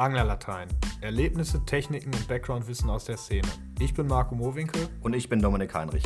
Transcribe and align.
Anglerlatein. 0.00 0.68
Erlebnisse, 1.02 1.62
Techniken 1.66 2.14
und 2.14 2.26
Backgroundwissen 2.26 2.88
aus 2.88 3.04
der 3.04 3.18
Szene. 3.18 3.46
Ich 3.80 3.92
bin 3.92 4.06
Marco 4.06 4.34
Mowinkel. 4.34 4.88
Und 5.02 5.12
ich 5.12 5.28
bin 5.28 5.42
Dominik 5.42 5.74
Heinrich. 5.74 6.04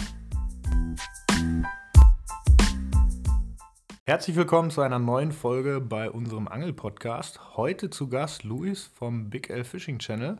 Herzlich 4.05 4.35
willkommen 4.35 4.73
zu 4.73 4.81
einer 4.81 4.99
neuen 4.99 5.31
Folge 5.31 5.81
bei 5.81 6.11
unserem 6.11 6.49
Angel-Podcast. 6.49 7.57
Heute 7.57 7.89
zu 7.89 8.09
Gast 8.09 8.43
Luis 8.43 8.91
vom 8.97 9.31
Big 9.31 9.49
L 9.49 9.63
Fishing 9.63 10.01
Channel. 10.01 10.39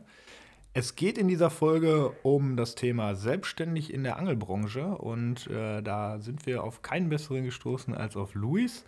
Es 0.73 0.97
geht 0.97 1.17
in 1.17 1.29
dieser 1.29 1.49
Folge 1.49 2.11
um 2.23 2.57
das 2.57 2.75
Thema 2.75 3.15
selbstständig 3.15 3.93
in 3.93 4.03
der 4.03 4.17
Angelbranche 4.17 4.85
und 4.85 5.47
äh, 5.47 5.81
da 5.81 6.19
sind 6.19 6.45
wir 6.45 6.61
auf 6.61 6.81
keinen 6.81 7.07
besseren 7.07 7.45
gestoßen 7.45 7.95
als 7.95 8.17
auf 8.17 8.35
Luis. 8.35 8.83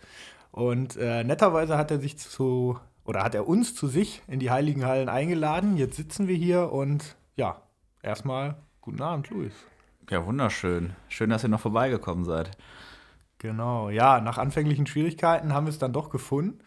Und 0.50 0.98
äh, 0.98 1.24
netterweise 1.24 1.78
hat 1.78 1.90
er 1.90 2.00
sich 2.00 2.18
zu 2.18 2.78
oder 3.08 3.24
hat 3.24 3.34
er 3.34 3.48
uns 3.48 3.74
zu 3.74 3.88
sich 3.88 4.22
in 4.28 4.38
die 4.38 4.50
Heiligen 4.50 4.84
Hallen 4.84 5.08
eingeladen. 5.08 5.78
Jetzt 5.78 5.96
sitzen 5.96 6.28
wir 6.28 6.36
hier 6.36 6.70
und 6.70 7.16
ja, 7.36 7.62
erstmal 8.02 8.56
guten 8.82 9.00
Abend, 9.00 9.30
Luis. 9.30 9.54
Ja, 10.10 10.26
wunderschön. 10.26 10.94
Schön, 11.08 11.30
dass 11.30 11.42
ihr 11.42 11.48
noch 11.48 11.60
vorbeigekommen 11.60 12.26
seid. 12.26 12.50
Genau, 13.38 13.88
ja, 13.88 14.20
nach 14.20 14.36
anfänglichen 14.36 14.86
Schwierigkeiten 14.86 15.54
haben 15.54 15.64
wir 15.64 15.70
es 15.70 15.78
dann 15.78 15.94
doch 15.94 16.10
gefunden. 16.10 16.58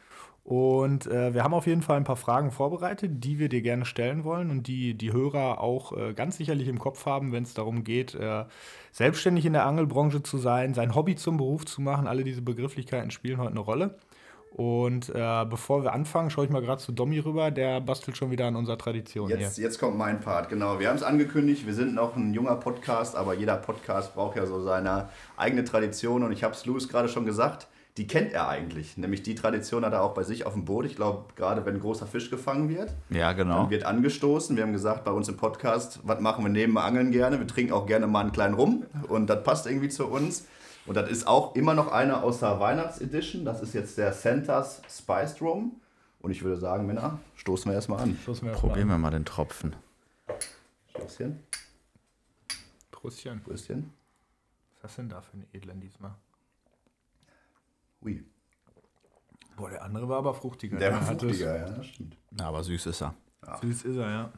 Und 0.44 1.06
äh, 1.06 1.36
wir 1.36 1.44
haben 1.44 1.54
auf 1.54 1.68
jeden 1.68 1.84
Fall 1.84 1.98
ein 1.98 2.06
paar 2.06 2.16
Fragen 2.16 2.50
vorbereitet, 2.50 3.24
die 3.24 3.38
wir 3.38 3.48
dir 3.48 3.62
gerne 3.62 3.86
stellen 3.86 4.24
wollen 4.24 4.50
und 4.50 4.66
die 4.66 4.96
die 4.96 5.14
Hörer 5.14 5.62
auch 5.62 5.96
äh, 5.96 6.14
ganz 6.16 6.38
sicherlich 6.38 6.68
im 6.68 6.80
Kopf 6.80 7.06
haben, 7.06 7.32
wenn 7.32 7.44
es 7.44 7.54
darum 7.54 7.84
geht, 7.84 8.16
äh, 8.16 8.46
selbstständig 8.92 9.46
in 9.46 9.54
der 9.54 9.68
Angelbranche 9.68 10.24
zu 10.24 10.40
sein, 10.40 10.74
sein 10.74 10.96
Hobby 10.96 11.16
zum 11.16 11.38
Beruf 11.38 11.66
zu 11.68 11.82
machen. 11.84 12.08
Alle 12.08 12.24
diese 12.24 12.42
Begrifflichkeiten 12.42 13.12
spielen 13.12 13.38
heute 13.38 13.52
eine 13.52 13.60
Rolle. 13.60 14.00
Und 14.54 15.10
äh, 15.16 15.46
bevor 15.46 15.84
wir 15.84 15.94
anfangen, 15.94 16.30
schaue 16.30 16.44
ich 16.44 16.52
mal 16.52 16.62
gerade 16.62 16.82
zu 16.82 16.92
Domi 16.92 17.20
rüber. 17.20 17.52
Der 17.52 17.80
bastelt 17.80 18.18
schon 18.18 18.32
wieder 18.32 18.48
an 18.48 18.58
unserer 18.58 18.78
Tradition 18.78 19.30
jetzt, 19.30 19.56
hier. 19.56 19.64
Jetzt 19.64 19.80
kommt 19.80 19.98
mein 19.98 20.20
Part, 20.20 20.50
genau. 20.50 20.78
Wir 20.80 20.90
haben 20.90 20.98
es 20.98 21.04
angekündigt, 21.04 21.66
wir 21.66 21.74
sind 21.74 21.94
noch 21.94 22.18
ein 22.18 22.34
junger 22.34 22.56
Podcast, 22.58 23.16
aber 23.16 23.34
jeder 23.34 23.56
Podcast 23.56 24.14
braucht 24.14 24.36
ja 24.36 24.46
so 24.46 24.62
seine 24.62 25.08
eigene 25.38 25.64
Tradition. 25.64 26.24
Und 26.24 26.34
ich 26.34 26.44
habe 26.44 26.54
es 26.54 26.66
Louis 26.66 26.90
gerade 26.90 27.08
schon 27.08 27.26
gesagt, 27.26 27.68
die 27.96 28.08
kennt 28.08 28.34
er 28.34 28.50
eigentlich. 28.50 28.98
Nämlich 28.98 29.24
die 29.24 29.36
Tradition 29.36 29.86
hat 29.86 29.94
er 29.94 30.04
auch 30.04 30.14
bei 30.14 30.24
sich 30.24 30.46
auf 30.46 30.54
dem 30.54 30.66
Boot. 30.66 30.86
Ich 30.86 30.98
glaube, 30.98 31.26
gerade 31.38 31.66
wenn 31.66 31.76
ein 31.76 31.80
großer 31.80 32.06
Fisch 32.06 32.30
gefangen 32.30 32.68
wird, 32.68 32.94
ja, 33.10 33.32
genau. 33.32 33.62
dann 33.62 33.70
wird 33.70 33.86
angestoßen. 33.86 34.58
Wir 34.58 34.64
haben 34.64 34.74
gesagt, 34.74 35.06
bei 35.06 35.12
uns 35.12 35.30
im 35.30 35.38
Podcast, 35.38 36.02
was 36.04 36.20
machen 36.20 36.44
wir 36.44 36.50
neben 36.50 36.74
dem 36.74 36.78
Angeln 36.78 37.12
gerne? 37.12 37.40
Wir 37.40 37.48
trinken 37.48 37.72
auch 37.72 37.86
gerne 37.86 38.08
mal 38.08 38.20
einen 38.20 38.34
kleinen 38.34 38.56
Rum. 38.56 38.84
Und 39.08 39.30
das 39.30 39.44
passt 39.44 39.66
irgendwie 39.66 39.90
zu 39.90 40.08
uns. 40.08 40.46
Und 40.86 40.96
das 40.96 41.10
ist 41.10 41.28
auch 41.28 41.56
immer 41.56 41.74
noch 41.74 41.92
einer 41.92 42.24
aus 42.24 42.40
der 42.40 42.60
Weihnachtsedition. 42.60 43.46
Das 43.46 43.62
ist 43.62 43.74
jetzt 43.74 43.98
der 43.98 44.14
Santa's 44.14 44.82
Spiced 44.90 45.42
Rum. 45.42 45.80
Und 46.20 46.32
ich 46.32 46.44
würde 46.44 46.58
sagen, 46.58 46.86
Männer, 46.86 47.20
stoßen 47.36 47.72
wir 47.72 47.76
erstmal 47.76 48.02
an. 48.02 48.18
Stoßen 48.22 48.48
wir 48.48 48.54
Probieren 48.54 48.88
wir 48.90 48.98
mal 48.98 49.12
den 49.12 49.26
Tropfen. 49.26 49.76
Stößchen. 50.90 51.40
Brüstchen. 52.92 53.42
Brüstchen. 53.42 53.94
Was 54.82 54.92
hast 54.92 54.98
du 54.98 55.02
denn 55.04 55.10
da 55.10 55.22
für 55.22 55.34
eine 55.34 55.46
Edlen 55.54 55.80
diesmal? 55.80 56.14
Ui. 58.04 58.24
Boah, 59.56 59.70
der 59.70 59.84
andere 59.84 60.08
war 60.10 60.18
aber 60.18 60.34
fruchtiger. 60.34 60.78
Der 60.78 60.94
war 60.94 61.02
fruchtiger, 61.02 61.58
ja, 61.58 61.70
das 61.70 61.86
stimmt. 61.88 62.18
Ja, 62.40 62.48
aber 62.48 62.64
süß 62.64 62.88
ist 62.88 63.02
er. 63.02 63.14
Ja. 63.46 63.58
Süß 63.58 63.84
ist 63.84 63.98
er, 63.98 64.10
ja. 64.10 64.34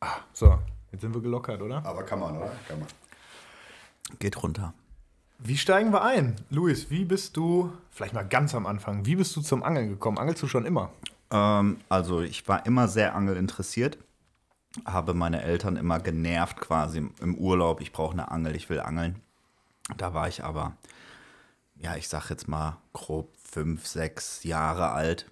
Ah, 0.00 0.20
so, 0.32 0.58
Jetzt 0.92 1.02
sind 1.02 1.14
wir 1.14 1.20
gelockert, 1.20 1.62
oder? 1.62 1.84
Aber 1.84 2.02
kann 2.02 2.20
man, 2.20 2.36
oder? 2.36 2.50
Kann 2.66 2.80
man. 2.80 2.88
Geht 4.18 4.42
runter. 4.42 4.74
Wie 5.38 5.56
steigen 5.56 5.92
wir 5.92 6.02
ein? 6.02 6.36
Luis, 6.50 6.90
wie 6.90 7.04
bist 7.04 7.36
du, 7.36 7.72
vielleicht 7.90 8.12
mal 8.12 8.26
ganz 8.26 8.54
am 8.54 8.66
Anfang, 8.66 9.06
wie 9.06 9.16
bist 9.16 9.34
du 9.36 9.40
zum 9.40 9.62
Angeln 9.62 9.88
gekommen? 9.88 10.18
Angelst 10.18 10.42
du 10.42 10.48
schon 10.48 10.66
immer? 10.66 10.90
Ähm, 11.30 11.78
also 11.88 12.20
ich 12.20 12.46
war 12.46 12.66
immer 12.66 12.88
sehr 12.88 13.14
angelinteressiert, 13.14 13.96
habe 14.84 15.14
meine 15.14 15.42
Eltern 15.42 15.76
immer 15.76 15.98
genervt 15.98 16.60
quasi 16.60 17.08
im 17.20 17.34
Urlaub, 17.36 17.80
ich 17.80 17.92
brauche 17.92 18.12
eine 18.12 18.30
Angel, 18.30 18.54
ich 18.54 18.68
will 18.68 18.80
angeln. 18.80 19.20
Da 19.96 20.12
war 20.12 20.28
ich 20.28 20.44
aber, 20.44 20.74
ja, 21.76 21.96
ich 21.96 22.08
sag 22.08 22.28
jetzt 22.28 22.46
mal 22.46 22.76
grob 22.92 23.34
fünf, 23.42 23.86
sechs 23.86 24.44
Jahre 24.44 24.90
alt. 24.90 25.30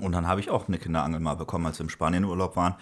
Und 0.00 0.12
dann 0.12 0.26
habe 0.26 0.40
ich 0.40 0.50
auch 0.50 0.68
eine 0.68 0.78
Kinderangel 0.78 1.20
mal 1.20 1.34
bekommen, 1.34 1.66
als 1.66 1.78
wir 1.78 1.84
im 1.84 1.90
Spanienurlaub 1.90 2.56
waren. 2.56 2.76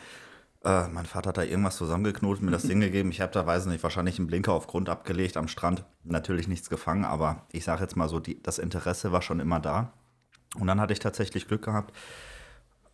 Äh, 0.67 0.89
mein 0.89 1.07
Vater 1.07 1.29
hat 1.29 1.37
da 1.37 1.45
irgendwas 1.45 1.77
zusammengeknotet, 1.77 2.43
mir 2.43 2.51
das 2.51 2.63
Ding 2.69 2.81
gegeben. 2.81 3.11
Ich 3.11 3.21
habe 3.21 3.33
da, 3.33 3.47
weiß 3.47 3.67
nicht, 3.67 3.85
wahrscheinlich 3.85 4.19
einen 4.19 4.27
Blinker 4.27 4.53
auf 4.53 4.67
Grund 4.67 4.89
abgelegt 4.89 5.37
am 5.37 5.47
Strand. 5.47 5.85
Natürlich 6.03 6.49
nichts 6.49 6.69
gefangen, 6.69 7.05
aber 7.05 7.47
ich 7.53 7.65
sage 7.65 7.83
jetzt 7.83 7.97
mal 7.97 8.09
so, 8.09 8.19
die, 8.19 8.43
das 8.43 8.59
Interesse 8.59 9.13
war 9.13 9.23
schon 9.23 9.39
immer 9.39 9.61
da. 9.61 9.93
Und 10.59 10.67
dann 10.67 10.81
hatte 10.81 10.93
ich 10.93 10.99
tatsächlich 10.99 11.47
Glück 11.47 11.65
gehabt, 11.65 11.95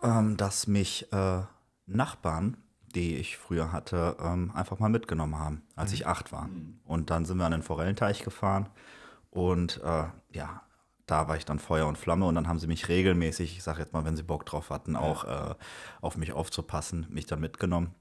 ähm, 0.03 0.37
dass 0.37 0.67
mich 0.67 1.11
äh, 1.13 1.41
Nachbarn, 1.87 2.59
die 2.95 3.17
ich 3.17 3.39
früher 3.39 3.73
hatte, 3.73 4.17
ähm, 4.23 4.51
einfach 4.55 4.79
mal 4.79 4.91
mitgenommen 4.91 5.39
haben, 5.39 5.63
als 5.75 5.93
mhm. 5.93 5.95
ich 5.95 6.07
acht 6.07 6.31
war. 6.31 6.49
Mhm. 6.49 6.81
Und 6.85 7.09
dann 7.09 7.25
sind 7.25 7.39
wir 7.39 7.47
an 7.47 7.53
den 7.53 7.63
Forellenteich 7.63 8.23
gefahren 8.23 8.69
und 9.31 9.81
äh, 9.83 10.05
ja, 10.33 10.63
da 11.13 11.29
war 11.29 11.37
ich 11.37 11.45
dann 11.45 11.59
Feuer 11.59 11.87
und 11.87 11.99
Flamme 11.99 12.25
und 12.25 12.37
dann 12.37 12.49
haben 12.49 12.59
sie 12.59 12.67
mich 12.67 12.89
regelmäßig, 12.89 13.59
ich 13.59 13.63
sage 13.63 13.81
jetzt 13.81 13.93
mal, 13.93 14.07
wenn 14.07 14.17
sie 14.17 14.23
Bock 14.23 14.47
drauf 14.47 14.71
hatten, 14.71 14.97
auch 14.97 15.25
äh, 15.25 15.55
auf 16.01 16.17
mich 16.17 16.33
aufzupassen, 16.33 17.07
mich 17.11 17.27
dann 17.27 17.39
mitgenommen. 17.39 17.95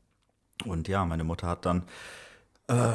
Und 0.63 0.87
ja, 0.87 1.03
meine 1.03 1.25
Mutter 1.25 1.47
hat 1.47 1.65
dann, 1.65 1.83
äh, 2.67 2.93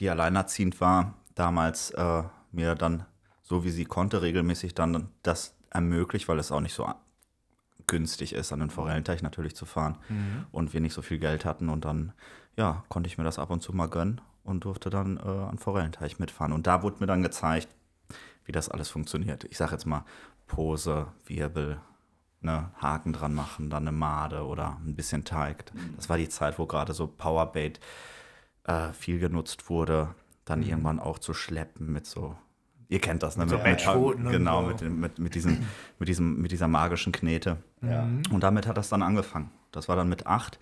die 0.00 0.08
alleinerziehend 0.08 0.80
war, 0.80 1.12
damals 1.34 1.90
äh, 1.90 2.22
mir 2.50 2.74
dann, 2.74 3.04
so 3.42 3.62
wie 3.62 3.70
sie 3.70 3.84
konnte, 3.84 4.22
regelmäßig 4.22 4.74
dann 4.74 5.10
das 5.22 5.54
ermöglicht, 5.68 6.28
weil 6.28 6.38
es 6.38 6.50
auch 6.50 6.60
nicht 6.60 6.74
so 6.74 6.88
günstig 7.86 8.32
ist, 8.32 8.54
an 8.54 8.60
den 8.60 8.70
Forellenteich 8.70 9.22
natürlich 9.22 9.54
zu 9.54 9.66
fahren 9.66 9.98
mhm. 10.08 10.46
und 10.50 10.72
wir 10.72 10.80
nicht 10.80 10.94
so 10.94 11.02
viel 11.02 11.18
Geld 11.18 11.44
hatten. 11.44 11.68
Und 11.68 11.84
dann, 11.84 12.14
ja, 12.56 12.84
konnte 12.88 13.06
ich 13.06 13.18
mir 13.18 13.24
das 13.24 13.38
ab 13.38 13.50
und 13.50 13.62
zu 13.62 13.74
mal 13.74 13.90
gönnen 13.90 14.22
und 14.44 14.64
durfte 14.64 14.88
dann 14.88 15.18
äh, 15.18 15.28
an 15.28 15.58
Forellenteich 15.58 16.18
mitfahren. 16.18 16.54
Und 16.54 16.66
da 16.66 16.82
wurde 16.82 17.00
mir 17.00 17.06
dann 17.06 17.22
gezeigt, 17.22 17.68
wie 18.44 18.52
das 18.52 18.68
alles 18.68 18.88
funktioniert. 18.88 19.44
Ich 19.44 19.56
sage 19.56 19.72
jetzt 19.72 19.86
mal 19.86 20.04
Pose, 20.46 21.06
Wirbel, 21.26 21.80
ne, 22.40 22.70
Haken 22.80 23.12
dran 23.12 23.34
machen, 23.34 23.70
dann 23.70 23.86
eine 23.86 23.96
Made 23.96 24.44
oder 24.44 24.78
ein 24.84 24.94
bisschen 24.94 25.24
Teig. 25.24 25.72
Mhm. 25.74 25.94
Das 25.96 26.08
war 26.08 26.18
die 26.18 26.28
Zeit, 26.28 26.58
wo 26.58 26.66
gerade 26.66 26.92
so 26.92 27.06
Powerbait 27.06 27.80
äh, 28.64 28.92
viel 28.92 29.18
genutzt 29.18 29.70
wurde. 29.70 30.14
Dann 30.44 30.60
mhm. 30.60 30.68
irgendwann 30.68 31.00
auch 31.00 31.18
zu 31.18 31.34
schleppen 31.34 31.92
mit 31.92 32.06
so, 32.06 32.36
ihr 32.88 33.00
kennt 33.00 33.22
das, 33.22 33.36
ne? 33.36 33.46
Mit, 33.46 33.62
mit, 33.62 33.80
so 33.80 34.14
mit 34.16 34.32
genau, 34.32 34.62
so. 34.62 34.68
mit, 34.68 34.82
mit, 34.82 35.18
mit, 35.18 35.34
diesem, 35.34 35.66
mit, 35.98 36.08
diesem, 36.08 36.40
mit 36.40 36.52
dieser 36.52 36.68
magischen 36.68 37.12
Knete. 37.12 37.58
Ja. 37.80 38.06
Und 38.30 38.42
damit 38.42 38.66
hat 38.66 38.76
das 38.76 38.88
dann 38.88 39.02
angefangen. 39.02 39.50
Das 39.70 39.88
war 39.88 39.96
dann 39.96 40.08
mit 40.08 40.26
acht. 40.26 40.58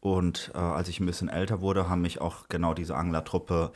Und 0.00 0.50
äh, 0.54 0.58
als 0.58 0.88
ich 0.88 0.98
ein 1.00 1.06
bisschen 1.06 1.28
älter 1.28 1.60
wurde, 1.60 1.88
haben 1.88 2.02
mich 2.02 2.20
auch 2.20 2.48
genau 2.48 2.74
diese 2.74 2.96
Anglertruppe 2.96 3.72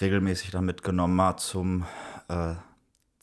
regelmäßig 0.00 0.50
dann 0.50 0.64
mitgenommen, 0.64 1.36
zum 1.38 1.84
äh, 2.28 2.54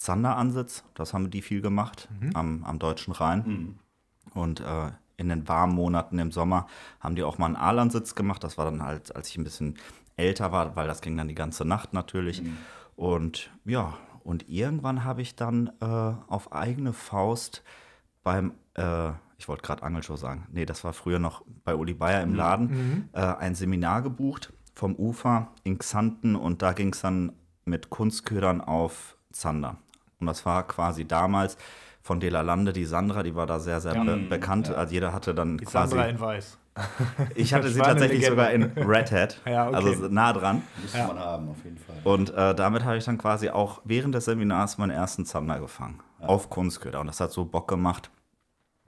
Zanderansitz. 0.05 0.83
Das 0.93 1.13
haben 1.13 1.29
die 1.31 1.41
viel 1.41 1.61
gemacht 1.61 2.07
mhm. 2.19 2.31
am, 2.35 2.63
am 2.63 2.79
Deutschen 2.79 3.13
Rhein. 3.13 3.43
Mhm. 3.45 3.79
Und 4.33 4.59
äh, 4.61 4.91
in 5.17 5.29
den 5.29 5.47
warmen 5.47 5.75
Monaten 5.75 6.19
im 6.19 6.31
Sommer 6.31 6.67
haben 6.99 7.15
die 7.15 7.23
auch 7.23 7.37
mal 7.37 7.47
einen 7.47 7.55
Aalansitz 7.55 8.15
gemacht. 8.15 8.43
Das 8.43 8.57
war 8.57 8.65
dann 8.65 8.83
halt, 8.83 9.15
als 9.15 9.29
ich 9.29 9.37
ein 9.37 9.43
bisschen 9.43 9.77
älter 10.17 10.51
war, 10.51 10.75
weil 10.75 10.87
das 10.87 11.01
ging 11.01 11.17
dann 11.17 11.27
die 11.27 11.35
ganze 11.35 11.65
Nacht 11.65 11.93
natürlich. 11.93 12.41
Mhm. 12.41 12.57
Und 12.95 13.49
ja, 13.65 13.93
und 14.23 14.49
irgendwann 14.49 15.03
habe 15.03 15.21
ich 15.21 15.35
dann 15.35 15.71
äh, 15.81 15.85
auf 15.85 16.51
eigene 16.51 16.93
Faust 16.93 17.63
beim, 18.23 18.53
äh, 18.75 19.09
ich 19.37 19.47
wollte 19.47 19.63
gerade 19.63 19.83
Angelshow 19.83 20.15
sagen, 20.15 20.47
nee, 20.51 20.65
das 20.65 20.83
war 20.83 20.93
früher 20.93 21.19
noch 21.19 21.43
bei 21.63 21.75
Uli 21.75 21.93
Bayer 21.93 22.23
im 22.23 22.31
mhm. 22.31 22.35
Laden, 22.35 22.67
mhm. 22.67 23.09
äh, 23.13 23.19
ein 23.19 23.55
Seminar 23.55 24.01
gebucht 24.01 24.53
vom 24.73 24.95
Ufer 24.95 25.49
in 25.63 25.77
Xanten 25.77 26.35
und 26.35 26.61
da 26.61 26.73
ging 26.73 26.93
es 26.93 27.01
dann 27.01 27.33
mit 27.65 27.89
Kunstködern 27.89 28.61
auf 28.61 29.17
Zander. 29.31 29.77
Und 30.25 30.27
das 30.27 30.45
war 30.45 30.67
quasi 30.67 31.05
damals 31.05 31.57
von 32.01 32.19
De 32.19 32.29
La 32.29 32.41
Lande, 32.41 32.73
die 32.73 32.85
Sandra, 32.85 33.23
die 33.23 33.35
war 33.35 33.47
da 33.47 33.59
sehr, 33.59 33.81
sehr 33.81 33.95
ja. 33.95 34.03
be 34.03 34.17
bekannt. 34.17 34.67
Ja. 34.67 34.75
Also 34.75 34.93
jeder 34.93 35.13
hatte 35.13 35.33
dann 35.33 35.57
die 35.57 35.65
quasi. 35.65 35.95
Sandra 35.95 36.09
in 36.09 36.19
Weiß. 36.19 36.57
Ich 37.35 37.53
hatte 37.53 37.69
sie 37.69 37.79
tatsächlich 37.79 38.25
sogar 38.25 38.51
in 38.51 38.63
Red 38.63 39.11
Hat, 39.11 39.39
ja, 39.45 39.67
okay. 39.69 39.75
also 39.75 40.07
nah 40.09 40.33
dran. 40.33 40.61
Müsste 40.81 40.97
ja. 40.97 41.07
man 41.07 41.19
haben, 41.19 41.49
auf 41.49 41.63
jeden 41.63 41.77
Fall. 41.77 41.95
Und 42.03 42.33
äh, 42.33 42.53
damit 42.53 42.83
habe 42.83 42.97
ich 42.97 43.05
dann 43.05 43.17
quasi 43.17 43.49
auch 43.49 43.81
während 43.85 44.13
des 44.13 44.25
Seminars 44.25 44.77
meinen 44.77 44.91
ersten 44.91 45.25
Zander 45.25 45.59
gefangen. 45.59 46.01
Ja. 46.21 46.27
Auf 46.27 46.49
Kunstköder. 46.49 46.99
Und 46.99 47.07
das 47.07 47.19
hat 47.19 47.31
so 47.31 47.45
Bock 47.45 47.67
gemacht. 47.67 48.11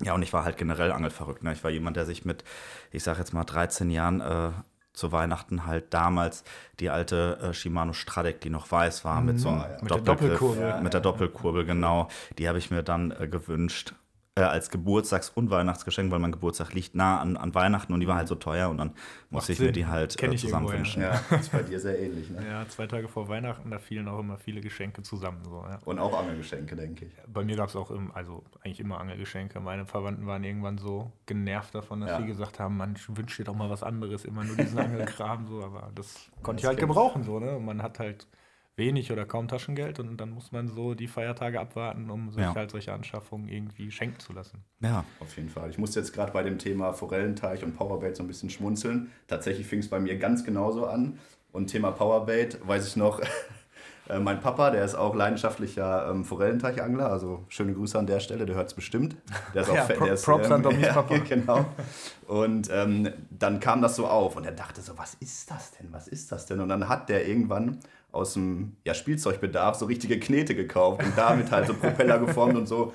Ja, 0.01 0.13
und 0.13 0.21
ich 0.21 0.33
war 0.33 0.43
halt 0.43 0.57
generell 0.57 0.91
angelverrückt. 0.91 1.43
Ne? 1.43 1.53
Ich 1.53 1.63
war 1.63 1.71
jemand, 1.71 1.97
der 1.97 2.05
sich 2.05 2.23
mit, 2.23 2.43
ich 2.91 3.03
sage 3.03 3.19
jetzt 3.19 3.33
mal, 3.33 3.45
13 3.45 3.89
Jahren 3.89 4.21
äh, 4.21 4.51
zu 4.97 5.11
Weihnachten 5.11 5.67
halt 5.67 5.93
damals 5.93 6.43
die 6.79 6.89
alte 6.89 7.37
äh, 7.41 7.53
Shimano 7.53 7.93
Stradek, 7.93 8.41
die 8.41 8.49
noch 8.49 8.71
weiß 8.71 9.05
war, 9.05 9.21
mit 9.21 9.39
so 9.39 9.49
einem 9.49 9.61
ja. 9.61 9.77
mit 9.79 9.91
der 9.91 10.01
Doppelkurbel. 10.01 10.81
Mit 10.81 10.93
der 10.93 11.01
Doppelkurbel, 11.01 11.65
genau. 11.65 12.07
Die 12.39 12.47
habe 12.47 12.57
ich 12.57 12.71
mir 12.71 12.81
dann 12.81 13.11
äh, 13.11 13.27
gewünscht. 13.27 13.93
Äh, 14.37 14.41
als 14.41 14.69
Geburtstags- 14.69 15.29
und 15.33 15.49
Weihnachtsgeschenk, 15.49 16.11
weil 16.11 16.19
mein 16.19 16.31
Geburtstag 16.31 16.73
liegt 16.73 16.93
nah 16.95 17.19
an, 17.19 17.35
an 17.37 17.55
Weihnachten 17.55 17.91
und 17.93 17.99
die 17.99 18.07
war 18.07 18.15
halt 18.15 18.27
so 18.27 18.35
teuer 18.35 18.69
und 18.69 18.77
dann 18.77 18.91
musste 19.31 19.51
ich 19.53 19.59
mir 19.59 19.65
Sinn. 19.65 19.73
die 19.73 19.85
halt 19.87 20.21
äh, 20.21 20.27
ich 20.33 20.41
zusammen 20.41 20.65
irgendwo, 20.67 20.77
wünschen. 20.77 21.01
Ja, 21.01 21.19
ist 21.37 21.51
bei 21.51 21.63
dir 21.63 21.79
sehr 21.79 21.99
ähnlich, 21.99 22.29
ne? 22.29 22.45
Ja, 22.47 22.67
zwei 22.67 22.85
Tage 22.87 23.07
vor 23.07 23.27
Weihnachten, 23.29 23.71
da 23.71 23.79
fielen 23.79 24.07
auch 24.07 24.19
immer 24.19 24.37
viele 24.37 24.61
Geschenke 24.61 25.01
zusammen. 25.01 25.39
So, 25.43 25.65
ja. 25.67 25.79
Und 25.85 25.99
auch 25.99 26.17
Angelgeschenke, 26.19 26.75
denke 26.75 27.05
ich. 27.05 27.11
Bei 27.27 27.43
mir 27.43 27.55
gab 27.55 27.69
es 27.69 27.75
auch 27.75 27.89
im, 27.91 28.11
also 28.11 28.43
eigentlich 28.63 28.79
immer 28.79 28.99
Angelgeschenke. 28.99 29.59
Meine 29.59 29.85
Verwandten 29.85 30.27
waren 30.27 30.43
irgendwann 30.43 30.77
so 30.77 31.11
genervt 31.25 31.73
davon, 31.73 32.01
dass 32.01 32.11
Ja. 32.11 32.17
sie 32.21 32.27
gesagt 32.27 32.59
haben, 32.59 32.77
man 32.77 32.95
wünscht 33.07 33.39
dir 33.39 33.43
doch 33.45 33.55
mal 33.55 33.69
was 33.69 33.81
anderes, 33.83 34.23
immer 34.23 34.43
nur 34.43 34.55
diesen 34.55 34.77
Angelkram. 34.79 35.47
so, 35.47 35.63
aber 35.63 35.91
das 35.95 36.29
konnte 36.43 36.59
ich 36.59 36.61
das 36.61 36.69
halt 36.69 36.77
ich. 36.77 36.81
gebrauchen. 36.87 37.23
So, 37.23 37.39
ne? 37.39 37.57
Und 37.57 37.65
man 37.65 37.81
hat 37.81 37.99
halt 37.99 38.27
wenig 38.77 39.11
oder 39.11 39.25
kaum 39.25 39.47
Taschengeld 39.47 39.99
und 39.99 40.17
dann 40.17 40.29
muss 40.29 40.51
man 40.51 40.67
so 40.67 40.93
die 40.93 41.07
Feiertage 41.07 41.59
abwarten, 41.59 42.09
um 42.09 42.31
sich 42.31 42.41
Ja. 42.43 42.55
halt 42.55 42.71
solche 42.71 42.93
Anschaffungen 42.93 43.49
irgendwie 43.49 43.91
schenken 43.91 44.19
zu 44.19 44.31
lassen. 44.33 44.63
Ja, 44.79 45.03
Auf 45.19 45.35
jeden 45.35 45.49
Fall. 45.49 45.69
Ich 45.69 45.77
muss 45.77 45.95
jetzt 45.95 46.13
gerade 46.13 46.31
bei 46.31 46.43
dem 46.43 46.59
Thema 46.59 46.93
Forellenteich 46.93 47.63
und 47.63 47.75
Powerbait 47.75 48.15
so 48.15 48.23
ein 48.23 48.27
bisschen 48.27 48.49
schmunzeln. 48.49 49.11
Tatsächlich 49.27 49.67
fing 49.67 49.79
es 49.79 49.89
bei 49.89 49.99
mir 49.99 50.17
ganz 50.17 50.43
genauso 50.45 50.85
an. 50.85 51.17
Und 51.51 51.67
Thema 51.67 51.91
Powerbait 51.91 52.59
weiß 52.67 52.87
ich 52.87 52.95
noch, 52.97 53.19
äh, 54.09 54.19
mein 54.19 54.39
Papa, 54.41 54.69
der 54.69 54.85
ist 54.85 54.93
auch 54.93 55.15
leidenschaftlicher 55.15 56.11
ähm, 56.11 56.23
Forellenteichangler. 56.23 57.09
Also 57.11 57.45
schöne 57.49 57.73
Grüße 57.73 57.97
an 57.97 58.05
der 58.05 58.19
Stelle, 58.19 58.45
der 58.45 58.55
hört 58.55 58.67
es 58.67 58.73
bestimmt. 58.75 59.15
Der 59.55 59.63
ist 59.63 59.73
Ja, 59.73 59.85
Fan- 59.85 59.97
Pro- 59.97 60.05
der 60.05 60.13
ist, 60.13 60.25
Props 60.25 60.51
an 60.51 60.61
Dommys 60.61 60.81
ja, 60.85 60.93
Papa. 60.93 61.17
Genau. 61.17 61.65
Und 62.27 62.69
ähm, 62.71 63.09
dann 63.31 63.59
kam 63.59 63.81
das 63.81 63.95
so 63.95 64.05
auf 64.07 64.35
und 64.35 64.45
er 64.45 64.51
dachte 64.51 64.81
so, 64.81 64.95
was 64.97 65.15
ist 65.15 65.49
das 65.49 65.71
denn? 65.71 65.87
Was 65.91 66.07
ist 66.07 66.31
das 66.31 66.45
denn? 66.45 66.59
Und 66.59 66.69
dann 66.69 66.87
hat 66.87 67.09
der 67.09 67.27
irgendwann 67.27 67.79
aus 68.11 68.33
dem 68.33 68.77
ja, 68.83 68.93
Spielzeugbedarf 68.93 69.75
so 69.75 69.85
richtige 69.85 70.19
Knete 70.19 70.55
gekauft 70.55 71.03
und 71.03 71.17
damit 71.17 71.51
halt 71.51 71.67
so 71.67 71.73
Propeller 71.73 72.19
geformt 72.25 72.55
und 72.55 72.67
so. 72.67 72.93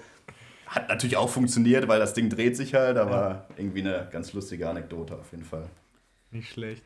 Hat 0.66 0.88
natürlich 0.88 1.16
auch 1.16 1.28
funktioniert, 1.28 1.86
weil 1.86 2.00
das 2.00 2.14
Ding 2.14 2.30
dreht 2.30 2.56
sich 2.56 2.74
halt, 2.74 2.96
aber 2.96 3.46
irgendwie 3.56 3.80
eine 3.80 4.08
ganz 4.10 4.32
lustige 4.32 4.68
Anekdote 4.68 5.18
auf 5.18 5.30
jeden 5.32 5.44
Fall. 5.44 5.68
Nicht 6.30 6.48
schlecht. 6.48 6.82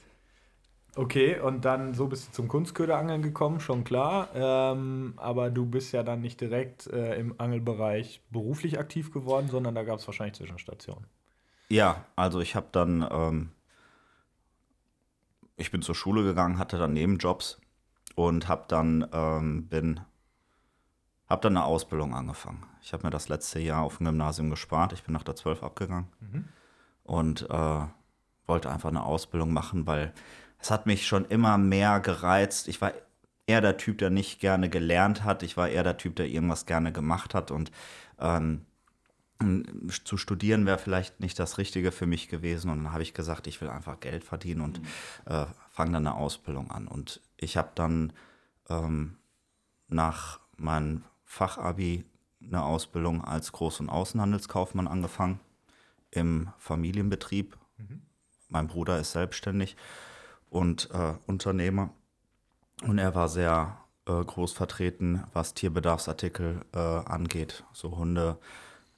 Okay, 0.97 1.39
und 1.39 1.67
dann 1.67 1.93
so 1.93 2.07
bist 2.07 2.29
du 2.29 2.33
zum 2.33 2.49
Kunstköderangeln 2.49 3.21
gekommen, 3.21 3.61
schon 3.61 3.85
klar. 3.85 4.31
Ähm, 4.35 5.13
aber 5.19 5.51
du 5.51 5.67
bist 5.67 5.93
ja 5.93 6.03
dann 6.03 6.23
nicht 6.23 6.41
direkt 6.41 6.87
äh, 6.87 7.17
im 7.17 7.39
Angelbereich 7.39 8.23
beruflich 8.31 8.79
aktiv 8.79 9.13
geworden, 9.13 9.49
sondern 9.49 9.75
da 9.75 9.85
gab 9.85 9.99
es 9.99 10.07
wahrscheinlich 10.09 10.37
Zwischenstationen. 10.37 11.05
Ja, 11.69 12.07
also 12.17 12.41
ich 12.41 12.57
habe 12.57 12.69
dann, 12.73 13.07
ähm, 13.11 13.51
ich 15.57 15.71
bin 15.71 15.83
zur 15.83 15.95
Schule 15.95 16.23
gegangen, 16.23 16.59
hatte 16.59 16.79
dann 16.79 16.95
Nebenjobs 16.95 17.61
und 18.17 18.49
habe 18.49 18.65
dann, 18.67 19.07
ähm, 19.13 19.69
bin, 19.69 20.01
habe 21.29 21.43
dann 21.43 21.57
eine 21.57 21.67
Ausbildung 21.67 22.15
angefangen. 22.15 22.65
Ich 22.83 22.93
habe 22.93 23.05
mir 23.05 23.11
das 23.11 23.29
letzte 23.29 23.61
Jahr 23.61 23.83
auf 23.83 23.99
dem 23.99 24.07
Gymnasium 24.07 24.51
gespart. 24.51 24.93
Ich 24.93 25.05
bin 25.05 25.13
nach 25.13 25.23
der 25.23 25.37
12 25.37 25.63
abgegangen 25.63 26.09
und 27.05 27.49
äh, 27.49 27.87
wollte 28.47 28.71
einfach 28.71 28.89
eine 28.89 29.05
Ausbildung 29.05 29.53
machen, 29.53 29.87
weil 29.87 30.13
es 30.59 30.71
hat 30.71 30.87
mich 30.87 31.07
schon 31.07 31.27
immer 31.27 31.59
mehr 31.59 32.01
gereizt. 32.01 32.69
Ich 32.69 32.81
war 32.81 32.93
eher 33.47 33.61
der 33.61 33.77
Typ, 33.77 33.99
der 33.99 34.09
nicht 34.11 34.41
gerne 34.41 34.71
gelernt 34.71 35.23
hat. 35.23 35.43
Ich 35.43 35.57
war 35.59 35.69
eher 35.69 35.85
der 35.85 35.99
Typ, 35.99 36.17
der 36.17 36.27
irgendwas 36.27 36.65
gerne 36.65 36.93
gemacht 36.93 37.35
hat 37.35 37.51
und 37.51 37.71
ähm, 38.19 38.65
zu 40.05 40.17
studieren 40.17 40.65
wäre 40.67 40.79
vielleicht 40.79 41.21
nicht 41.21 41.39
das 41.39 41.59
Richtige 41.59 41.93
für 41.93 42.07
mich 42.07 42.29
gewesen. 42.29 42.71
Und 42.71 42.85
dann 42.85 42.93
habe 42.93 43.03
ich 43.03 43.15
gesagt, 43.15 43.47
ich 43.47 43.61
will 43.61 43.69
einfach 43.69 44.01
Geld 44.01 44.25
verdienen 44.25 44.63
und 44.63 44.81
äh, 45.27 45.47
fange 45.71 45.93
dann 45.93 46.07
eine 46.07 46.15
Ausbildung 46.15 46.71
an. 46.71 46.89
Und 46.89 47.21
ich 47.37 47.57
habe 47.57 47.71
dann 47.75 48.13
ähm, 48.69 49.17
nach 49.89 50.41
meinem 50.57 51.05
Fachabi 51.25 52.05
eine 52.43 52.63
Ausbildung 52.63 53.25
als 53.25 53.53
Groß- 53.53 53.81
und 53.81 53.91
Außenhandelskaufmann 53.91 54.89
angefangen 54.89 55.41
im 56.11 56.49
Familienbetrieb. 56.59 57.59
Mein 58.49 58.69
Bruder 58.69 58.99
ist 58.99 59.13
selbstständig 59.13 59.77
und 60.49 60.89
äh, 60.93 61.15
Unternehmer. 61.27 61.91
Und 62.83 62.99
er 62.99 63.15
war 63.15 63.29
sehr 63.29 63.79
äh, 64.07 64.25
groß 64.25 64.53
vertreten, 64.53 65.25
was 65.33 65.55
Tierbedarfsartikel 65.55 66.65
äh, 66.73 66.79
angeht. 66.79 67.65
So 67.73 67.97
Hunde, 67.97 68.39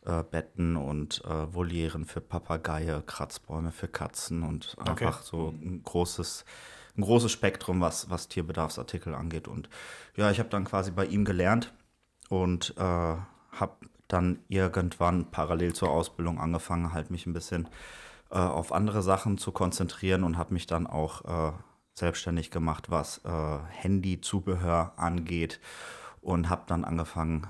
äh, 0.05 0.23
Betten 0.23 0.77
und 0.77 1.23
äh, 1.25 1.55
Volieren 1.55 2.05
für 2.05 2.21
Papageie, 2.21 3.03
Kratzbäume 3.07 3.73
für 3.73 3.89
Katzen 3.89 4.43
und 4.43 4.77
einfach 4.79 5.23
so 5.23 5.49
ein 5.49 5.83
großes, 5.83 6.45
ein 6.97 7.03
großes 7.03 7.31
Spektrum, 7.31 7.81
was, 7.81 8.11
was 8.11 8.29
Tierbedarfsartikel 8.29 9.15
angeht. 9.15 9.49
Und 9.49 9.69
ja, 10.17 10.31
ich 10.31 10.39
habe 10.39 10.49
dann 10.49 10.65
quasi 10.65 10.91
bei 10.91 11.07
ihm 11.07 11.25
gelernt 11.25 11.73
und 12.29 12.75
äh, 12.77 12.81
habe 12.81 13.77
dann 14.09 14.41
irgendwann 14.49 15.31
parallel 15.31 15.75
zur 15.75 15.91
Ausbildung 15.91 16.41
angefangen, 16.41 16.93
halt 16.93 17.11
mich 17.11 17.27
ein 17.27 17.35
bisschen 17.35 17.69
äh, 18.31 18.39
auf 18.39 18.73
andere 18.73 19.03
Sachen 19.03 19.39
zu 19.39 19.53
konzentrieren 19.53 20.25
und 20.25 20.39
habe 20.39 20.55
mich 20.55 20.67
dann 20.67 20.87
auch 20.87 21.25
äh, 21.25 21.53
selbstständig 21.95 22.51
gemacht, 22.51 22.91
was 22.91 23.19
äh, 23.25 23.59
Handyzubehör 23.69 24.95
angeht 24.97 25.61
und 26.21 26.49
habe 26.49 26.63
dann 26.67 26.85
angefangen, 26.85 27.47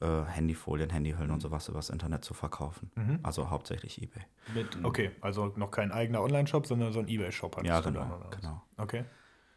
äh, 0.00 0.24
Handyfolien, 0.24 0.90
Handyhüllen 0.90 1.30
und 1.30 1.40
sowas 1.40 1.68
übers 1.68 1.90
Internet 1.90 2.24
zu 2.24 2.34
verkaufen. 2.34 2.90
Also 3.22 3.50
hauptsächlich 3.50 4.02
eBay. 4.02 4.22
Mit, 4.54 4.84
okay, 4.84 5.10
also 5.20 5.52
noch 5.56 5.70
kein 5.70 5.92
eigener 5.92 6.22
Online-Shop, 6.22 6.66
sondern 6.66 6.92
so 6.92 7.00
ein 7.00 7.08
Ebay-Shop 7.08 7.62
Ja, 7.64 7.80
genau, 7.80 8.20
dann, 8.30 8.40
genau. 8.40 8.62
Okay. 8.76 9.04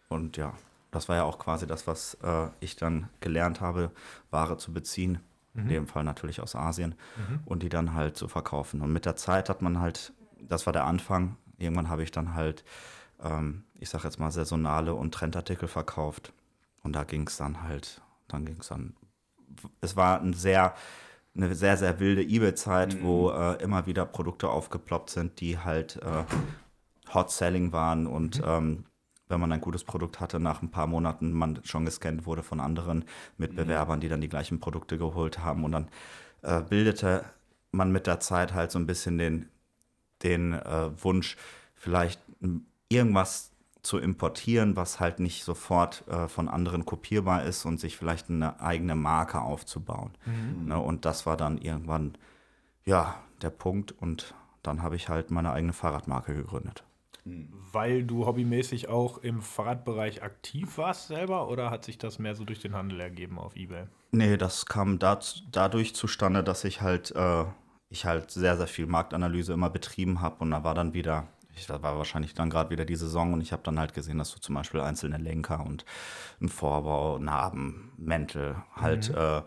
Und 0.09 0.37
ja, 0.37 0.53
das 0.91 1.09
war 1.09 1.15
ja 1.15 1.23
auch 1.23 1.39
quasi 1.39 1.65
das, 1.65 1.87
was 1.87 2.15
äh, 2.23 2.47
ich 2.59 2.75
dann 2.75 3.09
gelernt 3.19 3.61
habe, 3.61 3.91
Ware 4.31 4.57
zu 4.57 4.73
beziehen. 4.73 5.19
In 5.55 5.67
dem 5.67 5.85
Fall 5.85 6.03
natürlich 6.03 6.41
aus 6.41 6.55
Asien 6.55 6.95
und 7.45 7.61
die 7.61 7.69
dann 7.69 7.93
halt 7.93 8.17
zu 8.17 8.27
verkaufen. 8.27 8.81
Und 8.81 8.91
mit 8.91 9.05
der 9.05 9.15
Zeit 9.15 9.49
hat 9.49 9.61
man 9.61 9.79
halt, 9.79 10.11
das 10.39 10.65
war 10.65 10.73
der 10.73 10.85
Anfang, 10.85 11.37
irgendwann 11.59 11.89
habe 11.89 12.01
ich 12.01 12.09
dann 12.09 12.33
halt, 12.33 12.63
ähm, 13.21 13.63
ich 13.75 13.89
sag 13.89 14.03
jetzt 14.03 14.19
mal, 14.19 14.31
saisonale 14.31 14.95
und 14.95 15.13
Trendartikel 15.13 15.67
verkauft. 15.67 16.33
Und 16.81 16.93
da 16.93 17.03
ging 17.03 17.27
es 17.27 17.37
dann 17.37 17.61
halt, 17.61 18.01
dann 18.27 18.47
ging 18.47 18.57
es 18.61 18.69
dann, 18.69 18.95
es 19.81 19.95
war 19.95 20.21
ein 20.21 20.33
sehr, 20.33 20.73
eine 21.35 21.53
sehr, 21.55 21.77
sehr 21.77 21.99
wilde 21.99 22.21
eBay-Zeit, 22.21 23.01
wo 23.01 23.31
äh, 23.31 23.61
immer 23.61 23.85
wieder 23.85 24.05
Produkte 24.05 24.49
aufgeploppt 24.49 25.09
sind, 25.09 25.39
die 25.39 25.57
halt 25.57 25.97
äh, 25.97 27.13
Hot 27.13 27.31
Selling 27.31 27.71
waren 27.71 28.07
und 28.07 28.41
ähm, 28.45 28.85
wenn 29.29 29.39
man 29.39 29.51
ein 29.51 29.61
gutes 29.61 29.83
Produkt 29.83 30.19
hatte, 30.19 30.39
nach 30.39 30.61
ein 30.61 30.69
paar 30.69 30.87
Monaten 30.87 31.31
man 31.31 31.59
schon 31.63 31.85
gescannt 31.85 32.25
wurde 32.25 32.43
von 32.43 32.59
anderen 32.59 33.05
Mitbewerbern, 33.37 33.99
die 33.99 34.09
dann 34.09 34.21
die 34.21 34.29
gleichen 34.29 34.59
Produkte 34.59 34.97
geholt 34.97 35.39
haben 35.39 35.63
und 35.63 35.71
dann 35.71 35.87
äh, 36.43 36.61
bildete 36.61 37.25
man 37.71 37.91
mit 37.91 38.05
der 38.05 38.19
Zeit 38.19 38.53
halt 38.53 38.71
so 38.71 38.77
ein 38.77 38.85
bisschen 38.85 39.17
den, 39.17 39.49
den 40.21 40.53
äh, 40.53 40.89
Wunsch, 41.03 41.37
vielleicht 41.75 42.21
irgendwas 42.89 43.52
zu 43.83 43.99
importieren, 43.99 44.75
was 44.77 44.99
halt 44.99 45.19
nicht 45.19 45.43
sofort 45.43 46.07
äh, 46.07 46.27
von 46.29 46.47
anderen 46.47 46.85
kopierbar 46.85 47.43
ist 47.43 47.65
und 47.65 47.79
sich 47.79 47.97
vielleicht 47.97 48.29
eine 48.29 48.61
eigene 48.61 48.95
Marke 48.95 49.41
aufzubauen. 49.41 50.11
Ne, 50.65 50.79
und 50.79 51.05
das 51.05 51.25
war 51.25 51.37
dann 51.37 51.57
irgendwann, 51.57 52.17
ja, 52.85 53.15
der 53.41 53.49
Punkt 53.49 53.91
und 53.91 54.33
dann 54.63 54.81
habe 54.81 54.95
ich 54.95 55.09
halt 55.09 55.29
meine 55.29 55.51
eigene 55.51 55.73
Fahrradmarke 55.73 56.33
gegründet. 56.33 56.85
Weil 57.25 58.03
du 58.03 58.25
hobbymäßig 58.25 58.89
auch 58.89 59.17
im 59.17 59.41
Fahrradbereich 59.41 60.23
aktiv 60.23 60.77
warst 60.77 61.07
selber 61.07 61.49
oder 61.49 61.69
hat 61.69 61.85
sich 61.85 61.97
das 61.97 62.19
mehr 62.19 62.35
so 62.35 62.43
durch 62.43 62.59
den 62.59 62.73
Handel 62.73 62.99
ergeben 62.99 63.37
auf 63.39 63.55
Ebay? 63.55 63.87
Nee, 64.11 64.37
das 64.37 64.65
kam 64.65 64.99
dazu, 64.99 65.41
dadurch 65.51 65.95
zustande, 65.95 66.43
dass 66.43 66.63
ich 66.63 66.81
halt, 66.81 67.11
äh, 67.15 67.45
ich 67.89 68.05
halt 68.05 68.31
sehr, 68.31 68.57
sehr 68.57 68.67
viel 68.67 68.87
Marktanalyse 68.87 69.53
immer 69.53 69.69
betrieben 69.69 70.21
habe 70.21 70.37
und 70.39 70.51
da 70.51 70.63
war 70.63 70.73
dann 70.73 70.93
wieder, 70.93 71.27
ich, 71.55 71.67
da 71.67 71.81
war 71.81 71.97
wahrscheinlich 71.97 72.33
dann 72.33 72.49
gerade 72.49 72.69
wieder 72.69 72.85
die 72.85 72.95
Saison 72.95 73.33
und 73.33 73.41
ich 73.41 73.51
habe 73.51 73.63
dann 73.63 73.79
halt 73.79 73.93
gesehen, 73.93 74.17
dass 74.17 74.33
du 74.33 74.39
zum 74.39 74.55
Beispiel 74.55 74.79
einzelne 74.79 75.17
Lenker 75.17 75.65
und 75.65 75.85
ein 76.41 76.49
Vorbau, 76.49 77.19
Narben, 77.19 77.91
Mäntel 77.97 78.55
halt 78.75 79.09
äh, 79.09 79.41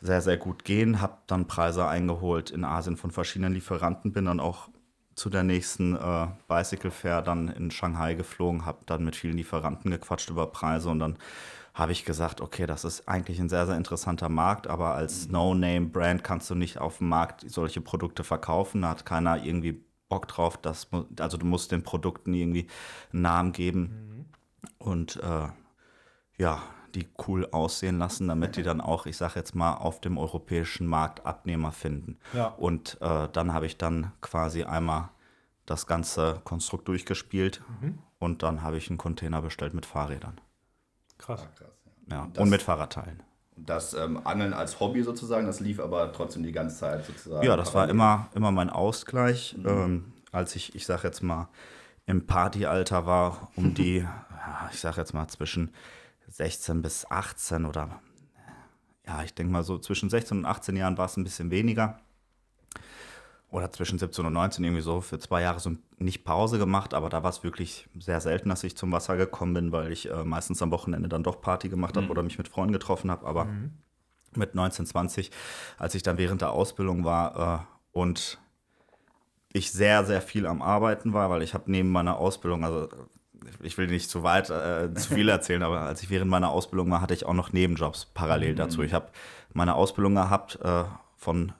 sehr, 0.00 0.20
sehr 0.20 0.36
gut 0.36 0.64
gehen. 0.64 1.00
Habe 1.00 1.18
dann 1.26 1.46
Preise 1.46 1.86
eingeholt 1.86 2.50
in 2.50 2.64
Asien 2.64 2.96
von 2.96 3.10
verschiedenen 3.10 3.52
Lieferanten, 3.52 4.12
bin 4.12 4.26
dann 4.26 4.40
auch 4.40 4.68
zu 5.14 5.28
der 5.28 5.42
nächsten 5.42 5.96
äh, 5.96 6.28
Bicycle 6.48 6.90
Fair 6.90 7.20
dann 7.20 7.48
in 7.48 7.70
Shanghai 7.70 8.14
geflogen, 8.14 8.64
habe 8.64 8.78
dann 8.86 9.04
mit 9.04 9.16
vielen 9.16 9.36
Lieferanten 9.36 9.90
gequatscht 9.90 10.30
über 10.30 10.46
Preise 10.46 10.88
und 10.88 11.00
dann 11.00 11.18
habe 11.74 11.92
ich 11.92 12.04
gesagt, 12.04 12.40
okay, 12.40 12.66
das 12.66 12.84
ist 12.84 13.08
eigentlich 13.08 13.38
ein 13.38 13.48
sehr, 13.48 13.66
sehr 13.66 13.76
interessanter 13.76 14.28
Markt, 14.28 14.66
aber 14.66 14.94
als 14.94 15.28
No-Name-Brand 15.28 16.24
kannst 16.24 16.50
du 16.50 16.54
nicht 16.54 16.78
auf 16.78 16.98
dem 16.98 17.08
Markt 17.08 17.48
solche 17.48 17.80
Produkte 17.80 18.24
verkaufen. 18.24 18.82
Da 18.82 18.88
hat 18.88 19.06
keiner 19.06 19.44
irgendwie 19.44 19.84
Bock 20.10 20.28
drauf. 20.28 20.58
Das, 20.58 20.92
mu- 20.92 21.06
also 21.18 21.38
du 21.38 21.46
musst 21.46 21.72
den 21.72 21.82
Produkten 21.82 22.34
irgendwie 22.34 22.66
einen 23.14 23.22
Namen 23.22 23.52
geben 23.52 24.26
und 24.78 25.16
äh, 25.16 25.48
ja, 26.36 26.62
die 26.94 27.08
cool 27.26 27.46
aussehen 27.52 27.98
lassen, 27.98 28.28
damit 28.28 28.56
die 28.56 28.62
dann 28.62 28.80
auch, 28.80 29.06
ich 29.06 29.16
sage 29.16 29.34
jetzt 29.36 29.54
mal, 29.54 29.74
auf 29.74 30.00
dem 30.00 30.18
europäischen 30.18 30.86
Markt 30.86 31.24
Abnehmer 31.24 31.70
finden. 31.72 32.18
Ja. 32.34 32.48
Und 32.48 32.98
äh, 33.00 33.28
dann 33.32 33.54
habe 33.54 33.64
ich 33.66 33.78
dann 33.78 34.12
quasi 34.20 34.64
einmal 34.64 35.08
das 35.66 35.86
ganze 35.86 36.40
Konstrukt 36.44 36.88
durchgespielt 36.88 37.62
und 38.18 38.42
dann 38.42 38.62
habe 38.62 38.76
ich 38.76 38.88
einen 38.90 38.98
Container 38.98 39.40
bestellt 39.40 39.72
mit 39.72 39.86
Fahrrädern. 39.86 40.40
Krass. 41.16 41.42
Krass, 41.56 41.60
ja. 41.60 42.16
Ja, 42.16 42.26
Das- 42.32 42.42
und 42.42 42.50
mit 42.50 42.60
Fahrradteilen. 42.62 43.22
Das 43.66 43.94
ähm, 43.94 44.20
Angeln 44.24 44.52
als 44.52 44.80
Hobby 44.80 45.02
sozusagen, 45.02 45.46
das 45.46 45.60
lief 45.60 45.80
aber 45.80 46.12
trotzdem 46.12 46.42
die 46.42 46.52
ganze 46.52 46.76
Zeit 46.76 47.04
sozusagen. 47.04 47.46
Ja, 47.46 47.56
das 47.56 47.74
war 47.74 47.88
immer, 47.88 48.28
immer 48.34 48.50
mein 48.52 48.70
Ausgleich. 48.70 49.56
Ähm, 49.64 50.12
als 50.32 50.56
ich, 50.56 50.74
ich 50.74 50.86
sag 50.86 51.04
jetzt 51.04 51.22
mal, 51.22 51.48
im 52.06 52.26
Partyalter 52.26 53.06
war, 53.06 53.50
um 53.56 53.74
die, 53.74 53.98
ja, 53.98 54.70
ich 54.72 54.80
sag 54.80 54.96
jetzt 54.96 55.14
mal 55.14 55.28
zwischen 55.28 55.72
16 56.28 56.82
bis 56.82 57.10
18 57.10 57.64
oder 57.66 58.00
ja, 59.06 59.22
ich 59.24 59.34
denke 59.34 59.52
mal 59.52 59.64
so 59.64 59.78
zwischen 59.78 60.08
16 60.08 60.38
und 60.38 60.44
18 60.44 60.76
Jahren 60.76 60.96
war 60.96 61.06
es 61.06 61.16
ein 61.16 61.24
bisschen 61.24 61.50
weniger. 61.50 61.98
Oder 63.50 63.72
zwischen 63.72 63.98
17 63.98 64.24
und 64.26 64.32
19 64.32 64.64
irgendwie 64.64 64.82
so 64.82 65.00
für 65.00 65.18
zwei 65.18 65.42
Jahre 65.42 65.58
so 65.58 65.72
nicht 65.98 66.24
Pause 66.24 66.58
gemacht, 66.58 66.94
aber 66.94 67.08
da 67.08 67.22
war 67.24 67.30
es 67.30 67.42
wirklich 67.42 67.88
sehr 67.98 68.20
selten, 68.20 68.48
dass 68.48 68.62
ich 68.62 68.76
zum 68.76 68.92
Wasser 68.92 69.16
gekommen 69.16 69.54
bin, 69.54 69.72
weil 69.72 69.90
ich 69.90 70.08
äh, 70.08 70.24
meistens 70.24 70.62
am 70.62 70.70
Wochenende 70.70 71.08
dann 71.08 71.24
doch 71.24 71.40
Party 71.40 71.68
gemacht 71.68 71.96
habe 71.96 72.08
oder 72.08 72.22
mich 72.22 72.38
mit 72.38 72.48
Freunden 72.48 72.72
getroffen 72.72 73.10
habe. 73.10 73.26
Aber 73.26 73.48
mit 74.36 74.54
19, 74.54 74.86
20, 74.86 75.30
als 75.78 75.94
ich 75.94 76.02
dann 76.02 76.18
während 76.18 76.42
der 76.42 76.52
Ausbildung 76.52 77.04
war 77.04 77.66
äh, 77.94 77.98
und 77.98 78.38
ich 79.52 79.72
sehr, 79.72 80.04
sehr 80.04 80.22
viel 80.22 80.46
am 80.46 80.62
Arbeiten 80.62 81.12
war, 81.12 81.30
weil 81.30 81.42
ich 81.42 81.54
habe 81.54 81.70
neben 81.70 81.90
meiner 81.90 82.18
Ausbildung, 82.18 82.64
also 82.64 82.88
ich 83.62 83.76
will 83.78 83.88
nicht 83.88 84.08
zu 84.08 84.22
weit, 84.22 84.50
äh, 84.50 84.92
zu 84.94 85.14
viel 85.14 85.28
erzählen, 85.28 85.62
aber 85.62 85.80
als 85.80 86.02
ich 86.02 86.10
während 86.10 86.30
meiner 86.30 86.50
Ausbildung 86.50 86.90
war, 86.90 87.00
hatte 87.00 87.14
ich 87.14 87.26
auch 87.26 87.34
noch 87.34 87.52
Nebenjobs 87.52 88.06
parallel 88.14 88.54
dazu. 88.54 88.82
Ich 88.82 88.92
habe 88.92 89.08
meine 89.52 89.74
Ausbildung 89.74 90.14
gehabt 90.14 90.58
äh, 90.62 90.84
von 91.16 91.52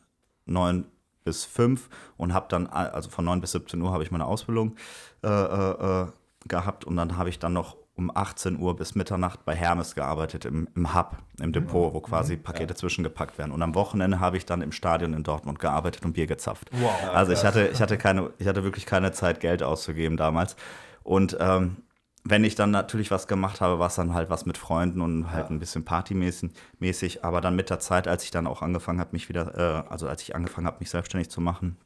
9 0.47 0.85
bis 1.25 1.45
5 1.45 1.89
und 2.17 2.35
habe 2.35 2.47
dann, 2.49 2.67
also 2.67 3.11
von 3.11 3.25
9 3.25 3.41
bis 3.41 3.53
17 3.53 3.81
Uhr 3.81 3.93
habe 3.93 4.03
ich 4.03 4.11
meine 4.11 4.27
Ausbildung 4.27 4.77
äh, 5.23 5.29
äh, 5.29 6.03
äh, 6.03 6.07
gehabt 6.47 6.85
und 6.85 6.97
dann 6.97 7.17
habe 7.17 7.29
ich 7.29 7.39
dann 7.39 7.53
noch 7.53 7.77
um 8.00 8.11
18 8.15 8.59
Uhr 8.59 8.77
bis 8.77 8.95
Mitternacht 8.95 9.45
bei 9.45 9.55
Hermes 9.55 9.95
gearbeitet, 9.95 10.47
im, 10.47 10.69
im 10.75 10.95
Hub, 10.95 11.19
im 11.39 11.53
Depot, 11.53 11.93
wo 11.93 12.00
quasi 12.00 12.39
Pakete 12.39 12.75
zwischengepackt 12.75 13.37
werden. 13.37 13.53
Und 13.53 13.61
am 13.61 13.75
Wochenende 13.75 14.21
habe 14.21 14.39
ich 14.39 14.47
dann 14.47 14.62
im 14.62 14.73
Stadion 14.73 15.12
in 15.12 15.23
Dortmund 15.23 15.59
gearbeitet 15.59 16.05
und 16.05 16.15
Bier 16.15 16.27
gezapft. 16.27 16.71
Wow. 16.73 16.91
Also 17.12 17.33
ich 17.33 17.45
hatte, 17.45 17.69
ich 17.69 17.83
hatte 17.83 17.99
keine, 17.99 18.31
ich 18.39 18.47
hatte 18.47 18.65
wirklich 18.65 18.87
keine 18.87 19.12
Zeit, 19.12 19.41
Geld 19.41 19.62
auszugeben 19.62 20.17
damals. 20.17 20.57
Und 21.03 21.37
ähm, 21.41 21.77
wenn 22.25 22.45
ich 22.45 22.55
dann 22.55 22.71
natürlich 22.71 23.11
was 23.11 23.27
gemacht 23.27 23.61
habe, 23.61 23.79
war 23.79 23.87
es 23.87 23.95
dann 23.95 24.15
halt 24.15 24.31
was 24.31 24.47
mit 24.47 24.59
Freunden 24.59 25.00
und 25.00 25.31
halt 25.31 25.50
ein 25.50 25.59
bisschen 25.59 25.85
partymäßig. 25.85 26.50
mäßig. 26.79 27.25
Aber 27.25 27.41
dann 27.41 27.57
mit 27.57 27.71
der 27.71 27.81
Zeit, 27.81 28.09
als 28.09 28.25
ich 28.25 28.31
dann 28.31 28.47
auch 28.47 28.62
angefangen 28.62 29.00
habe, 29.00 29.11
mich 29.12 29.29
wieder, 29.29 29.57
äh, 29.87 29.91
also 29.91 30.09
als 30.09 30.23
ich 30.23 30.35
angefangen 30.35 30.67
habe, 30.67 30.79
mich 30.81 30.91
selbstständig 30.91 31.31
zu 31.31 31.41
machen, 31.41 31.79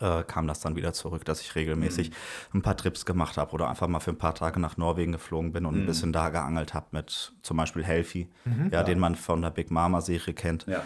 äh, 0.00 0.22
kam 0.24 0.46
das 0.46 0.60
dann 0.60 0.76
wieder 0.76 0.92
zurück, 0.92 1.24
dass 1.24 1.40
ich 1.40 1.54
regelmäßig 1.54 2.10
ein 2.54 2.62
paar 2.62 2.76
Trips 2.76 3.04
gemacht 3.04 3.36
habe 3.36 3.52
oder 3.52 3.68
einfach 3.68 3.86
mal 3.88 4.00
für 4.00 4.10
ein 4.10 4.18
paar 4.18 4.34
Tage 4.34 4.60
nach 4.60 4.76
Norwegen 4.76 5.12
geflogen 5.12 5.52
bin 5.52 5.66
und 5.66 5.74
ein 5.74 5.86
bisschen 5.86 6.12
da 6.12 6.30
geangelt 6.30 6.74
habe 6.74 6.86
mit 6.92 7.32
zum 7.42 7.56
Beispiel 7.56 7.84
Helfi, 7.84 8.28
ja, 8.70 8.82
den 8.82 8.98
man 8.98 9.14
von 9.14 9.42
der 9.42 9.50
Big 9.50 9.70
Mama 9.70 10.00
Serie 10.00 10.34
kennt. 10.34 10.66
Ja. 10.66 10.84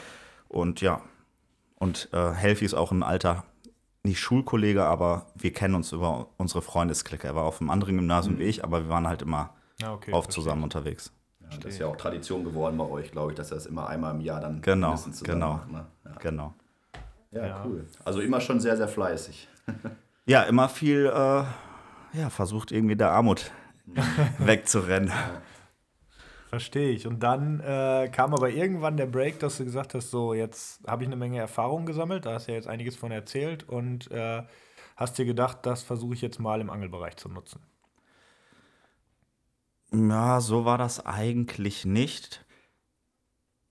Und 0.49 0.81
ja, 0.81 1.01
und 1.77 2.09
äh, 2.13 2.33
Helfi 2.33 2.65
ist 2.65 2.75
auch 2.75 2.93
ein 2.93 3.03
alter, 3.03 3.45
nicht 4.05 4.21
Schulkollege, 4.21 4.85
aber 4.85 5.27
wir 5.35 5.53
kennen 5.53 5.75
uns 5.75 5.91
über 5.93 6.29
unsere 6.37 6.63
Freundesklicke. 6.63 7.27
Er 7.27 7.35
war 7.35 7.45
auf 7.45 7.61
einem 7.61 7.71
anderen 7.71 7.97
Gymnasium 7.97 8.39
wie 8.39 8.45
ich, 8.45 8.63
aber 8.63 8.83
wir 8.85 8.89
waren 8.91 9.09
halt 9.09 9.23
immer 9.23 9.51
Ja, 9.81 9.93
okay, 9.93 10.13
oft 10.13 10.31
zusammen 10.31 10.63
unterwegs. 10.63 11.13
Ja, 11.41 11.49
das 11.59 11.73
ist 11.73 11.79
ja 11.79 11.87
auch 11.87 11.97
Tradition 11.97 12.45
geworden 12.45 12.77
bei 12.79 12.85
euch, 12.85 13.11
glaube 13.13 13.33
ich, 13.33 13.37
dass 13.37 13.51
ihr 13.51 13.55
das 13.57 13.67
immer 13.67 13.89
einmal 13.89 14.15
im 14.15 14.21
Jahr 14.21 14.41
dann 14.41 14.61
Genau, 14.63 14.89
mindestens 14.89 15.19
zusammen 15.19 15.41
genau. 15.41 15.53
macht, 15.55 15.71
ne? 15.73 15.87
ja. 16.05 16.11
Genau. 16.21 16.55
Ja, 17.33 17.47
Ja. 17.47 17.63
cool. 17.67 17.87
Also 18.05 18.21
immer 18.21 18.41
schon 18.41 18.61
sehr, 18.61 18.77
sehr 18.77 18.89
fleißig. 18.89 19.49
Ja, 20.27 20.43
immer 20.45 20.71
viel, 20.71 21.05
äh, 21.05 22.19
ja, 22.19 22.31
versucht 22.31 22.73
irgendwie 22.73 22.97
der 22.97 23.11
Armut 23.11 23.51
wegzurennen. 24.39 25.13
Verstehe 26.55 26.91
ich. 26.91 27.05
Und 27.09 27.21
dann 27.25 27.59
äh, 27.59 28.09
kam 28.13 28.33
aber 28.33 28.49
irgendwann 28.49 28.97
der 28.97 29.07
Break, 29.07 29.41
dass 29.41 29.59
du 29.59 29.65
gesagt 29.65 29.93
hast, 29.95 30.13
so 30.13 30.35
jetzt 30.35 30.87
habe 30.87 31.03
ich 31.03 31.09
eine 31.09 31.17
Menge 31.17 31.39
Erfahrung 31.41 31.85
gesammelt, 31.85 32.27
da 32.27 32.35
hast 32.35 32.47
du 32.47 32.53
ja 32.53 32.57
jetzt 32.57 32.69
einiges 32.69 32.95
von 32.95 33.11
erzählt 33.11 33.69
und 33.69 34.09
äh, 34.13 34.45
hast 34.95 35.19
dir 35.19 35.25
gedacht, 35.25 35.59
das 35.63 35.83
versuche 35.83 36.15
ich 36.15 36.21
jetzt 36.21 36.39
mal 36.39 36.61
im 36.61 36.71
Angelbereich 36.71 37.17
zu 37.17 37.29
nutzen. 37.29 37.61
Ja, 39.93 40.41
so 40.41 40.65
war 40.65 40.79
das 40.79 41.05
eigentlich 41.05 41.85
nicht. 41.85 42.45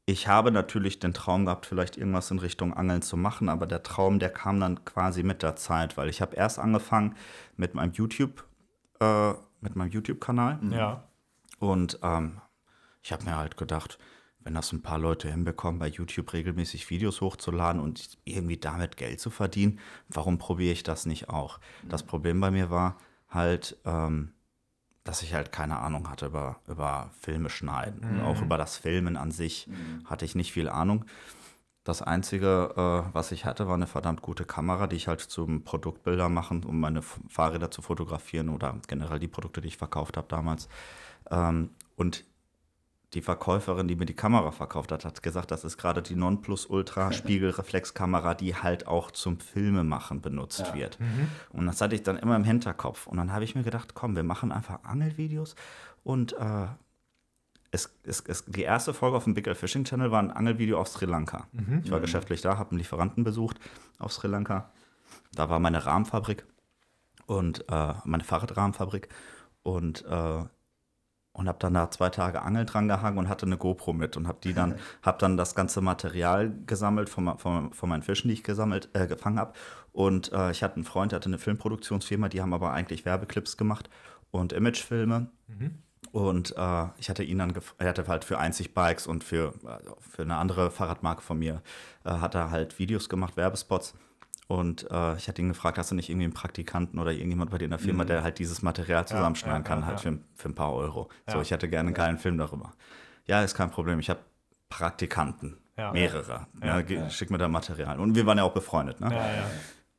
Ich 0.06 0.28
habe 0.28 0.52
natürlich 0.52 1.00
den 1.00 1.14
Traum 1.14 1.46
gehabt, 1.46 1.66
vielleicht 1.66 1.96
irgendwas 1.96 2.32
in 2.32 2.40
Richtung 2.40 2.74
Angeln 2.74 3.02
zu 3.02 3.16
machen, 3.16 3.48
aber 3.48 3.66
der 3.66 3.84
Traum, 3.84 4.20
der 4.20 4.30
kam 4.30 4.60
dann 4.60 4.84
quasi 4.84 5.24
mit 5.24 5.42
der 5.42 5.56
Zeit, 5.56 5.96
weil 5.96 6.10
ich 6.10 6.22
habe 6.22 6.36
erst 6.36 6.60
angefangen 6.60 7.16
mit 7.56 7.76
meinem 7.76 7.94
YouTube, 7.94 8.44
äh, 9.00 9.32
mit 9.62 9.78
meinem 9.78 9.92
YouTube-Kanal 9.92 10.60
Ja. 10.72 11.08
und 11.60 11.98
ähm, 12.04 12.42
ich 13.04 13.12
habe 13.12 13.26
mir 13.26 13.38
halt 13.38 13.58
gedacht, 13.58 14.00
wenn 14.40 14.54
das 14.54 14.72
ein 14.74 14.82
paar 14.82 14.98
Leute 14.98 15.30
hinbekommen, 15.30 15.80
bei 15.80 15.88
YouTube 15.88 16.34
regelmäßig 16.34 16.90
Videos 16.90 17.22
hochzuladen 17.22 17.82
und 17.82 18.18
irgendwie 18.26 18.58
damit 18.58 18.98
Geld 18.98 19.20
zu 19.20 19.30
verdienen, 19.30 19.80
warum 20.10 20.38
probiere 20.38 20.74
ich 20.74 20.84
das 20.84 21.06
nicht 21.06 21.30
auch? 21.30 21.60
Das 21.88 22.04
Problem 22.04 22.40
bei 22.40 22.52
mir 22.52 22.70
war 22.70 22.98
halt, 23.30 23.78
ähm, 23.86 24.34
dass 25.04 25.22
ich 25.22 25.34
halt 25.34 25.52
keine 25.52 25.80
Ahnung 25.80 26.10
hatte 26.10 26.28
über, 26.28 26.60
über 26.68 27.12
Filme 27.20 27.50
schneiden. 27.50 28.04
Und 28.04 28.22
auch 28.22 28.42
über 28.42 28.58
das 28.58 28.78
Filmen 28.78 29.18
an 29.18 29.32
sich 29.32 29.68
hatte 30.06 30.24
ich 30.26 30.36
nicht 30.36 30.54
viel 30.54 30.70
Ahnung. 30.70 31.06
Das 31.84 32.02
Einzige, 32.02 32.74
äh, 32.78 33.14
was 33.14 33.34
ich 33.34 33.44
hatte, 33.44 33.68
war 33.68 33.74
eine 33.74 33.88
verdammt 33.88 34.22
gute 34.22 34.46
Kamera, 34.46 34.88
die 34.88 34.96
ich 34.96 35.10
halt 35.10 35.20
zum 35.20 35.66
Produktbilder 35.66 36.30
machen, 36.30 36.64
um 36.64 36.80
meine 36.80 37.02
Fahrräder 37.02 37.72
zu 37.72 37.82
fotografieren 37.82 38.48
oder 38.48 38.80
generell 38.88 39.20
die 39.20 39.28
Produkte, 39.28 39.60
die 39.60 39.68
ich 39.68 39.78
verkauft 39.78 40.16
habe 40.16 40.28
damals. 40.30 40.70
Ähm, 41.30 41.72
und 41.98 42.24
die 43.14 43.22
Verkäuferin, 43.22 43.88
die 43.88 43.96
mir 43.96 44.06
die 44.06 44.16
Kamera 44.16 44.52
verkauft 44.52 44.92
hat, 44.92 45.06
hat 45.06 45.24
gesagt, 45.24 45.52
das 45.52 45.64
ist 45.64 45.78
gerade 45.78 46.02
die 46.02 46.16
Nonplus-Ultra-Spiegelreflexkamera, 46.16 48.34
die 48.34 48.56
halt 48.56 48.88
auch 48.88 49.12
zum 49.12 49.40
Filmemachen 49.40 50.22
benutzt 50.22 50.74
wird. 50.74 50.98
Und 51.50 51.68
das 51.68 51.82
hatte 51.82 51.96
ich 51.96 52.04
dann 52.04 52.18
immer 52.18 52.36
im 52.36 52.44
Hinterkopf. 52.44 53.08
Und 53.08 53.18
dann 53.18 53.32
habe 53.32 53.44
ich 53.44 53.56
mir 53.56 53.64
gedacht, 53.64 53.94
komm, 53.94 54.16
wir 54.16 54.24
machen 54.24 54.52
einfach 54.52 54.84
Angelvideos. 54.84 55.56
Und 56.04 56.34
äh, 56.34 56.68
es, 57.72 57.94
es, 58.04 58.22
es, 58.22 58.46
die 58.46 58.64
erste 58.64 58.94
Folge 58.94 59.18
auf 59.18 59.24
dem 59.24 59.34
Big 59.34 59.48
L 59.48 59.56
Fishing 59.56 59.84
Channel 59.84 60.12
war 60.12 60.20
ein 60.20 60.32
Angelvideo 60.32 60.80
auf 60.80 60.88
Sri 60.88 61.06
Lanka. 61.06 61.48
Ich 61.84 61.92
war 61.92 62.00
geschäftlich 62.00 62.42
da, 62.42 62.58
habe 62.58 62.72
einen 62.72 62.80
Lieferanten 62.80 63.24
besucht 63.24 63.60
auf 64.00 64.14
Sri 64.14 64.28
Lanka. 64.28 64.72
Da 65.34 65.50
war 65.50 65.60
meine 65.60 65.86
Rahmenfabrik 65.86 66.46
und 67.26 67.66
äh, 67.70 67.94
meine 68.06 68.24
Fahrradrahmenfabrik. 68.24 69.10
Und 69.64 70.06
äh, 70.06 70.44
und 71.34 71.48
habe 71.48 71.58
dann 71.60 71.74
da 71.74 71.90
zwei 71.92 72.10
Tage 72.10 72.42
Angeln 72.42 72.66
dran 72.66 72.88
gehangen 72.88 73.18
und 73.18 73.28
hatte 73.28 73.46
eine 73.46 73.58
GoPro 73.58 73.94
mit 73.94 74.18
und 74.18 74.28
habe 74.28 74.38
die 74.44 74.54
dann 74.54 74.76
habe 75.02 75.18
dann 75.20 75.36
das 75.36 75.56
ganze 75.56 75.82
Material 75.82 76.54
gesammelt 76.66 77.10
von, 77.10 77.38
von, 77.38 77.74
von 77.74 77.90
meinen 77.90 78.04
Fischen, 78.04 78.30
die 78.30 78.36
ich 78.36 78.44
gesammelt 78.44 78.90
äh, 78.94 79.08
gefangen 79.08 79.40
habe 79.40 79.54
und 79.94 80.32
äh, 80.34 80.52
ich 80.52 80.64
hatte 80.64 80.76
einen 80.76 80.86
Freund, 80.86 81.12
der 81.12 81.18
hatte 81.18 81.30
eine 81.30 81.38
Filmproduktionsfirma, 81.38 82.28
die 82.28 82.42
haben 82.42 82.54
aber 82.54 82.74
eigentlich 82.74 83.06
Werbeclips 83.06 83.58
gemacht 83.58 83.90
und 84.32 84.52
Imagefilme. 84.52 85.28
Und 86.12 86.56
äh, 86.58 86.86
ich 86.98 87.10
hatte 87.10 87.24
ihn 87.24 87.38
dann 87.38 87.54
er 87.78 87.90
hatte 87.90 88.08
halt 88.08 88.26
für 88.26 88.40
Einzig 88.40 88.74
Bikes 88.74 89.08
und 89.08 89.24
für 89.24 89.54
äh, 89.66 89.90
für 90.00 90.24
eine 90.24 90.36
andere 90.36 90.72
Fahrradmarke 90.72 91.22
von 91.22 91.40
mir 91.40 91.62
äh, 92.04 92.10
hat 92.10 92.36
er 92.36 92.52
halt 92.52 92.80
Videos 92.80 93.08
gemacht, 93.08 93.38
Werbespots 93.38 93.94
und 94.48 94.90
äh, 94.92 95.16
ich 95.16 95.28
hatte 95.28 95.42
ihn 95.42 95.48
gefragt, 95.50 95.78
hast 95.78 95.92
du 95.92 95.96
nicht 95.96 96.10
irgendwie 96.10 96.26
einen 96.26 96.34
Praktikanten 96.34 97.00
oder 97.00 97.12
irgendjemand 97.12 97.52
bei 97.52 97.58
dir 97.58 97.66
in 97.66 97.72
der 97.72 97.80
Firma, 97.80 98.04
der 98.04 98.24
halt 98.24 98.40
dieses 98.40 98.62
Material 98.62 99.08
zusammenschneiden 99.08 99.64
ja, 99.64 99.68
kann, 99.68 99.80
ja, 99.80 99.86
halt 99.86 100.04
ja. 100.04 100.12
Für, 100.12 100.20
für 100.36 100.50
ein 100.50 100.56
paar 100.56 100.74
Euro. 100.74 101.10
So, 101.28 101.38
Ja. 101.38 101.42
ich 101.42 101.52
hätte 101.52 101.70
gerne 101.70 101.88
einen 101.88 101.96
geilen 101.96 102.18
Film 102.18 102.38
darüber. 102.38 102.74
Ja, 103.26 103.42
ist 103.42 103.56
kein 103.56 103.72
Problem. 103.72 104.00
Ich 104.00 104.10
habe 104.10 104.20
Praktikanten, 104.70 105.58
Ja. 105.78 105.92
mehrere. 105.94 106.48
Ja, 106.62 106.82
ne, 106.82 107.10
Schick 107.10 107.30
mir 107.32 107.38
da 107.38 107.48
Material. 107.48 108.00
Und 108.00 108.16
wir 108.16 108.26
waren 108.26 108.38
ja 108.38 108.44
auch 108.44 108.54
befreundet. 108.54 109.00
Ne? 109.00 109.08
Ja, 109.12 109.18
ja. 109.18 109.46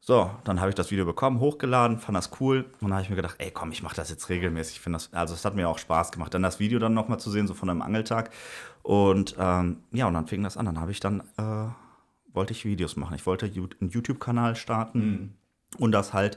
So, 0.01 0.31
dann 0.45 0.61
habe 0.61 0.69
ich 0.69 0.75
das 0.75 0.91
Video 0.91 1.07
bekommen, 1.07 1.41
hochgeladen, 1.41 1.99
fand 1.99 2.15
das 2.19 2.31
cool. 2.39 2.67
Und 2.81 2.89
dann 2.89 2.93
habe 2.93 3.03
ich 3.03 3.09
mir 3.09 3.17
gedacht, 3.17 3.37
ey, 3.39 3.51
komm, 3.51 3.73
ich 3.73 3.83
mache 3.83 3.97
das 3.97 4.11
jetzt 4.11 4.29
regelmäßig. 4.29 4.77
Ich 4.77 4.81
finde 4.83 4.99
das, 4.99 5.11
also 5.15 5.33
es 5.33 5.47
hat 5.47 5.55
mir 5.55 5.67
auch 5.67 5.79
Spaß 5.79 6.13
gemacht, 6.13 6.35
dann 6.35 6.43
das 6.43 6.61
Video 6.61 6.79
dann 6.79 6.93
nochmal 6.93 7.19
zu 7.19 7.31
sehen, 7.31 7.47
so 7.47 7.55
von 7.55 7.71
einem 7.71 7.81
Angeltag. 7.81 8.29
Und 8.83 9.35
ähm, 9.39 9.79
ja, 9.93 10.07
und 10.07 10.13
dann 10.13 10.27
fing 10.27 10.43
das 10.43 10.59
an. 10.59 10.67
Dann 10.67 10.79
habe 10.79 10.91
ich 10.91 11.01
dann, 11.01 11.21
äh, 11.39 11.69
wollte 12.35 12.53
ich 12.53 12.65
Videos 12.65 12.97
machen. 12.97 13.15
Ich 13.15 13.25
wollte 13.27 13.47
einen 13.47 13.91
YouTube-Kanal 13.91 14.57
starten 14.57 15.37
und 15.79 15.93
das 15.93 16.13
halt, 16.13 16.37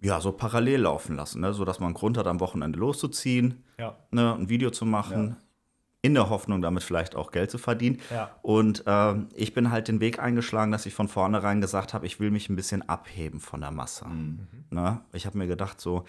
ja, 0.00 0.20
so 0.20 0.32
parallel 0.32 0.80
laufen 0.82 1.16
lassen, 1.16 1.40
ne? 1.40 1.52
so 1.52 1.64
dass 1.64 1.78
man 1.80 1.88
einen 1.88 1.94
Grund 1.94 2.16
hat, 2.16 2.26
am 2.26 2.40
Wochenende 2.40 2.78
loszuziehen, 2.78 3.62
Ja. 3.78 3.96
ne, 4.10 4.34
ein 4.34 4.48
Video 4.48 4.70
zu 4.70 4.84
machen, 4.86 5.36
in 6.04 6.14
der 6.14 6.28
Hoffnung, 6.30 6.62
damit 6.62 6.82
vielleicht 6.82 7.14
auch 7.14 7.30
Geld 7.30 7.52
zu 7.52 7.58
verdienen. 7.58 8.00
Ja. 8.10 8.30
Und 8.42 8.82
ähm, 8.86 9.28
ich 9.36 9.54
bin 9.54 9.70
halt 9.70 9.86
den 9.86 10.00
Weg 10.00 10.18
eingeschlagen, 10.18 10.72
dass 10.72 10.84
ich 10.86 10.94
von 10.94 11.06
vornherein 11.06 11.60
gesagt 11.60 11.94
habe, 11.94 12.06
ich 12.06 12.18
will 12.18 12.32
mich 12.32 12.48
ein 12.48 12.56
bisschen 12.56 12.88
abheben 12.88 13.38
von 13.38 13.60
der 13.60 13.70
Masse. 13.70 14.06
Ne? 14.70 15.00
Ich 15.12 15.26
habe 15.26 15.38
mir 15.38 15.46
gedacht, 15.46 15.80
so, 15.80 16.04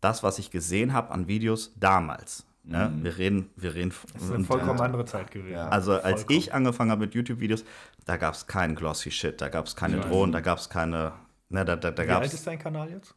das, 0.00 0.22
was 0.22 0.38
ich 0.38 0.50
gesehen 0.50 0.94
habe 0.94 1.10
an 1.10 1.28
Videos 1.28 1.72
damals, 1.78 2.46
ne? 2.66 2.92
wir 3.02 3.18
reden, 3.18 3.50
wir 3.56 3.74
reden 3.74 3.92
Das 4.12 4.22
ist 4.22 4.32
eine 4.32 4.44
vollkommen 4.44 4.80
andere 4.80 5.04
Zeit 5.04 5.30
gewesen. 5.30 5.52
Ja. 5.52 5.68
also 5.68 5.92
als 5.92 6.22
Vollkommen. 6.22 6.38
ich 6.38 6.54
angefangen 6.54 6.90
habe 6.90 7.02
mit 7.02 7.14
YouTube-Videos, 7.14 7.64
da 8.04 8.16
gab 8.16 8.34
es 8.34 8.46
keinen 8.46 8.74
glossy 8.74 9.10
Shit, 9.10 9.40
da 9.40 9.48
gab 9.48 9.66
es 9.66 9.76
keine 9.76 10.00
Drohnen, 10.00 10.32
da 10.32 10.40
gab 10.40 10.58
es 10.58 10.68
keine, 10.68 11.12
ne, 11.48 11.64
da, 11.64 11.76
da, 11.76 11.90
da 11.90 12.04
Wie 12.04 12.10
alt 12.10 12.32
ist 12.32 12.46
dein 12.46 12.58
Kanal 12.58 12.90
jetzt? 12.90 13.14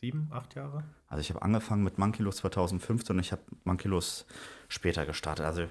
Sieben, 0.00 0.28
acht 0.32 0.54
Jahre? 0.54 0.82
Also 1.08 1.20
ich 1.20 1.30
habe 1.30 1.42
angefangen 1.42 1.84
mit 1.84 1.98
Monkelos 1.98 2.36
2015 2.36 3.14
und 3.14 3.20
ich 3.20 3.30
habe 3.30 3.42
Monkelos 3.64 4.26
später 4.68 5.06
gestartet. 5.06 5.46
Also 5.46 5.66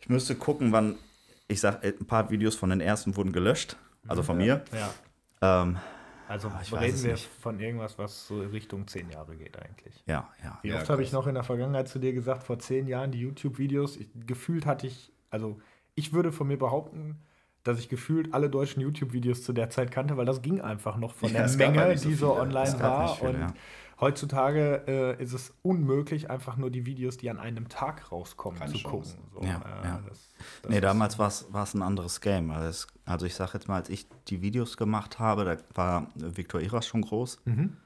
ich 0.00 0.08
müsste 0.08 0.34
gucken, 0.34 0.72
wann, 0.72 0.96
ich 1.46 1.60
sag, 1.60 1.84
ein 1.84 2.06
paar 2.06 2.30
Videos 2.30 2.56
von 2.56 2.70
den 2.70 2.80
ersten 2.80 3.16
wurden 3.16 3.32
gelöscht, 3.32 3.76
also 4.08 4.22
von 4.22 4.38
mir. 4.38 4.64
Ja. 4.72 5.62
Ähm, 5.62 5.78
Also 6.30 6.48
ich 6.62 6.70
weiß 6.72 6.80
reden 6.82 7.02
wir 7.04 7.12
nicht. 7.12 7.26
von 7.26 7.58
irgendwas, 7.58 7.98
was 7.98 8.26
so 8.28 8.40
Richtung 8.40 8.86
zehn 8.86 9.10
Jahre 9.10 9.36
geht 9.36 9.58
eigentlich. 9.58 10.02
ja, 10.06 10.28
ja. 10.44 10.58
Wie 10.62 10.68
Ja, 10.68 10.76
oft 10.76 10.88
habe 10.88 11.02
ich 11.02 11.10
noch 11.12 11.26
in 11.26 11.34
der 11.34 11.42
Vergangenheit 11.42 11.88
zu 11.88 11.98
dir 11.98 12.12
gesagt, 12.12 12.44
vor 12.44 12.58
zehn 12.58 12.86
Jahren 12.86 13.10
die 13.10 13.18
YouTube-Videos, 13.20 13.96
ich- 13.96 14.08
gefühlt 14.26 14.64
hatte 14.64 14.86
ich, 14.86 15.12
also 15.30 15.58
ich 15.96 16.12
würde 16.12 16.30
von 16.30 16.46
mir 16.46 16.58
behaupten, 16.58 17.20
dass 17.64 17.78
ich 17.78 17.88
gefühlt 17.88 18.32
alle 18.32 18.48
deutschen 18.48 18.80
YouTube-Videos 18.80 19.42
zu 19.42 19.52
der 19.52 19.70
Zeit 19.70 19.90
kannte, 19.90 20.16
weil 20.16 20.24
das 20.24 20.40
ging 20.40 20.60
einfach 20.60 20.96
noch 20.96 21.14
von 21.14 21.32
Ja, 21.32 21.46
der 21.46 21.50
Menge, 21.56 21.80
halt 21.80 21.98
so 21.98 22.08
die 22.08 22.14
so 22.14 22.34
online 22.36 22.80
war. 22.80 23.16
viele, 23.18 23.30
und 23.30 23.40
ja. 23.40 23.54
Heutzutage 24.00 24.82
äh, 24.86 25.22
ist 25.22 25.32
es 25.32 25.52
unmöglich, 25.62 26.30
einfach 26.30 26.56
nur 26.56 26.70
die 26.70 26.86
Videos, 26.86 27.16
die 27.16 27.30
an 27.30 27.38
einem 27.38 27.68
Tag 27.68 28.10
rauskommen, 28.10 28.58
Keine 28.58 28.72
zu 28.72 28.78
Chance. 28.78 29.16
gucken. 29.16 29.30
So, 29.34 29.46
Ja, 29.46 29.60
äh, 29.82 29.86
ja. 29.86 30.02
Das, 30.08 30.28
das 30.62 30.70
Nee, 30.70 30.80
damals 30.80 31.18
war 31.18 31.28
es 31.28 31.74
ein 31.74 31.82
anderes 31.82 32.20
Game. 32.20 32.50
Also, 32.50 32.68
es, 32.68 32.86
also 33.04 33.26
ich 33.26 33.34
sage 33.34 33.52
jetzt 33.54 33.68
mal, 33.68 33.76
als 33.76 33.88
ich 33.88 34.06
die 34.28 34.42
Videos 34.42 34.76
gemacht 34.76 35.18
habe, 35.18 35.44
da 35.44 35.56
war 35.74 36.06
Viktor 36.14 36.60
Iras 36.60 36.86
schon 36.86 37.02
groß. 37.02 37.38
Mhm. 37.44 37.76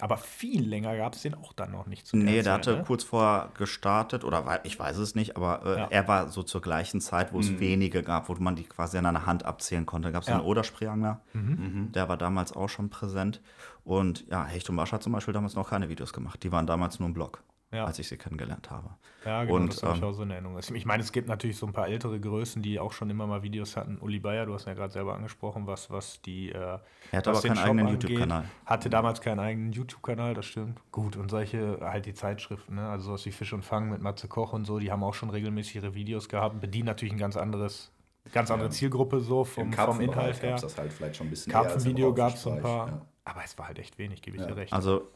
Aber 0.00 0.16
viel 0.16 0.66
länger 0.68 0.96
gab 0.96 1.14
es 1.14 1.22
den 1.22 1.34
auch 1.34 1.52
dann 1.52 1.70
noch 1.70 1.86
nicht 1.86 2.04
zu 2.06 2.16
Nee, 2.16 2.42
der 2.42 2.52
hatte 2.54 2.76
ne? 2.78 2.84
kurz 2.84 3.04
vorher 3.04 3.50
gestartet, 3.56 4.24
oder 4.24 4.60
ich 4.64 4.76
weiß 4.78 4.96
es 4.98 5.14
nicht, 5.14 5.36
aber 5.36 5.64
äh, 5.64 5.78
Ja. 5.78 5.86
er 5.88 6.08
war 6.08 6.28
so 6.30 6.42
zur 6.42 6.60
gleichen 6.60 7.00
Zeit, 7.00 7.32
wo 7.32 7.38
es 7.38 7.60
wenige 7.60 8.02
gab, 8.02 8.28
wo 8.28 8.34
man 8.34 8.56
die 8.56 8.64
quasi 8.64 8.98
an 8.98 9.06
einer 9.06 9.24
Hand 9.24 9.44
abzählen 9.44 9.86
konnte. 9.86 10.08
Da 10.08 10.12
gab 10.12 10.22
es 10.22 10.28
Ja. 10.28 10.34
einen 10.36 10.44
Oderspreeangler, 10.44 11.20
Mhm. 11.32 11.92
der 11.92 12.08
war 12.08 12.16
damals 12.16 12.52
auch 12.52 12.68
schon 12.68 12.90
präsent. 12.90 13.40
Und 13.84 14.26
ja, 14.28 14.44
Hecht 14.44 14.68
und 14.68 14.76
Barsch 14.76 14.90
hat 14.92 15.02
zum 15.02 15.12
Beispiel 15.12 15.32
damals 15.34 15.54
noch 15.54 15.70
keine 15.70 15.88
Videos 15.88 16.12
gemacht. 16.12 16.42
Die 16.42 16.50
waren 16.50 16.66
damals 16.66 16.98
nur 16.98 17.06
im 17.08 17.14
Blog, 17.14 17.42
Ja. 17.74 17.84
als 17.86 17.98
ich 17.98 18.08
sie 18.08 18.16
kennengelernt 18.16 18.70
habe. 18.70 18.90
Ja, 19.24 19.42
genau, 19.44 19.56
Und, 19.56 19.72
das 19.72 19.82
habe 19.82 19.96
ich 19.96 20.02
ähm, 20.02 20.08
auch 20.08 20.12
so 20.12 20.22
in 20.22 20.30
Erinnerung. 20.30 20.58
Ich 20.74 20.86
meine, 20.86 21.02
es 21.02 21.10
gibt 21.12 21.28
natürlich 21.28 21.56
so 21.56 21.66
ein 21.66 21.72
paar 21.72 21.88
ältere 21.88 22.20
Größen, 22.20 22.62
die 22.62 22.78
auch 22.78 22.92
schon 22.92 23.10
immer 23.10 23.26
mal 23.26 23.42
Videos 23.42 23.76
hatten. 23.76 23.98
Uli 23.98 24.20
Bayer, 24.20 24.46
du 24.46 24.54
hast 24.54 24.66
ihn 24.66 24.70
ja 24.70 24.74
gerade 24.74 24.92
selber 24.92 25.14
angesprochen, 25.14 25.66
was, 25.66 25.90
was 25.90 26.20
die. 26.22 26.50
Äh, 26.50 26.58
Er 26.58 26.80
hat 27.12 27.26
was 27.26 27.38
aber 27.38 27.48
keinen 27.48 27.56
Shop 27.56 27.66
eigenen. 27.66 27.88
YouTube-Kanal. 27.88 28.44
Hatte 28.66 28.90
damals 28.90 29.20
keinen 29.20 29.40
eigenen 29.40 29.72
YouTube-Kanal, 29.72 30.34
das 30.34 30.46
stimmt. 30.46 30.80
Gut, 30.92 31.16
und 31.16 31.30
solche, 31.30 31.78
halt 31.80 32.06
die 32.06 32.14
Zeitschriften, 32.14 32.76
ne? 32.76 32.88
also 32.88 33.06
sowas 33.06 33.24
wie 33.26 33.32
Fisch 33.32 33.52
und 33.52 33.64
Fang 33.64 33.90
mit 33.90 34.00
Matze 34.02 34.28
Koch 34.28 34.52
und 34.52 34.64
so, 34.66 34.78
die 34.78 34.92
haben 34.92 35.02
auch 35.02 35.14
schon 35.14 35.30
regelmäßig 35.30 35.76
ihre 35.76 35.94
Videos 35.94 36.28
gehabt, 36.28 36.60
bedienen 36.60 36.86
natürlich 36.86 37.14
ein 37.14 37.18
ganz 37.18 37.36
anderes, 37.36 37.90
ganz 38.32 38.50
andere 38.50 38.70
Zielgruppe 38.70 39.20
so 39.20 39.44
vom, 39.44 39.64
Im 39.68 39.72
vom 39.72 40.00
Inhalt 40.00 40.40
Karpfenbereich 40.40 40.42
her. 40.42 40.56
das 40.60 40.78
halt 40.78 40.92
vielleicht 40.92 41.16
schon 41.16 41.26
ein 41.26 41.30
bisschen 41.30 41.52
Karpfenvideo 41.52 42.12
gab 42.14 42.34
es 42.34 42.46
ein 42.46 42.60
paar, 42.60 42.88
ja. 42.88 43.02
Aber 43.24 43.42
es 43.44 43.56
war 43.58 43.68
halt 43.68 43.78
echt 43.78 43.98
wenig, 43.98 44.22
gebe 44.22 44.36
ich 44.36 44.42
Ja. 44.42 44.48
dir 44.48 44.56
recht. 44.56 44.72
Also 44.72 45.10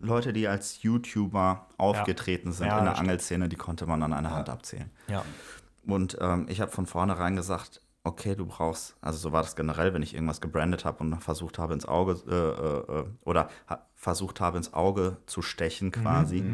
Leute, 0.00 0.32
die 0.32 0.46
als 0.48 0.82
YouTuber 0.82 1.66
aufgetreten 1.76 2.52
sind 2.52 2.66
Ja, 2.68 2.78
in 2.78 2.84
der 2.84 2.92
stimmt. 2.94 3.08
Angelszene, 3.08 3.48
die 3.48 3.56
konnte 3.56 3.86
man 3.86 4.02
an 4.02 4.12
einer 4.12 4.30
Hand 4.30 4.48
abzählen. 4.48 4.90
ja. 5.08 5.24
Und 5.86 6.18
ähm, 6.20 6.46
ich 6.50 6.60
habe 6.60 6.70
von 6.70 6.84
vornherein 6.86 7.34
gesagt, 7.34 7.80
okay, 8.04 8.34
du 8.36 8.44
brauchst, 8.46 8.96
also 9.00 9.18
so 9.18 9.32
war 9.32 9.40
das 9.42 9.56
generell, 9.56 9.94
wenn 9.94 10.02
ich 10.02 10.12
irgendwas 10.14 10.40
gebrandet 10.42 10.84
habe 10.84 10.98
und 11.02 11.18
versucht 11.22 11.58
habe 11.58 11.72
ins 11.72 11.86
Auge 11.86 12.12
äh, 12.28 12.96
äh, 12.96 13.00
äh, 13.00 13.04
oder 13.24 13.48
ha 13.68 13.86
versucht 13.94 14.40
habe 14.40 14.58
ins 14.58 14.74
Auge 14.74 15.16
zu 15.26 15.40
stechen 15.42 15.90
quasi, 15.90 16.44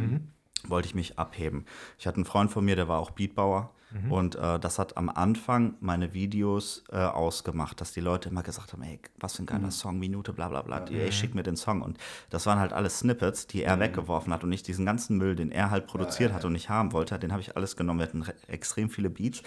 wollte 0.69 0.87
ich 0.87 0.95
mich 0.95 1.19
abheben. 1.19 1.67
Ich 1.99 2.07
hatte 2.07 2.17
einen 2.17 2.25
Freund 2.25 2.51
von 2.53 2.65
mir, 2.65 2.77
der 2.77 2.87
war 2.89 2.99
auch 3.01 3.11
Beatbauer 3.11 3.71
und 4.11 4.35
äh, 4.35 4.59
das 4.59 4.79
hat 4.81 4.97
am 4.97 5.09
Anfang 5.09 5.75
meine 5.81 6.15
Videos 6.15 6.83
äh, 6.91 6.97
ausgemacht, 6.97 7.81
dass 7.81 7.93
die 7.93 8.01
Leute 8.01 8.29
immer 8.29 8.43
gesagt 8.43 8.73
haben, 8.73 8.83
ey, 8.83 8.99
was 9.21 9.37
für 9.37 9.45
ein 9.45 9.47
geiler 9.47 9.71
Song, 9.71 9.99
Minute, 10.01 10.33
bla 10.33 10.49
bla 10.49 10.63
bla, 10.63 10.85
ey, 10.87 11.13
schick 11.13 11.35
mir 11.35 11.45
den 11.45 11.57
Song. 11.57 11.81
Und 11.81 11.97
das 12.31 12.45
waren 12.47 12.59
halt 12.59 12.73
alles 12.73 12.99
Snippets, 12.99 13.47
die 13.47 13.63
er 13.63 13.75
weggeworfen 13.81 14.33
hat 14.33 14.43
und 14.43 14.51
nicht 14.51 14.67
diesen 14.67 14.85
ganzen 14.85 15.17
Müll, 15.17 15.37
den 15.37 15.53
er 15.53 15.71
halt 15.71 15.87
produziert 15.87 16.33
hat 16.33 16.45
und 16.45 16.55
nicht 16.55 16.69
haben 16.71 16.93
wollte, 16.93 17.19
den 17.21 17.31
habe 17.31 17.41
ich 17.41 17.57
alles 17.57 17.77
genommen. 17.77 18.01
Wir 18.01 18.07
hatten 18.07 18.23
re- 18.23 18.35
extrem 18.49 18.91
viele 18.91 19.11
Beats, 19.11 19.43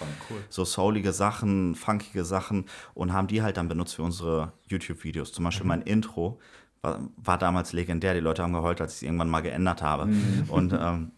so 0.49 0.63
soulige 0.63 1.11
Sachen, 1.11 1.75
funkige 1.75 2.23
Sachen 2.23 2.65
und 2.93 3.11
haben 3.11 3.27
die 3.27 3.41
halt 3.41 3.57
dann 3.57 3.67
benutzt 3.67 3.95
für 3.95 4.03
unsere 4.03 4.53
YouTube-Videos. 4.67 5.33
Zum 5.33 5.43
Beispiel 5.43 5.67
mein 5.67 5.81
Intro 5.81 6.39
war, 6.81 7.01
war 7.17 7.37
damals 7.37 7.73
legendär. 7.73 8.13
Die 8.13 8.21
Leute 8.21 8.43
haben 8.43 8.53
geheult, 8.53 8.79
als 8.79 8.93
ich 8.93 8.97
es 8.99 9.03
irgendwann 9.03 9.29
mal 9.29 9.41
geändert 9.41 9.81
habe. 9.81 10.07
Und 10.47 10.71
ähm, 10.73 11.11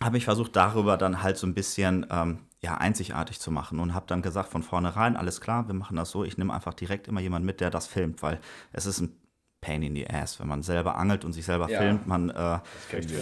habe 0.00 0.16
ich 0.16 0.24
versucht, 0.24 0.54
darüber 0.56 0.96
dann 0.96 1.22
halt 1.22 1.36
so 1.38 1.46
ein 1.46 1.54
bisschen 1.54 2.06
ähm, 2.10 2.38
ja, 2.64 2.74
einzigartig 2.76 3.40
zu 3.40 3.50
machen 3.50 3.80
und 3.80 3.92
habe 3.92 4.06
dann 4.06 4.22
gesagt 4.22 4.48
von 4.50 4.62
vornherein, 4.62 5.16
alles 5.16 5.40
klar, 5.40 5.66
wir 5.66 5.74
machen 5.74 5.96
das 5.96 6.10
so, 6.10 6.24
ich 6.24 6.38
nehme 6.38 6.52
einfach 6.54 6.74
direkt 6.74 7.08
immer 7.08 7.20
jemanden 7.20 7.46
mit, 7.46 7.60
der 7.60 7.70
das 7.70 7.86
filmt, 7.88 8.22
weil 8.22 8.38
es 8.72 8.86
ist 8.86 9.00
ein 9.00 9.16
Pain 9.60 9.80
in 9.82 9.94
the 9.94 10.08
Ass, 10.10 10.40
wenn 10.40 10.48
man 10.48 10.62
selber 10.64 10.96
angelt 10.96 11.24
und 11.24 11.32
sich 11.32 11.44
selber 11.44 11.68
Ja. 11.70 11.78
filmt, 11.78 12.06
man 12.08 12.30
äh, 12.30 12.58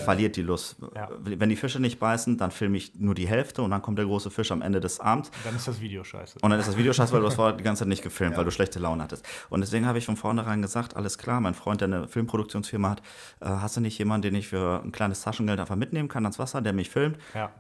verliert 0.04 0.36
die 0.36 0.42
Lust. 0.42 0.76
Ja. 0.94 1.10
Wenn 1.18 1.50
die 1.50 1.56
Fische 1.56 1.80
nicht 1.80 1.98
beißen, 1.98 2.38
dann 2.38 2.50
filme 2.50 2.78
ich 2.78 2.94
nur 2.98 3.14
die 3.14 3.28
Hälfte 3.28 3.60
und 3.60 3.70
dann 3.70 3.82
kommt 3.82 3.98
der 3.98 4.06
große 4.06 4.30
Fisch 4.30 4.50
am 4.50 4.62
Ende 4.62 4.80
des 4.80 5.00
Abends 5.00 5.30
Dann 5.44 5.54
ist 5.54 5.68
das 5.68 5.82
Video 5.82 6.02
scheiße. 6.02 6.38
und 6.40 6.48
dann 6.50 6.58
ist 6.58 6.66
das 6.66 6.78
Video 6.78 6.94
scheiße, 6.94 7.12
weil 7.12 7.20
du 7.20 7.26
das 7.26 7.34
vorher 7.34 7.54
die 7.56 7.62
ganze 7.64 7.80
Zeit 7.80 7.88
nicht 7.88 8.02
gefilmt, 8.02 8.38
weil 8.38 8.46
du 8.46 8.50
schlechte 8.50 8.78
Laune 8.78 9.02
hattest. 9.02 9.26
Und 9.50 9.60
deswegen 9.60 9.84
habe 9.84 9.98
ich 9.98 10.06
von 10.06 10.16
vornherein 10.16 10.62
gesagt, 10.62 10.96
alles 10.96 11.18
klar, 11.18 11.42
mein 11.42 11.52
Freund, 11.54 11.82
der 11.82 11.88
eine 11.88 12.08
Filmproduktionsfirma 12.08 12.88
hat, 12.90 13.02
äh, 13.40 13.46
hast 13.46 13.76
du 13.76 13.82
nicht 13.82 13.98
jemanden, 13.98 14.22
den 14.22 14.34
ich 14.34 14.48
für 14.48 14.80
ein 14.82 14.92
kleines 14.92 15.20
Taschengeld 15.20 15.60
einfach 15.60 15.76
mitnehmen 15.76 16.08
kann 16.08 16.24
ans 16.24 16.38
Wasser, 16.38 16.60
der 16.62 16.72
mich 16.72 16.88
filmt? 16.90 17.18
ja. 17.34 17.50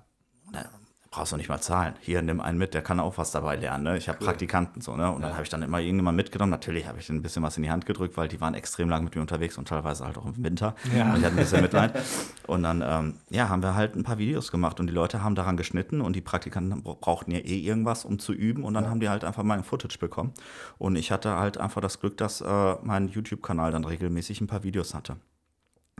Na, 0.52 0.64
brauchst 1.10 1.32
du 1.32 1.36
nicht 1.36 1.48
mal 1.48 1.60
zahlen. 1.60 1.94
Hier, 2.00 2.22
nimm 2.22 2.40
einen 2.40 2.56
mit, 2.56 2.72
der 2.72 2.82
kann 2.82 3.00
auch 3.00 3.18
was 3.18 3.32
dabei 3.32 3.56
lernen. 3.56 3.82
Ne? 3.82 3.96
Ich 3.96 4.08
habe 4.08 4.18
Praktikanten 4.18 4.80
so, 4.80 4.96
ne? 4.96 5.10
Und 5.10 5.22
dann 5.22 5.32
habe 5.32 5.42
ich 5.42 5.48
dann 5.48 5.60
immer 5.62 5.80
irgendjemand 5.80 6.16
mitgenommen. 6.16 6.50
Natürlich 6.52 6.86
habe 6.86 7.00
ich 7.00 7.06
denen 7.06 7.18
ein 7.18 7.22
bisschen 7.22 7.42
was 7.42 7.56
in 7.56 7.64
die 7.64 7.70
Hand 7.70 7.84
gedrückt, 7.84 8.16
weil 8.16 8.28
die 8.28 8.40
waren 8.40 8.54
extrem 8.54 8.88
lang 8.88 9.02
mit 9.02 9.16
mir 9.16 9.20
unterwegs 9.20 9.58
und 9.58 9.66
teilweise 9.66 10.04
halt 10.04 10.16
auch 10.18 10.24
im 10.26 10.44
Winter. 10.44 10.76
Ja. 10.96 11.10
Und 11.12 11.18
ich 11.18 11.24
hatte 11.24 11.34
ein 11.34 11.36
bisschen 11.36 11.62
Mitleid. 11.62 12.00
Und 12.46 12.62
dann, 12.64 12.82
ähm, 12.84 13.14
ja, 13.28 13.48
haben 13.48 13.62
wir 13.62 13.74
halt 13.76 13.94
ein 13.94 14.02
paar 14.02 14.18
Videos 14.18 14.50
gemacht 14.50 14.80
und 14.80 14.88
die 14.88 14.92
Leute 14.92 15.22
haben 15.22 15.36
daran 15.36 15.56
geschnitten 15.56 16.00
und 16.00 16.16
die 16.16 16.20
Praktikanten 16.20 16.82
bra- 16.82 16.96
brauchten 17.00 17.30
ja 17.30 17.38
eh 17.38 17.58
irgendwas, 17.60 18.04
um 18.04 18.18
zu 18.18 18.32
üben. 18.32 18.64
Und 18.64 18.74
dann 18.74 18.88
haben 18.90 18.98
die 18.98 19.08
halt 19.08 19.22
einfach 19.24 19.44
mein 19.44 19.62
Footage 19.62 19.98
bekommen. 20.00 20.32
Und 20.76 20.96
ich 20.96 21.12
hatte 21.12 21.36
halt 21.36 21.58
einfach 21.58 21.80
das 21.80 22.00
Glück, 22.00 22.16
dass 22.16 22.40
äh, 22.40 22.74
mein 22.82 23.06
YouTube-Kanal 23.06 23.70
dann 23.70 23.84
regelmäßig 23.84 24.40
ein 24.40 24.48
paar 24.48 24.64
Videos 24.64 24.94
hatte. 24.94 25.16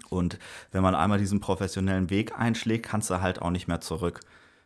Und 0.09 0.41
wenn 0.73 0.83
man 0.83 0.97
einmal 0.97 1.19
diesen 1.19 1.39
professionellen 1.41 2.11
Weg 2.11 2.37
einschlägt, 2.37 2.87
kannst 2.87 3.11
du 3.11 3.21
halt 3.21 3.41
auch 3.43 3.51
nicht 3.51 3.69
mehr 3.69 3.81
zurück. 3.81 4.21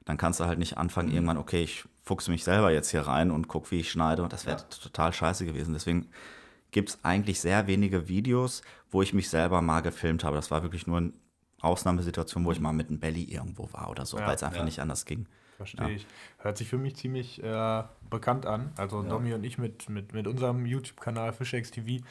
Dann 0.05 0.17
kannst 0.19 0.41
du 0.41 0.45
halt 0.45 0.59
nicht 0.59 0.77
anfangen, 0.77 1.11
irgendwann, 1.11 1.39
okay, 1.39 1.63
ich 1.63 1.85
fuchse 2.03 2.31
mich 2.31 2.45
selber 2.45 2.71
jetzt 2.71 2.91
hier 2.91 3.03
rein 3.03 3.31
und 3.31 3.49
guck, 3.49 3.71
wie 3.71 3.81
ich 3.81 3.91
schneide. 3.91 4.23
Und 4.23 4.33
das 4.33 4.45
wäre 4.45 4.69
total 4.69 5.13
scheiße 5.13 5.47
gewesen. 5.47 5.73
Deswegen 5.73 6.09
gibt 6.71 6.91
es 6.91 6.99
eigentlich 7.05 7.41
sehr 7.41 7.67
wenige 7.67 8.09
Videos, 8.09 8.63
wo 8.91 9.01
ich 9.01 9.15
mich 9.15 9.31
selber 9.31 9.63
mal 9.63 9.81
gefilmt 9.81 10.25
habe. 10.25 10.37
Das 10.37 10.51
war 10.51 10.63
wirklich 10.63 10.87
nur 10.87 10.99
eine 10.99 11.13
Ausnahmesituation, 11.61 12.45
wo 12.45 12.53
ich 12.53 12.61
mal 12.61 12.73
mit 12.73 12.89
einem 12.89 13.01
Belly 13.01 13.25
irgendwo 13.25 13.73
war 13.73 13.89
oder 13.91 14.05
so, 14.05 14.19
Ja, 14.19 14.27
weil 14.27 14.35
es 14.35 14.43
einfach 14.43 14.59
ja. 14.59 14.65
nicht 14.65 14.81
anders 14.81 15.07
ging. 15.07 15.27
Verstehe 15.57 15.89
Ja. 15.89 15.95
ich. 15.95 16.07
Hört 16.39 16.59
sich 16.59 16.69
für 16.69 16.79
mich 16.79 16.97
ziemlich 16.97 17.43
äh, 17.43 17.83
bekannt 18.11 18.47
an. 18.47 18.73
Also 18.77 19.03
Domi 19.03 19.33
und 19.35 19.45
ich 19.45 19.59
mit, 19.59 19.89
mit, 19.89 20.13
mit 20.13 20.27
unserem 20.27 20.67
YouTube-Kanal 20.67 21.33
Fischex 21.33 21.71
TV. 21.71 22.05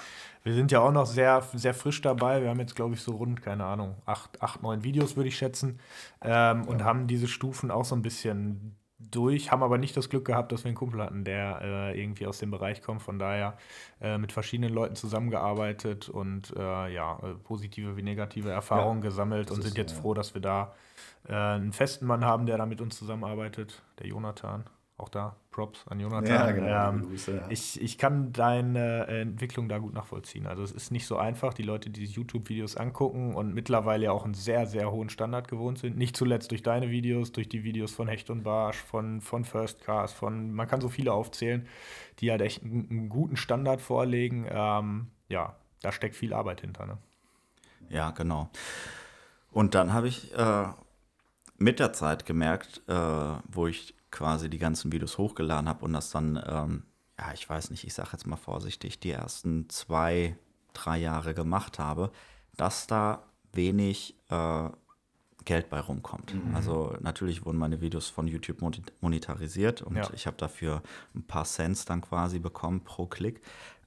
Wir 0.44 0.54
sind 0.54 0.72
ja 0.72 0.80
auch 0.80 0.92
noch 0.92 1.06
sehr, 1.06 1.42
sehr 1.54 1.74
frisch 1.74 2.02
dabei. 2.02 2.42
Wir 2.42 2.50
haben 2.50 2.60
jetzt, 2.60 2.76
glaube 2.76 2.96
ich, 2.96 3.02
so 3.02 3.12
rund, 3.14 3.42
keine 3.42 3.66
Ahnung, 3.66 3.96
acht, 4.06 4.42
acht 4.42 4.64
neun 4.64 4.84
Videos, 4.84 5.16
würde 5.16 5.30
ich 5.30 5.38
schätzen. 5.38 5.80
Ähm, 6.22 6.64
Und 6.66 6.84
haben 6.84 7.08
diese 7.08 7.28
Stufen 7.28 7.72
auch 7.72 7.86
so 7.86 7.96
ein 7.96 8.02
bisschen 8.02 8.76
durch, 9.12 9.52
haben 9.52 9.64
aber 9.64 9.78
nicht 9.78 9.96
das 9.98 10.10
Glück 10.10 10.26
gehabt, 10.26 10.52
dass 10.52 10.64
wir 10.64 10.70
einen 10.70 10.78
Kumpel 10.78 11.02
hatten, 11.02 11.24
der 11.24 11.60
äh, 11.62 12.02
irgendwie 12.02 12.26
aus 12.26 12.40
dem 12.40 12.52
Bereich 12.52 12.82
kommt. 12.82 13.02
Von 13.02 13.20
daher 13.20 13.58
äh, 14.02 14.18
mit 14.18 14.32
verschiedenen 14.32 14.74
Leuten 14.74 14.96
zusammengearbeitet 14.96 16.10
und 16.10 16.54
äh, 16.58 16.94
ja, 16.94 17.20
äh, 17.22 17.34
positive 17.44 17.98
wie 17.98 18.04
negative 18.04 18.50
Erfahrungen 18.50 19.02
gesammelt 19.02 19.52
und 19.52 19.62
sind 19.62 19.74
so, 19.74 19.78
jetzt 19.78 19.96
ja. 19.96 20.02
froh, 20.02 20.14
dass 20.14 20.34
wir 20.34 20.42
da 20.42 20.74
äh, 21.28 21.34
einen 21.34 21.74
festen 21.74 22.06
Mann 22.06 22.24
haben, 22.26 22.46
der 22.46 22.58
da 22.58 22.66
mit 22.66 22.82
uns 22.82 22.98
zusammenarbeitet, 22.98 23.82
der 24.00 24.08
Jonathan. 24.08 24.66
Auch 24.96 25.10
da 25.10 25.36
Props 25.50 25.88
an 25.88 26.00
Jonathan. 26.00 26.26
Ja, 26.28 26.52
genau. 26.52 26.90
Ähm, 26.90 27.08
Grüße, 27.08 27.36
ja. 27.36 27.48
ich, 27.50 27.82
ich 27.82 27.98
kann 27.98 28.32
deine 28.32 29.08
Entwicklung 29.08 29.68
da 29.68 29.80
gut 29.80 29.94
nachvollziehen. 29.94 30.46
Also 30.46 30.62
es 30.62 30.72
ist 30.72 30.92
nicht 30.92 31.08
so 31.08 31.18
einfach, 31.18 31.54
die 31.54 31.64
Leute, 31.64 31.90
die 31.90 32.06
sich 32.06 32.16
YouTube-Videos 32.16 32.78
angucken 32.78 33.34
und 33.34 33.56
mittlerweile 33.56 34.06
ja 34.06 34.12
auch 34.12 34.24
einen 34.24 34.36
sehr, 34.36 34.68
sehr 34.68 34.92
hohen 34.92 35.10
Standard 35.10 35.48
gewohnt 35.48 35.80
sind. 35.80 35.98
Nicht 35.98 36.16
zuletzt 36.16 36.52
durch 36.52 36.62
deine 36.62 36.92
Videos, 36.92 37.32
durch 37.32 37.50
die 37.50 37.64
Videos 37.64 37.92
von 37.92 38.08
Hecht 38.08 38.30
und 38.30 38.44
Barsch, 38.44 38.78
von, 38.78 39.20
von 39.20 39.46
First 39.46 39.84
Cast, 39.84 40.14
von, 40.16 40.54
man 40.54 40.68
kann 40.68 40.80
so 40.80 40.90
viele 40.90 41.12
aufzählen, 41.12 41.68
die 42.20 42.30
halt 42.30 42.42
echt 42.42 42.64
einen, 42.64 42.88
einen 42.90 43.10
guten 43.10 43.36
Standard 43.36 43.82
vorlegen. 43.82 44.46
Ähm, 44.50 45.08
ja, 45.28 45.56
da 45.82 45.92
steckt 45.92 46.16
viel 46.16 46.34
Arbeit 46.34 46.62
hinter. 46.62 46.86
Ne? 46.86 46.98
Ja, 47.90 48.12
genau. 48.12 48.50
Und 49.52 49.76
dann 49.76 49.94
habe 49.94 50.08
ich 50.08 50.34
äh, 50.34 50.66
mit 51.58 51.80
der 51.80 51.94
Zeit 51.94 52.26
gemerkt, 52.26 52.82
äh, 52.88 52.94
wo 53.52 53.68
ich 53.68 53.96
quasi 54.12 54.50
die 54.50 54.58
ganzen 54.60 54.92
Videos 54.92 55.18
hochgeladen 55.18 55.68
habe 55.70 55.86
und 55.86 55.94
das 55.94 56.10
dann, 56.12 56.42
ähm, 56.48 56.84
ja, 57.20 57.34
ich 57.34 57.50
weiß 57.50 57.70
nicht, 57.72 57.84
ich 57.86 57.94
sage 57.94 58.10
jetzt 58.14 58.28
mal 58.28 58.36
vorsichtig, 58.38 59.00
die 59.00 59.12
ersten 59.12 59.70
zwei, 59.70 60.36
drei 60.74 60.98
Jahre 60.98 61.34
gemacht 61.34 61.80
habe, 61.80 62.12
dass 62.58 62.88
da 62.88 63.24
wenig 63.54 64.16
äh, 64.30 64.70
Geld 65.46 65.70
bei 65.70 65.80
rumkommt. 65.80 66.34
Also 66.54 66.96
natürlich 67.02 67.46
wurden 67.46 67.58
meine 67.58 67.82
Videos 67.82 68.08
von 68.08 68.28
YouTube 68.28 68.62
monetarisiert 69.02 69.82
und 69.82 69.98
Ja. 69.98 70.10
ich 70.14 70.26
habe 70.26 70.38
dafür 70.38 70.82
ein 71.14 71.24
paar 71.24 71.44
Cents 71.44 71.84
dann 71.86 72.00
quasi 72.02 72.40
bekommen 72.40 72.82
pro 72.84 73.08
Klick. 73.08 73.42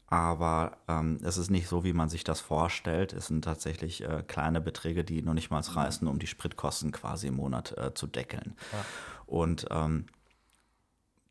Aber 0.09 0.79
ähm, 0.87 1.19
es 1.23 1.37
ist 1.37 1.51
nicht 1.51 1.69
so, 1.69 1.83
wie 1.83 1.93
man 1.93 2.09
sich 2.09 2.23
das 2.23 2.41
vorstellt. 2.41 3.13
Es 3.13 3.27
sind 3.27 3.45
tatsächlich 3.45 4.05
äh, 4.05 4.23
kleine 4.27 4.61
Beträge, 4.61 5.03
die 5.03 5.23
noch 5.23 5.35
nicht 5.35 5.51
mal 5.51 5.61
reißen, 5.61 6.07
um 6.07 6.19
die 6.19 6.29
Spritkosten 6.29 6.93
quasi 6.93 7.27
im 7.27 7.37
Monat 7.37 7.77
äh, 7.77 7.93
zu 7.93 8.07
deckeln. 8.07 8.55
Ja. 8.73 8.85
Und 9.27 9.67
ähm, 9.71 10.07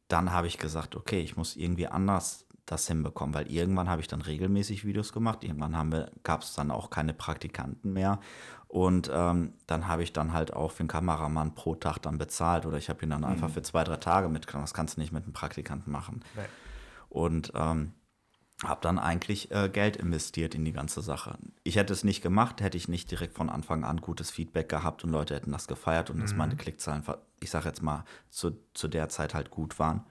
dann 0.10 0.32
habe 0.32 0.48
ich 0.48 0.58
gesagt, 0.58 0.96
okay, 0.96 1.22
ich 1.22 1.38
muss 1.38 1.56
irgendwie 1.56 1.88
anders 1.88 2.46
das 2.66 2.88
hinbekommen, 2.88 3.34
weil 3.34 3.50
irgendwann 3.50 3.90
habe 3.90 4.02
ich 4.02 4.08
dann 4.08 4.22
regelmäßig 4.22 4.86
Videos 4.86 5.14
gemacht. 5.14 5.44
Irgendwann 5.44 6.10
gab 6.24 6.42
es 6.42 6.54
dann 6.54 6.72
auch 6.72 6.90
keine 6.90 7.14
Praktikanten 7.14 7.94
mehr. 7.94 8.20
Und 8.68 9.10
ähm, 9.14 9.54
dann 9.68 9.88
habe 9.88 10.04
ich 10.04 10.12
dann 10.12 10.34
halt 10.34 10.52
auch 10.54 10.72
für 10.72 10.82
einen 10.82 10.90
Kameramann 10.90 11.56
pro 11.56 11.76
Tag 11.76 12.00
dann 12.00 12.18
bezahlt 12.18 12.66
oder 12.66 12.78
ich 12.78 12.90
habe 12.90 13.04
ihn 13.06 13.12
dann 13.12 13.24
einfach 13.24 13.50
für 13.50 13.62
zwei, 13.62 13.84
drei 13.84 13.98
Tage 13.98 14.28
mitgenommen. 14.28 14.64
Das 14.64 14.74
kannst 14.74 14.98
du 14.98 15.02
nicht 15.02 15.14
mit 15.14 15.24
einem 15.24 15.34
Praktikanten 15.34 15.92
machen. 15.92 16.24
Nee. 16.36 16.42
Und 17.08 17.54
ähm, 17.56 17.94
habe 18.64 18.80
dann 18.82 19.00
eigentlich 19.00 19.52
äh, 19.52 19.70
Geld 19.70 19.98
investiert 19.98 20.56
in 20.56 20.64
die 20.64 20.72
ganze 20.72 21.02
Sache. 21.02 21.38
Ich 21.64 21.76
hätte 21.76 21.92
es 21.92 22.04
nicht 22.04 22.22
gemacht, 22.22 22.62
hätte 22.62 22.78
ich 22.78 22.88
nicht 22.88 23.12
direkt 23.12 23.34
von 23.34 23.50
Anfang 23.50 23.84
an 23.84 24.00
gutes 24.00 24.32
Feedback 24.32 24.70
gehabt 24.70 25.04
und 25.04 25.12
Leute 25.12 25.36
hätten 25.36 25.52
das 25.52 25.68
gefeiert 25.68 26.10
und 26.10 26.22
dass 26.22 26.36
meine 26.36 26.56
Klickzahlen, 26.56 27.04
ich 27.42 27.50
sage 27.50 27.68
jetzt 27.68 27.82
mal, 27.82 28.06
zu, 28.30 28.58
zu 28.74 28.88
der 28.88 29.10
Zeit 29.10 29.34
halt 29.34 29.52
gut 29.52 29.78
waren. 29.78 30.06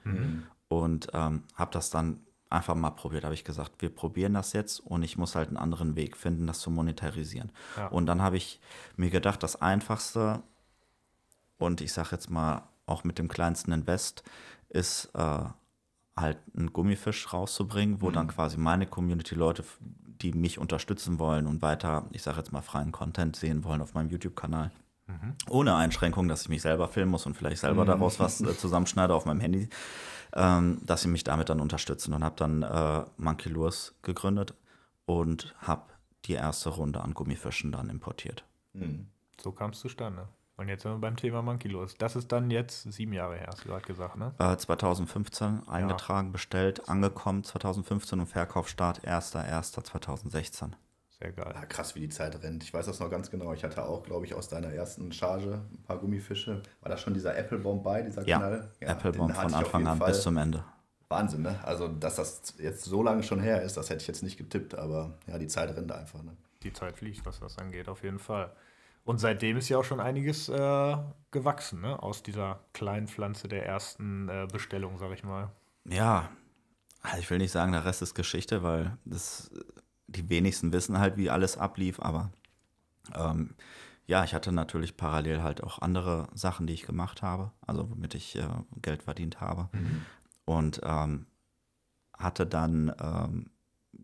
Und 0.67 1.07
ähm, 1.13 1.43
habe 1.55 1.71
das 1.71 1.89
dann 1.89 2.19
einfach 2.49 2.75
mal 2.75 2.91
probiert. 2.91 3.23
Habe 3.23 3.33
ich 3.33 3.43
gesagt, 3.43 3.81
wir 3.81 3.89
probieren 3.89 4.33
das 4.33 4.53
jetzt 4.53 4.79
und 4.79 5.03
ich 5.03 5.17
muss 5.17 5.35
halt 5.35 5.47
einen 5.47 5.57
anderen 5.57 5.95
Weg 5.95 6.15
finden, 6.15 6.45
das 6.45 6.59
zu 6.59 6.69
monetarisieren. 6.69 7.51
Ja. 7.77 7.87
Und 7.87 8.05
dann 8.05 8.21
habe 8.21 8.37
ich 8.37 8.59
mir 8.95 9.09
gedacht, 9.09 9.41
das 9.41 9.61
Einfachste 9.61 10.43
und 11.57 11.81
ich 11.81 11.93
sage 11.93 12.09
jetzt 12.11 12.29
mal 12.29 12.63
auch 12.85 13.03
mit 13.03 13.17
dem 13.17 13.27
kleinsten 13.27 13.71
Invest 13.71 14.23
ist 14.69 15.09
äh, 15.15 15.45
halt 16.17 16.37
einen 16.55 16.71
Gummifisch 16.71 17.33
rauszubringen, 17.33 18.01
wo 18.01 18.09
dann 18.11 18.27
quasi 18.27 18.57
meine 18.57 18.87
Community 18.87 19.35
Leute, 19.35 19.63
die 20.21 20.31
mich 20.31 20.59
unterstützen 20.59 21.19
wollen 21.19 21.45
und 21.45 21.61
weiter, 21.61 22.05
ich 22.11 22.23
sage 22.23 22.37
jetzt 22.37 22.51
mal 22.53 22.61
freien 22.61 22.91
Content 22.91 23.35
sehen 23.35 23.63
wollen 23.63 23.81
auf 23.81 23.93
meinem 23.93 24.09
YouTube-Kanal. 24.09 24.71
Ohne 25.49 25.75
Einschränkung, 25.75 26.27
dass 26.27 26.43
ich 26.43 26.49
mich 26.49 26.61
selber 26.61 26.87
filmen 26.87 27.11
muss 27.11 27.25
und 27.25 27.35
vielleicht 27.35 27.61
selber 27.61 27.85
daraus 27.85 28.19
was 28.19 28.41
äh, 28.41 28.57
zusammenschneide 28.57 29.13
auf 29.13 29.25
meinem 29.25 29.39
Handy, 29.39 29.69
ähm, 30.33 30.79
dass 30.83 31.03
sie 31.03 31.09
mich 31.09 31.23
damit 31.23 31.49
dann 31.49 31.59
unterstützen 31.59 32.13
und 32.13 32.23
habe 32.23 32.35
dann 32.37 32.63
äh, 32.63 33.03
Monkey 33.17 33.49
Lures 33.49 33.93
gegründet 34.01 34.55
und 35.05 35.53
habe 35.59 35.83
die 36.25 36.33
erste 36.33 36.69
Runde 36.69 37.01
an 37.01 37.13
Gummifischen 37.13 37.71
dann 37.71 37.89
importiert. 37.89 38.45
So 39.39 39.51
kam 39.51 39.71
es 39.71 39.79
zustande. 39.79 40.27
Und 40.57 40.69
jetzt 40.69 40.83
sind 40.83 40.91
wir 40.93 40.99
beim 40.99 41.17
Thema 41.17 41.41
Monkey 41.41 41.67
los. 41.67 41.95
Das 41.97 42.15
ist 42.15 42.31
dann 42.31 42.49
jetzt 42.49 42.83
sieben 42.91 43.11
Jahre 43.13 43.35
her, 43.35 43.47
hast 43.47 43.65
du 43.65 43.69
gerade 43.69 43.85
gesagt, 43.85 44.15
ne? 44.15 44.33
Äh, 44.39 44.55
2015 44.55 45.67
eingetragen, 45.67 46.31
bestellt, 46.31 46.87
angekommen 46.87 47.43
2015 47.43 48.21
und 48.21 48.27
Verkaufsstart 48.27 49.05
1.1.2016. 49.05 50.71
Sehr 51.19 51.31
geil. 51.31 51.51
Ja, 51.53 51.65
krass, 51.65 51.95
wie 51.95 52.01
die 52.01 52.09
Zeit 52.09 52.41
rennt. 52.43 52.63
Ich 52.63 52.73
weiß 52.73 52.85
das 52.85 52.99
noch 52.99 53.09
ganz 53.09 53.29
genau. 53.31 53.53
Ich 53.53 53.63
hatte 53.63 53.83
auch, 53.85 54.03
glaube 54.03 54.25
ich, 54.25 54.33
aus 54.33 54.49
deiner 54.49 54.69
ersten 54.69 55.11
Charge 55.11 55.61
ein 55.71 55.83
paar 55.83 55.97
Gummifische. 55.97 56.61
War 56.81 56.89
da 56.89 56.97
schon 56.97 57.13
dieser 57.13 57.35
Applebomb 57.37 57.83
bei, 57.83 58.01
dieser 58.01 58.25
Ja, 58.27 58.37
Knall? 58.37 58.71
Applebomb 58.85 59.29
den 59.31 59.37
hatte 59.37 59.49
von 59.49 59.59
Anfang 59.59 59.87
an 59.87 59.97
Fall. 59.97 60.11
bis 60.11 60.21
zum 60.23 60.37
Ende. 60.37 60.63
Wahnsinn, 61.07 61.43
ne? 61.43 61.59
Also, 61.63 61.87
dass 61.87 62.15
das 62.15 62.55
jetzt 62.57 62.83
so 62.83 63.01
lange 63.03 63.23
schon 63.23 63.39
her 63.39 63.61
ist, 63.61 63.77
das 63.77 63.89
hätte 63.89 64.01
ich 64.01 64.07
jetzt 64.07 64.23
nicht 64.23 64.37
getippt, 64.37 64.75
aber 64.75 65.13
ja, 65.27 65.37
die 65.37 65.47
Zeit 65.47 65.73
rennt 65.75 65.91
einfach, 65.91 66.21
ne? 66.23 66.35
Die 66.63 66.73
Zeit 66.73 66.97
fliegt, 66.97 67.25
was 67.25 67.39
das 67.39 67.57
angeht, 67.59 67.87
auf 67.87 68.03
jeden 68.03 68.19
Fall. 68.19 68.51
Und 69.05 69.19
seitdem 69.19 69.57
ist 69.57 69.69
ja 69.69 69.77
auch 69.77 69.83
schon 69.83 69.99
einiges 69.99 70.49
äh, 70.49 70.97
gewachsen, 71.29 71.79
ne? 71.81 72.01
Aus 72.01 72.23
dieser 72.23 72.59
kleinen 72.73 73.07
Pflanze 73.07 73.47
der 73.47 73.65
ersten 73.65 74.27
äh, 74.29 74.47
Bestellung, 74.51 74.97
sag 74.97 75.11
ich 75.11 75.23
mal. 75.23 75.51
Ja, 75.87 76.29
also 77.01 77.19
ich 77.19 77.29
will 77.29 77.37
nicht 77.37 77.51
sagen, 77.51 77.71
der 77.71 77.85
Rest 77.85 78.01
ist 78.01 78.15
Geschichte, 78.15 78.63
weil 78.63 78.97
das, 79.05 79.51
die 80.07 80.27
wenigsten 80.29 80.73
wissen 80.73 80.97
halt, 80.97 81.17
wie 81.17 81.29
alles 81.29 81.55
ablief, 81.55 81.99
aber 81.99 82.31
ähm, 83.13 83.53
ja, 84.07 84.23
ich 84.23 84.33
hatte 84.33 84.51
natürlich 84.51 84.97
parallel 84.97 85.43
halt 85.43 85.63
auch 85.63 85.79
andere 85.79 86.27
Sachen, 86.33 86.65
die 86.65 86.73
ich 86.73 86.85
gemacht 86.87 87.21
habe, 87.21 87.51
also 87.65 87.89
womit 87.89 88.15
ich 88.15 88.35
äh, 88.35 88.47
Geld 88.81 89.03
verdient 89.03 89.39
habe. 89.39 89.69
Und 90.45 90.81
ähm, 90.83 91.27
hatte 92.17 92.45
dann 92.47 92.93
ähm, 92.99 93.51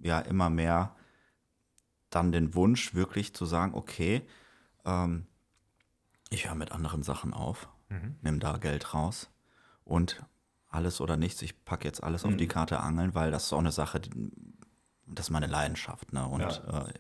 ja 0.04 0.20
immer 0.20 0.50
mehr 0.50 0.96
dann 2.12 2.32
den 2.32 2.54
Wunsch, 2.56 2.94
wirklich 2.94 3.34
zu 3.34 3.46
sagen, 3.46 3.74
okay, 3.74 4.22
ähm, 4.86 5.26
ich 6.30 6.48
höre 6.48 6.56
mit 6.56 6.72
anderen 6.72 7.04
Sachen 7.04 7.34
auf, 7.34 7.68
nimm 8.22 8.40
da 8.40 8.56
Geld 8.58 8.94
raus 8.94 9.30
und 9.84 10.24
alles 10.70 11.02
oder 11.02 11.18
nichts, 11.18 11.42
ich 11.42 11.66
packe 11.66 11.86
jetzt 11.86 12.02
alles 12.02 12.24
auf 12.24 12.38
die 12.38 12.48
Karte 12.48 12.80
Angeln, 12.80 13.14
weil 13.14 13.32
das 13.32 13.44
ist 13.46 13.54
auch 13.54 13.60
eine 13.60 13.74
Sache, 13.74 14.00
die, 14.00 14.10
das 15.08 15.26
ist 15.26 15.30
meine 15.32 15.48
Leidenschaft. 15.48 16.14
Ne? 16.14 16.26
Und 16.26 16.40
Ja. 16.42 16.88
äh, 16.88 16.94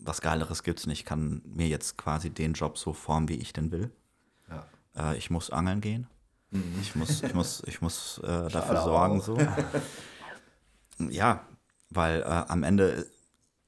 was 0.00 0.20
Geileres 0.20 0.64
gibt 0.64 0.80
es 0.80 0.86
nicht. 0.88 1.00
Ich 1.00 1.04
kann 1.06 1.42
mir 1.44 1.68
jetzt 1.68 1.96
quasi 1.96 2.30
den 2.30 2.54
Job 2.54 2.76
so 2.76 2.92
formen, 2.92 3.28
wie 3.28 3.36
ich 3.36 3.52
den 3.52 3.70
will. 3.70 3.92
Ja. 4.50 4.66
Äh, 5.12 5.16
ich 5.16 5.30
muss 5.30 5.50
angeln 5.50 5.80
gehen. 5.80 6.08
Ich 6.80 6.96
muss, 6.96 7.22
ich 7.22 7.34
muss, 7.34 7.62
ich 7.66 7.80
muss 7.80 8.18
äh, 8.18 8.48
dafür 8.50 8.82
sorgen, 8.82 9.20
auch. 9.20 9.24
so. 9.24 9.38
ja, 11.10 11.46
weil 11.90 12.22
äh, 12.22 12.24
am 12.24 12.62
Ende, 12.64 13.06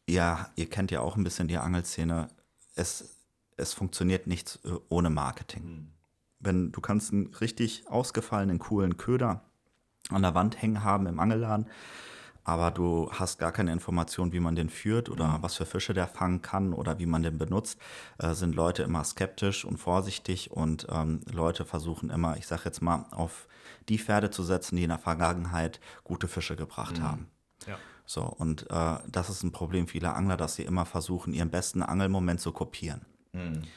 ja, 0.08 0.50
ihr 0.56 0.68
kennt 0.68 0.90
ja 0.90 1.00
auch 1.00 1.16
ein 1.16 1.24
bisschen 1.24 1.46
die 1.48 1.58
Angelszene. 1.58 2.28
Es, 2.74 3.14
es 3.58 3.74
funktioniert 3.74 4.26
nichts 4.26 4.60
äh, 4.64 4.70
ohne 4.88 5.10
Marketing. 5.10 5.92
Wenn 6.40 6.72
du 6.72 6.80
kannst 6.80 7.12
einen 7.12 7.34
richtig 7.34 7.84
ausgefallenen, 7.88 8.58
coolen 8.58 8.96
Köder 8.96 9.42
an 10.10 10.22
der 10.22 10.34
Wand 10.34 10.62
hängen 10.62 10.84
haben 10.84 11.06
im 11.06 11.20
Angelladen, 11.20 11.66
aber 12.44 12.70
du 12.70 13.10
hast 13.12 13.38
gar 13.38 13.52
keine 13.52 13.72
Information, 13.72 14.32
wie 14.32 14.40
man 14.40 14.54
den 14.54 14.70
führt 14.70 15.10
oder 15.10 15.38
was 15.42 15.56
für 15.56 15.66
Fische 15.66 15.92
der 15.92 16.06
fangen 16.06 16.40
kann 16.40 16.72
oder 16.72 16.98
wie 16.98 17.04
man 17.04 17.22
den 17.22 17.36
benutzt, 17.36 17.78
äh, 18.18 18.32
sind 18.32 18.54
Leute 18.54 18.84
immer 18.84 19.04
skeptisch 19.04 19.66
und 19.66 19.76
vorsichtig 19.76 20.50
und 20.50 20.86
ähm, 20.90 21.20
Leute 21.30 21.66
versuchen 21.66 22.08
immer, 22.08 22.38
ich 22.38 22.46
sag 22.46 22.64
jetzt 22.64 22.80
mal, 22.80 23.04
auf 23.10 23.48
die 23.90 23.98
Pferde 23.98 24.30
zu 24.30 24.42
setzen, 24.42 24.76
die 24.76 24.84
in 24.84 24.88
der 24.88 24.98
Vergangenheit 24.98 25.80
gute 26.04 26.28
Fische 26.28 26.56
gebracht 26.56 27.02
haben. 27.02 27.28
Ja. 27.66 27.76
So, 28.06 28.22
und 28.22 28.70
äh, 28.70 28.98
das 29.06 29.28
ist 29.28 29.42
ein 29.42 29.52
Problem 29.52 29.86
vieler 29.86 30.16
Angler, 30.16 30.38
dass 30.38 30.54
sie 30.54 30.62
immer 30.62 30.86
versuchen, 30.86 31.34
ihren 31.34 31.50
besten 31.50 31.82
Angelmoment 31.82 32.40
zu 32.40 32.52
kopieren. 32.52 33.04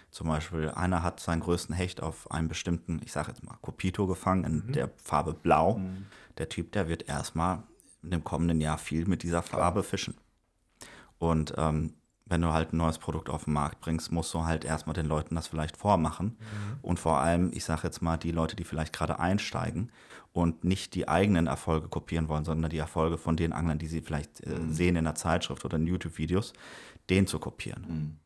Zum 0.09 0.27
Beispiel, 0.27 0.69
einer 0.69 1.03
hat 1.03 1.19
seinen 1.19 1.41
größten 1.41 1.75
Hecht 1.75 2.01
auf 2.01 2.31
einem 2.31 2.47
bestimmten, 2.47 3.01
ich 3.03 3.11
sage 3.11 3.29
jetzt 3.29 3.43
mal, 3.43 3.57
Copito 3.61 4.07
gefangen 4.07 4.43
in 4.43 4.71
der 4.73 4.89
Farbe 5.03 5.33
Blau. 5.33 5.79
Der 6.37 6.49
Typ, 6.49 6.71
der 6.71 6.87
wird 6.87 7.07
erstmal 7.07 7.63
in 8.03 8.11
dem 8.11 8.23
kommenden 8.23 8.61
Jahr 8.61 8.77
viel 8.77 9.05
mit 9.05 9.23
dieser 9.23 9.41
Farbe 9.41 9.83
fischen. 9.83 10.15
Und 11.19 11.53
ähm, 11.57 11.93
wenn 12.25 12.41
du 12.41 12.53
halt 12.53 12.73
ein 12.73 12.77
neues 12.77 12.97
Produkt 12.97 13.29
auf 13.29 13.43
den 13.43 13.53
Markt 13.53 13.81
bringst, 13.81 14.11
musst 14.11 14.33
du 14.33 14.45
halt 14.45 14.63
erstmal 14.63 14.93
den 14.93 15.05
Leuten 15.05 15.35
das 15.35 15.47
vielleicht 15.47 15.75
vormachen. 15.75 16.37
Und 16.81 16.97
vor 16.97 17.19
allem, 17.19 17.51
ich 17.53 17.65
sage 17.65 17.81
jetzt 17.83 18.01
mal, 18.01 18.17
die 18.17 18.31
Leute, 18.31 18.55
die 18.55 18.63
vielleicht 18.63 18.93
gerade 18.93 19.19
einsteigen 19.19 19.91
und 20.31 20.63
nicht 20.63 20.95
die 20.95 21.09
eigenen 21.09 21.47
Erfolge 21.47 21.89
kopieren 21.89 22.29
wollen, 22.29 22.45
sondern 22.45 22.71
die 22.71 22.77
Erfolge 22.77 23.17
von 23.17 23.35
den 23.35 23.51
Anglern, 23.51 23.79
die 23.79 23.87
sie 23.87 24.01
vielleicht 24.01 24.39
äh, 24.47 24.55
sehen 24.69 24.95
in 24.95 25.03
der 25.03 25.15
Zeitschrift 25.15 25.65
oder 25.65 25.75
in 25.75 25.85
YouTube-Videos, 25.85 26.53
den 27.09 27.27
zu 27.27 27.37
kopieren. 27.37 28.19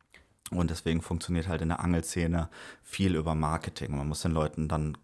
Und 0.50 0.70
deswegen 0.70 1.02
funktioniert 1.02 1.48
halt 1.48 1.62
in 1.62 1.68
der 1.68 1.80
Angelszene 1.80 2.48
viel 2.82 3.16
über 3.16 3.34
Marketing. 3.34 3.96
Man 3.96 4.08
muss 4.08 4.22
den 4.22 4.32
Leuten 4.32 4.68
dann, 4.68 4.96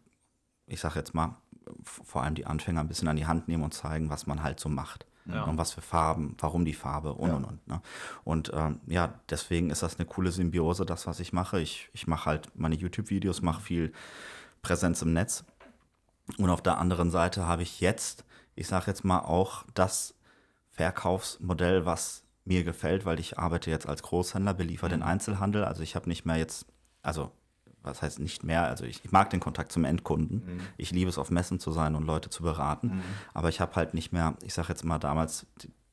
ich 0.67 0.81
sage 0.81 0.99
jetzt 0.99 1.15
mal, 1.15 1.37
vor 1.83 2.23
allem 2.23 2.35
die 2.35 2.47
Anfänger 2.47 2.81
ein 2.81 2.89
bisschen 2.89 3.09
an 3.09 3.17
die 3.17 3.27
Hand 3.27 3.49
nehmen 3.49 3.65
und 3.65 3.75
zeigen, 3.75 4.11
was 4.11 4.27
man 4.27 4.43
halt 4.43 4.61
so 4.61 4.69
macht. 4.69 5.07
Ja. 5.27 5.45
Und 5.45 5.57
was 5.57 5.73
für 5.73 5.83
Farben, 5.83 6.37
warum 6.41 6.65
die 6.65 6.75
Farbe 6.75 7.13
und 7.15 7.31
und 7.31 7.45
und. 7.45 7.69
Ne? 7.69 7.81
Und 8.25 8.51
ähm, 8.55 8.81
ja, 8.87 9.21
deswegen 9.31 9.71
ist 9.71 9.83
das 9.83 9.97
eine 9.97 10.07
coole 10.07 10.33
Symbiose, 10.33 10.85
das, 10.85 11.07
was 11.07 11.21
ich 11.21 11.33
mache. 11.33 11.61
Ich, 11.61 11.89
ich 11.93 12.09
mache 12.09 12.27
halt 12.27 12.51
meine 12.57 12.75
YouTube-Videos, 12.75 13.41
mache 13.41 13.63
viel 13.63 13.93
Präsenz 14.63 15.01
im 15.03 15.13
Netz. 15.13 15.45
Und 16.39 16.51
auf 16.51 16.63
der 16.63 16.79
anderen 16.79 17.11
Seite 17.11 17.47
habe 17.47 17.63
ich 17.63 17.81
jetzt, 17.81 18.25
ich 18.57 18.67
sage 18.67 18.87
jetzt 18.89 19.05
mal 19.05 19.21
auch 19.21 19.65
das 19.75 20.15
Verkaufsmodell, 20.71 21.87
was 21.87 22.22
mir 22.45 22.65
gefällt, 22.65 23.05
weil 23.05 23.21
ich 23.21 23.39
arbeite 23.39 23.71
jetzt 23.71 23.89
als 23.89 24.03
Großhändler, 24.03 24.55
beliefer 24.55 24.89
den 24.89 25.03
Einzelhandel. 25.03 25.65
Also 25.65 25.83
ich 25.83 25.95
habe 25.95 26.09
nicht 26.09 26.25
mehr 26.27 26.37
jetzt, 26.37 26.67
also 27.03 27.31
was 27.85 28.01
heißt 28.03 28.21
nicht 28.21 28.45
mehr, 28.45 28.65
also 28.69 28.85
ich, 28.85 29.05
ich 29.05 29.11
mag 29.13 29.31
den 29.31 29.41
Kontakt 29.41 29.73
zum 29.73 29.85
Endkunden. 29.85 30.61
Ich 30.77 30.91
liebe 30.93 31.09
es, 31.11 31.19
auf 31.19 31.31
Messen 31.31 31.59
zu 31.61 31.73
sein 31.73 31.95
und 31.97 32.05
Leute 32.05 32.31
zu 32.31 32.43
beraten. 32.43 33.03
Aber 33.35 33.49
ich 33.49 33.61
habe 33.61 33.75
halt 33.77 33.95
nicht 33.95 34.13
mehr, 34.13 34.35
ich 34.43 34.55
sage 34.55 34.69
jetzt 34.69 34.85
mal 34.85 34.99
damals 34.99 35.47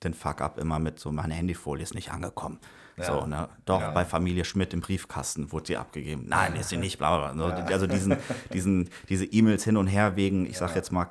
den 0.04 0.14
Fuck-up 0.14 0.58
immer 0.60 0.80
mit 0.80 1.00
so, 1.00 1.12
meine 1.12 1.34
Handyfolie 1.34 1.84
ist 1.84 1.94
nicht 1.96 2.12
angekommen. 2.12 2.60
So, 3.02 3.26
ne? 3.26 3.48
Doch, 3.66 3.80
Ja. 3.80 3.92
bei 3.92 4.04
Familie 4.04 4.44
Schmidt 4.44 4.74
im 4.74 4.82
Briefkasten 4.82 5.52
wurde 5.54 5.68
sie 5.68 5.78
abgegeben. 5.78 6.26
Nein, 6.28 6.56
ist 6.56 6.68
sie 6.70 6.76
nicht, 6.78 6.98
bla 6.98 7.32
bla. 7.32 7.52
bla. 7.52 7.66
Also 7.68 7.88
diesen, 7.88 8.18
diesen, 8.54 8.90
diese 9.08 9.24
E-Mails 9.26 9.64
hin 9.64 9.78
und 9.78 9.88
her 9.88 10.16
wegen, 10.18 10.46
ich 10.46 10.58
sage 10.58 10.74
jetzt 10.76 10.92
mal, 10.92 11.08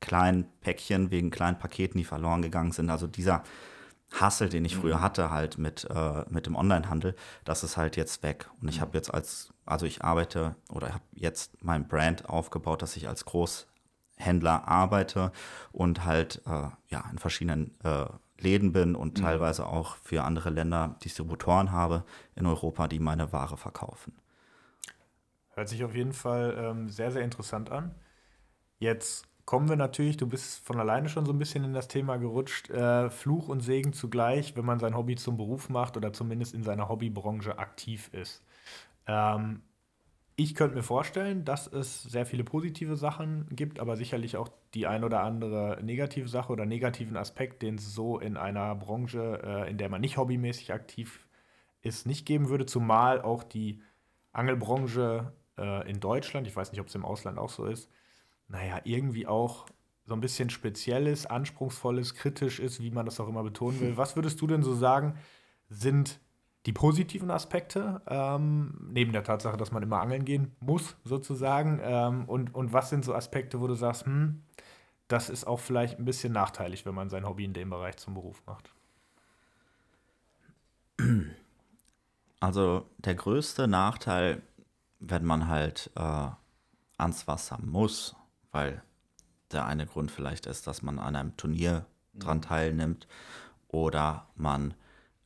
kleinen 0.00 0.46
Päckchen, 0.60 1.10
wegen 1.12 1.30
kleinen 1.30 1.58
Paketen, 1.58 1.96
die 1.98 2.04
verloren 2.04 2.42
gegangen 2.42 2.72
sind. 2.72 2.90
Also 2.90 3.06
dieser 3.06 3.44
Hassel, 4.12 4.48
den 4.48 4.64
ich 4.64 4.76
früher 4.76 5.00
hatte, 5.00 5.30
halt 5.30 5.58
mit, 5.58 5.86
äh, 5.90 6.24
mit 6.28 6.46
dem 6.46 6.56
Onlinehandel, 6.56 7.14
das 7.44 7.62
ist 7.62 7.76
halt 7.76 7.96
jetzt 7.96 8.22
weg. 8.22 8.48
Und 8.60 8.68
ich 8.68 8.80
habe 8.80 8.96
jetzt 8.96 9.12
als, 9.12 9.52
also 9.66 9.86
ich 9.86 10.02
arbeite 10.02 10.56
oder 10.70 10.94
habe 10.94 11.04
jetzt 11.12 11.62
mein 11.62 11.86
Brand 11.86 12.28
aufgebaut, 12.28 12.82
dass 12.82 12.96
ich 12.96 13.06
als 13.06 13.26
Großhändler 13.26 14.66
arbeite 14.66 15.32
und 15.72 16.04
halt 16.04 16.42
äh, 16.46 16.68
ja 16.88 17.04
in 17.10 17.18
verschiedenen 17.18 17.78
äh, 17.84 18.06
Läden 18.40 18.72
bin 18.72 18.94
und 18.94 19.18
teilweise 19.18 19.66
auch 19.66 19.96
für 19.96 20.22
andere 20.22 20.50
Länder 20.50 20.96
Distributoren 21.04 21.72
habe 21.72 22.04
in 22.36 22.46
Europa, 22.46 22.86
die 22.86 23.00
meine 23.00 23.32
Ware 23.32 23.56
verkaufen. 23.56 24.16
Hört 25.50 25.68
sich 25.68 25.82
auf 25.82 25.94
jeden 25.94 26.12
Fall 26.12 26.54
ähm, 26.56 26.88
sehr, 26.88 27.10
sehr 27.10 27.22
interessant 27.22 27.70
an. 27.70 27.94
Jetzt 28.78 29.26
kommen 29.48 29.70
wir 29.70 29.76
natürlich, 29.76 30.18
du 30.18 30.26
bist 30.26 30.62
von 30.66 30.78
alleine 30.78 31.08
schon 31.08 31.24
so 31.24 31.32
ein 31.32 31.38
bisschen 31.38 31.64
in 31.64 31.72
das 31.72 31.88
Thema 31.88 32.18
gerutscht, 32.18 32.68
äh, 32.68 33.08
Fluch 33.08 33.48
und 33.48 33.60
Segen 33.60 33.94
zugleich, 33.94 34.54
wenn 34.58 34.66
man 34.66 34.78
sein 34.78 34.94
Hobby 34.94 35.16
zum 35.16 35.38
Beruf 35.38 35.70
macht 35.70 35.96
oder 35.96 36.12
zumindest 36.12 36.52
in 36.52 36.62
seiner 36.62 36.90
Hobbybranche 36.90 37.58
aktiv 37.58 38.10
ist. 38.12 38.44
Ähm, 39.06 39.62
ich 40.36 40.54
könnte 40.54 40.76
mir 40.76 40.82
vorstellen, 40.82 41.46
dass 41.46 41.66
es 41.66 42.02
sehr 42.02 42.26
viele 42.26 42.44
positive 42.44 42.96
Sachen 42.96 43.46
gibt, 43.48 43.80
aber 43.80 43.96
sicherlich 43.96 44.36
auch 44.36 44.50
die 44.74 44.86
ein 44.86 45.02
oder 45.02 45.22
andere 45.22 45.78
negative 45.82 46.28
Sache 46.28 46.52
oder 46.52 46.66
negativen 46.66 47.16
Aspekt, 47.16 47.62
den 47.62 47.76
es 47.76 47.94
so 47.94 48.18
in 48.18 48.36
einer 48.36 48.74
Branche, 48.74 49.40
äh, 49.42 49.70
in 49.70 49.78
der 49.78 49.88
man 49.88 50.02
nicht 50.02 50.18
hobbymäßig 50.18 50.74
aktiv 50.74 51.26
ist, 51.80 52.06
nicht 52.06 52.26
geben 52.26 52.50
würde, 52.50 52.66
zumal 52.66 53.22
auch 53.22 53.44
die 53.44 53.80
Angelbranche 54.30 55.32
äh, 55.56 55.90
in 55.90 56.00
Deutschland, 56.00 56.46
ich 56.46 56.54
weiß 56.54 56.70
nicht, 56.70 56.82
ob 56.82 56.88
es 56.88 56.94
im 56.94 57.06
Ausland 57.06 57.38
auch 57.38 57.48
so 57.48 57.64
ist, 57.64 57.88
naja, 58.48 58.80
irgendwie 58.84 59.26
auch 59.26 59.66
so 60.04 60.14
ein 60.14 60.20
bisschen 60.20 60.50
spezielles, 60.50 61.26
anspruchsvolles, 61.26 62.14
kritisch 62.14 62.60
ist, 62.60 62.80
wie 62.80 62.90
man 62.90 63.04
das 63.04 63.20
auch 63.20 63.28
immer 63.28 63.42
betonen 63.42 63.80
will. 63.80 63.96
Was 63.96 64.16
würdest 64.16 64.40
du 64.40 64.46
denn 64.46 64.62
so 64.62 64.74
sagen, 64.74 65.18
sind 65.68 66.18
die 66.66 66.72
positiven 66.72 67.30
Aspekte, 67.30 68.02
ähm, 68.08 68.88
neben 68.90 69.12
der 69.12 69.22
Tatsache, 69.22 69.56
dass 69.56 69.70
man 69.70 69.82
immer 69.82 70.00
angeln 70.00 70.24
gehen 70.24 70.56
muss, 70.60 70.96
sozusagen? 71.04 71.80
Ähm, 71.82 72.24
und, 72.24 72.54
und 72.54 72.72
was 72.72 72.90
sind 72.90 73.04
so 73.04 73.14
Aspekte, 73.14 73.60
wo 73.60 73.66
du 73.66 73.74
sagst, 73.74 74.06
hm, 74.06 74.42
das 75.06 75.30
ist 75.30 75.46
auch 75.46 75.60
vielleicht 75.60 75.98
ein 75.98 76.04
bisschen 76.04 76.32
nachteilig, 76.32 76.84
wenn 76.84 76.94
man 76.94 77.08
sein 77.08 77.26
Hobby 77.26 77.44
in 77.44 77.54
dem 77.54 77.70
Bereich 77.70 77.96
zum 77.96 78.14
Beruf 78.14 78.42
macht? 78.44 78.70
Also 82.40 82.86
der 82.98 83.14
größte 83.14 83.68
Nachteil, 83.68 84.42
wenn 85.00 85.24
man 85.24 85.48
halt 85.48 85.90
äh, 85.96 86.28
ans 86.98 87.26
Wasser 87.26 87.58
muss, 87.62 88.14
weil 88.52 88.82
der 89.52 89.66
eine 89.66 89.86
Grund 89.86 90.10
vielleicht 90.10 90.46
ist, 90.46 90.66
dass 90.66 90.82
man 90.82 90.98
an 90.98 91.16
einem 91.16 91.36
Turnier 91.36 91.86
dran 92.14 92.42
teilnimmt 92.42 93.06
oder 93.68 94.26
man 94.36 94.74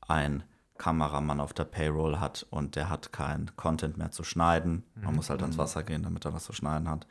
ein 0.00 0.44
Kameramann 0.78 1.40
auf 1.40 1.52
der 1.52 1.64
Payroll 1.64 2.18
hat 2.18 2.46
und 2.50 2.74
der 2.76 2.88
hat 2.88 3.12
kein 3.12 3.54
Content 3.56 3.98
mehr 3.98 4.10
zu 4.10 4.24
schneiden. 4.24 4.84
Man 4.96 5.14
muss 5.14 5.30
halt 5.30 5.40
ans 5.42 5.56
Wasser 5.58 5.82
gehen, 5.84 6.02
damit 6.02 6.24
er 6.24 6.34
was 6.34 6.44
zu 6.44 6.52
schneiden 6.52 6.88
hat. 6.88 7.06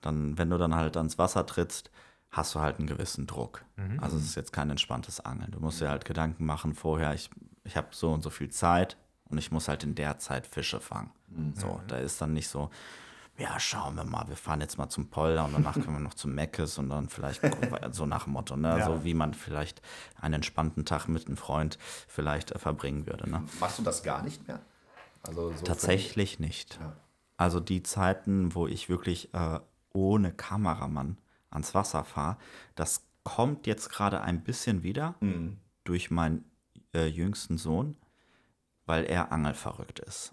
Dann, 0.00 0.36
wenn 0.38 0.50
du 0.50 0.58
dann 0.58 0.74
halt 0.74 0.96
ans 0.96 1.18
Wasser 1.18 1.46
trittst, 1.46 1.90
hast 2.30 2.54
du 2.54 2.60
halt 2.60 2.78
einen 2.78 2.86
gewissen 2.86 3.26
Druck. 3.26 3.64
Also 4.02 4.18
es 4.18 4.24
ist 4.24 4.34
jetzt 4.34 4.52
kein 4.52 4.68
entspanntes 4.70 5.20
Angeln. 5.20 5.50
Du 5.52 5.60
musst 5.60 5.80
dir 5.80 5.88
halt 5.88 6.04
Gedanken 6.04 6.44
machen 6.44 6.74
vorher, 6.74 7.14
ich, 7.14 7.30
ich 7.64 7.76
habe 7.76 7.88
so 7.92 8.12
und 8.12 8.22
so 8.22 8.30
viel 8.30 8.50
Zeit 8.50 8.98
und 9.24 9.38
ich 9.38 9.50
muss 9.50 9.68
halt 9.68 9.82
in 9.84 9.94
der 9.94 10.18
Zeit 10.18 10.46
Fische 10.46 10.78
fangen. 10.80 11.10
So, 11.54 11.80
da 11.88 11.96
ist 11.96 12.20
dann 12.20 12.34
nicht 12.34 12.48
so, 12.48 12.70
ja, 13.38 13.58
schauen 13.60 13.94
wir 13.94 14.04
mal, 14.04 14.26
wir 14.28 14.36
fahren 14.36 14.60
jetzt 14.60 14.78
mal 14.78 14.88
zum 14.88 15.08
Polder 15.10 15.44
und 15.44 15.52
danach 15.52 15.74
können 15.74 15.92
wir 15.94 16.00
noch 16.00 16.14
zum 16.14 16.34
Meckes 16.34 16.76
und 16.78 16.88
dann 16.88 17.08
vielleicht 17.08 17.40
so 17.92 18.04
nach 18.04 18.24
dem 18.24 18.32
Motto, 18.32 18.56
ne? 18.56 18.78
Ja. 18.78 18.86
So 18.86 19.04
wie 19.04 19.14
man 19.14 19.32
vielleicht 19.32 19.80
einen 20.20 20.34
entspannten 20.34 20.84
Tag 20.84 21.06
mit 21.08 21.26
einem 21.26 21.36
Freund 21.36 21.78
vielleicht 22.08 22.50
äh, 22.50 22.58
verbringen 22.58 23.06
würde. 23.06 23.30
Ne? 23.30 23.42
Machst 23.60 23.78
du 23.78 23.82
das 23.82 24.02
gar 24.02 24.22
nicht 24.22 24.46
mehr? 24.48 24.60
Also 25.22 25.52
so 25.52 25.64
Tatsächlich 25.64 26.40
nicht. 26.40 26.78
Ja. 26.80 26.96
Also 27.36 27.60
die 27.60 27.82
Zeiten, 27.84 28.54
wo 28.54 28.66
ich 28.66 28.88
wirklich 28.88 29.32
äh, 29.34 29.60
ohne 29.92 30.32
Kameramann 30.32 31.18
ans 31.50 31.74
Wasser 31.74 32.04
fahre, 32.04 32.36
das 32.74 33.04
kommt 33.22 33.66
jetzt 33.66 33.90
gerade 33.90 34.20
ein 34.20 34.42
bisschen 34.42 34.82
wieder 34.82 35.14
Mhm. 35.20 35.58
durch 35.84 36.10
meinen 36.10 36.44
äh, 36.94 37.06
jüngsten 37.06 37.56
Sohn, 37.58 37.96
weil 38.86 39.04
er 39.04 39.30
angelverrückt 39.32 40.00
ist. 40.00 40.32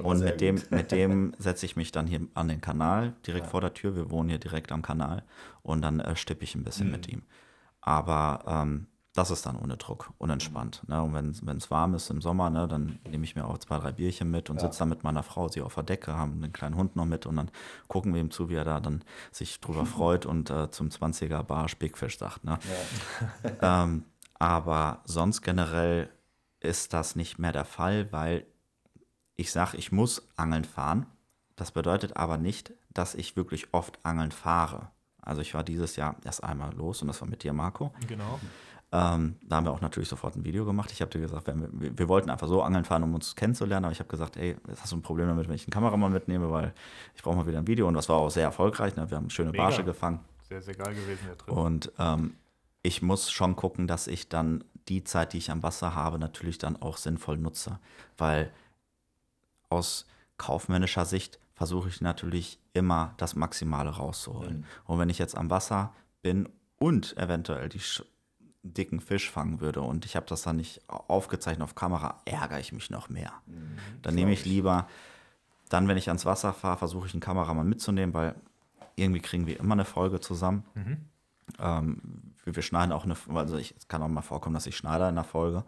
Und 0.00 0.20
mit 0.20 0.40
dem, 0.40 0.56
gut. 0.56 0.70
mit 0.70 0.92
dem 0.92 1.34
setze 1.38 1.66
ich 1.66 1.76
mich 1.76 1.92
dann 1.92 2.06
hier 2.06 2.20
an 2.34 2.48
den 2.48 2.60
Kanal, 2.60 3.14
direkt 3.26 3.46
vor 3.48 3.60
der 3.60 3.74
Tür. 3.74 3.94
Wir 3.94 4.10
wohnen 4.10 4.28
hier 4.28 4.38
direkt 4.38 4.72
am 4.72 4.82
Kanal. 4.82 5.24
Und 5.62 5.82
dann 5.82 6.00
äh, 6.00 6.16
stippe 6.16 6.44
ich 6.44 6.54
ein 6.54 6.64
bisschen 6.64 6.90
mit 6.90 7.06
Mhm. 7.08 7.12
ihm. 7.14 7.22
Aber 7.80 8.44
ähm, 8.46 8.86
das 9.14 9.30
ist 9.30 9.44
dann 9.44 9.58
ohne 9.58 9.76
Druck, 9.76 10.10
unentspannt. 10.16 10.82
Ne? 10.88 11.02
Und 11.02 11.12
wenn 11.12 11.56
es 11.58 11.70
warm 11.70 11.94
ist 11.94 12.08
im 12.08 12.22
Sommer, 12.22 12.48
ne, 12.48 12.66
dann 12.66 12.98
nehme 13.10 13.24
ich 13.24 13.36
mir 13.36 13.44
auch 13.44 13.58
zwei, 13.58 13.78
drei 13.78 13.92
Bierchen 13.92 14.30
mit 14.30 14.48
und 14.48 14.58
sitze 14.58 14.78
dann 14.78 14.88
mit 14.88 15.04
meiner 15.04 15.22
Frau, 15.22 15.48
sie 15.48 15.60
auf 15.60 15.74
der 15.74 15.82
Decke, 15.82 16.16
haben 16.16 16.42
einen 16.42 16.52
kleinen 16.54 16.76
Hund 16.76 16.96
noch 16.96 17.04
mit 17.04 17.26
und 17.26 17.36
dann 17.36 17.50
gucken 17.88 18.14
wir 18.14 18.22
ihm 18.22 18.30
zu, 18.30 18.48
wie 18.48 18.54
er 18.54 18.64
da 18.64 18.80
dann 18.80 19.04
sich 19.30 19.60
drüber 19.60 19.84
freut 19.86 20.24
und 20.24 20.48
äh, 20.48 20.70
zum 20.70 20.88
20er 20.88 21.42
Barsch 21.42 21.76
Big 21.76 21.98
Fish 21.98 22.16
sagt. 22.16 22.44
Ne? 22.44 22.58
ähm, 23.60 24.04
aber 24.38 25.02
sonst 25.04 25.42
generell 25.42 26.08
ist 26.60 26.94
das 26.94 27.14
nicht 27.14 27.38
mehr 27.38 27.52
der 27.52 27.66
Fall, 27.66 28.10
weil 28.12 28.46
ich 29.36 29.52
sage, 29.52 29.76
ich 29.76 29.92
muss 29.92 30.28
angeln 30.36 30.64
fahren. 30.64 31.06
Das 31.56 31.72
bedeutet 31.72 32.16
aber 32.16 32.38
nicht, 32.38 32.72
dass 32.90 33.14
ich 33.14 33.36
wirklich 33.36 33.72
oft 33.72 34.04
angeln 34.04 34.32
fahre. 34.32 34.90
Also 35.20 35.40
ich 35.40 35.54
war 35.54 35.62
dieses 35.62 35.96
Jahr 35.96 36.16
erst 36.24 36.42
einmal 36.42 36.74
los 36.74 37.02
und 37.02 37.08
das 37.08 37.20
war 37.20 37.28
mit 37.28 37.42
dir, 37.42 37.52
Marco. 37.52 37.92
Genau. 38.08 38.40
Ähm, 38.94 39.36
da 39.42 39.56
haben 39.56 39.64
wir 39.64 39.72
auch 39.72 39.80
natürlich 39.80 40.08
sofort 40.08 40.36
ein 40.36 40.44
Video 40.44 40.66
gemacht. 40.66 40.90
Ich 40.92 41.00
habe 41.00 41.10
dir 41.10 41.20
gesagt, 41.20 41.46
wir, 41.46 41.98
wir, 41.98 42.08
wollten 42.08 42.28
einfach 42.28 42.48
so 42.48 42.62
angeln 42.62 42.84
fahren, 42.84 43.02
um 43.04 43.14
uns 43.14 43.34
kennenzulernen, 43.34 43.86
aber 43.86 43.92
ich 43.92 44.00
habe 44.00 44.10
gesagt, 44.10 44.36
ey, 44.36 44.56
hast 44.78 44.92
du 44.92 44.96
ein 44.96 45.02
Problem 45.02 45.28
damit, 45.28 45.48
wenn 45.48 45.54
ich 45.54 45.64
einen 45.64 45.72
Kameramann 45.72 46.12
mitnehme, 46.12 46.50
weil 46.50 46.74
ich 47.14 47.22
brauche 47.22 47.36
mal 47.36 47.46
wieder 47.46 47.58
ein 47.58 47.66
Video 47.66 47.88
und 47.88 47.94
das 47.94 48.10
war 48.10 48.16
auch 48.16 48.30
sehr 48.30 48.44
erfolgreich. 48.44 48.94
Ne? 48.96 49.08
Wir 49.08 49.16
haben 49.16 49.30
schöne 49.30 49.50
Mega. 49.50 49.64
Barsche 49.64 49.84
gefangen. 49.84 50.20
Sehr, 50.46 50.60
sehr 50.60 50.74
geil 50.74 50.94
gewesen 50.94 51.20
hier 51.24 51.36
drin. 51.36 51.54
Und 51.54 51.92
ähm, 51.98 52.34
ich 52.82 53.00
muss 53.00 53.30
schon 53.30 53.56
gucken, 53.56 53.86
dass 53.86 54.08
ich 54.08 54.28
dann 54.28 54.62
die 54.88 55.04
Zeit, 55.04 55.32
die 55.32 55.38
ich 55.38 55.50
am 55.50 55.62
Wasser 55.62 55.94
habe, 55.94 56.18
natürlich 56.18 56.58
dann 56.58 56.76
auch 56.82 56.98
sinnvoll 56.98 57.38
nutze. 57.38 57.78
Weil 58.18 58.52
aus 59.72 60.06
kaufmännischer 60.36 61.04
Sicht 61.04 61.38
versuche 61.54 61.88
ich 61.88 62.00
natürlich 62.00 62.58
immer 62.72 63.14
das 63.16 63.34
Maximale 63.36 63.90
rauszuholen. 63.90 64.64
Und 64.84 64.98
wenn 64.98 65.08
ich 65.10 65.18
jetzt 65.18 65.36
am 65.36 65.50
Wasser 65.50 65.92
bin 66.22 66.48
und 66.78 67.16
eventuell 67.16 67.68
die 67.68 67.80
dicken 68.64 69.00
Fisch 69.00 69.30
fangen 69.30 69.60
würde 69.60 69.80
und 69.80 70.04
ich 70.04 70.14
habe 70.16 70.26
das 70.26 70.42
dann 70.42 70.56
nicht 70.56 70.82
aufgezeichnet 70.88 71.64
auf 71.64 71.74
Kamera, 71.74 72.20
ärgere 72.24 72.60
ich 72.60 72.72
mich 72.72 72.90
noch 72.90 73.08
mehr. 73.08 73.32
Dann 74.02 74.14
nehme 74.14 74.32
ich 74.32 74.44
lieber, 74.44 74.88
dann 75.68 75.88
wenn 75.88 75.96
ich 75.96 76.08
ans 76.08 76.26
Wasser 76.26 76.52
fahre, 76.52 76.78
versuche 76.78 77.06
ich 77.06 77.14
einen 77.14 77.20
Kameramann 77.20 77.68
mitzunehmen, 77.68 78.14
weil 78.14 78.34
irgendwie 78.96 79.20
kriegen 79.20 79.46
wir 79.46 79.58
immer 79.58 79.74
eine 79.74 79.84
Folge 79.84 80.20
zusammen. 80.20 80.64
Ähm, 81.58 82.34
wir, 82.44 82.62
schneiden 82.62 82.92
auch 82.92 83.04
eine, 83.04 83.16
also 83.34 83.56
ich, 83.56 83.74
es 83.78 83.88
kann 83.88 84.02
auch 84.02 84.08
mal 84.08 84.22
vorkommen, 84.22 84.54
dass 84.54 84.66
ich 84.66 84.76
schneide 84.76 85.08
in 85.08 85.14
der 85.14 85.24
Folge. 85.24 85.64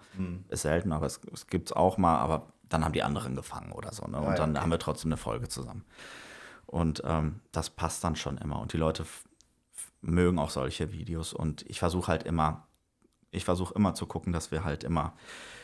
Ist 0.49 0.63
selten, 0.63 0.93
aber 0.93 1.07
es, 1.07 1.21
es 1.33 1.47
gibt 1.47 1.71
es 1.71 1.73
auch 1.77 1.99
mal, 1.99 2.19
aber 2.19 2.47
dann 2.75 2.85
haben 2.85 2.93
die 2.93 3.03
anderen 3.03 3.37
gefangen 3.37 3.73
oder 3.73 3.93
so. 3.93 4.07
Ne? 4.07 4.19
Und 4.19 4.25
ja, 4.25 4.35
dann 4.35 4.51
okay. 4.51 4.61
haben 4.61 4.71
wir 4.71 4.79
trotzdem 4.79 5.11
eine 5.11 5.17
Folge 5.17 5.49
zusammen. 5.49 5.85
Und 6.67 7.03
ähm, 7.07 7.41
das 7.53 7.71
passt 7.71 8.03
dann 8.05 8.17
schon 8.17 8.37
immer. 8.39 8.61
Und 8.61 8.73
die 8.73 8.77
Leute 8.79 9.07
mögen 10.01 10.39
auch 10.39 10.51
solche 10.51 10.93
Videos. 10.93 11.33
Und 11.33 11.63
ich 11.69 11.79
versuche 11.79 12.09
halt 12.09 12.25
immer, 12.25 12.67
ich 13.31 13.45
versuche 13.45 13.75
immer 13.75 13.95
zu 13.95 14.07
gucken, 14.07 14.33
dass 14.33 14.51
wir 14.51 14.65
halt 14.65 14.85
immer 14.85 15.15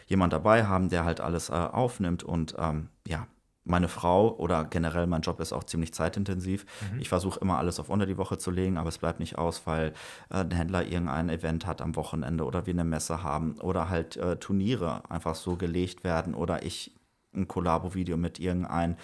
jemand 0.06 0.32
dabei 0.32 0.66
haben, 0.66 0.88
der 0.88 1.04
halt 1.04 1.20
alles 1.20 1.50
äh, 1.50 1.52
aufnimmt. 1.52 2.22
Und 2.22 2.54
ähm, 2.58 2.88
ja, 3.06 3.26
meine 3.64 3.88
Frau 3.88 4.36
oder 4.36 4.64
generell 4.64 5.06
mein 5.06 5.22
Job 5.22 5.40
ist 5.40 5.52
auch 5.52 5.64
ziemlich 5.64 5.92
zeitintensiv. 5.92 6.64
Ich 6.98 7.08
versuche 7.08 7.40
immer 7.40 7.58
alles 7.58 7.78
auf 7.78 7.88
unter 7.88 8.06
die 8.06 8.16
Woche 8.16 8.38
zu 8.38 8.50
legen, 8.50 8.78
aber 8.78 8.88
es 8.88 8.98
bleibt 8.98 9.20
nicht 9.20 9.36
aus, 9.36 9.66
weil 9.66 9.92
äh, 10.30 10.38
ein 10.38 10.50
Händler 10.50 10.84
irgendein 10.86 11.28
Event 11.28 11.66
hat 11.66 11.82
am 11.82 11.94
Wochenende 11.96 12.44
oder 12.44 12.66
wir 12.66 12.74
eine 12.74 12.84
Messe 12.84 13.22
haben 13.22 13.58
oder 13.60 13.88
halt 13.88 14.16
äh, 14.16 14.36
Turniere 14.36 15.02
einfach 15.10 15.34
so 15.34 15.56
gelegt 15.56 16.04
werden 16.04 16.34
oder 16.34 16.62
ich 16.64 16.92
ein 17.34 17.48
Kollabo-Video 17.48 18.16
mit 18.16 18.38
irgendeinem 18.38 18.96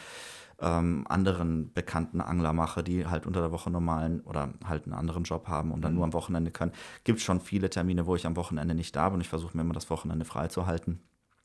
ähm, 0.59 1.05
anderen 1.09 1.73
bekannten 1.73 2.21
Angler 2.21 2.53
mache, 2.53 2.83
die 2.83 3.07
halt 3.07 3.27
unter 3.27 3.41
der 3.41 3.53
Woche 3.53 3.71
normalen 3.71 4.21
oder 4.23 4.55
halt 4.65 4.85
einen 4.85 4.95
anderen 4.95 5.25
Job 5.25 5.49
haben 5.49 5.71
und 5.71 5.83
dann 5.83 5.95
nur 5.95 6.05
am 6.05 6.13
Wochenende 6.13 6.51
können. 6.51 6.73
Gibt 7.05 7.21
schon 7.21 7.41
viele 7.41 7.69
Termine, 7.69 8.07
wo 8.07 8.17
ich 8.17 8.27
am 8.27 8.37
Wochenende 8.37 8.75
nicht 8.75 8.97
da 8.97 9.09
bin. 9.11 9.21
Ich 9.21 9.29
versuche 9.29 9.57
mir 9.57 9.63
immer 9.63 9.75
das 9.75 9.91
Wochenende 9.91 10.25
freizuhalten. 10.25 11.01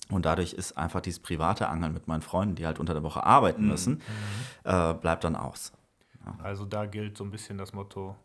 Und 0.09 0.25
dadurch 0.25 0.53
ist 0.53 0.77
einfach 0.77 1.01
dieses 1.01 1.19
private 1.19 1.69
Angeln 1.69 1.93
mit 1.93 2.07
meinen 2.07 2.21
Freunden, 2.21 2.55
die 2.55 2.65
halt 2.65 2.79
unter 2.79 2.93
der 2.93 3.03
Woche 3.03 3.23
arbeiten 3.23 3.67
müssen, 3.67 4.01
äh, 4.63 4.93
bleibt 4.93 5.23
dann 5.23 5.35
aus. 5.35 5.71
Also 6.43 6.65
da 6.65 6.85
gilt 6.85 7.17
so 7.17 7.23
ein 7.23 7.31
bisschen 7.31 7.57
das 7.57 7.73
Motto 7.73 8.15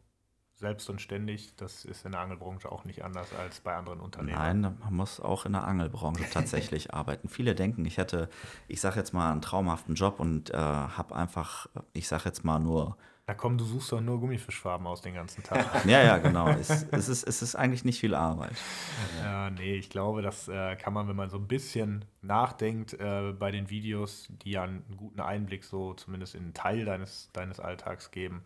selbst 0.56 0.88
und 0.88 1.00
ständig. 1.00 1.54
Das 1.56 1.84
ist 1.84 2.04
in 2.04 2.12
der 2.12 2.20
Angelbranche 2.22 2.72
auch 2.72 2.84
nicht 2.84 3.04
anders 3.04 3.32
als 3.34 3.60
bei 3.60 3.74
anderen 3.74 4.00
Unternehmen. 4.00 4.38
Nein, 4.38 4.60
man 4.80 4.94
muss 4.94 5.20
auch 5.20 5.44
in 5.44 5.52
der 5.52 5.64
Angelbranche 5.64 6.24
tatsächlich 6.32 6.94
arbeiten. 6.94 7.28
Viele 7.28 7.54
denken, 7.54 7.84
ich 7.84 7.98
hätte, 7.98 8.28
ich 8.66 8.80
sage 8.80 8.98
jetzt 8.98 9.12
mal, 9.12 9.30
einen 9.30 9.42
traumhaften 9.42 9.94
Job 9.94 10.18
und 10.18 10.50
äh, 10.50 10.56
habe 10.56 11.14
einfach, 11.14 11.66
ich 11.92 12.08
sage 12.08 12.24
jetzt 12.26 12.42
mal 12.44 12.58
nur, 12.58 12.96
Na 13.26 13.34
komm, 13.34 13.58
du 13.58 13.64
suchst 13.64 13.92
doch 13.92 14.00
nur 14.00 14.18
Gummifischfarben 14.18 14.86
aus 14.86 15.02
den 15.02 15.14
ganzen 15.14 15.42
Tag. 15.42 15.84
ja, 15.84 16.02
ja, 16.02 16.16
genau. 16.18 16.48
Es, 16.58 16.86
es, 16.90 17.08
ist, 17.10 17.24
es 17.24 17.42
ist 17.42 17.54
eigentlich 17.54 17.84
nicht 17.84 18.00
viel 18.00 18.14
Arbeit. 18.14 18.56
Ja, 19.20 19.50
nee, 19.50 19.74
ich 19.74 19.90
glaube, 19.90 20.22
das 20.22 20.48
äh, 20.48 20.76
kann 20.76 20.94
man, 20.94 21.06
wenn 21.06 21.16
man 21.16 21.28
so 21.28 21.36
ein 21.36 21.48
bisschen 21.48 22.06
nachdenkt 22.22 22.94
äh, 22.94 23.34
bei 23.38 23.50
den 23.50 23.68
Videos, 23.68 24.28
die 24.30 24.52
ja 24.52 24.62
einen 24.62 24.84
guten 24.96 25.20
Einblick 25.20 25.64
so 25.64 25.92
zumindest 25.92 26.34
in 26.34 26.44
einen 26.44 26.54
Teil 26.54 26.86
deines, 26.86 27.28
deines 27.34 27.60
Alltags 27.60 28.10
geben, 28.10 28.42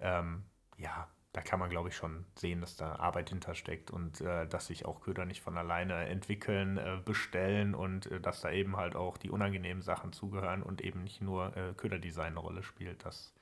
ähm, 0.00 0.42
ja, 0.76 1.08
da 1.36 1.42
kann 1.42 1.60
man, 1.60 1.68
glaube 1.68 1.90
ich, 1.90 1.96
schon 1.96 2.24
sehen, 2.34 2.62
dass 2.62 2.76
da 2.76 2.96
Arbeit 2.96 3.28
hintersteckt 3.28 3.90
und 3.90 4.22
äh, 4.22 4.46
dass 4.48 4.68
sich 4.68 4.86
auch 4.86 5.02
Köder 5.02 5.26
nicht 5.26 5.42
von 5.42 5.58
alleine 5.58 6.06
entwickeln, 6.06 6.78
äh, 6.78 6.96
bestellen 7.04 7.74
und 7.74 8.10
äh, 8.10 8.20
dass 8.22 8.40
da 8.40 8.50
eben 8.50 8.78
halt 8.78 8.96
auch 8.96 9.18
die 9.18 9.28
unangenehmen 9.28 9.82
Sachen 9.82 10.14
zugehören 10.14 10.62
und 10.62 10.80
eben 10.80 11.02
nicht 11.04 11.20
nur 11.20 11.54
äh, 11.54 11.74
Köderdesign 11.76 12.28
eine 12.28 12.38
Rolle 12.38 12.62
spielt. 12.62 13.04
Das 13.04 13.34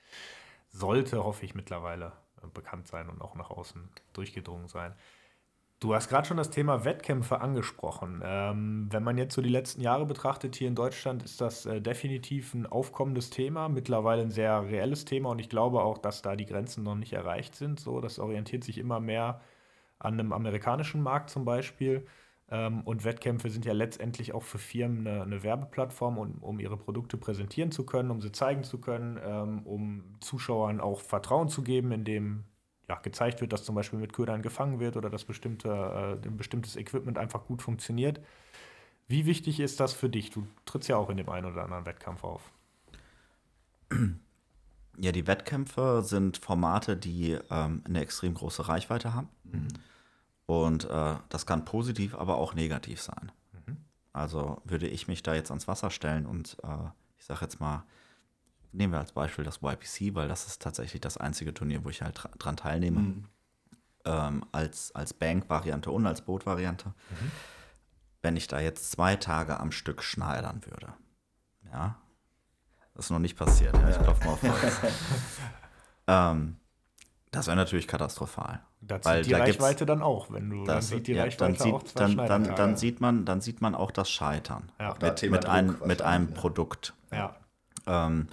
sollte, 0.70 1.22
hoffe 1.22 1.44
ich, 1.44 1.54
mittlerweile 1.54 2.06
äh, 2.42 2.48
bekannt 2.52 2.88
sein 2.88 3.08
und 3.08 3.22
auch 3.22 3.36
nach 3.36 3.50
außen 3.50 3.88
durchgedrungen 4.12 4.66
sein. 4.66 4.92
Du 5.84 5.94
hast 5.94 6.08
gerade 6.08 6.26
schon 6.26 6.38
das 6.38 6.48
Thema 6.48 6.86
Wettkämpfe 6.86 7.42
angesprochen. 7.42 8.22
Ähm, 8.24 8.88
wenn 8.90 9.02
man 9.02 9.18
jetzt 9.18 9.34
so 9.34 9.42
die 9.42 9.50
letzten 9.50 9.82
Jahre 9.82 10.06
betrachtet, 10.06 10.56
hier 10.56 10.66
in 10.66 10.74
Deutschland 10.74 11.22
ist 11.22 11.42
das 11.42 11.66
äh, 11.66 11.82
definitiv 11.82 12.54
ein 12.54 12.64
aufkommendes 12.64 13.28
Thema, 13.28 13.68
mittlerweile 13.68 14.22
ein 14.22 14.30
sehr 14.30 14.62
reelles 14.62 15.04
Thema 15.04 15.28
und 15.28 15.40
ich 15.40 15.50
glaube 15.50 15.82
auch, 15.82 15.98
dass 15.98 16.22
da 16.22 16.36
die 16.36 16.46
Grenzen 16.46 16.84
noch 16.84 16.94
nicht 16.94 17.12
erreicht 17.12 17.54
sind. 17.54 17.80
So, 17.80 18.00
das 18.00 18.18
orientiert 18.18 18.64
sich 18.64 18.78
immer 18.78 18.98
mehr 18.98 19.42
an 19.98 20.14
einem 20.14 20.32
amerikanischen 20.32 21.02
Markt 21.02 21.28
zum 21.28 21.44
Beispiel. 21.44 22.06
Ähm, 22.50 22.80
und 22.86 23.04
Wettkämpfe 23.04 23.50
sind 23.50 23.66
ja 23.66 23.74
letztendlich 23.74 24.32
auch 24.32 24.42
für 24.42 24.56
Firmen 24.56 25.06
eine, 25.06 25.20
eine 25.20 25.42
Werbeplattform, 25.42 26.16
um, 26.16 26.38
um, 26.40 26.60
ihre 26.60 26.78
Produkte 26.78 27.18
präsentieren 27.18 27.72
zu 27.72 27.84
können, 27.84 28.10
um 28.10 28.22
sie 28.22 28.32
zeigen 28.32 28.64
zu 28.64 28.80
können, 28.80 29.20
ähm, 29.22 29.66
um 29.66 30.16
Zuschauern 30.20 30.80
auch 30.80 31.00
Vertrauen 31.00 31.50
zu 31.50 31.62
geben, 31.62 31.92
indem 31.92 32.44
ja, 32.88 32.96
gezeigt 32.96 33.40
wird, 33.40 33.52
dass 33.52 33.64
zum 33.64 33.74
Beispiel 33.74 33.98
mit 33.98 34.12
Ködern 34.12 34.42
gefangen 34.42 34.80
wird 34.80 34.96
oder 34.96 35.10
dass 35.10 35.24
bestimmte, 35.24 35.68
äh, 35.68 36.26
ein 36.26 36.36
bestimmtes 36.36 36.76
Equipment 36.76 37.18
einfach 37.18 37.46
gut 37.46 37.62
funktioniert. 37.62 38.20
Wie 39.06 39.26
wichtig 39.26 39.60
ist 39.60 39.80
das 39.80 39.92
für 39.92 40.08
dich? 40.08 40.30
Du 40.30 40.46
trittst 40.64 40.88
ja 40.88 40.96
auch 40.96 41.10
in 41.10 41.16
dem 41.16 41.28
einen 41.28 41.50
oder 41.50 41.64
anderen 41.64 41.86
Wettkampf 41.86 42.24
auf. 42.24 42.52
Ja, 44.96 45.12
die 45.12 45.26
Wettkämpfe 45.26 46.02
sind 46.04 46.38
Formate, 46.38 46.96
die 46.96 47.36
ähm, 47.50 47.82
eine 47.84 48.00
extrem 48.00 48.34
große 48.34 48.68
Reichweite 48.68 49.12
haben. 49.12 49.28
Mhm. 49.42 49.68
Und 50.46 50.84
äh, 50.84 51.16
das 51.28 51.46
kann 51.46 51.64
positiv, 51.64 52.14
aber 52.14 52.36
auch 52.36 52.54
negativ 52.54 53.00
sein. 53.00 53.32
Mhm. 53.52 53.78
Also 54.12 54.62
würde 54.64 54.86
ich 54.86 55.08
mich 55.08 55.22
da 55.22 55.34
jetzt 55.34 55.50
ans 55.50 55.66
Wasser 55.66 55.90
stellen 55.90 56.26
und 56.26 56.56
äh, 56.62 56.88
ich 57.18 57.24
sage 57.24 57.40
jetzt 57.42 57.60
mal, 57.60 57.84
nehmen 58.74 58.92
wir 58.92 59.00
als 59.00 59.12
Beispiel 59.12 59.44
das 59.44 59.60
YPC, 59.62 60.14
weil 60.14 60.28
das 60.28 60.46
ist 60.46 60.60
tatsächlich 60.60 61.00
das 61.00 61.16
einzige 61.16 61.54
Turnier, 61.54 61.84
wo 61.84 61.90
ich 61.90 62.02
halt 62.02 62.20
dran 62.38 62.56
teilnehme. 62.56 63.00
Mhm. 63.00 63.24
Ähm, 64.06 64.44
als, 64.52 64.94
als 64.94 65.14
Bank-Variante 65.14 65.90
und 65.90 66.06
als 66.06 66.20
Boot-Variante. 66.20 66.88
Mhm. 66.88 67.30
Wenn 68.20 68.36
ich 68.36 68.48
da 68.48 68.60
jetzt 68.60 68.90
zwei 68.90 69.16
Tage 69.16 69.58
am 69.58 69.72
Stück 69.72 70.02
schneidern 70.02 70.60
würde, 70.66 70.92
ja, 71.72 71.96
das 72.94 73.06
ist 73.06 73.10
noch 73.10 73.18
nicht 73.18 73.36
passiert, 73.36 73.74
ja, 73.74 73.88
ich 73.88 73.96
klopfe 73.96 74.26
mal 74.26 74.32
auf 74.32 74.42
Holz. 74.62 74.80
ähm, 76.06 76.56
das 77.30 77.46
wäre 77.46 77.56
natürlich 77.56 77.88
katastrophal. 77.88 78.60
Da 78.80 79.00
zieht 79.00 79.26
die 79.26 79.30
da 79.30 79.38
Reichweite 79.38 79.86
dann 79.86 80.02
auch, 80.02 80.30
wenn 80.30 80.50
du 80.50 80.64
das, 80.64 80.66
dann 80.66 80.98
sieht 80.98 81.06
die 81.06 81.12
ja, 81.14 81.22
Reichweite 81.24 81.52
dann 81.52 81.64
sieht, 81.64 81.74
auch 81.74 81.82
zwei 81.82 82.00
dann, 82.00 82.16
dann, 82.16 82.54
dann, 82.54 82.76
sieht 82.76 83.00
man, 83.00 83.24
dann 83.24 83.40
sieht 83.40 83.62
man 83.62 83.74
auch 83.74 83.90
das 83.90 84.10
Scheitern 84.10 84.70
ja. 84.78 84.94
mit, 85.00 85.30
mit, 85.30 85.46
ein, 85.46 85.76
mit 85.84 86.02
einem 86.02 86.34
Produkt. 86.34 86.92
Ja. 87.10 87.34
Ähm, 87.86 88.28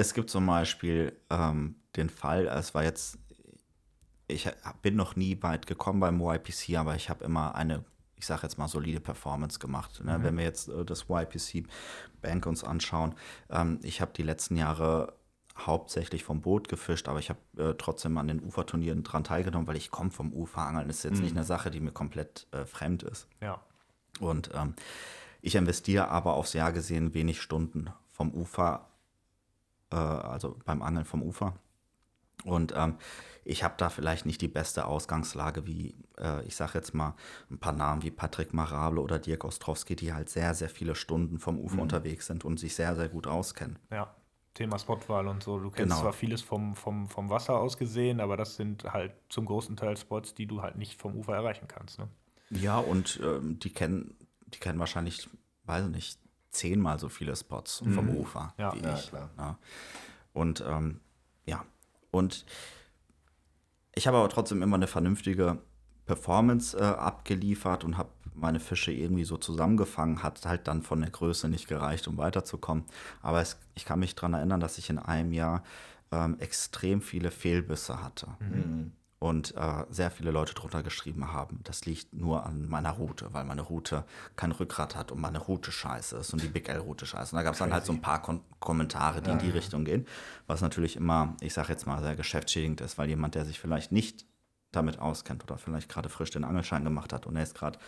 es 0.00 0.14
gibt 0.14 0.30
zum 0.30 0.46
Beispiel 0.46 1.12
ähm, 1.28 1.76
den 1.96 2.08
Fall, 2.08 2.46
es 2.46 2.74
war 2.74 2.82
jetzt, 2.82 3.18
ich 4.28 4.48
bin 4.80 4.96
noch 4.96 5.14
nie 5.14 5.40
weit 5.42 5.66
gekommen 5.66 6.00
beim 6.00 6.20
YPC, 6.20 6.76
aber 6.76 6.94
ich 6.94 7.10
habe 7.10 7.24
immer 7.24 7.54
eine, 7.54 7.84
ich 8.16 8.26
sage 8.26 8.42
jetzt 8.44 8.56
mal, 8.56 8.68
solide 8.68 9.00
Performance 9.00 9.58
gemacht. 9.58 10.02
Ne? 10.02 10.18
Mhm. 10.18 10.22
Wenn 10.22 10.36
wir 10.38 10.44
jetzt 10.44 10.68
äh, 10.68 10.84
das 10.84 11.06
YPC 11.08 11.66
Bank 12.22 12.46
uns 12.46 12.64
anschauen, 12.64 13.14
ähm, 13.50 13.78
ich 13.82 14.00
habe 14.00 14.12
die 14.16 14.22
letzten 14.22 14.56
Jahre 14.56 15.14
hauptsächlich 15.58 16.24
vom 16.24 16.40
Boot 16.40 16.68
gefischt, 16.68 17.06
aber 17.08 17.18
ich 17.18 17.28
habe 17.28 17.40
äh, 17.58 17.74
trotzdem 17.76 18.16
an 18.16 18.28
den 18.28 18.42
Uferturnieren 18.42 19.02
dran 19.02 19.24
teilgenommen, 19.24 19.66
weil 19.66 19.76
ich 19.76 19.90
komme 19.90 20.10
vom 20.10 20.32
Uferangeln. 20.32 20.88
Das 20.88 20.98
ist 20.98 21.04
jetzt 21.04 21.16
mhm. 21.16 21.24
nicht 21.24 21.36
eine 21.36 21.44
Sache, 21.44 21.70
die 21.70 21.80
mir 21.80 21.92
komplett 21.92 22.46
äh, 22.52 22.64
fremd 22.64 23.02
ist. 23.02 23.28
Ja. 23.42 23.60
Und 24.18 24.50
ähm, 24.54 24.74
ich 25.42 25.56
investiere 25.56 26.08
aber 26.08 26.34
aufs 26.34 26.54
Jahr 26.54 26.72
gesehen 26.72 27.12
wenig 27.12 27.42
Stunden 27.42 27.90
vom 28.08 28.32
Ufer 28.32 28.89
äh, 29.90 29.96
also 29.96 30.58
beim 30.64 30.82
Angeln 30.82 31.04
vom 31.04 31.22
Ufer. 31.22 31.54
Und 32.44 32.72
ähm, 32.76 32.96
ich 33.44 33.64
habe 33.64 33.74
da 33.76 33.88
vielleicht 33.88 34.26
nicht 34.26 34.40
die 34.40 34.48
beste 34.48 34.86
Ausgangslage 34.86 35.66
wie, 35.66 35.94
äh, 36.18 36.44
ich 36.46 36.56
sage 36.56 36.72
jetzt 36.74 36.94
mal, 36.94 37.14
ein 37.50 37.58
paar 37.58 37.72
Namen 37.72 38.02
wie 38.02 38.10
Patrick 38.10 38.54
Marable 38.54 39.00
oder 39.00 39.18
Dirk 39.18 39.44
Ostrowski, 39.44 39.96
die 39.96 40.12
halt 40.12 40.28
sehr, 40.28 40.54
sehr 40.54 40.68
viele 40.68 40.94
Stunden 40.94 41.38
vom 41.38 41.58
Ufer 41.58 41.76
mhm. 41.76 41.82
unterwegs 41.82 42.26
sind 42.26 42.44
und 42.44 42.58
sich 42.58 42.74
sehr, 42.74 42.94
sehr 42.96 43.08
gut 43.08 43.26
auskennen. 43.26 43.78
Ja, 43.90 44.14
Thema 44.54 44.78
Spotwahl 44.78 45.28
und 45.28 45.42
so. 45.42 45.58
Du 45.58 45.70
kennst 45.70 45.90
genau. 45.90 46.00
zwar 46.00 46.12
vieles 46.12 46.42
vom, 46.42 46.74
vom, 46.74 47.08
vom 47.08 47.30
Wasser 47.30 47.58
aus 47.58 47.76
gesehen, 47.76 48.20
aber 48.20 48.36
das 48.36 48.56
sind 48.56 48.84
halt 48.84 49.12
zum 49.28 49.46
großen 49.46 49.76
Teil 49.76 49.96
Spots, 49.96 50.34
die 50.34 50.46
du 50.46 50.62
halt 50.62 50.76
nicht 50.76 51.00
vom 51.00 51.14
Ufer 51.16 51.34
erreichen 51.34 51.68
kannst. 51.68 51.98
Ne? 51.98 52.08
Ja, 52.50 52.78
und 52.78 53.20
ähm, 53.22 53.58
die 53.58 53.72
kennen, 53.72 54.16
die 54.48 54.58
kennen 54.58 54.78
wahrscheinlich, 54.78 55.28
weiß 55.64 55.86
ich 55.86 55.90
nicht, 55.92 56.18
zehnmal 56.50 56.98
so 56.98 57.08
viele 57.08 57.34
Spots 57.36 57.82
mhm. 57.82 57.92
vom 57.92 58.10
Ufer 58.10 58.54
ja, 58.58 58.74
wie 58.74 58.82
ja, 58.82 58.94
ich. 58.94 59.12
Ja. 59.12 59.58
Und 60.32 60.64
ähm, 60.66 61.00
ja, 61.46 61.64
und 62.10 62.44
ich 63.94 64.06
habe 64.06 64.18
aber 64.18 64.28
trotzdem 64.28 64.62
immer 64.62 64.76
eine 64.76 64.86
vernünftige 64.86 65.58
Performance 66.06 66.76
äh, 66.76 66.82
abgeliefert 66.82 67.84
und 67.84 67.96
habe 67.96 68.10
meine 68.34 68.60
Fische 68.60 68.92
irgendwie 68.92 69.24
so 69.24 69.36
zusammengefangen, 69.36 70.22
hat 70.22 70.44
halt 70.46 70.66
dann 70.66 70.82
von 70.82 71.00
der 71.00 71.10
Größe 71.10 71.48
nicht 71.48 71.68
gereicht, 71.68 72.08
um 72.08 72.16
weiterzukommen. 72.16 72.84
Aber 73.22 73.40
es, 73.40 73.58
ich 73.74 73.84
kann 73.84 74.00
mich 74.00 74.14
daran 74.14 74.34
erinnern, 74.34 74.60
dass 74.60 74.78
ich 74.78 74.90
in 74.90 74.98
einem 74.98 75.32
Jahr 75.32 75.62
ähm, 76.10 76.38
extrem 76.38 77.02
viele 77.02 77.30
Fehlbisse 77.30 78.02
hatte. 78.02 78.28
Mhm 78.40 78.92
und 79.20 79.54
äh, 79.54 79.84
sehr 79.90 80.10
viele 80.10 80.30
Leute 80.30 80.54
drunter 80.54 80.82
geschrieben 80.82 81.30
haben, 81.30 81.60
das 81.64 81.84
liegt 81.84 82.14
nur 82.14 82.46
an 82.46 82.68
meiner 82.68 82.92
Route, 82.92 83.28
weil 83.32 83.44
meine 83.44 83.60
Route 83.60 84.04
kein 84.34 84.50
Rückgrat 84.50 84.96
hat 84.96 85.12
und 85.12 85.20
meine 85.20 85.38
Route 85.38 85.70
scheiße 85.70 86.16
ist 86.16 86.32
und 86.32 86.42
die 86.42 86.48
Big 86.48 86.70
L-Route 86.70 87.04
scheiße. 87.04 87.36
Und 87.36 87.36
da 87.36 87.42
gab 87.42 87.52
es 87.52 87.58
dann 87.58 87.72
halt 87.72 87.84
so 87.84 87.92
ein 87.92 88.00
paar 88.00 88.22
Kon 88.22 88.40
Kommentare, 88.60 89.20
die 89.20 89.28
ja, 89.28 89.34
in 89.34 89.38
die 89.38 89.48
ja. 89.48 89.52
Richtung 89.52 89.84
gehen, 89.84 90.06
was 90.46 90.62
natürlich 90.62 90.96
immer, 90.96 91.36
ich 91.40 91.52
sage 91.52 91.68
jetzt 91.68 91.86
mal, 91.86 92.02
sehr 92.02 92.16
geschäftsschädigend 92.16 92.80
ist, 92.80 92.96
weil 92.96 93.08
jemand, 93.08 93.34
der 93.34 93.44
sich 93.44 93.60
vielleicht 93.60 93.92
nicht 93.92 94.24
damit 94.72 94.98
auskennt 94.98 95.44
oder 95.44 95.58
vielleicht 95.58 95.90
gerade 95.90 96.08
frisch 96.08 96.30
den 96.30 96.44
Angelschein 96.44 96.84
gemacht 96.84 97.12
hat 97.12 97.26
und 97.26 97.36
er 97.36 97.42
ist 97.42 97.54
gerade 97.54 97.78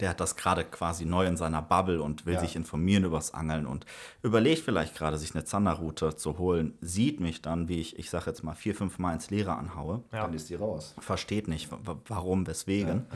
der 0.00 0.10
hat 0.10 0.20
das 0.20 0.36
gerade 0.36 0.64
quasi 0.64 1.04
neu 1.04 1.26
in 1.26 1.36
seiner 1.36 1.62
Bubble 1.62 2.00
und 2.02 2.24
will 2.24 2.34
ja. 2.34 2.40
sich 2.40 2.54
informieren 2.54 3.04
übers 3.04 3.34
Angeln 3.34 3.66
und 3.66 3.84
überlegt 4.22 4.62
vielleicht 4.62 4.94
gerade, 4.94 5.18
sich 5.18 5.34
eine 5.34 5.44
Zanderroute 5.44 6.14
zu 6.14 6.38
holen, 6.38 6.78
sieht 6.80 7.20
mich 7.20 7.42
dann, 7.42 7.68
wie 7.68 7.80
ich, 7.80 7.98
ich 7.98 8.10
sag 8.10 8.26
jetzt 8.26 8.44
mal, 8.44 8.54
vier, 8.54 8.74
fünf 8.74 8.98
Mal 8.98 9.14
ins 9.14 9.30
Leere 9.30 9.56
anhaue. 9.56 10.04
Ja. 10.12 10.22
Dann 10.22 10.34
ist 10.34 10.50
die 10.50 10.54
raus. 10.54 10.94
Versteht 11.00 11.48
nicht, 11.48 11.68
warum, 12.06 12.46
weswegen. 12.46 13.06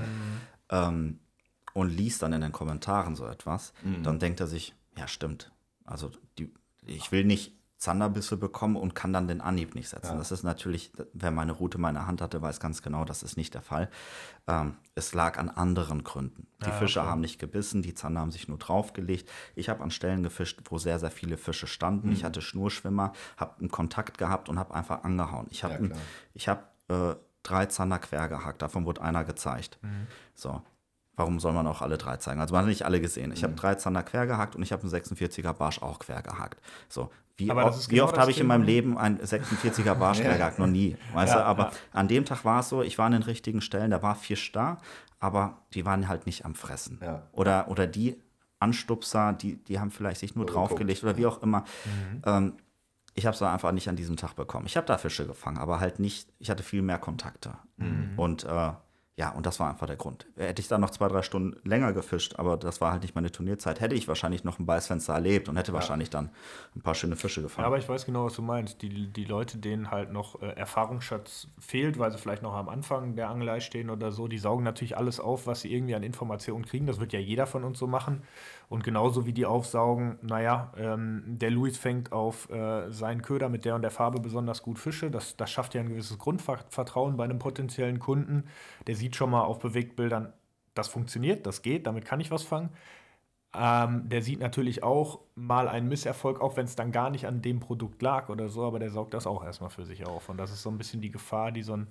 Ja. 0.71 0.89
Ähm, 0.89 1.21
und 1.75 1.89
liest 1.91 2.23
dann 2.23 2.33
in 2.33 2.41
den 2.41 2.53
Kommentaren 2.53 3.17
so 3.17 3.27
etwas. 3.27 3.73
Mhm. 3.83 4.03
Dann 4.03 4.19
denkt 4.19 4.41
er 4.41 4.47
sich, 4.47 4.75
ja, 4.99 5.09
stimmt. 5.09 5.53
Also 5.85 6.11
die, 6.39 6.53
ich 6.85 7.13
will 7.13 7.25
nicht 7.25 7.53
Zanderbisse 7.83 8.37
bekommen 8.37 8.77
und 8.77 8.95
kann 8.95 9.13
dann 9.13 9.27
den 9.27 9.41
Anhieb 9.41 9.75
nicht 9.75 9.89
setzen. 9.89 10.13
Ja. 10.13 10.19
Das 10.19 10.31
ist 10.31 10.45
natürlich, 10.45 10.93
wer 11.15 11.33
meine 11.33 11.51
Route 11.51 11.79
in 11.79 11.83
meiner 11.83 12.07
Hand 12.07 12.21
hatte, 12.21 12.41
weiß 12.41 12.61
ganz 12.61 12.81
genau, 12.81 13.05
das 13.05 13.25
ist 13.25 13.37
nicht 13.37 13.55
der 13.55 13.61
Fall. 13.61 13.91
Ähm, 14.47 14.77
es 14.95 15.15
lag 15.15 15.37
an 15.37 15.49
anderen 15.49 16.05
Gründen. 16.05 16.47
Die 16.65 16.69
ja, 16.69 16.77
Fische 16.77 17.01
okay. 17.01 17.09
haben 17.09 17.21
nicht 17.21 17.41
gebissen, 17.41 17.83
die 17.83 17.95
Zander 17.95 18.21
haben 18.21 18.31
sich 18.31 18.47
nur 18.47 18.59
draufgelegt. 18.59 19.29
Ich 19.57 19.69
habe 19.69 19.83
an 19.83 19.91
Stellen 19.91 20.23
gefischt, 20.23 20.61
wo 20.67 20.79
sehr, 20.79 21.01
sehr 21.01 21.11
viele 21.11 21.37
Fische 21.37 21.67
standen. 21.67 22.07
Mhm. 22.07 22.13
Ich 22.13 22.23
hatte 22.23 22.41
Schnurschwimmer, 22.41 23.13
habe 23.37 23.59
einen 23.59 23.71
Kontakt 23.71 24.17
gehabt 24.17 24.49
und 24.49 24.61
habe 24.61 24.75
einfach 24.75 25.03
angehauen. 25.03 25.49
Ich 25.51 25.65
habe 25.65 25.91
ja, 26.35 26.47
hab, 26.47 26.73
äh, 26.89 27.17
drei 27.43 27.67
Zander 27.67 27.99
quer 27.99 28.29
gehakt, 28.29 28.63
davon 28.63 28.87
wurde 28.87 29.03
einer 29.03 29.25
gezeigt. 29.25 29.81
Mhm. 29.83 30.07
So, 30.37 30.63
Warum 31.15 31.41
soll 31.41 31.53
man 31.53 31.67
auch 31.67 31.83
alle 31.83 31.99
drei 31.99 32.17
zeigen? 32.17 32.41
Also 32.41 32.55
man 32.55 32.63
hat 32.63 32.69
nicht 32.69 32.87
alle 32.87 33.01
gesehen. 33.01 33.33
Ich 33.33 33.43
mhm. 33.43 33.49
habe 33.49 33.55
drei 33.55 33.75
Zander 33.75 34.03
quer 34.03 34.27
gehackt 34.27 34.57
und 34.57 34.63
ich 34.63 34.73
habe 34.73 34.83
einen 34.83 34.91
46er 34.91 35.53
Barsch 35.53 35.83
auch 35.83 35.99
quer 35.99 36.23
gehackt. 36.23 36.59
So, 36.89 37.11
wie 37.37 37.51
aber 37.51 37.67
oft, 37.67 37.89
genau 37.89 38.05
oft 38.05 38.19
habe 38.19 38.31
ich 38.31 38.41
in 38.41 38.47
meinem 38.47 38.65
Leben 38.65 38.97
einen 38.97 39.19
46er 39.19 39.95
Barsch 39.95 40.21
quer 40.23 40.39
gehackt? 40.39 40.59
Noch 40.59 40.67
nie. 40.67 40.97
Weißt 41.13 41.35
ja, 41.35 41.41
du? 41.41 41.45
Aber 41.45 41.65
ja. 41.65 41.73
an 41.93 42.09
dem 42.09 42.25
Tag 42.25 42.45
war 42.45 42.61
es 42.61 42.69
so, 42.69 42.83
ich 42.83 42.97
war 42.99 43.07
an 43.07 43.13
den 43.13 43.23
richtigen 43.23 43.61
Stellen, 43.61 43.91
da 43.91 44.03
war 44.03 44.15
Fisch 44.15 44.53
da, 44.53 44.79
aber 45.21 45.59
die 45.75 45.85
waren 45.85 46.09
halt 46.09 46.27
nicht 46.27 46.45
am 46.45 46.55
Fressen. 46.55 46.99
Ja. 47.03 47.23
Oder, 47.33 47.69
oder 47.69 47.87
die 47.87 48.21
Anstupser, 48.59 49.33
die, 49.35 49.57
die 49.65 49.81
haben 49.81 49.91
vielleicht 49.91 50.21
sich 50.21 50.35
nur 50.35 50.45
oder 50.45 50.55
draufgelegt 50.55 51.03
oder 51.03 51.17
wie 51.17 51.27
auch 51.27 51.43
immer. 51.43 51.65
Mhm. 51.85 52.23
Ähm, 52.25 52.53
ich 53.15 53.27
habe 53.27 53.35
es 53.35 53.43
einfach 53.43 53.73
nicht 53.73 53.89
an 53.89 53.97
diesem 53.97 54.17
Tag 54.17 54.35
bekommen. 54.35 54.67
Ich 54.67 54.77
habe 54.77 54.87
da 54.87 54.97
Fische 54.97 55.27
gefangen, 55.27 55.59
aber 55.59 55.81
halt 55.81 55.99
nicht, 55.99 56.33
ich 56.39 56.49
hatte 56.49 56.63
viel 56.63 56.81
mehr 56.81 56.99
Kontakte. 56.99 57.55
Mhm. 57.77 58.13
Und 58.17 58.45
äh, 58.45 58.71
Ja, 59.15 59.29
und 59.31 59.45
das 59.45 59.61
war 59.61 59.69
einfach 59.69 59.87
der 59.87 59.97
Grund. 59.97 60.27
Hätte 60.37 60.63
ich 60.63 60.69
da 60.69 60.79
noch 60.79 60.89
zwei, 60.89 61.07
drei 61.07 61.21
Stunden 61.21 61.61
länger 61.69 61.93
gefischt, 61.93 62.37
aber 62.39 62.57
das 62.57 62.81
war 62.81 62.93
halt 62.93 63.03
nicht 63.03 63.15
meine 63.15 63.31
Turnierzeit, 63.31 63.79
hätte 63.79 63.95
ich 63.95 64.09
wahrscheinlich 64.09 64.43
noch 64.43 64.59
ein 64.59 64.65
Beißfenster 64.65 65.13
erlebt 65.13 65.51
und 65.51 65.57
hätte 65.59 65.75
wahrscheinlich 65.75 66.09
dann 66.09 66.31
ein 66.75 66.81
paar 66.81 66.95
schöne 66.95 67.17
Fische 67.17 67.43
gefangen. 67.43 67.65
Ja, 67.65 67.67
aber 67.67 67.77
ich 67.77 67.87
weiß 67.87 68.07
genau, 68.07 68.25
was 68.25 68.35
du 68.35 68.43
meinst. 68.43 68.81
Die, 68.81 69.13
die 69.13 69.25
Leute, 69.27 69.59
denen 69.59 69.91
halt 69.91 70.13
noch 70.13 70.41
äh, 70.41 70.47
Erfahrungsschatz 70.53 71.49
fehlt, 71.59 71.99
weil 71.99 72.11
sie 72.11 72.17
vielleicht 72.17 72.43
noch 72.43 72.55
am 72.55 72.71
Anfang 72.71 73.15
der 73.15 73.29
Angelei 73.29 73.61
stehen 73.61 73.91
oder 73.91 74.13
so, 74.13 74.29
die 74.29 74.39
saugen 74.39 74.65
natürlich 74.65 74.97
alles 74.97 75.21
auf, 75.21 75.47
was 75.47 75.61
sie 75.61 75.75
irgendwie 75.75 75.95
an 75.95 76.03
Informationen 76.03 76.65
kriegen. 76.65 76.87
Das 76.87 76.99
wird 76.99 77.13
ja 77.13 77.21
jeder 77.21 77.47
von 77.47 77.65
uns 77.65 77.79
so 77.79 77.87
machen. 77.87 78.23
Und 78.69 78.85
genauso 78.85 79.27
wie 79.27 79.33
die 79.33 79.47
aufsaugen, 79.47 80.19
naja, 80.23 80.73
ähm, 80.77 81.23
der 81.27 81.51
Luis 81.51 81.77
fängt 81.77 82.13
auf 82.13 82.51
äh, 82.51 82.91
seinen 82.91 83.23
Köder 83.23 83.49
mit 83.49 83.65
der 83.65 83.75
und 83.75 83.83
der 83.83 83.91
Farbe 83.91 84.21
besonders 84.21 84.63
gut 84.63 84.79
Fische. 84.79 85.11
Das, 85.11 85.37
das 85.37 85.51
schafft 85.51 85.75
ja 85.75 85.81
ein 85.81 85.89
gewisses 85.89 86.19
Grundvertrauen 86.19 87.17
bei 87.17 87.25
einem 87.25 87.39
potenziellen 87.39 87.99
Kunden. 87.99 88.45
Der 88.87 88.97
sieht 88.97 89.17
schon 89.17 89.31
mal 89.31 89.43
auf 89.43 89.59
Bewegtbildern, 89.59 90.33
das 90.75 90.89
funktioniert, 90.89 91.47
das 91.47 91.63
geht, 91.63 91.87
damit 91.87 92.05
kann 92.05 92.21
ich 92.21 92.31
was 92.31 92.43
fangen. 92.43 92.71
Ähm, 93.55 94.09
der 94.09 94.23
sieht 94.23 94.41
natürlich 94.41 94.83
auch 94.83 95.21
mal 95.35 95.69
einen 95.69 95.89
Misserfolg, 95.89 96.41
auch 96.41 96.57
wenn 96.57 96.65
es 96.65 96.77
dann 96.77 96.91
gar 96.91 97.11
nicht 97.11 97.27
an 97.27 97.43
dem 97.43 97.61
Produkt 97.61 98.01
lag 98.01 98.31
oder 98.31 98.49
so, 98.49 98.65
aber 98.65 98.79
der 98.79 98.91
saugt 98.91 99.13
das 99.13 99.27
auch 99.27 99.45
erstmal 99.45 99.69
für 99.69 99.85
sich 99.85 100.07
auf. 100.07 100.31
Und 100.31 100.39
das 100.39 100.51
ist 100.53 100.63
so 100.63 100.71
ein 100.71 100.79
bisschen 100.79 101.03
die 101.03 101.11
Gefahr, 101.11 101.53
die 101.53 101.63
so 101.63 101.75
ein 101.75 101.89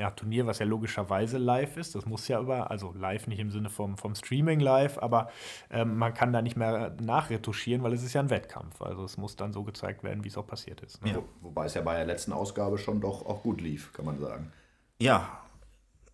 ja, 0.00 0.10
Turnier, 0.10 0.46
was 0.46 0.58
ja 0.58 0.64
logischerweise 0.64 1.36
live 1.36 1.76
ist, 1.76 1.94
das 1.94 2.06
muss 2.06 2.26
ja 2.26 2.40
über, 2.40 2.70
also 2.70 2.94
live 2.96 3.26
nicht 3.26 3.38
im 3.38 3.50
Sinne 3.50 3.68
vom, 3.68 3.98
vom 3.98 4.14
Streaming 4.14 4.58
live, 4.58 4.96
aber 4.96 5.28
ähm, 5.68 5.98
man 5.98 6.14
kann 6.14 6.32
da 6.32 6.40
nicht 6.40 6.56
mehr 6.56 6.96
nachretuschieren, 7.02 7.82
weil 7.82 7.92
es 7.92 8.02
ist 8.02 8.14
ja 8.14 8.22
ein 8.22 8.30
Wettkampf. 8.30 8.80
Also 8.80 9.04
es 9.04 9.18
muss 9.18 9.36
dann 9.36 9.52
so 9.52 9.62
gezeigt 9.62 10.02
werden, 10.02 10.24
wie 10.24 10.28
es 10.28 10.38
auch 10.38 10.46
passiert 10.46 10.80
ist. 10.80 11.04
Ne? 11.04 11.12
Ja. 11.12 11.18
Wobei 11.42 11.66
es 11.66 11.74
ja 11.74 11.82
bei 11.82 11.96
der 11.96 12.06
letzten 12.06 12.32
Ausgabe 12.32 12.78
schon 12.78 13.02
doch 13.02 13.26
auch 13.26 13.42
gut 13.42 13.60
lief, 13.60 13.92
kann 13.92 14.06
man 14.06 14.18
sagen. 14.18 14.50
Ja, 14.98 15.42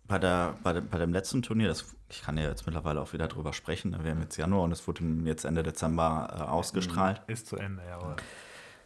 bei, 0.05 0.19
der, 0.19 0.55
bei, 0.63 0.73
dem, 0.73 0.89
bei 0.89 0.97
dem 0.97 1.13
letzten 1.13 1.41
Turnier, 1.41 1.69
das, 1.69 1.95
ich 2.09 2.21
kann 2.21 2.37
ja 2.37 2.49
jetzt 2.49 2.65
mittlerweile 2.65 3.01
auch 3.01 3.13
wieder 3.13 3.29
drüber 3.29 3.53
sprechen, 3.53 3.91
ne, 3.91 4.03
wir 4.03 4.11
haben 4.11 4.21
jetzt 4.21 4.35
Januar 4.35 4.63
und 4.63 4.73
es 4.73 4.85
wurde 4.85 5.01
jetzt 5.23 5.45
Ende 5.45 5.63
Dezember 5.63 6.27
äh, 6.37 6.41
ausgestrahlt. 6.43 7.21
Ist 7.27 7.47
zu 7.47 7.55
Ende, 7.55 7.83
jawohl. 7.87 8.17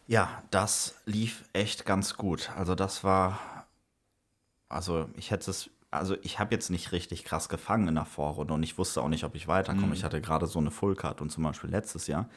Ja, 0.06 0.42
das 0.52 0.94
lief 1.06 1.42
echt 1.52 1.86
ganz 1.86 2.16
gut. 2.16 2.50
Also 2.56 2.76
das 2.76 3.02
war 3.02 3.61
also 4.72 5.08
ich 5.16 5.30
hätte 5.30 5.50
es, 5.50 5.70
also 5.90 6.16
ich 6.22 6.38
habe 6.38 6.54
jetzt 6.54 6.70
nicht 6.70 6.92
richtig 6.92 7.24
krass 7.24 7.48
gefangen 7.48 7.88
in 7.88 7.94
der 7.94 8.04
Vorrunde 8.04 8.54
und 8.54 8.62
ich 8.62 8.78
wusste 8.78 9.02
auch 9.02 9.08
nicht, 9.08 9.24
ob 9.24 9.34
ich 9.34 9.48
weiterkomme. 9.48 9.88
Mhm. 9.88 9.92
Ich 9.92 10.04
hatte 10.04 10.20
gerade 10.20 10.46
so 10.46 10.58
eine 10.58 10.70
Fullcard 10.70 11.20
und 11.20 11.30
zum 11.30 11.44
Beispiel 11.44 11.70
letztes 11.70 12.06
Jahr, 12.06 12.28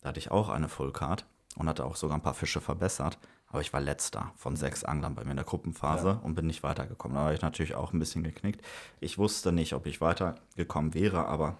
da 0.00 0.08
hatte 0.08 0.18
ich 0.18 0.30
auch 0.30 0.48
eine 0.48 0.68
Fullcard 0.68 1.24
und 1.56 1.68
hatte 1.68 1.84
auch 1.84 1.96
sogar 1.96 2.16
ein 2.16 2.22
paar 2.22 2.34
Fische 2.34 2.60
verbessert. 2.60 3.18
Aber 3.46 3.60
ich 3.60 3.72
war 3.74 3.80
letzter 3.80 4.32
von 4.36 4.56
sechs 4.56 4.82
Anglern 4.82 5.14
bei 5.14 5.24
mir 5.24 5.32
in 5.32 5.36
der 5.36 5.44
Gruppenphase 5.44 6.08
ja. 6.08 6.20
und 6.22 6.34
bin 6.34 6.46
nicht 6.46 6.62
weitergekommen. 6.62 7.16
Da 7.16 7.24
war 7.24 7.34
ich 7.34 7.42
natürlich 7.42 7.74
auch 7.74 7.92
ein 7.92 7.98
bisschen 7.98 8.22
geknickt. 8.22 8.64
Ich 8.98 9.18
wusste 9.18 9.52
nicht, 9.52 9.74
ob 9.74 9.84
ich 9.86 10.00
weitergekommen 10.00 10.94
wäre, 10.94 11.26
aber 11.26 11.58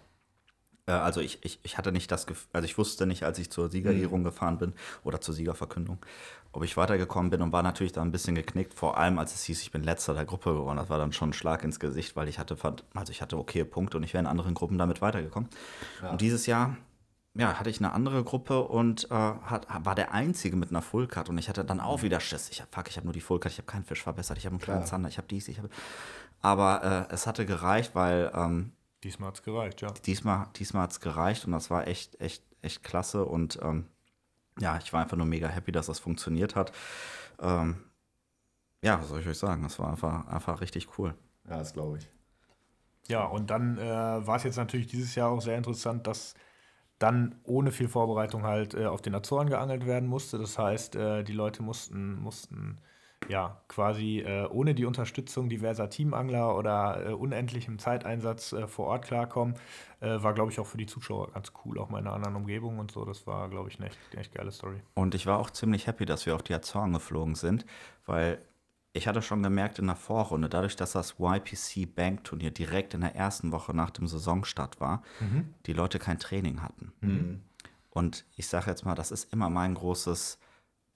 äh, 0.87 0.93
also 0.93 1.21
ich, 1.21 1.45
ich, 1.45 1.61
ich 1.63 1.79
hatte 1.79 1.93
nicht 1.93 2.11
das 2.11 2.27
Gefühl, 2.27 2.49
also 2.53 2.65
ich 2.65 2.79
wusste 2.79 3.07
nicht, 3.07 3.25
als 3.25 3.39
ich 3.39 3.51
zur 3.51 3.71
Siegerehrung 3.71 4.21
mhm. 4.21 4.25
gefahren 4.25 4.59
bin 4.59 4.75
oder 5.05 5.21
zur 5.21 5.35
Siegerverkündung, 5.35 5.99
ob 6.53 6.65
ich 6.65 6.77
weitergekommen 6.77 7.31
bin 7.31 7.43
und 7.43 7.53
war 7.53 7.63
natürlich 7.63 7.93
da 7.93 8.03
ein 8.03 8.13
bisschen 8.13 8.35
geknickt, 8.35 8.75
vor 8.75 8.99
allem 8.99 9.19
als 9.19 9.35
es 9.35 9.45
hieß, 9.45 9.63
ich 9.63 9.71
bin 9.71 9.83
letzter 9.83 10.15
der 10.15 10.25
Gruppe 10.25 10.53
geworden. 10.53 10.77
Das 10.77 10.91
war 10.91 10.99
dann 10.99 11.13
schon 11.13 11.31
ein 11.31 11.35
Schlag 11.35 11.65
ins 11.65 11.81
Gesicht, 11.81 12.17
weil 12.17 12.29
ich 12.29 12.39
hatte, 12.39 12.57
also 12.95 13.11
ich 13.11 13.23
hatte 13.23 13.39
okay 13.39 13.65
Punkte 13.65 13.97
und 13.97 14.03
ich 14.03 14.13
wäre 14.13 14.23
in 14.23 14.27
anderen 14.27 14.55
Gruppen 14.55 14.79
damit 14.79 15.01
weitergekommen. 15.01 15.49
Ja. 16.03 16.11
Und 16.11 16.21
dieses 16.21 16.47
Jahr 16.47 16.77
ja, 17.35 17.59
hatte 17.59 17.71
ich 17.71 17.79
eine 17.79 17.93
andere 17.93 18.23
Gruppe 18.25 18.63
und 18.63 19.11
äh, 19.11 19.15
hat, 19.15 19.67
war 19.85 19.95
der 19.95 20.13
Einzige 20.13 20.55
mit 20.57 20.69
einer 20.69 20.83
Fullcard 20.83 21.31
und 21.31 21.39
ich 21.39 21.49
hatte 21.49 21.65
dann 21.65 21.81
auch 21.81 21.99
mhm. 21.99 22.03
wieder 22.03 22.21
Schiss. 22.21 22.51
Ich 22.51 22.61
hab, 22.61 22.75
fuck, 22.75 22.89
ich 22.89 22.97
habe 22.97 23.07
nur 23.07 23.15
die 23.15 23.23
Fullcard, 23.23 23.53
ich 23.53 23.59
habe 23.59 23.67
keinen 23.67 23.85
Fisch 23.85 24.03
verbessert, 24.03 24.37
ich 24.37 24.45
habe 24.45 24.55
einen 24.55 24.61
kleinen 24.61 24.85
Zander, 24.85 25.09
ich 25.09 25.17
habe 25.17 25.29
dies, 25.29 25.49
ich 25.49 25.57
habe. 25.59 25.71
Aber 26.43 27.09
äh, 27.11 27.15
es 27.15 27.27
hatte 27.27 27.47
gereicht, 27.47 27.95
weil 27.95 28.31
ähm, 28.35 28.73
Diesmal 29.03 29.29
hat 29.29 29.37
es 29.37 29.43
gereicht, 29.43 29.81
ja. 29.83 29.91
Diesmal, 30.07 30.47
diesmal 30.57 30.85
hat 30.85 30.93
es 30.93 31.01
gereicht 31.01 31.45
und 31.45 31.53
das 31.53 31.71
war 31.71 31.87
echt, 31.87 32.21
echt, 32.21 32.45
echt 32.63 32.83
klasse. 32.85 33.25
Und 33.25 33.59
ähm, 33.63 33.87
ja, 34.61 34.79
ich 34.79 34.93
war 34.93 35.03
einfach 35.03 35.17
nur 35.17 35.27
mega 35.27 35.49
happy, 35.49 35.73
dass 35.73 35.87
das 35.87 35.99
funktioniert 35.99 36.55
hat. 36.55 36.73
Ähm, 37.41 37.77
ja, 38.83 39.01
was 39.01 39.09
soll 39.09 39.21
ich 39.21 39.27
euch 39.27 39.39
sagen? 39.39 39.63
Das 39.63 39.79
war 39.79 39.91
einfach, 39.91 40.27
einfach 40.29 40.61
richtig 40.61 40.99
cool. 40.99 41.15
Ja, 41.49 41.59
das 41.59 41.73
glaube 41.73 41.99
ich. 41.99 42.09
Ja, 43.09 43.25
und 43.25 43.51
dann 43.51 43.79
äh, 43.79 43.83
war 44.27 44.37
es 44.37 44.45
jetzt 44.45 44.57
natürlich 44.57 44.87
dieses 44.87 45.15
Jahr 45.15 45.31
auch 45.31 45.41
sehr 45.41 45.57
interessant, 45.57 46.07
dass 46.07 46.35
dann 46.99 47.35
ohne 47.43 47.73
viel 47.73 47.89
Vorbereitung 47.89 48.45
halt 48.45 48.75
äh, 48.75 48.87
auf 48.87 49.03
den 49.03 49.15
Azoren 49.15 49.49
geangelt 49.49 49.87
werden 49.87 50.09
musste. 50.09 50.39
Das 50.39 50.57
heißt, 50.57 50.95
äh, 50.95 51.25
die 51.25 51.33
Leute 51.33 51.63
mussten, 51.63 52.15
mussten 52.21 52.79
ja, 53.29 53.61
quasi 53.69 54.21
äh, 54.21 54.47
ohne 54.47 54.75
die 54.75 54.85
Unterstützung 54.85 55.49
diverser 55.49 55.91
Teamangler 55.91 56.57
oder 56.57 57.07
äh, 57.07 57.13
unendlichem 57.13 57.79
Zeiteinsatz 57.79 58.53
äh, 58.53 58.67
vor 58.67 58.87
Ort 58.87 59.05
klarkommen, 59.05 59.55
äh, 60.01 60.23
war, 60.23 60.35
glaube 60.35 60.51
ich, 60.51 60.61
auch 60.61 60.67
für 60.67 60.79
die 60.79 60.87
Zuschauer 60.87 61.33
ganz 61.33 61.53
cool, 61.65 61.79
auch 61.79 61.89
mal 61.91 61.99
in 61.99 62.07
einer 62.07 62.15
anderen 62.15 62.37
Umgebung 62.37 62.79
und 62.79 62.91
so. 62.91 63.05
Das 63.05 63.27
war, 63.27 63.49
glaube 63.49 63.69
ich, 63.69 63.79
eine 63.79 63.89
echt, 63.89 63.99
echt 64.15 64.35
geile 64.35 64.51
Story. 64.51 64.81
Und 64.95 65.15
ich 65.15 65.27
war 65.27 65.39
auch 65.39 65.51
ziemlich 65.51 65.87
happy, 65.87 66.07
dass 66.07 66.27
wir 66.27 66.35
auf 66.35 66.43
die 66.43 66.55
Azoren 66.55 66.93
geflogen 66.93 67.35
sind, 67.35 67.65
weil 68.07 68.39
ich 68.95 69.09
hatte 69.09 69.23
schon 69.23 69.43
gemerkt 69.43 69.79
in 69.79 69.87
der 69.87 69.97
Vorrunde, 69.97 70.49
dadurch, 70.49 70.77
dass 70.77 70.93
das 70.93 71.17
YPC 71.19 71.95
Bank 71.95 72.25
Turnier 72.25 72.51
direkt 72.51 72.95
in 72.95 73.01
der 73.01 73.15
ersten 73.15 73.51
Woche 73.53 73.75
nach 73.75 73.91
dem 73.91 74.07
Saisonstart 74.07 74.81
war, 74.81 75.03
mhm. 75.21 75.55
die 75.67 75.73
Leute 75.73 75.99
kein 75.99 76.19
Training 76.19 76.63
hatten. 76.63 76.93
Mhm. 77.01 77.41
Und 77.89 78.27
ich 78.37 78.47
sage 78.47 78.71
jetzt 78.71 78.85
mal, 78.85 78.95
das 78.95 79.11
ist 79.11 79.33
immer 79.33 79.49
mein 79.49 79.75
großes 79.75 80.39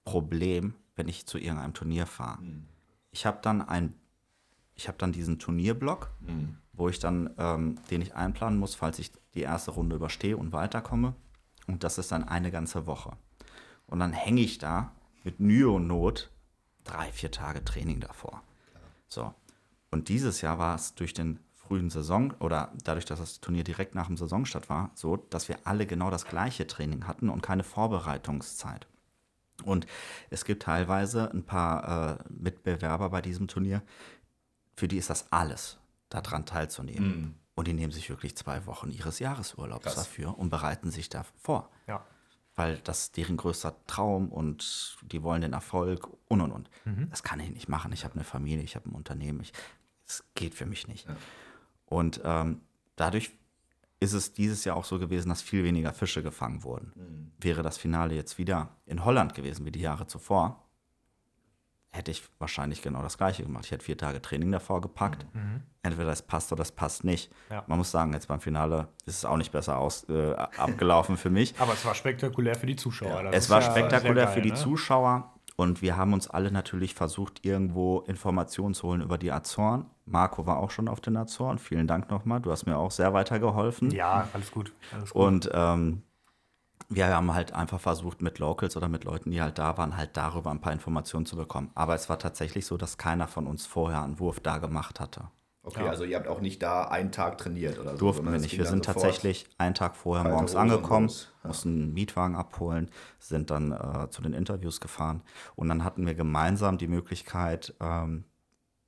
Problem, 0.03 0.75
wenn 0.97 1.07
ich 1.07 1.25
zu 1.25 1.37
irgendeinem 1.37 1.73
Turnier 1.73 2.05
fahre. 2.05 2.41
Mhm. 2.41 2.67
Ich 3.11 3.25
habe 3.25 3.39
dann 3.41 3.61
ein, 3.61 3.93
ich 4.75 4.87
habe 4.87 4.97
dann 4.97 5.13
diesen 5.13 5.39
Turnierblock, 5.39 6.11
mhm. 6.19 6.57
wo 6.73 6.89
ich 6.89 6.99
dann, 6.99 7.33
ähm, 7.37 7.79
den 7.89 8.01
ich 8.01 8.15
einplanen 8.15 8.59
muss, 8.59 8.75
falls 8.75 8.99
ich 8.99 9.11
die 9.33 9.41
erste 9.41 9.71
Runde 9.71 9.95
überstehe 9.95 10.35
und 10.35 10.51
weiterkomme. 10.51 11.15
Und 11.67 11.83
das 11.83 11.97
ist 11.97 12.11
dann 12.11 12.23
eine 12.23 12.51
ganze 12.51 12.85
Woche. 12.85 13.11
Und 13.85 13.99
dann 13.99 14.11
hänge 14.11 14.41
ich 14.41 14.57
da 14.57 14.91
mit 15.23 15.39
Mühe 15.39 15.69
und 15.69 15.87
Not 15.87 16.31
drei, 16.83 17.11
vier 17.11 17.31
Tage 17.31 17.63
Training 17.63 17.99
davor. 17.99 18.41
So. 19.07 19.33
Und 19.91 20.09
dieses 20.09 20.41
Jahr 20.41 20.59
war 20.59 20.75
es 20.75 20.95
durch 20.95 21.13
den 21.13 21.39
frühen 21.53 21.89
Saison 21.89 22.33
oder 22.39 22.71
dadurch, 22.83 23.05
dass 23.05 23.19
das 23.19 23.39
Turnier 23.39 23.63
direkt 23.63 23.95
nach 23.95 24.07
dem 24.07 24.17
Saisonstart 24.17 24.69
war, 24.69 24.91
so, 24.95 25.17
dass 25.17 25.49
wir 25.49 25.57
alle 25.65 25.85
genau 25.85 26.09
das 26.09 26.25
gleiche 26.25 26.65
Training 26.67 27.07
hatten 27.07 27.29
und 27.29 27.41
keine 27.41 27.63
Vorbereitungszeit. 27.63 28.87
Und 29.63 29.87
es 30.29 30.45
gibt 30.45 30.63
teilweise 30.63 31.31
ein 31.31 31.43
paar 31.43 32.19
äh, 32.19 32.23
Mitbewerber 32.29 33.09
bei 33.09 33.21
diesem 33.21 33.47
Turnier, 33.47 33.81
für 34.75 34.87
die 34.87 34.97
ist 34.97 35.09
das 35.09 35.31
alles, 35.31 35.79
daran 36.09 36.45
teilzunehmen. 36.45 37.09
Mm. 37.09 37.35
Und 37.55 37.67
die 37.67 37.73
nehmen 37.73 37.91
sich 37.91 38.09
wirklich 38.09 38.37
zwei 38.37 38.67
Wochen 38.67 38.91
ihres 38.91 39.17
Jahresurlaubs 39.17 39.85
Krass. 39.85 39.95
dafür 39.95 40.37
und 40.37 40.51
bereiten 40.51 40.91
sich 40.91 41.09
da 41.09 41.25
vor. 41.41 41.71
Ja. 41.87 42.05
Weil 42.55 42.77
das 42.83 43.03
ist 43.03 43.17
deren 43.17 43.35
größter 43.35 43.75
Traum 43.87 44.29
und 44.29 44.97
die 45.01 45.23
wollen 45.23 45.41
den 45.41 45.53
Erfolg 45.53 46.07
und 46.27 46.41
und 46.41 46.51
und. 46.51 46.69
Mhm. 46.85 47.09
Das 47.09 47.23
kann 47.23 47.39
ich 47.39 47.49
nicht 47.49 47.67
machen. 47.67 47.91
Ich 47.93 48.03
habe 48.03 48.13
eine 48.13 48.23
Familie, 48.23 48.63
ich 48.63 48.75
habe 48.75 48.89
ein 48.89 48.93
Unternehmen. 48.93 49.43
Es 50.05 50.23
geht 50.35 50.53
für 50.53 50.67
mich 50.67 50.87
nicht. 50.87 51.07
Ja. 51.07 51.15
Und 51.87 52.21
ähm, 52.23 52.61
dadurch 52.95 53.31
ist 53.99 54.13
es 54.13 54.33
dieses 54.33 54.63
Jahr 54.63 54.75
auch 54.75 54.85
so 54.85 54.99
gewesen, 54.99 55.29
dass 55.29 55.41
viel 55.41 55.63
weniger 55.63 55.93
Fische 55.93 56.21
gefangen 56.21 56.63
wurden. 56.63 56.93
Mhm. 56.95 57.31
Wäre 57.39 57.63
das 57.63 57.77
Finale 57.77 58.15
jetzt 58.15 58.37
wieder 58.37 58.77
in 58.85 59.03
Holland 59.03 59.33
gewesen, 59.33 59.65
wie 59.65 59.71
die 59.71 59.81
Jahre 59.81 60.07
zuvor, 60.07 60.67
hätte 61.91 62.11
ich 62.11 62.23
wahrscheinlich 62.37 62.81
genau 62.81 63.01
das 63.01 63.17
Gleiche 63.17 63.43
gemacht. 63.43 63.65
Ich 63.65 63.71
hätte 63.71 63.83
vier 63.83 63.97
Tage 63.97 64.21
Training 64.21 64.51
davor 64.51 64.81
gepackt. 64.81 65.25
Mhm. 65.33 65.41
mhm. 65.41 65.61
Entweder 65.83 66.09
das 66.09 66.21
passt 66.21 66.51
oder 66.51 66.59
das 66.59 66.73
passt 66.73 67.05
nicht. 67.05 67.31
Ja. 67.49 67.63
Man 67.67 67.77
muss 67.77 67.91
sagen, 67.91 68.11
jetzt 68.11 68.27
beim 68.27 68.41
Finale 68.41 68.89
ist 69.05 69.15
es 69.19 69.25
auch 69.25 69.37
nicht 69.37 69.53
besser 69.53 69.77
aus, 69.77 70.03
äh, 70.09 70.33
abgelaufen 70.33 71.15
für 71.15 71.29
mich. 71.29 71.55
Aber 71.59 71.71
es 71.71 71.85
war 71.85 71.95
spektakulär 71.95 72.55
für 72.55 72.65
die 72.65 72.75
Zuschauer. 72.75 73.23
Ja. 73.23 73.29
Es 73.31 73.49
war 73.49 73.61
ja 73.61 73.71
spektakulär 73.71 74.25
geil, 74.25 74.33
für 74.33 74.41
die 74.41 74.49
ne? 74.49 74.55
Zuschauer. 74.55 75.33
Und 75.57 75.81
wir 75.81 75.97
haben 75.97 76.13
uns 76.13 76.29
alle 76.29 76.51
natürlich 76.51 76.93
versucht, 76.93 77.43
irgendwo 77.43 78.01
Informationen 78.01 78.75
zu 78.75 78.87
holen 78.87 79.01
über 79.01 79.17
die 79.17 79.31
Azoren. 79.31 79.87
Marco 80.05 80.45
war 80.45 80.59
auch 80.59 80.69
schon 80.69 80.87
auf 80.87 81.01
den 81.01 81.17
Azoren. 81.17 81.57
Vielen 81.57 81.87
Dank 81.87 82.11
nochmal. 82.11 82.39
Du 82.39 82.51
hast 82.51 82.67
mir 82.67 82.77
auch 82.77 82.91
sehr 82.91 83.11
weitergeholfen. 83.13 83.89
Ja, 83.89 84.27
alles 84.33 84.51
gut. 84.51 84.71
Alles 84.93 85.09
gut. 85.09 85.21
Und 85.21 85.49
ähm, 85.53 86.03
wir 86.89 87.07
haben 87.07 87.33
halt 87.33 87.53
einfach 87.53 87.79
versucht, 87.79 88.21
mit 88.21 88.37
Locals 88.37 88.77
oder 88.77 88.87
mit 88.87 89.03
Leuten, 89.03 89.31
die 89.31 89.41
halt 89.41 89.57
da 89.57 89.79
waren, 89.79 89.97
halt 89.97 90.15
darüber 90.15 90.51
ein 90.51 90.61
paar 90.61 90.73
Informationen 90.73 91.25
zu 91.25 91.35
bekommen. 91.35 91.71
Aber 91.73 91.95
es 91.95 92.07
war 92.07 92.19
tatsächlich 92.19 92.67
so, 92.67 92.77
dass 92.77 92.99
keiner 92.99 93.27
von 93.27 93.47
uns 93.47 93.65
vorher 93.65 94.03
einen 94.03 94.19
Wurf 94.19 94.39
da 94.39 94.59
gemacht 94.59 94.99
hatte. 94.99 95.31
Okay, 95.67 95.83
ja. 95.83 95.89
also 95.89 96.05
ihr 96.05 96.15
habt 96.15 96.29
auch 96.29 96.39
nicht 96.39 96.63
da 96.63 96.85
einen 96.85 97.11
Tag 97.11 97.37
trainiert 97.37 97.77
oder 97.77 97.91
so? 97.91 97.97
Durften 97.97 98.31
wir 98.31 98.39
nicht. 98.39 98.57
Wir 98.57 98.65
sind 98.65 98.85
tatsächlich 98.85 99.49
einen 99.57 99.75
Tag 99.75 99.97
vorher 99.97 100.29
morgens 100.31 100.55
angekommen, 100.55 101.09
ja. 101.09 101.47
mussten 101.49 101.69
einen 101.69 101.93
Mietwagen 101.93 102.37
abholen, 102.37 102.89
sind 103.19 103.49
dann 103.49 103.73
äh, 103.73 104.09
zu 104.09 104.21
den 104.21 104.31
Interviews 104.31 104.79
gefahren 104.79 105.23
und 105.57 105.67
dann 105.67 105.83
hatten 105.83 106.05
wir 106.05 106.15
gemeinsam 106.15 106.77
die 106.77 106.87
Möglichkeit, 106.87 107.73
ähm, 107.81 108.23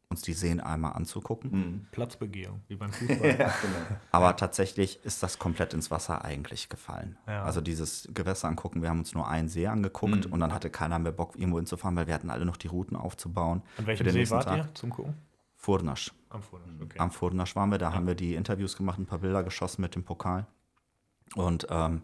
uns 0.08 0.22
die 0.22 0.32
Seen 0.32 0.62
einmal 0.62 0.94
anzugucken. 0.94 1.52
Mhm. 1.52 1.88
Platzbegehung, 1.92 2.62
wie 2.70 2.78
beim 2.78 2.94
Fußball. 2.94 3.28
ja, 3.28 3.36
genau. 3.36 4.00
Aber 4.12 4.38
tatsächlich 4.38 5.04
ist 5.04 5.22
das 5.22 5.38
komplett 5.38 5.74
ins 5.74 5.92
Wasser 5.92 6.24
eigentlich 6.24 6.70
gefallen. 6.70 7.18
Ja. 7.28 7.44
Also 7.44 7.60
dieses 7.60 8.08
Gewässer 8.14 8.48
angucken, 8.48 8.82
wir 8.82 8.88
haben 8.88 9.00
uns 9.00 9.14
nur 9.14 9.28
einen 9.28 9.50
See 9.50 9.68
angeguckt 9.68 10.28
mhm. 10.28 10.32
und 10.34 10.40
dann 10.40 10.54
hatte 10.54 10.70
keiner 10.70 10.98
mehr 10.98 11.12
Bock, 11.12 11.36
irgendwo 11.36 11.58
hinzufahren, 11.58 11.98
weil 11.98 12.08
wir 12.08 12.14
hatten 12.14 12.30
alle 12.30 12.46
noch 12.46 12.58
die 12.58 12.68
Routen 12.68 12.96
aufzubauen. 12.96 13.64
An 13.78 13.86
welchem 13.86 14.10
See 14.12 14.30
wart 14.30 14.46
Tag. 14.46 14.58
ihr 14.58 14.76
zum 14.76 14.92
Gucken? 14.92 15.16
Furnasch. 15.58 16.14
Am 16.30 16.42
Furnasch, 16.44 16.70
okay. 16.82 17.00
Am 17.00 17.12
Furnasch 17.12 17.56
waren 17.56 17.72
wir, 17.72 17.78
da 17.80 17.94
haben 17.94 18.06
wir 18.08 18.16
die 18.16 18.36
Interviews 18.36 18.78
gemacht, 18.78 19.00
ein 19.00 19.06
paar 19.06 19.20
Bilder 19.20 19.44
geschossen 19.44 19.82
mit 19.82 19.96
dem 19.96 20.04
Pokal. 20.04 20.46
Und 21.36 21.68
ähm, 21.70 22.04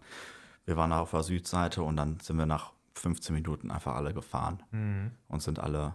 wir 0.66 0.78
waren 0.78 0.92
auf 0.94 1.12
der 1.12 1.24
Südseite 1.24 1.84
und 1.84 1.96
dann 1.96 2.20
sind 2.20 2.38
wir 2.38 2.46
nach 2.46 2.72
15 2.96 3.36
Minuten 3.36 3.72
einfach 3.72 3.96
alle 3.96 4.14
gefahren 4.14 4.64
Mhm. 4.72 5.12
und 5.28 5.42
sind 5.44 5.60
alle, 5.60 5.94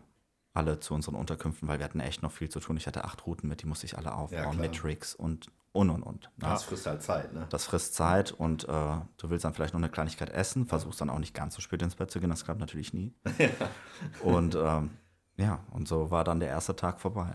alle 0.54 0.78
zu 0.80 0.94
unseren 0.94 1.14
Unterkünften, 1.16 1.66
weil 1.68 1.78
wir 1.78 1.84
hatten 1.84 2.00
echt 2.00 2.22
noch 2.22 2.30
viel 2.32 2.48
zu 2.48 2.60
tun. 2.60 2.76
Ich 2.76 2.86
hatte 2.86 3.04
acht 3.04 3.26
Routen 3.26 3.48
mit, 3.48 3.62
die 3.62 3.66
musste 3.66 3.86
ich 3.86 3.96
alle 3.98 4.14
aufbauen, 4.14 4.42
klar. 4.42 4.54
mit 4.54 4.84
Rigs 4.84 5.14
und 5.14 5.50
und 5.72 5.88
und 5.90 6.02
und. 6.02 6.22
ne? 6.24 6.30
Das 6.40 6.64
frisst 6.64 6.86
halt 6.86 7.00
Zeit, 7.02 7.32
ne? 7.32 7.46
Das 7.50 7.64
frisst 7.66 7.94
Zeit 7.94 8.32
und 8.32 8.64
äh, 8.64 8.68
du 8.68 9.30
willst 9.30 9.44
dann 9.44 9.54
vielleicht 9.54 9.72
noch 9.72 9.80
eine 9.80 9.88
Kleinigkeit 9.88 10.28
essen, 10.30 10.66
versuchst 10.66 11.00
dann 11.00 11.10
auch 11.10 11.20
nicht 11.20 11.34
ganz 11.34 11.54
so 11.54 11.60
spät 11.60 11.80
ins 11.82 11.94
Bett 11.94 12.10
zu 12.10 12.18
gehen, 12.20 12.30
das 12.30 12.44
klappt 12.44 12.58
natürlich 12.60 12.92
nie. 12.92 13.14
Und 14.22 14.56
ähm, 14.56 14.90
ja, 15.36 15.60
und 15.70 15.88
so 15.88 16.10
war 16.10 16.22
dann 16.24 16.40
der 16.40 16.48
erste 16.50 16.74
Tag 16.76 17.00
vorbei. 17.00 17.34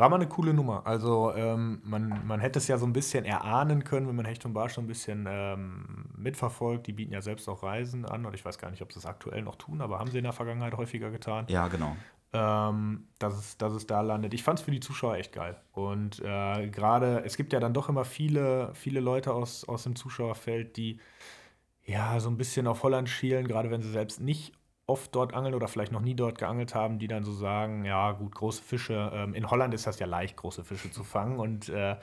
War 0.00 0.08
mal 0.08 0.16
eine 0.16 0.28
coole 0.28 0.54
Nummer. 0.54 0.86
Also 0.86 1.34
ähm, 1.34 1.82
man, 1.84 2.26
man 2.26 2.40
hätte 2.40 2.58
es 2.58 2.66
ja 2.68 2.78
so 2.78 2.86
ein 2.86 2.94
bisschen 2.94 3.26
erahnen 3.26 3.84
können, 3.84 4.08
wenn 4.08 4.16
man 4.16 4.24
Hecht 4.24 4.46
und 4.46 4.54
Bar 4.54 4.70
schon 4.70 4.84
ein 4.84 4.86
bisschen 4.86 5.26
ähm, 5.28 6.06
mitverfolgt. 6.16 6.86
Die 6.86 6.94
bieten 6.94 7.12
ja 7.12 7.20
selbst 7.20 7.46
auch 7.50 7.62
Reisen 7.62 8.06
an. 8.06 8.24
Und 8.24 8.34
ich 8.34 8.42
weiß 8.42 8.56
gar 8.56 8.70
nicht, 8.70 8.80
ob 8.80 8.94
sie 8.94 8.98
es 8.98 9.04
aktuell 9.04 9.42
noch 9.42 9.56
tun, 9.56 9.82
aber 9.82 9.98
haben 9.98 10.10
sie 10.10 10.16
in 10.16 10.24
der 10.24 10.32
Vergangenheit 10.32 10.74
häufiger 10.74 11.10
getan. 11.10 11.44
Ja, 11.48 11.68
genau. 11.68 11.94
ähm, 12.32 13.08
dass, 13.18 13.38
es, 13.38 13.58
dass 13.58 13.74
es 13.74 13.86
da 13.86 14.00
landet. 14.00 14.32
Ich 14.32 14.42
fand 14.42 14.58
es 14.58 14.64
für 14.64 14.70
die 14.70 14.80
Zuschauer 14.80 15.16
echt 15.16 15.34
geil. 15.34 15.60
Und 15.72 16.18
äh, 16.20 16.68
gerade, 16.68 17.22
es 17.26 17.36
gibt 17.36 17.52
ja 17.52 17.60
dann 17.60 17.74
doch 17.74 17.90
immer 17.90 18.06
viele, 18.06 18.70
viele 18.72 19.00
Leute 19.00 19.34
aus, 19.34 19.68
aus 19.68 19.82
dem 19.82 19.96
Zuschauerfeld, 19.96 20.78
die 20.78 20.98
ja 21.84 22.18
so 22.20 22.30
ein 22.30 22.38
bisschen 22.38 22.66
auf 22.66 22.82
Holland 22.84 23.10
schielen, 23.10 23.46
gerade 23.46 23.70
wenn 23.70 23.82
sie 23.82 23.90
selbst 23.90 24.18
nicht 24.18 24.54
oft 24.90 25.14
dort 25.14 25.34
angeln 25.34 25.54
oder 25.54 25.68
vielleicht 25.68 25.92
noch 25.92 26.00
nie 26.00 26.14
dort 26.14 26.38
geangelt 26.38 26.74
haben, 26.74 26.98
die 26.98 27.06
dann 27.06 27.22
so 27.22 27.32
sagen, 27.32 27.84
ja 27.84 28.12
gut, 28.12 28.34
große 28.34 28.62
Fische, 28.62 29.10
ähm, 29.14 29.34
in 29.34 29.48
Holland 29.50 29.72
ist 29.72 29.86
das 29.86 29.98
ja 30.00 30.06
leicht, 30.06 30.36
große 30.36 30.64
Fische 30.64 30.90
zu 30.90 31.04
fangen 31.04 31.38
und 31.38 31.68
äh, 31.68 31.96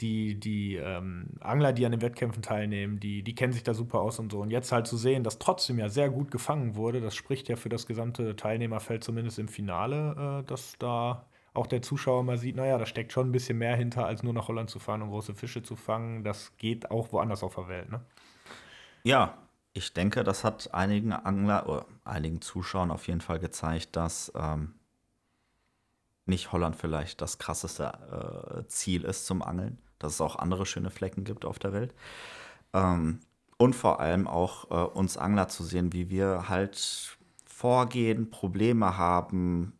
die, 0.00 0.40
die 0.40 0.76
ähm, 0.76 1.26
Angler, 1.40 1.72
die 1.72 1.86
an 1.86 1.92
den 1.92 2.02
Wettkämpfen 2.02 2.42
teilnehmen, 2.42 2.98
die, 2.98 3.22
die 3.22 3.34
kennen 3.34 3.52
sich 3.52 3.62
da 3.62 3.74
super 3.74 4.00
aus 4.00 4.18
und 4.18 4.32
so. 4.32 4.40
Und 4.40 4.50
jetzt 4.50 4.72
halt 4.72 4.86
zu 4.86 4.96
sehen, 4.96 5.22
dass 5.22 5.38
trotzdem 5.38 5.78
ja 5.78 5.88
sehr 5.88 6.10
gut 6.10 6.30
gefangen 6.30 6.74
wurde, 6.74 7.00
das 7.00 7.14
spricht 7.14 7.48
ja 7.48 7.56
für 7.56 7.68
das 7.68 7.86
gesamte 7.86 8.34
Teilnehmerfeld, 8.34 9.04
zumindest 9.04 9.38
im 9.38 9.48
Finale, 9.48 10.40
äh, 10.40 10.46
dass 10.48 10.76
da 10.78 11.26
auch 11.52 11.68
der 11.68 11.82
Zuschauer 11.82 12.24
mal 12.24 12.38
sieht, 12.38 12.56
naja, 12.56 12.78
da 12.78 12.86
steckt 12.86 13.12
schon 13.12 13.28
ein 13.28 13.32
bisschen 13.32 13.58
mehr 13.58 13.76
hinter, 13.76 14.06
als 14.06 14.24
nur 14.24 14.32
nach 14.32 14.48
Holland 14.48 14.70
zu 14.70 14.80
fahren 14.80 15.02
und 15.02 15.10
große 15.10 15.34
Fische 15.34 15.62
zu 15.62 15.76
fangen. 15.76 16.24
Das 16.24 16.56
geht 16.56 16.90
auch 16.90 17.12
woanders 17.12 17.44
auf 17.44 17.54
der 17.54 17.68
Welt, 17.68 17.90
ne? 17.90 18.00
Ja, 19.04 19.38
ich 19.74 19.92
denke, 19.92 20.24
das 20.24 20.44
hat 20.44 20.72
einigen 20.72 21.12
Angler 21.12 21.68
oder 21.68 21.86
einigen 22.04 22.40
Zuschauern 22.40 22.90
auf 22.90 23.06
jeden 23.08 23.20
Fall 23.20 23.40
gezeigt, 23.40 23.96
dass 23.96 24.32
ähm, 24.34 24.74
nicht 26.26 26.52
Holland 26.52 26.76
vielleicht 26.76 27.20
das 27.20 27.38
krasseste 27.38 28.62
äh, 28.64 28.68
Ziel 28.68 29.04
ist 29.04 29.26
zum 29.26 29.42
Angeln, 29.42 29.78
dass 29.98 30.14
es 30.14 30.20
auch 30.20 30.36
andere 30.36 30.64
schöne 30.64 30.90
Flecken 30.90 31.24
gibt 31.24 31.44
auf 31.44 31.58
der 31.58 31.72
Welt. 31.72 31.94
Ähm, 32.72 33.20
und 33.58 33.74
vor 33.74 34.00
allem 34.00 34.26
auch 34.26 34.70
äh, 34.70 34.74
uns 34.96 35.16
Angler 35.16 35.48
zu 35.48 35.64
sehen, 35.64 35.92
wie 35.92 36.08
wir 36.08 36.48
halt 36.48 37.16
vorgehen, 37.44 38.30
Probleme 38.30 38.96
haben, 38.96 39.78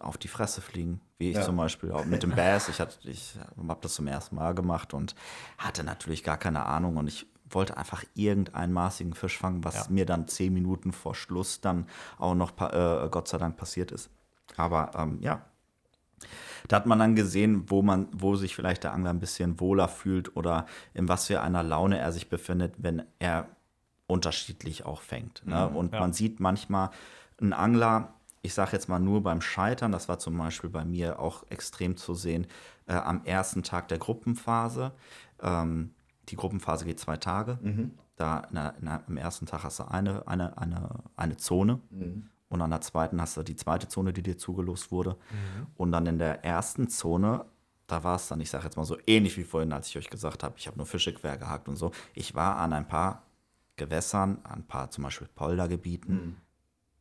auf 0.00 0.18
die 0.18 0.28
Fresse 0.28 0.60
fliegen. 0.60 1.00
Wie 1.18 1.30
ich 1.30 1.36
Ja. 1.36 1.42
zum 1.44 1.56
Beispiel 1.56 1.92
auch 1.92 2.04
mit 2.04 2.22
dem 2.22 2.30
Bass. 2.34 2.68
Ich, 2.68 2.80
hatte- 2.80 3.08
ich 3.08 3.34
habe 3.68 3.80
das 3.80 3.94
zum 3.94 4.06
ersten 4.06 4.36
Mal 4.36 4.54
gemacht 4.54 4.94
und 4.94 5.14
hatte 5.58 5.84
natürlich 5.84 6.24
gar 6.24 6.38
keine 6.38 6.64
Ahnung. 6.66 6.96
Und 6.96 7.06
ich 7.08 7.26
wollte 7.54 7.76
einfach 7.76 8.04
irgendeinen 8.14 8.72
maßigen 8.72 9.14
Fisch 9.14 9.38
fangen, 9.38 9.64
was 9.64 9.74
Ja. 9.74 9.86
mir 9.90 10.06
dann 10.06 10.28
zehn 10.28 10.52
Minuten 10.52 10.92
vor 10.92 11.14
Schluss 11.14 11.60
dann 11.60 11.86
auch 12.18 12.34
noch 12.34 12.52
äh, 12.60 13.08
Gott 13.10 13.28
sei 13.28 13.38
Dank 13.38 13.56
passiert 13.56 13.92
ist. 13.92 14.10
Aber 14.56 14.90
ähm, 14.94 15.18
ja, 15.20 15.42
da 16.68 16.76
hat 16.76 16.86
man 16.86 16.98
dann 16.98 17.14
gesehen, 17.16 17.64
wo 17.68 17.82
man, 17.82 18.08
wo 18.12 18.36
sich 18.36 18.54
vielleicht 18.54 18.84
der 18.84 18.92
Angler 18.92 19.10
ein 19.10 19.18
bisschen 19.20 19.58
wohler 19.60 19.88
fühlt 19.88 20.36
oder 20.36 20.66
in 20.94 21.08
was 21.08 21.26
für 21.26 21.40
einer 21.40 21.62
Laune 21.62 21.98
er 21.98 22.12
sich 22.12 22.28
befindet, 22.28 22.74
wenn 22.78 23.02
er 23.18 23.48
unterschiedlich 24.06 24.84
auch 24.84 25.00
fängt. 25.00 25.46
Ne? 25.46 25.68
Und 25.68 25.92
ja. 25.92 26.00
man 26.00 26.12
sieht 26.12 26.38
manchmal 26.38 26.90
einen 27.40 27.52
Angler, 27.52 28.14
ich 28.42 28.54
sage 28.54 28.72
jetzt 28.72 28.88
mal 28.88 28.98
nur 28.98 29.22
beim 29.22 29.40
Scheitern, 29.40 29.92
das 29.92 30.08
war 30.08 30.18
zum 30.18 30.36
Beispiel 30.36 30.70
bei 30.70 30.84
mir 30.84 31.18
auch 31.18 31.44
extrem 31.48 31.96
zu 31.96 32.14
sehen, 32.14 32.46
äh, 32.86 32.94
am 32.94 33.24
ersten 33.24 33.62
Tag 33.62 33.88
der 33.88 33.98
Gruppenphase. 33.98 34.92
Ähm, 35.40 35.94
die 36.28 36.36
Gruppenphase 36.36 36.84
geht 36.84 37.00
zwei 37.00 37.16
Tage. 37.16 37.58
Da 38.16 38.40
in 38.40 38.54
der, 38.54 38.74
in 38.78 38.84
der, 38.86 39.02
am 39.06 39.16
ersten 39.16 39.46
Tag 39.46 39.64
hast 39.64 39.78
du 39.80 39.84
eine, 39.84 40.26
eine, 40.28 40.56
eine, 40.58 40.90
eine 41.16 41.36
Zone 41.36 41.80
und 42.48 42.60
an 42.60 42.70
der 42.70 42.80
zweiten 42.80 43.20
hast 43.20 43.36
du 43.36 43.42
die 43.42 43.56
zweite 43.56 43.88
Zone, 43.88 44.12
die 44.12 44.22
dir 44.22 44.36
zugelost 44.38 44.92
wurde. 44.92 45.16
Und 45.76 45.92
dann 45.92 46.06
in 46.06 46.18
der 46.18 46.44
ersten 46.44 46.88
Zone, 46.88 47.44
da 47.86 48.04
war 48.04 48.16
es 48.16 48.28
dann, 48.28 48.40
ich 48.40 48.50
sage 48.50 48.64
jetzt 48.64 48.76
mal 48.76 48.84
so 48.84 48.96
ähnlich 49.06 49.36
wie 49.36 49.44
vorhin, 49.44 49.72
als 49.72 49.88
ich 49.88 49.98
euch 49.98 50.10
gesagt 50.10 50.42
habe, 50.42 50.54
ich 50.58 50.66
habe 50.66 50.76
nur 50.76 50.86
Fische 50.86 51.12
quer 51.12 51.36
gehakt 51.38 51.68
und 51.68 51.76
so. 51.76 51.90
Ich 52.14 52.34
war 52.34 52.56
an 52.56 52.72
ein 52.72 52.86
paar 52.86 53.22
Gewässern, 53.76 54.38
an 54.44 54.60
ein 54.60 54.66
paar 54.66 54.90
zum 54.90 55.04
Beispiel 55.04 55.28
Poldergebieten. 55.34 56.36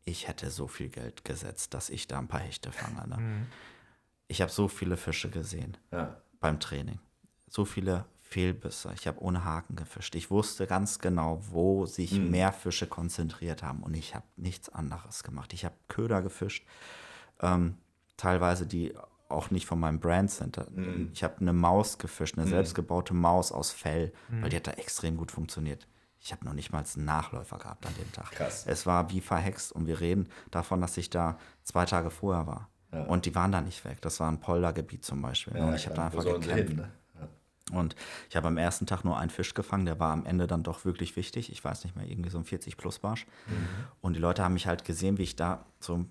Ich 0.05 0.27
hätte 0.27 0.49
so 0.49 0.67
viel 0.67 0.89
Geld 0.89 1.23
gesetzt, 1.25 1.73
dass 1.73 1.89
ich 1.89 2.07
da 2.07 2.17
ein 2.17 2.27
paar 2.27 2.39
Hechte 2.39 2.71
fange. 2.71 3.07
Ne? 3.07 3.45
Ich 4.27 4.41
habe 4.41 4.51
so 4.51 4.67
viele 4.67 4.97
Fische 4.97 5.29
gesehen 5.29 5.77
Ja. 5.91 6.17
beim 6.39 6.59
Training. 6.59 6.99
So 7.49 7.65
viele 7.65 8.05
Fehlbisse. 8.31 8.93
Ich 8.95 9.07
habe 9.07 9.21
ohne 9.21 9.43
Haken 9.43 9.75
gefischt. 9.75 10.15
Ich 10.15 10.31
wusste 10.31 10.65
ganz 10.65 10.99
genau, 10.99 11.41
wo 11.49 11.85
sich 11.85 12.13
mehr 12.17 12.53
Fische 12.53 12.87
konzentriert 12.87 13.61
haben 13.61 13.83
und 13.83 13.93
ich 13.93 14.15
habe 14.15 14.25
nichts 14.37 14.69
anderes 14.69 15.23
gemacht. 15.23 15.51
Ich 15.53 15.65
habe 15.65 15.75
Köder 15.89 16.21
gefischt, 16.21 16.65
ähm, 17.41 17.75
teilweise 18.15 18.65
die 18.65 18.95
auch 19.27 19.51
nicht 19.51 19.65
von 19.65 19.79
meinem 19.79 19.99
Brand 19.99 20.31
sind. 20.31 20.59
Ich 21.13 21.23
habe 21.23 21.39
eine 21.39 21.53
Maus 21.53 21.97
gefischt, 21.97 22.37
eine 22.37 22.47
selbstgebaute 22.47 23.13
Maus 23.13 23.51
aus 23.51 23.71
Fell, 23.71 24.11
weil 24.29 24.49
die 24.49 24.55
hat 24.57 24.67
da 24.67 24.71
extrem 24.71 25.17
gut 25.17 25.31
funktioniert. 25.31 25.87
Ich 26.19 26.31
habe 26.31 26.45
noch 26.45 26.53
nicht 26.53 26.71
mal 26.71 26.83
einen 26.83 27.05
Nachläufer 27.05 27.57
gehabt 27.57 27.85
an 27.85 27.93
dem 27.95 28.11
Tag. 28.11 28.31
Krass. 28.31 28.65
Es 28.67 28.85
war 28.85 29.09
wie 29.09 29.21
verhext 29.21 29.71
und 29.71 29.87
wir 29.87 29.99
reden 29.99 30.27
davon, 30.51 30.79
dass 30.81 30.95
ich 30.97 31.09
da 31.09 31.37
zwei 31.63 31.85
Tage 31.85 32.11
vorher 32.11 32.45
war. 32.47 32.69
Und 33.07 33.25
die 33.25 33.33
waren 33.35 33.51
da 33.53 33.61
nicht 33.61 33.83
weg. 33.85 34.01
Das 34.01 34.19
war 34.19 34.29
ein 34.29 34.39
Poldergebiet 34.39 35.03
zum 35.05 35.21
Beispiel. 35.21 35.57
und 35.57 35.75
ich 35.75 35.85
habe 35.85 35.95
da 35.95 36.05
einfach 36.07 36.23
gekämpft. 36.25 36.69
hin, 36.69 36.75
ne? 36.75 36.91
Ja. 37.71 37.79
Und 37.79 37.95
ich 38.29 38.35
habe 38.35 38.47
am 38.47 38.57
ersten 38.57 38.85
Tag 38.85 39.03
nur 39.03 39.17
einen 39.17 39.29
Fisch 39.29 39.53
gefangen, 39.53 39.85
der 39.85 39.99
war 39.99 40.13
am 40.13 40.25
Ende 40.25 40.47
dann 40.47 40.63
doch 40.63 40.85
wirklich 40.85 41.15
wichtig. 41.15 41.51
Ich 41.51 41.63
weiß 41.63 41.83
nicht 41.83 41.95
mehr, 41.95 42.07
irgendwie 42.07 42.29
so 42.29 42.37
ein 42.37 42.43
40 42.45 42.77
plus 42.77 42.99
Barsch. 42.99 43.25
Und 44.01 44.13
die 44.15 44.19
Leute 44.19 44.43
haben 44.43 44.53
mich 44.53 44.67
halt 44.67 44.85
gesehen, 44.85 45.17
wie 45.17 45.23
ich 45.23 45.35
da 45.35 45.65
so 45.79 46.05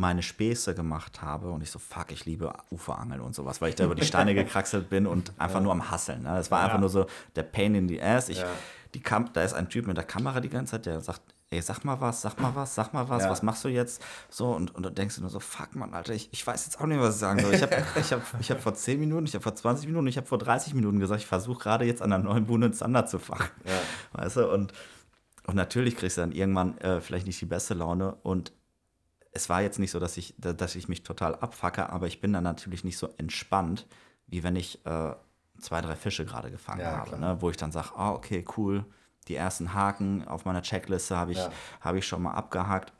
meine 0.00 0.22
Späße 0.22 0.76
gemacht 0.76 1.22
habe 1.22 1.50
und 1.50 1.60
ich 1.60 1.72
so, 1.72 1.80
fuck, 1.80 2.12
ich 2.12 2.24
liebe 2.24 2.52
Uferangeln 2.70 3.20
und 3.20 3.34
sowas, 3.34 3.60
weil 3.60 3.70
ich 3.70 3.74
da 3.74 3.84
über 3.84 3.96
die 3.96 4.04
Steine 4.04 4.32
gekraxelt 4.34 4.88
bin 4.88 5.06
und 5.08 5.32
einfach 5.38 5.60
nur 5.60 5.72
am 5.72 5.90
Hasseln. 5.90 6.22
Ne? 6.22 6.28
Das 6.36 6.52
war 6.52 6.60
einfach 6.60 6.74
Ja. 6.74 6.80
nur 6.80 6.88
so 6.88 7.06
der 7.34 7.42
Pain 7.42 7.74
in 7.74 7.88
the 7.88 8.00
ass. 8.00 8.28
Ich, 8.28 8.38
Ja. 8.38 8.46
die 8.94 9.00
Kam 9.00 9.32
da 9.32 9.42
ist 9.42 9.54
ein 9.54 9.68
Typ 9.68 9.88
mit 9.88 9.96
der 9.96 10.04
Kamera 10.04 10.38
die 10.40 10.48
ganze 10.50 10.72
Zeit, 10.72 10.86
der 10.86 11.00
sagt, 11.00 11.20
ey, 11.50 11.62
sag 11.62 11.82
mal 11.84 11.98
was, 12.00 12.20
sag 12.20 12.38
mal 12.40 12.54
was, 12.54 12.74
sag 12.74 12.92
mal 12.92 13.08
was, 13.08 13.22
Ja. 13.24 13.30
was 13.30 13.42
machst 13.42 13.64
du 13.64 13.68
jetzt? 13.68 14.02
So, 14.28 14.50
und, 14.52 14.74
und 14.74 14.82
dann 14.84 14.94
denkst 14.94 15.14
du 15.16 15.22
nur 15.22 15.30
so, 15.30 15.40
fuck, 15.40 15.74
Mann, 15.74 15.94
Alter, 15.94 16.12
ich, 16.12 16.28
ich 16.32 16.46
weiß 16.46 16.66
jetzt 16.66 16.80
auch 16.80 16.86
nicht, 16.86 17.00
was 17.00 17.14
ich 17.14 17.20
sagen 17.20 17.40
soll. 17.40 17.54
Ich 17.54 17.62
habe 17.62 17.76
ich 17.96 18.12
hab, 18.12 18.22
ich 18.40 18.50
hab 18.50 18.60
vor 18.60 18.74
10 18.74 19.00
Minuten, 19.00 19.24
ich 19.26 19.34
habe 19.34 19.42
vor 19.42 19.54
20 19.54 19.86
Minuten, 19.86 20.06
ich 20.08 20.16
habe 20.18 20.26
vor 20.26 20.38
30 20.38 20.74
Minuten 20.74 21.00
gesagt, 21.00 21.20
ich 21.22 21.26
versuche 21.26 21.58
gerade 21.60 21.84
jetzt 21.86 22.02
an 22.02 22.10
der 22.10 22.18
neuen 22.18 22.46
Buhne 22.46 22.70
Zander 22.72 23.06
zu 23.06 23.18
fangen. 23.18 23.48
Ja. 23.64 24.20
Weißt 24.22 24.36
du, 24.36 24.52
und, 24.52 24.72
und 25.46 25.54
natürlich 25.54 25.96
kriegst 25.96 26.18
du 26.18 26.20
dann 26.20 26.32
irgendwann 26.32 26.76
äh, 26.78 27.00
vielleicht 27.00 27.26
nicht 27.26 27.40
die 27.40 27.46
beste 27.46 27.72
Laune 27.74 28.14
und 28.22 28.52
es 29.32 29.48
war 29.48 29.62
jetzt 29.62 29.78
nicht 29.78 29.90
so, 29.90 29.98
dass 30.00 30.16
ich, 30.16 30.34
da- 30.38 30.52
dass 30.52 30.74
ich 30.74 30.88
mich 30.88 31.02
total 31.02 31.34
abfacke, 31.34 31.90
aber 31.90 32.06
ich 32.06 32.20
bin 32.20 32.32
dann 32.32 32.44
natürlich 32.44 32.84
nicht 32.84 32.98
so 32.98 33.08
entspannt, 33.16 33.86
wie 34.26 34.42
wenn 34.42 34.56
ich 34.56 34.84
äh, 34.84 35.14
zwei, 35.58 35.80
drei 35.80 35.96
Fische 35.96 36.24
gerade 36.26 36.50
gefangen 36.50 36.80
Ja, 36.80 36.98
habe, 36.98 37.18
ne? 37.18 37.36
wo 37.40 37.48
ich 37.48 37.56
dann 37.56 37.72
sage, 37.72 37.90
ah, 37.96 38.10
okay, 38.12 38.44
cool, 38.56 38.84
die 39.28 39.34
ersten 39.34 39.74
Haken 39.74 40.26
auf 40.26 40.44
meiner 40.44 40.62
Checkliste 40.62 41.16
habe 41.16 41.32
ich, 41.32 41.38
Ja. 41.38 41.50
hab 41.80 41.94
ich 41.94 42.06
schon 42.06 42.22
mal 42.22 42.32
abgehakt. 42.32 42.92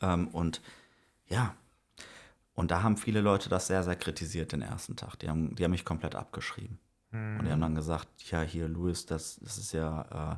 Ähm, 0.00 0.28
und 0.28 0.60
ja, 1.26 1.54
und 2.54 2.70
da 2.70 2.82
haben 2.82 2.96
viele 2.96 3.20
Leute 3.20 3.48
das 3.48 3.66
sehr, 3.66 3.82
sehr 3.82 3.96
kritisiert 3.96 4.52
den 4.52 4.62
ersten 4.62 4.96
Tag. 4.96 5.16
Die 5.16 5.28
haben, 5.28 5.54
die 5.56 5.64
haben 5.64 5.70
mich 5.70 5.84
komplett 5.84 6.14
abgeschrieben. 6.14 6.78
Und 7.12 7.44
die 7.44 7.50
haben 7.50 7.60
dann 7.60 7.74
gesagt, 7.74 8.06
ja, 8.30 8.42
hier, 8.42 8.68
Louis, 8.68 9.04
das, 9.04 9.40
das 9.42 9.58
ist 9.58 9.72
ja, 9.72 10.34
äh, 10.34 10.36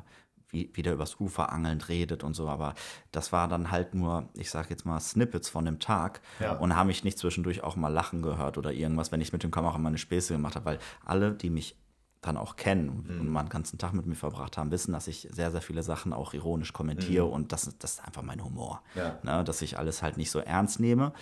wie, 0.49 0.71
wie 0.73 0.81
der 0.81 0.93
übers 0.93 1.19
Ufer 1.19 1.51
angelnd 1.51 1.87
redet 1.87 2.23
und 2.23 2.33
so. 2.33 2.49
Aber 2.49 2.73
das 3.11 3.31
war 3.31 3.47
dann 3.47 3.69
halt 3.69 3.93
nur, 3.93 4.29
ich 4.33 4.49
sag 4.49 4.71
jetzt 4.71 4.83
mal, 4.83 4.99
Snippets 4.99 5.49
von 5.49 5.65
dem 5.65 5.79
Tag. 5.79 6.21
Ja. 6.39 6.53
Und 6.53 6.75
haben 6.75 6.87
mich 6.87 7.03
nicht 7.03 7.19
zwischendurch 7.19 7.61
auch 7.61 7.75
mal 7.75 7.89
lachen 7.89 8.23
gehört 8.23 8.57
oder 8.57 8.71
irgendwas, 8.71 9.11
wenn 9.11 9.21
ich 9.21 9.33
mit 9.33 9.43
dem 9.43 9.51
Kamera 9.51 9.77
meine 9.77 9.99
Späße 9.99 10.33
gemacht 10.33 10.55
habe. 10.55 10.65
Weil 10.65 10.79
alle, 11.05 11.33
die 11.33 11.51
mich 11.51 11.75
dann 12.23 12.37
auch 12.37 12.55
kennen 12.55 12.89
und 13.19 13.29
mal 13.29 13.41
einen 13.41 13.49
ganzen 13.49 13.77
Tag 13.77 13.93
mit 13.93 14.05
mir 14.05 14.15
verbracht 14.15 14.57
haben, 14.57 14.71
wissen, 14.71 14.93
dass 14.93 15.07
ich 15.07 15.27
sehr, 15.31 15.51
sehr 15.51 15.61
viele 15.61 15.83
Sachen 15.83 16.13
auch 16.13 16.33
ironisch 16.33 16.73
kommentiere 16.73 17.25
und 17.25 17.51
das, 17.51 17.77
das 17.77 17.93
ist 17.93 18.05
einfach 18.05 18.21
mein 18.23 18.43
Humor. 18.43 18.81
Ja. 18.95 19.19
Ne, 19.23 19.43
dass 19.43 19.61
ich 19.61 19.77
alles 19.77 20.01
halt 20.01 20.17
nicht 20.17 20.31
so 20.31 20.39
ernst 20.39 20.79
nehme 20.79 21.13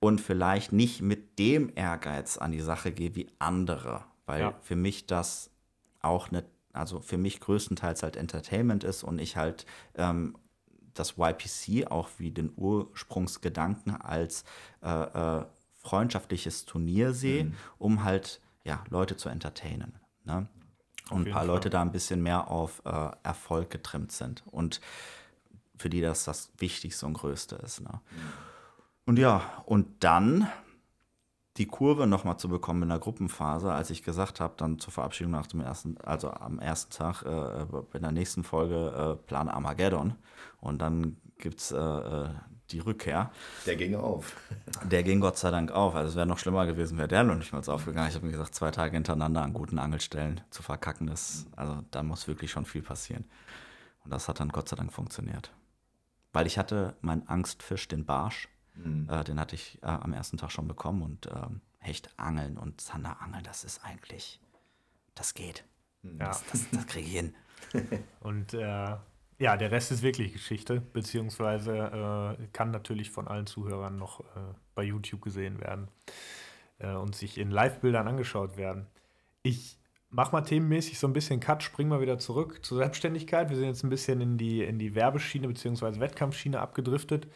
und 0.00 0.20
vielleicht 0.20 0.72
nicht 0.72 1.02
mit 1.02 1.38
dem 1.38 1.72
Ehrgeiz 1.74 2.36
an 2.38 2.52
die 2.52 2.60
Sache 2.60 2.92
gehe 2.92 3.14
wie 3.14 3.28
andere, 3.38 4.04
weil 4.26 4.40
Ja. 4.42 4.54
für 4.62 4.76
mich 4.76 5.06
das 5.06 5.50
auch 6.00 6.28
eine, 6.28 6.44
also 6.72 7.00
für 7.00 7.18
mich 7.18 7.40
größtenteils 7.40 8.02
halt 8.02 8.16
Entertainment 8.16 8.84
ist 8.84 9.02
und 9.02 9.18
ich 9.18 9.36
halt 9.36 9.66
ähm, 9.94 10.36
das 10.94 11.14
YPC 11.16 11.90
auch 11.90 12.08
wie 12.18 12.30
den 12.30 12.52
Ursprungsgedanken 12.56 14.00
als 14.00 14.44
äh, 14.82 14.88
äh, 15.40 15.44
freundschaftliches 15.80 16.64
Turnier 16.64 17.12
sehe, 17.14 17.52
um 17.78 18.04
halt 18.04 18.40
ja, 18.64 18.84
Leute 18.90 19.16
zu 19.16 19.28
entertainen. 19.28 19.98
Ne? 20.24 20.48
Und 21.10 21.26
ein 21.26 21.32
paar 21.32 21.40
Fall. 21.40 21.46
Leute 21.46 21.70
da 21.70 21.82
ein 21.82 21.92
bisschen 21.92 22.22
mehr 22.22 22.48
auf 22.50 22.82
äh, 22.84 23.10
Erfolg 23.22 23.70
getrimmt 23.70 24.12
sind. 24.12 24.44
Und 24.46 24.80
für 25.76 25.88
die 25.88 26.00
das 26.00 26.24
das 26.24 26.52
Wichtigste 26.58 27.06
und 27.06 27.14
Größte 27.14 27.56
ist. 27.56 27.80
Ne? 27.80 28.00
Und 29.06 29.18
ja, 29.18 29.62
und 29.64 30.04
dann 30.04 30.48
die 31.56 31.66
Kurve 31.66 32.06
nochmal 32.06 32.36
zu 32.38 32.48
bekommen 32.48 32.84
in 32.84 32.88
der 32.88 33.00
Gruppenphase, 33.00 33.72
als 33.72 33.90
ich 33.90 34.04
gesagt 34.04 34.38
habe, 34.38 34.54
dann 34.56 34.78
zur 34.78 34.92
Verabschiedung 34.92 35.32
nach 35.32 35.48
dem 35.48 35.60
ersten, 35.60 35.98
also 35.98 36.30
am 36.30 36.60
ersten 36.60 36.92
Tag, 36.92 37.22
äh, 37.22 37.96
in 37.96 38.02
der 38.02 38.12
nächsten 38.12 38.44
Folge 38.44 39.16
äh, 39.18 39.26
Plan 39.26 39.48
Armageddon. 39.48 40.14
Und 40.60 40.80
dann 40.80 41.16
gibt 41.38 41.60
es 41.60 41.72
äh, 41.72 41.76
äh, 41.76 42.28
die 42.70 42.80
Rückkehr. 42.80 43.30
Der 43.66 43.76
ging 43.76 43.94
auf. 43.94 44.36
Der 44.84 45.02
ging 45.02 45.20
Gott 45.20 45.38
sei 45.38 45.50
Dank 45.50 45.70
auf. 45.70 45.94
Also 45.94 46.10
es 46.10 46.16
wäre 46.16 46.26
noch 46.26 46.38
schlimmer 46.38 46.66
gewesen, 46.66 46.98
wäre 46.98 47.08
der 47.08 47.24
noch 47.24 47.34
nicht 47.34 47.52
mal 47.52 47.62
so 47.62 47.72
aufgegangen. 47.72 48.08
Ich 48.08 48.14
habe 48.14 48.26
mir 48.26 48.32
gesagt, 48.32 48.54
zwei 48.54 48.70
Tage 48.70 48.92
hintereinander 48.92 49.42
an 49.42 49.52
guten 49.52 49.78
Angelstellen 49.78 50.40
zu 50.50 50.62
verkacken, 50.62 51.06
das, 51.06 51.46
also 51.56 51.82
da 51.90 52.02
muss 52.02 52.28
wirklich 52.28 52.50
schon 52.50 52.64
viel 52.66 52.82
passieren. 52.82 53.24
Und 54.04 54.12
das 54.12 54.28
hat 54.28 54.40
dann 54.40 54.48
Gott 54.50 54.68
sei 54.68 54.76
Dank 54.76 54.92
funktioniert. 54.92 55.52
Weil 56.32 56.46
ich 56.46 56.58
hatte 56.58 56.96
meinen 57.00 57.26
Angstfisch, 57.26 57.88
den 57.88 58.04
Barsch, 58.04 58.48
äh, 59.08 59.24
den 59.24 59.40
hatte 59.40 59.54
ich 59.54 59.78
äh, 59.82 59.86
am 59.86 60.12
ersten 60.12 60.36
Tag 60.36 60.52
schon 60.52 60.68
bekommen 60.68 61.02
und 61.02 61.26
ähm, 61.26 61.60
Hecht 61.78 62.10
angeln 62.16 62.58
und 62.58 62.80
Zander 62.80 63.20
angeln, 63.20 63.44
das 63.44 63.64
ist 63.64 63.84
eigentlich, 63.84 64.40
das 65.14 65.34
geht. 65.34 65.64
Ja. 66.02 66.28
Das, 66.28 66.44
das, 66.46 66.70
das 66.70 66.86
kriege 66.86 67.06
ich 67.06 67.12
hin. 67.12 67.34
Und 68.20 68.54
äh, 68.54 68.96
ja, 69.38 69.56
der 69.56 69.70
Rest 69.70 69.92
ist 69.92 70.02
wirklich 70.02 70.32
Geschichte, 70.32 70.80
beziehungsweise 70.80 72.36
äh, 72.38 72.46
kann 72.52 72.70
natürlich 72.70 73.10
von 73.10 73.28
allen 73.28 73.46
Zuhörern 73.46 73.96
noch 73.96 74.20
äh, 74.20 74.54
bei 74.74 74.82
YouTube 74.82 75.22
gesehen 75.22 75.60
werden 75.60 75.88
äh, 76.78 76.92
und 76.92 77.14
sich 77.14 77.38
in 77.38 77.50
Live-Bildern 77.50 78.08
angeschaut 78.08 78.56
werden. 78.56 78.86
Ich 79.42 79.78
mache 80.10 80.32
mal 80.32 80.42
themenmäßig 80.42 80.98
so 80.98 81.06
ein 81.06 81.12
bisschen 81.12 81.38
Cut, 81.38 81.62
spring 81.62 81.88
mal 81.88 82.00
wieder 82.00 82.18
zurück 82.18 82.64
zur 82.64 82.78
Selbstständigkeit. 82.78 83.48
Wir 83.48 83.56
sind 83.56 83.66
jetzt 83.66 83.84
ein 83.84 83.90
bisschen 83.90 84.20
in 84.20 84.38
die, 84.38 84.62
in 84.62 84.78
die 84.78 84.94
Werbeschiene 84.94 85.46
beziehungsweise 85.46 86.00
Wettkampfschiene 86.00 86.58
abgedriftet. 86.58 87.28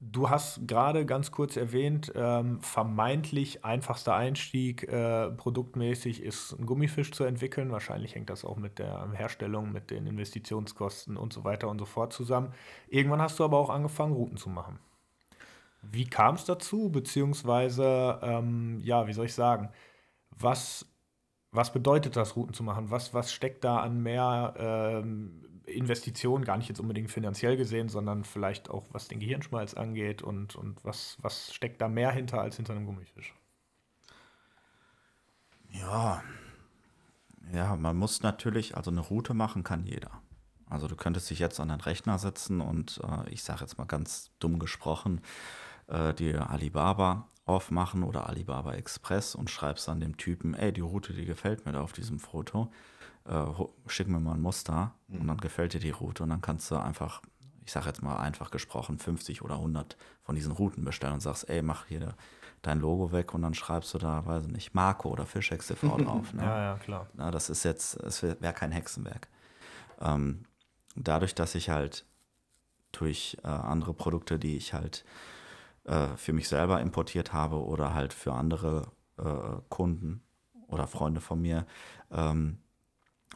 Du 0.00 0.30
hast 0.30 0.68
gerade 0.68 1.04
ganz 1.04 1.32
kurz 1.32 1.56
erwähnt, 1.56 2.12
ähm, 2.14 2.60
vermeintlich 2.60 3.64
einfachster 3.64 4.14
Einstieg 4.14 4.84
äh, 4.84 5.28
produktmäßig 5.32 6.22
ist 6.22 6.52
ein 6.52 6.66
Gummifisch 6.66 7.10
zu 7.10 7.24
entwickeln. 7.24 7.72
Wahrscheinlich 7.72 8.14
hängt 8.14 8.30
das 8.30 8.44
auch 8.44 8.56
mit 8.58 8.78
der 8.78 9.10
Herstellung, 9.12 9.72
mit 9.72 9.90
den 9.90 10.06
Investitionskosten 10.06 11.16
und 11.16 11.32
so 11.32 11.42
weiter 11.42 11.68
und 11.68 11.80
so 11.80 11.84
fort 11.84 12.12
zusammen. 12.12 12.52
Irgendwann 12.86 13.20
hast 13.20 13.40
du 13.40 13.44
aber 13.44 13.58
auch 13.58 13.70
angefangen, 13.70 14.12
Routen 14.12 14.36
zu 14.36 14.48
machen. 14.48 14.78
Wie 15.82 16.04
kam 16.04 16.36
es 16.36 16.44
dazu? 16.44 16.90
Beziehungsweise, 16.90 18.20
ähm, 18.22 18.80
ja, 18.84 19.08
wie 19.08 19.12
soll 19.12 19.26
ich 19.26 19.34
sagen, 19.34 19.70
was, 20.30 20.86
was 21.50 21.72
bedeutet 21.72 22.14
das, 22.14 22.36
Routen 22.36 22.54
zu 22.54 22.62
machen? 22.62 22.92
Was, 22.92 23.14
was 23.14 23.32
steckt 23.32 23.64
da 23.64 23.78
an 23.78 24.00
mehr 24.00 24.54
ähm, 24.58 25.57
Investitionen, 25.68 26.44
gar 26.44 26.56
nicht 26.56 26.68
jetzt 26.68 26.80
unbedingt 26.80 27.10
finanziell 27.10 27.56
gesehen, 27.56 27.88
sondern 27.88 28.24
vielleicht 28.24 28.70
auch 28.70 28.86
was 28.92 29.08
den 29.08 29.20
Gehirnschmalz 29.20 29.74
angeht 29.74 30.22
und, 30.22 30.56
und 30.56 30.84
was, 30.84 31.16
was 31.20 31.52
steckt 31.54 31.80
da 31.80 31.88
mehr 31.88 32.10
hinter 32.10 32.40
als 32.40 32.56
hinter 32.56 32.72
einem 32.72 32.86
Gummifisch? 32.86 33.34
Ja, 35.70 36.22
ja, 37.52 37.76
man 37.76 37.96
muss 37.96 38.22
natürlich, 38.22 38.76
also 38.76 38.90
eine 38.90 39.00
Route 39.00 39.34
machen 39.34 39.64
kann 39.64 39.86
jeder. 39.86 40.10
Also 40.68 40.86
du 40.86 40.96
könntest 40.96 41.30
dich 41.30 41.38
jetzt 41.38 41.60
an 41.60 41.68
den 41.68 41.80
Rechner 41.80 42.18
setzen 42.18 42.60
und 42.60 43.00
äh, 43.02 43.30
ich 43.30 43.42
sage 43.42 43.60
jetzt 43.62 43.78
mal 43.78 43.86
ganz 43.86 44.30
dumm 44.38 44.58
gesprochen, 44.58 45.22
äh, 45.86 46.12
dir 46.12 46.50
Alibaba 46.50 47.26
aufmachen 47.46 48.02
oder 48.02 48.28
Alibaba 48.28 48.74
Express 48.74 49.34
und 49.34 49.48
schreibst 49.48 49.88
dann 49.88 50.00
dem 50.00 50.18
Typen, 50.18 50.52
ey, 50.52 50.72
die 50.72 50.82
Route, 50.82 51.14
die 51.14 51.24
gefällt 51.24 51.64
mir 51.64 51.72
da 51.72 51.80
auf 51.80 51.94
diesem 51.94 52.18
Foto, 52.18 52.70
äh, 53.28 53.44
schick 53.86 54.08
mir 54.08 54.20
mal 54.20 54.34
ein 54.34 54.40
Muster 54.40 54.94
und 55.08 55.26
dann 55.26 55.38
gefällt 55.38 55.74
dir 55.74 55.80
die 55.80 55.90
Route 55.90 56.22
und 56.22 56.30
dann 56.30 56.40
kannst 56.40 56.70
du 56.70 56.76
einfach, 56.76 57.22
ich 57.64 57.72
sage 57.72 57.86
jetzt 57.86 58.02
mal 58.02 58.16
einfach 58.16 58.50
gesprochen, 58.50 58.98
50 58.98 59.42
oder 59.42 59.56
100 59.56 59.96
von 60.22 60.34
diesen 60.34 60.52
Routen 60.52 60.84
bestellen 60.84 61.14
und 61.14 61.20
sagst, 61.20 61.48
ey, 61.48 61.62
mach 61.62 61.86
hier 61.86 62.14
dein 62.62 62.80
Logo 62.80 63.12
weg 63.12 63.34
und 63.34 63.42
dann 63.42 63.54
schreibst 63.54 63.94
du 63.94 63.98
da, 63.98 64.24
weiß 64.26 64.46
ich 64.46 64.52
nicht, 64.52 64.74
Marco 64.74 65.10
oder 65.10 65.26
Fischex 65.26 65.66
TV 65.66 65.96
drauf. 65.98 66.32
Ne? 66.32 66.42
Ja, 66.42 66.62
ja, 66.62 66.78
klar. 66.78 67.08
Na, 67.14 67.30
das 67.30 67.50
ist 67.50 67.64
jetzt, 67.64 67.96
es 67.96 68.22
wäre 68.22 68.40
wär 68.40 68.52
kein 68.52 68.72
Hexenwerk. 68.72 69.28
Ähm, 70.00 70.44
dadurch, 70.96 71.34
dass 71.34 71.54
ich 71.54 71.70
halt 71.70 72.06
durch 72.92 73.36
äh, 73.44 73.48
andere 73.48 73.92
Produkte, 73.94 74.38
die 74.38 74.56
ich 74.56 74.72
halt 74.72 75.04
äh, 75.84 76.08
für 76.16 76.32
mich 76.32 76.48
selber 76.48 76.80
importiert 76.80 77.32
habe 77.32 77.62
oder 77.62 77.94
halt 77.94 78.12
für 78.12 78.32
andere 78.32 78.90
äh, 79.18 79.60
Kunden 79.68 80.22
oder 80.66 80.86
Freunde 80.86 81.20
von 81.20 81.40
mir, 81.40 81.66
ähm, 82.10 82.58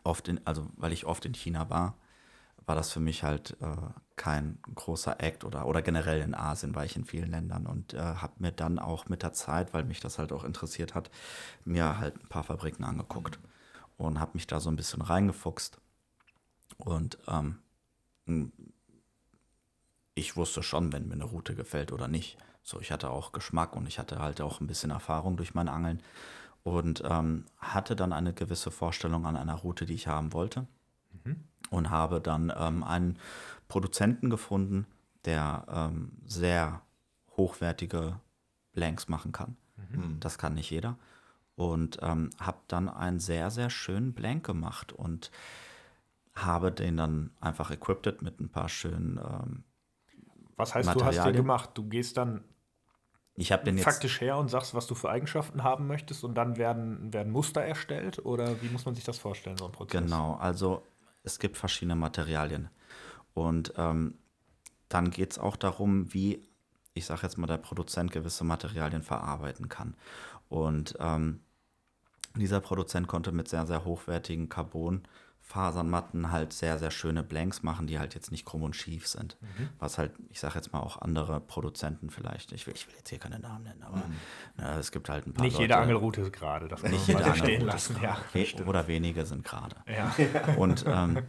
oft 0.04 0.28
in, 0.28 0.44
also 0.46 0.68
weil 0.76 0.92
ich 0.92 1.06
oft 1.06 1.24
in 1.24 1.34
China 1.34 1.70
war, 1.70 1.96
war 2.66 2.76
das 2.76 2.92
für 2.92 3.00
mich 3.00 3.22
halt 3.22 3.56
äh, 3.60 3.76
kein 4.16 4.58
großer 4.74 5.20
Act 5.20 5.44
oder, 5.44 5.66
oder 5.66 5.82
generell 5.82 6.20
in 6.20 6.34
Asien 6.34 6.74
war 6.74 6.84
ich 6.84 6.96
in 6.96 7.04
vielen 7.04 7.30
Ländern 7.30 7.66
und 7.66 7.94
äh, 7.94 7.98
habe 7.98 8.34
mir 8.38 8.52
dann 8.52 8.78
auch 8.78 9.08
mit 9.08 9.22
der 9.22 9.32
Zeit, 9.32 9.74
weil 9.74 9.84
mich 9.84 10.00
das 10.00 10.18
halt 10.18 10.32
auch 10.32 10.44
interessiert 10.44 10.94
hat, 10.94 11.10
mir 11.64 11.98
halt 11.98 12.22
ein 12.22 12.28
paar 12.28 12.44
Fabriken 12.44 12.84
angeguckt 12.84 13.38
und 13.96 14.20
habe 14.20 14.32
mich 14.34 14.46
da 14.46 14.60
so 14.60 14.70
ein 14.70 14.76
bisschen 14.76 15.02
reingefuchst. 15.02 15.80
Und 16.78 17.18
ähm, 17.28 17.58
ich 20.14 20.36
wusste 20.36 20.62
schon, 20.62 20.92
wenn 20.92 21.08
mir 21.08 21.14
eine 21.14 21.24
Route 21.24 21.54
gefällt 21.54 21.92
oder 21.92 22.08
nicht. 22.08 22.38
So, 22.62 22.80
ich 22.80 22.92
hatte 22.92 23.10
auch 23.10 23.32
Geschmack 23.32 23.74
und 23.74 23.86
ich 23.86 23.98
hatte 23.98 24.20
halt 24.20 24.40
auch 24.40 24.60
ein 24.60 24.66
bisschen 24.66 24.90
Erfahrung 24.90 25.36
durch 25.36 25.54
mein 25.54 25.68
Angeln 25.68 26.00
und 26.62 27.02
ähm, 27.04 27.44
hatte 27.58 27.96
dann 27.96 28.12
eine 28.12 28.32
gewisse 28.32 28.70
Vorstellung 28.70 29.26
an 29.26 29.36
einer 29.36 29.54
Route, 29.54 29.86
die 29.86 29.94
ich 29.94 30.06
haben 30.06 30.32
wollte. 30.32 30.66
Und 31.70 31.90
habe 31.90 32.20
dann 32.20 32.52
ähm, 32.56 32.84
einen 32.84 33.18
Produzenten 33.68 34.30
gefunden, 34.30 34.86
der 35.24 35.64
ähm, 35.68 36.12
sehr 36.26 36.82
hochwertige 37.36 38.20
Blanks 38.72 39.08
machen 39.08 39.32
kann. 39.32 39.56
Das 40.20 40.38
kann 40.38 40.54
nicht 40.54 40.70
jeder. 40.70 40.98
Und 41.54 41.98
ähm, 42.02 42.30
habe 42.38 42.58
dann 42.68 42.88
einen 42.88 43.20
sehr, 43.20 43.50
sehr 43.50 43.70
schönen 43.70 44.12
Blank 44.12 44.44
gemacht 44.44 44.92
und 44.92 45.30
habe 46.34 46.72
den 46.72 46.96
dann 46.96 47.30
einfach 47.40 47.70
equipped 47.70 48.22
mit 48.22 48.40
ein 48.40 48.48
paar 48.48 48.68
schönen. 48.68 49.18
Ähm, 49.18 49.64
Was 50.56 50.74
heißt, 50.74 50.94
du 50.94 51.04
hast 51.04 51.24
den 51.24 51.34
gemacht? 51.34 51.70
Du 51.74 51.84
gehst 51.84 52.16
dann 52.16 52.44
ich 53.34 53.50
habe 53.52 53.64
den 53.64 53.76
jetzt. 53.76 53.84
faktisch 53.84 54.20
her 54.20 54.36
und 54.36 54.48
sagst, 54.48 54.74
was 54.74 54.86
du 54.86 54.94
für 54.94 55.10
Eigenschaften 55.10 55.62
haben 55.62 55.86
möchtest 55.86 56.22
und 56.24 56.34
dann 56.34 56.56
werden, 56.56 57.12
werden 57.12 57.32
Muster 57.32 57.62
erstellt 57.62 58.24
oder 58.24 58.60
wie 58.62 58.68
muss 58.68 58.84
man 58.84 58.94
sich 58.94 59.04
das 59.04 59.18
vorstellen, 59.18 59.56
so 59.56 59.66
ein 59.66 59.72
Prozess? 59.72 60.02
Genau, 60.02 60.34
also 60.34 60.82
es 61.22 61.38
gibt 61.38 61.56
verschiedene 61.56 61.96
Materialien. 61.96 62.68
Und 63.34 63.72
ähm, 63.76 64.18
dann 64.88 65.10
geht 65.10 65.32
es 65.32 65.38
auch 65.38 65.56
darum, 65.56 66.12
wie, 66.12 66.46
ich 66.92 67.06
sage 67.06 67.22
jetzt 67.22 67.38
mal, 67.38 67.46
der 67.46 67.56
Produzent 67.56 68.12
gewisse 68.12 68.44
Materialien 68.44 69.02
verarbeiten 69.02 69.70
kann. 69.70 69.96
Und 70.50 70.94
ähm, 71.00 71.40
dieser 72.36 72.60
Produzent 72.60 73.08
konnte 73.08 73.32
mit 73.32 73.48
sehr, 73.48 73.66
sehr 73.66 73.84
hochwertigen 73.84 74.50
Carbonfasernmatten 75.52 76.32
halt 76.32 76.52
sehr, 76.52 76.78
sehr 76.78 76.90
schöne 76.90 77.22
Blanks 77.22 77.62
machen, 77.62 77.86
die 77.86 77.98
halt 77.98 78.14
jetzt 78.14 78.30
nicht 78.30 78.44
krumm 78.44 78.62
und 78.62 78.74
schief 78.74 79.06
sind. 79.06 79.36
Was 79.78 79.98
halt, 79.98 80.12
ich 80.30 80.40
sage 80.40 80.54
jetzt 80.54 80.72
mal 80.72 80.80
auch 80.80 81.00
andere 81.00 81.40
Produzenten 81.40 82.10
vielleicht, 82.10 82.52
ich 82.52 82.66
will, 82.66 82.74
ich 82.74 82.86
will 82.86 82.94
jetzt 82.96 83.10
hier 83.10 83.18
keine 83.18 83.38
Namen 83.38 83.64
nennen, 83.64 83.82
aber 83.82 84.02
äh, 84.58 84.78
es 84.78 84.92
gibt 84.92 85.08
halt 85.08 85.26
ein 85.26 85.34
paar 85.34 85.44
Nicht 85.44 85.54
Leute, 85.54 85.64
jede 85.64 85.76
Angelroute 85.76 86.22
ist 86.22 86.32
gerade, 86.32 86.68
das 86.68 86.82
Nicht 86.82 87.06
kann 87.06 87.14
man 87.14 87.24
jede 87.24 87.36
stehen 87.36 87.60
lassen. 87.62 87.96
Ja, 88.02 88.16
we 88.32 88.46
oder 88.64 88.86
wenige 88.88 89.26
sind 89.26 89.44
gerade. 89.44 89.76
ja. 89.86 90.14
Und, 90.56 90.84
ähm, 90.86 91.22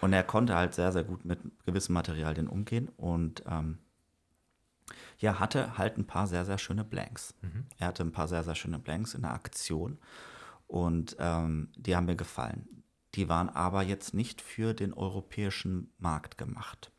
und 0.00 0.12
er 0.12 0.22
konnte 0.22 0.54
halt 0.54 0.74
sehr, 0.74 0.92
sehr 0.92 1.04
gut 1.04 1.24
mit 1.24 1.40
gewissen 1.66 1.92
Materialien 1.92 2.48
umgehen 2.48 2.88
und 2.96 3.42
ähm, 3.46 3.78
ja, 5.18 5.38
hatte 5.38 5.76
halt 5.76 5.98
ein 5.98 6.06
paar 6.06 6.26
sehr, 6.26 6.46
sehr 6.46 6.56
schöne 6.56 6.84
Blanks. 6.84 7.34
Er 7.78 7.88
hatte 7.88 8.02
ein 8.02 8.12
paar 8.12 8.26
sehr, 8.26 8.42
sehr 8.42 8.54
schöne 8.54 8.78
Blanks 8.78 9.12
in 9.14 9.22
der 9.22 9.32
Aktion 9.34 9.98
und 10.66 11.16
ähm, 11.18 11.68
die 11.76 11.94
haben 11.94 12.06
mir 12.06 12.16
gefallen. 12.16 12.79
Die 13.14 13.28
waren 13.28 13.48
aber 13.48 13.82
jetzt 13.82 14.14
nicht 14.14 14.40
für 14.40 14.74
den 14.74 14.94
europäischen 14.94 15.92
Markt 15.98 16.38
gemacht. 16.38 16.90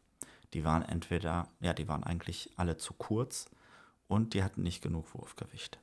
Die 0.54 0.66
waren 0.66 0.82
entweder, 0.82 1.48
ja, 1.62 1.74
die 1.74 1.88
waren 1.88 2.04
eigentlich 2.04 2.52
alle 2.58 2.78
zu 2.78 2.94
kurz 2.94 3.46
und 4.10 4.34
die 4.34 4.44
hatten 4.44 4.62
nicht 4.62 4.82
genug 4.84 5.14
Wurfgewicht. 5.14 5.80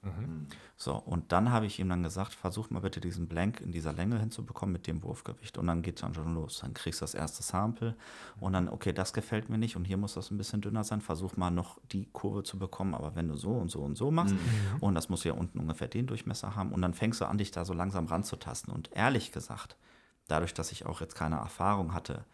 So, 0.77 0.97
und 0.97 1.33
dann 1.33 1.51
habe 1.51 1.65
ich 1.65 1.79
ihm 1.79 1.89
dann 1.89 2.03
gesagt, 2.03 2.35
versuch 2.35 2.69
mal 2.69 2.81
bitte 2.81 3.01
diesen 3.01 3.27
Blank 3.27 3.63
in 3.63 3.73
dieser 3.73 3.95
Länge 3.95 4.21
hinzubekommen 4.21 4.75
mit 4.75 4.87
dem 4.87 5.03
Wurfgewicht. 5.03 5.57
Und 5.57 5.67
dann 5.67 5.81
geht 5.81 5.97
es 5.97 6.03
dann 6.03 6.13
schon 6.13 6.35
los. 6.35 6.59
Dann 6.59 6.75
kriegst 6.75 7.01
du 7.01 7.05
das 7.05 7.15
erste 7.15 7.43
Sample 7.43 7.97
und 8.39 8.53
dann, 8.53 8.69
okay, 8.69 8.93
das 8.93 9.15
gefällt 9.15 9.49
mir 9.49 9.57
nicht 9.57 9.77
und 9.77 9.87
hier 9.87 9.97
muss 9.97 10.13
das 10.13 10.31
ein 10.31 10.37
bisschen 10.37 10.61
dünner 10.61 10.85
sein. 10.85 11.01
Versuch 11.01 11.39
mal 11.39 11.51
noch 11.51 11.81
die 11.91 12.07
Kurve 12.13 12.43
zu 12.43 12.59
bekommen, 12.59 12.95
aber 12.95 13.15
wenn 13.15 13.29
du 13.29 13.37
so 13.37 13.53
und 13.53 13.71
so 13.71 13.81
und 13.81 13.97
so 13.97 14.11
machst 14.11 14.35
und 14.81 14.95
das 14.95 15.09
muss 15.09 15.25
ja 15.25 15.33
unten 15.33 15.59
ungefähr 15.59 15.89
den 15.89 16.07
Durchmesser 16.07 16.55
haben 16.55 16.73
und 16.73 16.83
dann 16.83 16.93
fängst 16.93 17.23
du 17.23 17.25
an, 17.25 17.39
dich 17.39 17.51
da 17.51 17.65
so 17.65 17.73
langsam 17.73 18.05
ranzutasten. 18.05 18.75
Und 18.75 18.91
ehrlich 18.93 19.33
gesagt, 19.33 19.79
dadurch, 20.29 20.55
dass 20.55 20.73
ich 20.73 20.87
auch 20.87 21.01
jetzt 21.01 21.15
keine 21.15 21.37
Erfahrung 21.37 21.93
hatte, 21.93 22.25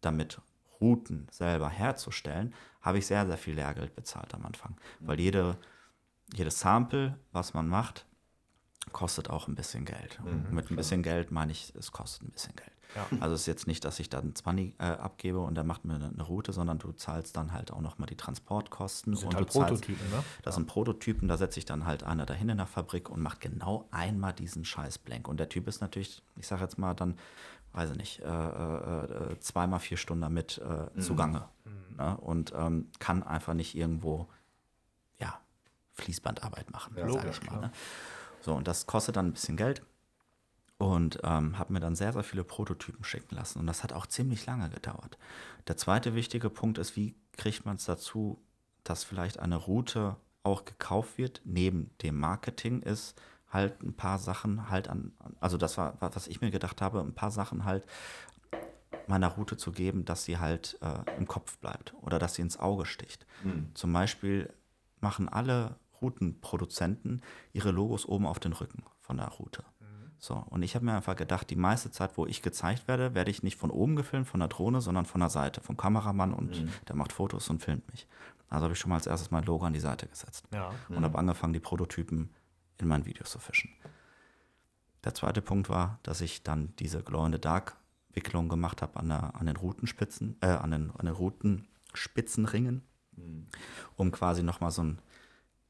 damit 0.00 0.40
Routen 0.80 1.26
selber 1.30 1.68
herzustellen, 1.68 2.54
habe 2.80 2.98
ich 2.98 3.06
sehr, 3.06 3.26
sehr 3.26 3.38
viel 3.38 3.54
Lehrgeld 3.54 3.96
bezahlt 3.96 4.32
am 4.34 4.46
Anfang. 4.46 4.76
Weil 5.00 5.18
jede, 5.18 5.56
jedes 6.32 6.60
Sample, 6.60 7.18
was 7.32 7.54
man 7.54 7.66
macht, 7.66 8.06
kostet 8.92 9.28
auch 9.28 9.48
ein 9.48 9.54
bisschen 9.56 9.84
Geld. 9.84 10.20
Und 10.24 10.52
mit 10.52 10.70
ein 10.70 10.76
bisschen 10.76 11.02
Geld 11.02 11.30
meine 11.32 11.52
ich, 11.52 11.74
es 11.74 11.90
kostet 11.90 12.22
ein 12.22 12.30
bisschen 12.30 12.54
Geld. 12.54 12.72
Ja. 12.94 13.06
Also 13.20 13.34
es 13.34 13.42
ist 13.42 13.46
jetzt 13.46 13.66
nicht, 13.66 13.84
dass 13.84 14.00
ich 14.00 14.08
dann 14.08 14.34
20 14.34 14.74
äh, 14.78 14.84
abgebe 14.84 15.40
und 15.40 15.54
der 15.54 15.64
macht 15.64 15.84
mir 15.84 15.94
eine, 15.96 16.06
eine 16.08 16.22
Route, 16.22 16.52
sondern 16.52 16.78
du 16.78 16.92
zahlst 16.92 17.36
dann 17.36 17.52
halt 17.52 17.70
auch 17.70 17.80
nochmal 17.80 18.06
die 18.06 18.16
Transportkosten. 18.16 19.12
Das 19.12 19.20
sind 19.20 19.28
und 19.28 19.34
halt 19.36 19.48
du 19.54 19.58
zahlst- 19.60 19.82
Prototypen, 19.82 20.10
ne? 20.10 20.24
Das 20.42 20.54
sind 20.54 20.66
Prototypen, 20.66 21.28
da 21.28 21.36
setze 21.36 21.58
ich 21.58 21.64
dann 21.66 21.84
halt 21.86 22.02
einer 22.02 22.24
dahin 22.26 22.48
in 22.48 22.56
der 22.56 22.66
Fabrik 22.66 23.10
und 23.10 23.20
macht 23.22 23.40
genau 23.40 23.86
einmal 23.90 24.32
diesen 24.32 24.64
scheiß 24.64 24.98
Blank. 24.98 25.28
Und 25.28 25.38
der 25.38 25.48
Typ 25.48 25.68
ist 25.68 25.80
natürlich, 25.80 26.22
ich 26.36 26.46
sage 26.46 26.62
jetzt 26.62 26.78
mal 26.78 26.94
dann, 26.94 27.16
weiß 27.74 27.90
ich 27.90 27.96
nicht, 27.98 28.20
äh, 28.20 28.24
äh, 28.26 29.32
äh, 29.32 29.40
zweimal 29.40 29.80
vier 29.80 29.98
Stunden 29.98 30.22
damit 30.22 30.58
äh, 30.58 31.00
zugange. 31.00 31.44
Ne? 31.96 32.16
Und 32.18 32.52
ähm, 32.56 32.88
kann 32.98 33.22
einfach 33.22 33.52
nicht 33.54 33.74
irgendwo, 33.76 34.28
ja, 35.20 35.38
Fließbandarbeit 35.92 36.70
machen, 36.70 36.94
Ja, 36.96 37.10
sage 37.10 37.30
ich 37.30 37.42
mal. 37.50 37.60
Ne? 37.60 37.72
So, 38.40 38.54
und 38.54 38.66
das 38.68 38.86
kostet 38.86 39.16
dann 39.16 39.26
ein 39.26 39.32
bisschen 39.32 39.56
Geld. 39.56 39.82
Und 40.78 41.18
ähm, 41.24 41.58
habe 41.58 41.72
mir 41.72 41.80
dann 41.80 41.96
sehr, 41.96 42.12
sehr 42.12 42.22
viele 42.22 42.44
Prototypen 42.44 43.02
schicken 43.02 43.34
lassen. 43.34 43.58
Und 43.58 43.66
das 43.66 43.82
hat 43.82 43.92
auch 43.92 44.06
ziemlich 44.06 44.46
lange 44.46 44.70
gedauert. 44.70 45.18
Der 45.66 45.76
zweite 45.76 46.14
wichtige 46.14 46.50
Punkt 46.50 46.78
ist, 46.78 46.94
wie 46.94 47.16
kriegt 47.36 47.66
man 47.66 47.76
es 47.76 47.84
dazu, 47.84 48.40
dass 48.84 49.02
vielleicht 49.02 49.40
eine 49.40 49.56
Route 49.56 50.16
auch 50.44 50.64
gekauft 50.64 51.18
wird, 51.18 51.42
neben 51.44 51.90
dem 52.00 52.18
Marketing 52.18 52.80
ist 52.82 53.20
halt 53.50 53.82
ein 53.82 53.94
paar 53.94 54.18
Sachen 54.18 54.70
halt 54.70 54.88
an, 54.88 55.12
also 55.40 55.56
das 55.56 55.78
war, 55.78 55.96
was 56.00 56.26
ich 56.26 56.40
mir 56.40 56.50
gedacht 56.50 56.82
habe, 56.82 57.00
ein 57.00 57.14
paar 57.14 57.30
Sachen 57.30 57.64
halt 57.64 57.84
meiner 59.06 59.28
Route 59.28 59.56
zu 59.56 59.72
geben, 59.72 60.04
dass 60.04 60.24
sie 60.24 60.38
halt 60.38 60.78
äh, 60.82 61.16
im 61.16 61.26
Kopf 61.26 61.58
bleibt 61.58 61.94
oder 62.02 62.18
dass 62.18 62.34
sie 62.34 62.42
ins 62.42 62.58
Auge 62.58 62.84
sticht. 62.84 63.26
Zum 63.74 63.92
Beispiel 63.92 64.52
machen 65.00 65.28
alle 65.28 65.76
Routenproduzenten 66.00 67.22
ihre 67.52 67.70
Logos 67.70 68.06
oben 68.06 68.26
auf 68.26 68.38
den 68.38 68.52
Rücken 68.52 68.82
von 69.00 69.16
der 69.16 69.28
Route. 69.28 69.64
So, 70.20 70.34
und 70.50 70.62
ich 70.62 70.74
habe 70.74 70.84
mir 70.84 70.94
einfach 70.96 71.14
gedacht, 71.16 71.48
die 71.50 71.56
meiste 71.56 71.90
Zeit, 71.92 72.16
wo 72.16 72.26
ich 72.26 72.42
gezeigt 72.42 72.88
werde, 72.88 73.14
werde 73.14 73.30
ich 73.30 73.42
nicht 73.44 73.56
von 73.56 73.70
oben 73.70 73.94
gefilmt, 73.94 74.26
von 74.26 74.40
der 74.40 74.48
Drohne, 74.48 74.80
sondern 74.80 75.06
von 75.06 75.20
der 75.20 75.30
Seite, 75.30 75.60
vom 75.60 75.76
Kameramann 75.76 76.32
und 76.34 76.66
der 76.88 76.96
macht 76.96 77.12
Fotos 77.12 77.48
und 77.50 77.62
filmt 77.62 77.88
mich. 77.92 78.08
Also 78.50 78.64
habe 78.64 78.72
ich 78.72 78.78
schon 78.80 78.88
mal 78.88 78.96
als 78.96 79.06
erstes 79.06 79.30
mein 79.30 79.44
Logo 79.44 79.64
an 79.64 79.72
die 79.74 79.80
Seite 79.80 80.06
gesetzt 80.08 80.46
Ja. 80.52 80.70
und 80.88 81.04
habe 81.04 81.18
angefangen, 81.18 81.52
die 81.52 81.60
Prototypen 81.60 82.30
in 82.78 82.88
meinen 82.88 83.06
Videos 83.06 83.30
zu 83.30 83.38
fischen. 83.38 83.70
Der 85.04 85.14
zweite 85.14 85.40
Punkt 85.42 85.68
war, 85.68 86.00
dass 86.02 86.20
ich 86.20 86.42
dann 86.42 86.72
diese 86.78 87.02
Glow 87.02 87.24
in 87.26 87.32
the 87.32 87.40
Dark 87.40 87.76
Wicklung 88.12 88.48
gemacht 88.48 88.82
habe 88.82 88.98
an, 88.98 89.08
der, 89.08 89.36
an 89.36 89.46
den 89.46 89.56
Routenspitzen, 89.56 90.36
äh, 90.40 90.46
an 90.48 90.72
den, 90.72 90.90
an 90.98 91.06
den 91.06 91.14
Routenspitzenringen, 91.14 92.82
um 93.96 94.10
quasi 94.12 94.42
nochmal 94.42 94.70
so 94.72 94.82
ein 94.82 94.98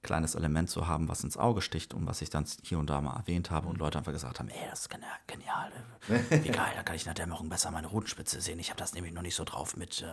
kleines 0.09 0.35
Element 0.35 0.71
zu 0.71 0.87
haben, 0.89 1.07
was 1.09 1.23
ins 1.23 1.37
Auge 1.37 1.61
sticht 1.61 1.93
und 1.93 2.07
was 2.07 2.23
ich 2.23 2.31
dann 2.31 2.47
hier 2.63 2.79
und 2.79 2.89
da 2.89 3.01
mal 3.03 3.15
erwähnt 3.15 3.51
habe 3.51 3.69
und 3.69 3.77
Leute 3.79 3.99
einfach 3.99 4.13
gesagt 4.13 4.39
haben, 4.39 4.49
ey, 4.49 4.69
das 4.71 4.81
ist 4.81 4.91
genial, 5.27 5.71
äh, 6.09 6.43
wie 6.43 6.49
geil, 6.49 6.73
da 6.75 6.83
kann 6.83 6.97
ich 6.97 7.03
in 7.03 7.13
der 7.15 7.25
Dämmerung 7.27 7.51
besser 7.51 7.71
meine 7.71 7.89
Routenspitze 7.89 8.41
sehen. 8.41 8.59
Ich 8.59 8.71
habe 8.71 8.79
das 8.79 8.95
nämlich 8.95 9.13
noch 9.13 9.21
nicht 9.21 9.35
so 9.35 9.45
drauf 9.45 9.77
mit 9.77 10.01
äh, 10.03 10.07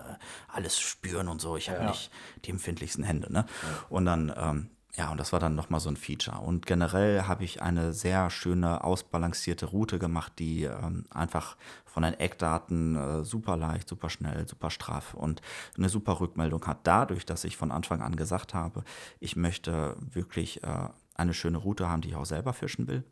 alles 0.49 0.77
spüren 0.79 1.29
und 1.29 1.39
so. 1.39 1.55
Ich 1.55 1.69
habe 1.69 1.79
Ja. 1.83 1.87
nicht 1.87 2.11
die 2.43 2.49
empfindlichsten 2.51 3.05
Hände. 3.05 3.31
Ne? 3.31 3.45
Und 3.87 4.05
dann, 4.05 4.33
ähm, 4.35 4.69
ja, 4.97 5.11
und 5.11 5.19
das 5.19 5.33
war 5.33 5.41
dann 5.41 5.55
nochmal 5.55 5.81
so 5.81 5.89
ein 5.89 5.97
Feature. 5.97 6.39
Und 6.39 6.65
generell 6.65 7.23
habe 7.23 7.43
ich 7.43 7.61
eine 7.61 7.91
sehr 7.91 8.29
schöne, 8.29 8.83
ausbalancierte 8.83 9.65
Route 9.65 9.99
gemacht, 9.99 10.33
die 10.39 10.63
ähm, 10.63 11.05
einfach 11.09 11.57
von 11.85 12.03
den 12.03 12.13
Eckdaten 12.13 12.95
äh, 12.95 13.23
super 13.25 13.57
leicht, 13.57 13.89
super 13.89 14.09
schnell, 14.09 14.47
super 14.47 14.69
straff 14.69 15.13
und 15.13 15.41
eine 15.77 15.89
super 15.89 16.21
Rückmeldung 16.21 16.65
hat. 16.65 16.79
Dadurch, 16.83 17.25
dass 17.25 17.43
ich 17.43 17.57
von 17.57 17.71
Anfang 17.71 18.01
an 18.01 18.15
gesagt 18.15 18.53
habe, 18.53 18.85
ich 19.19 19.35
möchte 19.35 19.97
wirklich 19.99 20.63
äh, 20.63 20.87
eine 21.15 21.33
schöne 21.33 21.57
Route 21.57 21.89
haben, 21.89 22.01
die 22.01 22.09
ich 22.09 22.15
auch 22.15 22.25
selber 22.25 22.53
fischen 22.53 22.87
will. 22.87 23.03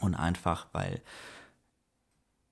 Und 0.00 0.14
einfach, 0.14 0.68
weil 0.72 1.02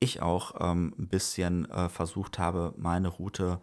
ich 0.00 0.22
auch 0.22 0.54
ähm, 0.58 0.92
ein 0.98 1.06
bisschen 1.06 1.70
äh, 1.70 1.88
versucht 1.88 2.40
habe, 2.40 2.74
meine 2.76 3.08
Route 3.08 3.60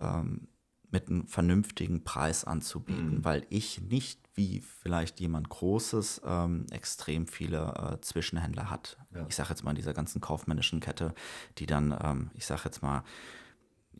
ähm, 0.00 0.46
mit 0.92 1.08
einem 1.08 1.26
vernünftigen 1.26 2.04
Preis 2.04 2.44
anzubieten, 2.44 3.24
weil 3.24 3.46
ich 3.48 3.80
nicht 3.80 4.20
wie 4.34 4.60
vielleicht 4.60 5.20
jemand 5.20 5.48
Großes 5.48 6.22
ähm, 6.24 6.66
extrem 6.70 7.26
viele 7.26 7.96
äh, 7.96 8.00
Zwischenhändler 8.00 8.70
hat. 8.70 8.98
Ja. 9.14 9.26
Ich 9.28 9.34
sage 9.34 9.50
jetzt 9.50 9.64
mal 9.64 9.70
in 9.70 9.76
dieser 9.76 9.94
ganzen 9.94 10.20
kaufmännischen 10.20 10.80
Kette, 10.80 11.14
die 11.58 11.66
dann, 11.66 11.96
ähm, 12.02 12.30
ich 12.34 12.46
sage 12.46 12.62
jetzt 12.64 12.82
mal, 12.82 13.02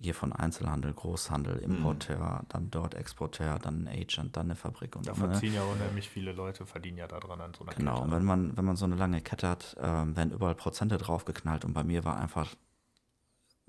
hier 0.00 0.14
von 0.14 0.32
Einzelhandel, 0.32 0.92
Großhandel, 0.92 1.58
Importeur, 1.58 2.44
dann 2.48 2.70
dort 2.70 2.94
Exporteur, 2.94 3.58
dann 3.60 3.84
ein 3.84 3.88
Agent, 3.88 4.36
dann 4.36 4.46
eine 4.46 4.56
Fabrik 4.56 4.96
und 4.96 5.06
Da 5.06 5.12
ne? 5.12 5.18
verziehen 5.18 5.54
ja 5.54 5.62
unheimlich 5.62 6.08
viele 6.08 6.32
Leute, 6.32 6.66
verdienen 6.66 6.98
ja 6.98 7.06
daran 7.06 7.40
an 7.40 7.54
so 7.54 7.62
einer 7.64 7.72
Genau, 7.74 7.92
Kette. 7.94 8.04
und 8.04 8.10
wenn 8.12 8.24
man, 8.24 8.56
wenn 8.56 8.64
man 8.64 8.76
so 8.76 8.84
eine 8.84 8.96
lange 8.96 9.20
Kette 9.20 9.48
hat, 9.48 9.76
ähm, 9.80 10.16
werden 10.16 10.32
überall 10.32 10.54
Prozente 10.56 10.98
draufgeknallt 10.98 11.64
und 11.64 11.72
bei 11.72 11.84
mir 11.84 12.04
war 12.04 12.16
einfach 12.18 12.54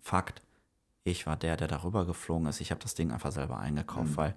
Fakt, 0.02 0.42
ich 1.04 1.26
war 1.26 1.36
der, 1.36 1.58
der 1.58 1.68
darüber 1.68 2.06
geflogen 2.06 2.48
ist. 2.48 2.62
Ich 2.62 2.72
habe 2.72 2.82
das 2.82 2.96
Ding 2.96 3.12
einfach 3.12 3.32
selber 3.32 3.58
eingekauft, 3.60 4.16
weil 4.18 4.36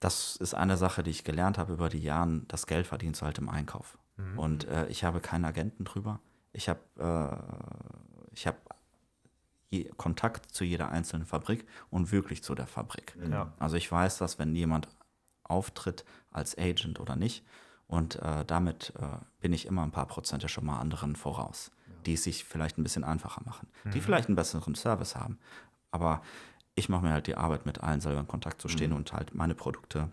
das 0.00 0.36
ist 0.36 0.54
eine 0.54 0.76
Sache, 0.76 1.02
die 1.02 1.10
ich 1.10 1.24
gelernt 1.24 1.58
habe 1.58 1.72
über 1.72 1.88
die 1.88 2.02
Jahre. 2.02 2.42
Das 2.48 2.66
Geld 2.66 2.86
verdienst 2.86 3.20
du 3.20 3.26
halt 3.26 3.38
im 3.38 3.48
Einkauf. 3.48 3.98
Und 4.36 4.66
äh, 4.68 4.86
ich 4.88 5.04
habe 5.04 5.20
keinen 5.20 5.44
Agenten 5.44 5.84
drüber. 5.84 6.20
Ich 6.52 6.68
habe 6.70 6.80
äh, 6.98 8.34
ich 8.34 8.48
je- 9.70 9.90
Kontakt 9.96 10.54
zu 10.54 10.64
jeder 10.64 10.88
einzelnen 10.90 11.26
Fabrik 11.26 11.66
und 11.90 12.12
wirklich 12.12 12.42
zu 12.42 12.54
der 12.54 12.66
Fabrik. 12.66 13.16
Ja. 13.30 13.52
Also 13.58 13.76
ich 13.76 13.90
weiß, 13.90 14.18
dass 14.18 14.38
wenn 14.38 14.54
jemand 14.54 14.88
auftritt 15.44 16.04
als 16.30 16.56
Agent 16.58 16.98
oder 17.00 17.16
nicht, 17.16 17.44
und 17.88 18.16
äh, 18.16 18.44
damit 18.44 18.92
äh, 18.98 19.18
bin 19.40 19.52
ich 19.52 19.64
immer 19.66 19.84
ein 19.84 19.92
paar 19.92 20.06
Prozente 20.06 20.48
schon 20.48 20.64
mal 20.66 20.80
anderen 20.80 21.14
voraus, 21.14 21.70
die 22.04 22.14
es 22.14 22.24
sich 22.24 22.44
vielleicht 22.44 22.78
ein 22.78 22.82
bisschen 22.82 23.04
einfacher 23.04 23.42
machen, 23.44 23.68
die 23.94 24.00
vielleicht 24.00 24.26
einen 24.28 24.34
besseren 24.34 24.74
Service 24.74 25.14
haben. 25.14 25.38
Aber 25.96 26.20
ich 26.74 26.90
mache 26.90 27.06
mir 27.06 27.12
halt 27.12 27.26
die 27.26 27.36
Arbeit, 27.36 27.64
mit 27.64 27.80
allen 27.82 28.02
selber 28.02 28.20
in 28.20 28.28
Kontakt 28.28 28.60
zu 28.60 28.68
stehen 28.68 28.92
und 28.92 29.14
halt 29.14 29.34
meine 29.34 29.54
Produkte 29.54 30.10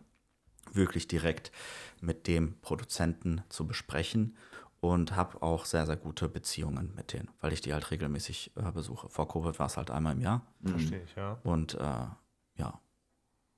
wirklich 0.72 1.10
direkt 1.10 1.52
mit 2.00 2.26
dem 2.26 2.56
Produzenten 2.62 3.44
zu 3.50 3.68
besprechen 3.68 4.38
und 4.80 5.14
habe 5.18 5.42
auch 5.42 5.66
sehr, 5.66 5.86
sehr 5.86 5.98
gute 5.98 6.30
Beziehungen 6.30 6.94
mit 6.96 7.12
denen, 7.12 7.30
weil 7.42 7.52
ich 7.52 7.60
die 7.60 7.74
halt 7.74 7.92
regelmäßig 7.92 8.52
äh, 8.56 8.72
besuche. 8.72 9.10
Vor 9.10 9.28
Covid 9.28 9.60
war 9.60 9.66
es 9.68 9.76
halt 9.76 9.92
einmal 9.92 10.14
im 10.14 10.22
Jahr 10.22 10.42
Verstehe 10.64 11.04
ich, 11.04 11.16
ja. 11.16 11.38
und 11.44 11.76
äh, 11.76 12.06
ja, 12.56 12.80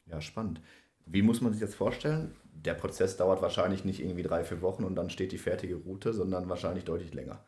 Ja, 0.07 0.19
spannend. 0.19 0.61
Wie 1.05 1.21
muss 1.21 1.41
man 1.41 1.51
sich 1.51 1.61
das 1.61 1.75
vorstellen? 1.75 2.35
Der 2.53 2.73
Prozess 2.73 3.17
dauert 3.17 3.43
wahrscheinlich 3.43 3.85
nicht 3.85 3.99
irgendwie 3.99 4.23
drei, 4.23 4.43
vier 4.43 4.63
Wochen 4.63 4.83
und 4.83 4.95
dann 4.95 5.11
steht 5.11 5.31
die 5.31 5.37
fertige 5.37 5.75
Route, 5.75 6.11
sondern 6.11 6.49
wahrscheinlich 6.49 6.85
deutlich 6.85 7.13
länger. 7.13 7.39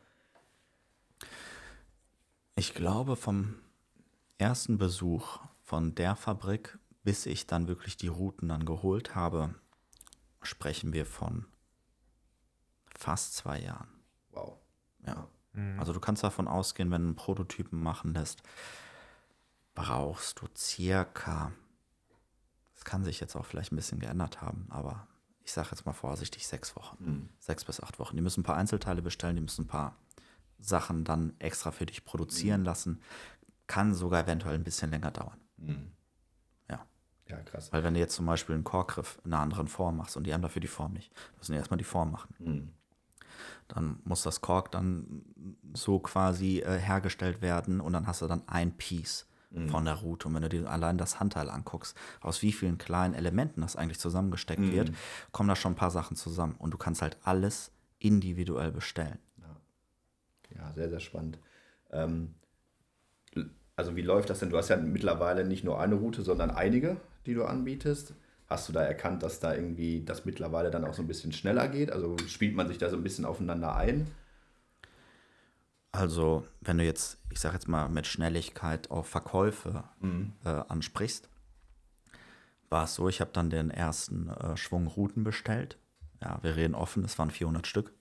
Ich 2.55 2.75
glaube, 2.75 3.15
vom 3.15 3.55
ersten 4.37 4.77
Besuch 4.77 5.39
von 5.63 5.95
der 5.95 6.15
Fabrik, 6.15 6.77
bis 7.03 7.25
ich 7.25 7.47
dann 7.47 7.67
wirklich 7.67 7.97
die 7.97 8.07
Routen 8.07 8.49
dann 8.49 8.65
geholt 8.65 9.15
habe, 9.15 9.55
sprechen 10.41 10.93
wir 10.93 11.05
von 11.05 11.45
fast 12.95 13.35
zwei 13.35 13.59
Jahren. 13.59 13.89
Wow. 14.31 14.57
Ja. 15.05 15.27
Also 15.79 15.91
du 15.91 15.99
kannst 15.99 16.23
davon 16.23 16.47
ausgehen, 16.47 16.91
wenn 16.91 17.01
du 17.01 17.07
einen 17.07 17.15
Prototypen 17.15 17.81
machen 17.81 18.13
lässt, 18.13 18.43
brauchst 19.73 20.39
du 20.39 20.47
circa, 20.55 21.51
das 22.75 22.85
kann 22.85 23.03
sich 23.03 23.19
jetzt 23.19 23.35
auch 23.35 23.45
vielleicht 23.45 23.71
ein 23.71 23.75
bisschen 23.75 23.99
geändert 23.99 24.41
haben, 24.41 24.67
aber 24.69 25.07
ich 25.43 25.51
sage 25.53 25.69
jetzt 25.71 25.85
mal 25.85 25.93
vorsichtig 25.93 26.45
sechs 26.45 26.75
Wochen, 26.75 27.29
sechs 27.39 27.65
bis 27.65 27.79
acht 27.79 27.97
Wochen. 27.97 28.15
Die 28.15 28.21
müssen 28.21 28.41
ein 28.41 28.43
paar 28.43 28.57
Einzelteile 28.57 29.01
bestellen, 29.01 29.35
die 29.37 29.41
müssen 29.41 29.63
ein 29.63 29.67
paar 29.67 29.95
Sachen 30.59 31.03
dann 31.03 31.33
extra 31.39 31.71
für 31.71 31.85
dich 31.87 32.05
produzieren 32.05 32.63
lassen. 32.63 33.01
Kann 33.67 33.93
sogar 33.93 34.23
eventuell 34.23 34.55
ein 34.55 34.63
bisschen 34.63 34.89
länger 34.91 35.11
dauern. 35.11 35.39
Ja. 36.69 36.85
Ja, 37.27 37.37
krass. 37.41 37.71
Weil 37.71 37.83
wenn 37.83 37.93
du 37.93 37.99
jetzt 37.99 38.15
zum 38.15 38.25
Beispiel 38.25 38.55
einen 38.55 38.63
Korkgriff 38.63 39.19
in 39.25 39.33
einer 39.33 39.41
anderen 39.41 39.67
Form 39.67 39.97
machst 39.97 40.17
und 40.17 40.25
die 40.25 40.33
haben 40.33 40.41
dafür 40.41 40.61
die 40.61 40.67
Form 40.67 40.93
nicht, 40.93 41.13
müssen 41.37 41.51
die 41.51 41.57
erstmal 41.57 41.77
die 41.77 41.83
Form 41.83 42.11
machen. 42.11 42.73
Dann 43.67 43.99
muss 44.05 44.23
das 44.23 44.41
Kork 44.41 44.71
dann 44.71 45.25
so 45.73 45.99
quasi 45.99 46.59
äh, 46.59 46.77
hergestellt 46.79 47.41
werden 47.41 47.81
und 47.81 47.93
dann 47.93 48.07
hast 48.07 48.21
du 48.21 48.27
dann 48.27 48.47
ein 48.47 48.75
Piece 48.77 49.27
von 49.67 49.85
der 49.85 49.95
Route. 49.95 50.27
Und 50.27 50.35
wenn 50.35 50.41
du 50.41 50.49
dir 50.49 50.69
allein 50.69 50.97
das 50.97 51.19
Handteil 51.21 51.49
anguckst, 51.49 51.97
aus 52.21 52.41
wie 52.41 52.51
vielen 52.51 52.77
kleinen 52.77 53.13
Elementen 53.13 53.61
das 53.61 53.77
eigentlich 53.77 53.99
zusammengesteckt 53.99 54.61
wird, 54.71 54.91
kommen 55.31 55.47
da 55.47 55.55
schon 55.55 55.71
ein 55.71 55.77
paar 55.77 55.89
Sachen 55.89 56.17
zusammen. 56.17 56.55
Und 56.57 56.71
du 56.71 56.77
kannst 56.77 57.01
halt 57.01 57.17
alles 57.23 57.71
individuell 57.99 58.71
bestellen. 58.71 59.19
Ja, 60.53 60.73
sehr, 60.73 60.89
sehr 60.89 60.99
spannend. 60.99 61.39
Ähm, 61.91 62.35
also 63.77 63.95
wie 63.95 64.01
läuft 64.01 64.29
das 64.29 64.39
denn? 64.39 64.49
Du 64.49 64.57
hast 64.57 64.69
ja 64.69 64.75
mittlerweile 64.75 65.45
nicht 65.45 65.63
nur 65.63 65.79
eine 65.79 65.95
Route, 65.95 66.23
sondern 66.23 66.49
einige, 66.49 66.97
die 67.25 67.35
du 67.35 67.45
anbietest. 67.45 68.15
Hast 68.47 68.67
du 68.67 68.73
da 68.73 68.81
erkannt, 68.81 69.23
dass 69.23 69.39
da 69.39 69.53
irgendwie 69.53 70.03
das 70.03 70.25
mittlerweile 70.25 70.71
dann 70.71 70.83
auch 70.83 70.93
so 70.93 71.03
ein 71.03 71.07
bisschen 71.07 71.31
schneller 71.31 71.67
geht? 71.67 71.91
Also 71.91 72.17
spielt 72.27 72.55
man 72.55 72.67
sich 72.67 72.79
da 72.79 72.89
so 72.89 72.97
ein 72.97 73.03
bisschen 73.03 73.23
aufeinander 73.23 73.75
ein? 73.75 74.07
Also, 75.91 76.45
wenn 76.61 76.77
du 76.77 76.83
jetzt, 76.83 77.19
ich 77.29 77.39
sag 77.39 77.53
jetzt 77.53 77.67
mal, 77.67 77.87
mit 77.87 78.07
Schnelligkeit 78.07 78.89
auf 78.89 79.07
Verkäufe 79.07 79.83
äh, 80.43 80.49
ansprichst, 80.49 81.29
war 82.69 82.85
es 82.85 82.95
so, 82.95 83.07
ich 83.07 83.21
habe 83.21 83.31
dann 83.31 83.49
den 83.49 83.69
ersten 83.69 84.29
äh, 84.29 84.57
Schwung 84.57 84.87
Routen 84.87 85.23
bestellt. 85.23 85.77
Ja, 86.21 86.39
wir 86.41 86.55
reden 86.55 86.75
offen, 86.75 87.03
es 87.03 87.17
waren 87.19 87.31
400 87.31 87.67
Stück. 87.67 87.93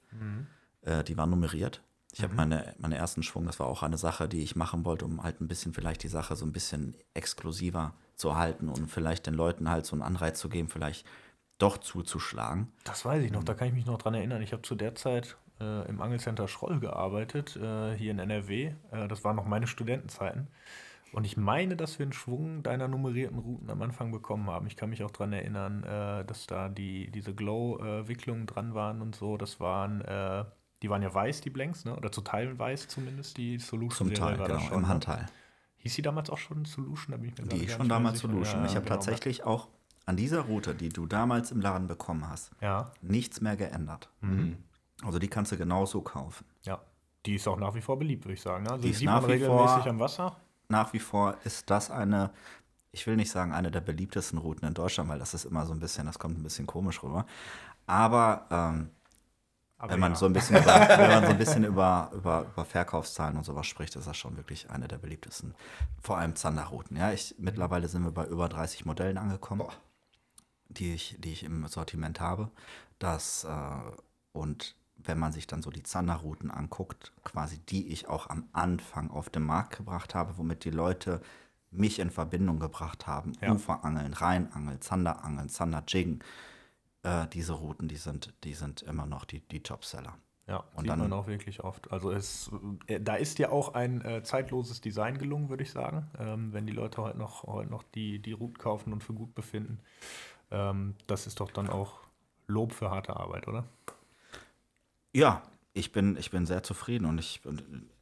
Äh, 0.83 1.05
die 1.05 1.17
waren 1.17 1.31
nummeriert. 1.31 1.83
Ich 2.17 2.23
habe 2.23 2.33
meine, 2.33 2.75
meine 2.79 2.97
ersten 2.97 3.23
Schwung, 3.23 3.45
das 3.45 3.61
war 3.61 3.67
auch 3.67 3.83
eine 3.83 3.99
Sache, 3.99 4.27
die 4.27 4.43
ich 4.43 4.57
machen 4.57 4.87
wollte, 4.87 5.05
um 5.05 5.23
halt 5.23 5.43
ein 5.43 5.49
bisschen 5.49 5.75
vielleicht 5.75 6.03
die 6.03 6.09
Sache 6.09 6.35
so 6.35 6.47
ein 6.47 6.53
bisschen 6.53 6.97
exklusiver 7.13 7.93
zu 8.15 8.37
halten 8.37 8.71
und 8.71 8.91
vielleicht 8.91 9.27
den 9.27 9.35
Leuten 9.35 9.69
halt 9.69 9.85
so 9.85 9.95
einen 9.95 10.01
Anreiz 10.01 10.39
zu 10.41 10.49
geben, 10.49 10.71
vielleicht 10.71 11.07
doch 11.59 11.77
zuzuschlagen. 11.77 12.73
Das 12.85 13.05
weiß 13.05 13.23
ich 13.23 13.33
noch, 13.33 13.45
da 13.45 13.53
kann 13.53 13.69
ich 13.69 13.75
mich 13.75 13.85
noch 13.85 13.99
dran 13.99 14.15
erinnern. 14.15 14.41
Ich 14.41 14.55
habe 14.55 14.63
zu 14.63 14.75
der 14.75 14.95
Zeit 14.95 15.37
äh, 15.61 15.87
im 15.91 16.01
Angelcenter 16.01 16.49
Schroll 16.49 16.81
gearbeitet, 16.81 17.55
äh, 17.57 17.95
hier 17.95 18.13
in 18.13 18.19
NRW. 18.19 18.73
Äh, 18.93 19.09
das 19.09 19.23
waren 19.23 19.37
noch 19.37 19.45
meine 19.45 19.67
Studentenzeiten. 19.67 20.49
Und 21.13 21.27
ich 21.27 21.37
meine, 21.37 21.77
dass 21.77 21.99
wir 21.99 22.05
einen 22.05 22.15
Schwung 22.15 22.63
deiner 22.63 22.89
nummerierten 22.89 23.39
Routen 23.39 23.69
am 23.69 23.83
Anfang 23.83 24.11
bekommen 24.11 24.49
haben. 24.49 24.67
Ich 24.67 24.77
kann 24.77 24.89
mich 24.89 25.05
auch 25.05 25.11
daran 25.11 25.35
erinnern, 25.35 25.85
äh, 25.85 26.25
dass 26.25 26.47
da 26.47 26.71
die, 26.71 27.11
diese 27.11 27.35
Glow-Wicklungen 27.35 28.47
dran 28.47 28.73
waren 28.73 29.03
und 29.03 29.15
so. 29.15 29.37
Das 29.37 29.61
waren, 29.61 30.01
äh, 30.01 30.47
die 30.83 30.91
waren 30.91 31.03
ja 31.03 31.13
weiß, 31.13 31.41
die 31.41 31.51
Blanks, 31.51 31.85
ne? 31.85 31.97
oder 31.97 32.13
zu 32.13 32.21
Teilen 32.21 32.59
weiß 32.59 32.89
zumindest. 32.89 33.37
Die 33.37 33.59
Solution 33.59 34.09
Zum 34.09 34.15
Teil, 34.15 34.37
genau, 34.37 34.59
schon, 34.61 34.75
im 34.75 34.83
ne? 34.83 34.89
Handteil. 34.89 35.27
Hieß 35.79 35.95
sie 35.95 36.03
damals 36.03 36.31
auch 36.31 36.39
schon 36.39 36.65
Solution? 36.65 37.13
Da 37.13 37.17
bin 37.17 37.31
ich 37.31 37.39
mir 37.39 37.47
Die 37.49 37.69
schon 37.69 37.89
damals 37.89 38.19
sicher. 38.21 38.31
Solution. 38.33 38.61
Ja, 38.61 38.67
ich 38.67 38.75
habe 38.77 38.85
genau. 38.85 38.97
tatsächlich 38.97 39.45
auch 39.45 39.69
an 40.05 40.17
dieser 40.17 40.41
Route, 40.43 40.75
die 40.75 40.89
du 40.89 41.07
damals 41.07 41.51
im 41.51 41.61
Laden 41.61 41.87
bekommen 41.87 42.29
hast, 42.29 42.51
Ja, 42.61 42.93
nichts 43.03 43.41
mehr 43.41 43.57
geändert. 43.57 44.09
Mhm. 44.21 44.57
Also 45.03 45.19
die 45.19 45.29
kannst 45.29 45.53
du 45.53 45.57
genauso 45.57 46.01
kaufen. 46.03 46.45
ja. 46.65 46.81
Die 47.25 47.35
ist 47.35 47.49
auch 47.49 47.59
nach 47.59 47.75
wie 47.75 47.81
vor 47.81 47.99
beliebt, 47.99 48.25
würde 48.25 48.35
ich 48.35 48.41
sagen. 48.41 48.63
ne? 48.63 48.71
Also 48.71 48.83
Die 48.83 48.87
die 48.89 48.93
ist 48.93 48.99
sieht 49.01 49.07
nach 49.07 49.21
man 49.21 49.31
wie 49.31 49.33
regelmäßig 49.33 49.69
vor- 49.83 49.87
am 49.89 49.99
Wasser. 49.99 50.37
Nach 50.69 50.93
wie 50.93 51.01
vor 51.01 51.37
ist 51.43 51.69
das 51.71 51.91
eine, 51.91 52.31
ich 52.93 53.05
will 53.09 53.17
nicht 53.17 53.33
sagen 53.33 53.53
eine 53.53 53.73
der 53.73 53.81
beliebtesten 53.81 54.39
Routen 54.39 54.65
in 54.69 54.75
Deutschland, 54.75 55.09
weil 55.11 55.19
das 55.19 55.35
ist 55.35 55.45
immer 55.45 55.67
so 55.67 55.73
ein 55.73 55.81
bisschen, 55.81 56.07
das 56.07 56.21
kommt 56.21 56.39
ein 56.39 56.45
bisschen 56.45 56.69
komisch 56.69 57.03
rüber. 57.03 57.27
Aber 57.87 58.47
ähm, 58.51 58.91
Aber 59.79 59.93
wenn 59.93 60.01
man 60.01 60.13
ja. 60.13 60.17
so 60.17 60.27
ein 60.27 60.33
bisschen, 60.33 60.57
über, 60.57 60.89
wenn 60.89 61.11
man 61.11 61.25
so 61.25 61.31
ein 61.31 61.39
bisschen 61.39 61.65
über, 61.65 62.11
über, 62.15 62.47
über 62.53 62.65
Verkaufszahlen 62.65 63.37
und 63.37 63.45
sowas 63.45 63.67
spricht, 63.67 63.95
ist 63.97 64.07
das 64.07 64.17
schon 64.17 64.37
wirklich 64.37 64.71
eine 64.71 64.89
der 64.89 64.99
beliebtesten. 64.99 65.55
Vor 66.01 66.17
allem 66.17 66.35
Zanderrouten. 66.35 66.97
Ja, 66.97 67.13
ich, 67.13 67.35
mittlerweile 67.39 67.89
sind 67.89 68.03
wir 68.03 68.11
bei 68.11 68.27
über 68.27 68.49
30 68.49 68.87
Modellen 68.87 69.19
angekommen, 69.19 69.61
Boah. 69.61 69.73
die 70.69 70.95
ich, 70.95 71.17
die 71.19 71.33
ich 71.33 71.45
im 71.45 71.67
Sortiment 71.69 72.21
habe. 72.21 72.51
Das, 72.99 73.45
äh, 73.45 73.51
und 74.33 74.77
wenn 74.97 75.19
man 75.19 75.33
sich 75.33 75.47
dann 75.47 75.63
so 75.63 75.71
die 75.71 75.83
Zanderrouten 75.83 76.51
anguckt, 76.51 77.13
quasi 77.23 77.59
die 77.59 77.89
ich 77.89 78.09
auch 78.09 78.31
am 78.31 78.49
Anfang 78.53 79.11
auf 79.11 79.29
den 79.29 79.43
Markt 79.43 79.77
gebracht 79.77 80.15
habe, 80.15 80.39
womit 80.39 80.65
die 80.65 80.71
Leute 80.71 81.21
mich 81.71 81.99
in 81.99 82.11
Verbindung 82.11 82.59
gebracht 82.59 83.07
haben. 83.07 83.33
Ja. 83.43 83.53
Uferangeln, 83.53 84.15
Rheinangeln, 84.15 84.81
Zanderangeln, 84.81 85.49
Zanderjiggen. 85.49 86.23
Äh, 87.07 87.29
diese 87.29 87.53
Routen, 87.53 87.89
die 87.89 87.97
sind, 87.97 88.33
die 88.45 88.55
sind 88.55 88.83
immer 88.83 89.07
noch 89.07 89.25
die, 89.25 89.41
die 89.41 89.63
Topseller. 89.63 90.17
Ja, 90.49 90.59
Und 90.75 90.83
sieht 90.83 90.91
dann- 90.91 90.99
man 91.01 91.13
auch 91.13 91.27
wirklich 91.27 91.63
oft. 91.65 91.91
Also 91.93 92.11
es, 92.13 92.51
äh, 92.87 93.01
da 93.01 93.15
ist 93.17 93.39
ja 93.39 93.51
auch 93.51 93.75
ein 93.75 94.01
äh, 94.05 94.23
zeitloses 94.23 94.81
Design 94.81 95.19
gelungen, 95.19 95.49
würde 95.49 95.63
ich 95.65 95.73
sagen. 95.73 96.09
Ähm, 96.19 96.53
wenn 96.53 96.67
die 96.67 96.73
Leute 96.73 97.03
heute 97.03 97.19
noch, 97.19 97.45
heute 97.45 97.71
noch 97.71 97.83
die, 97.83 98.21
die 98.21 98.33
Route 98.33 98.59
kaufen 98.59 98.93
und 98.93 99.03
für 99.03 99.13
gut 99.13 99.35
befinden. 99.35 99.81
Ähm, 100.51 100.95
das 101.09 101.27
ist 101.27 101.41
doch 101.41 101.51
dann 101.51 101.69
auch 101.69 102.01
Lob 102.47 102.73
für 102.73 102.91
harte 102.91 103.17
Arbeit, 103.17 103.49
oder? 103.49 103.65
Ja, 105.13 105.43
ich 105.75 105.93
bin, 105.93 106.17
ich 106.17 106.31
bin 106.31 106.47
sehr 106.47 106.63
zufrieden 106.63 107.07
und 107.07 107.19
ich, 107.19 107.41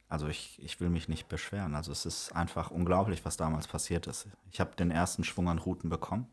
also 0.07 0.27
ich, 0.27 0.61
ich 0.61 0.79
will 0.79 0.89
mich 0.89 1.07
nicht 1.09 1.27
beschweren. 1.27 1.73
Also 1.75 1.91
es 1.91 2.05
ist 2.05 2.31
einfach 2.35 2.69
unglaublich, 2.71 3.25
was 3.25 3.37
damals 3.37 3.67
passiert 3.67 4.05
ist. 4.07 4.27
Ich 4.51 4.59
habe 4.59 4.75
den 4.75 4.91
ersten 4.91 5.23
Schwung 5.23 5.49
an 5.49 5.57
Routen 5.57 5.89
bekommen. 5.89 6.27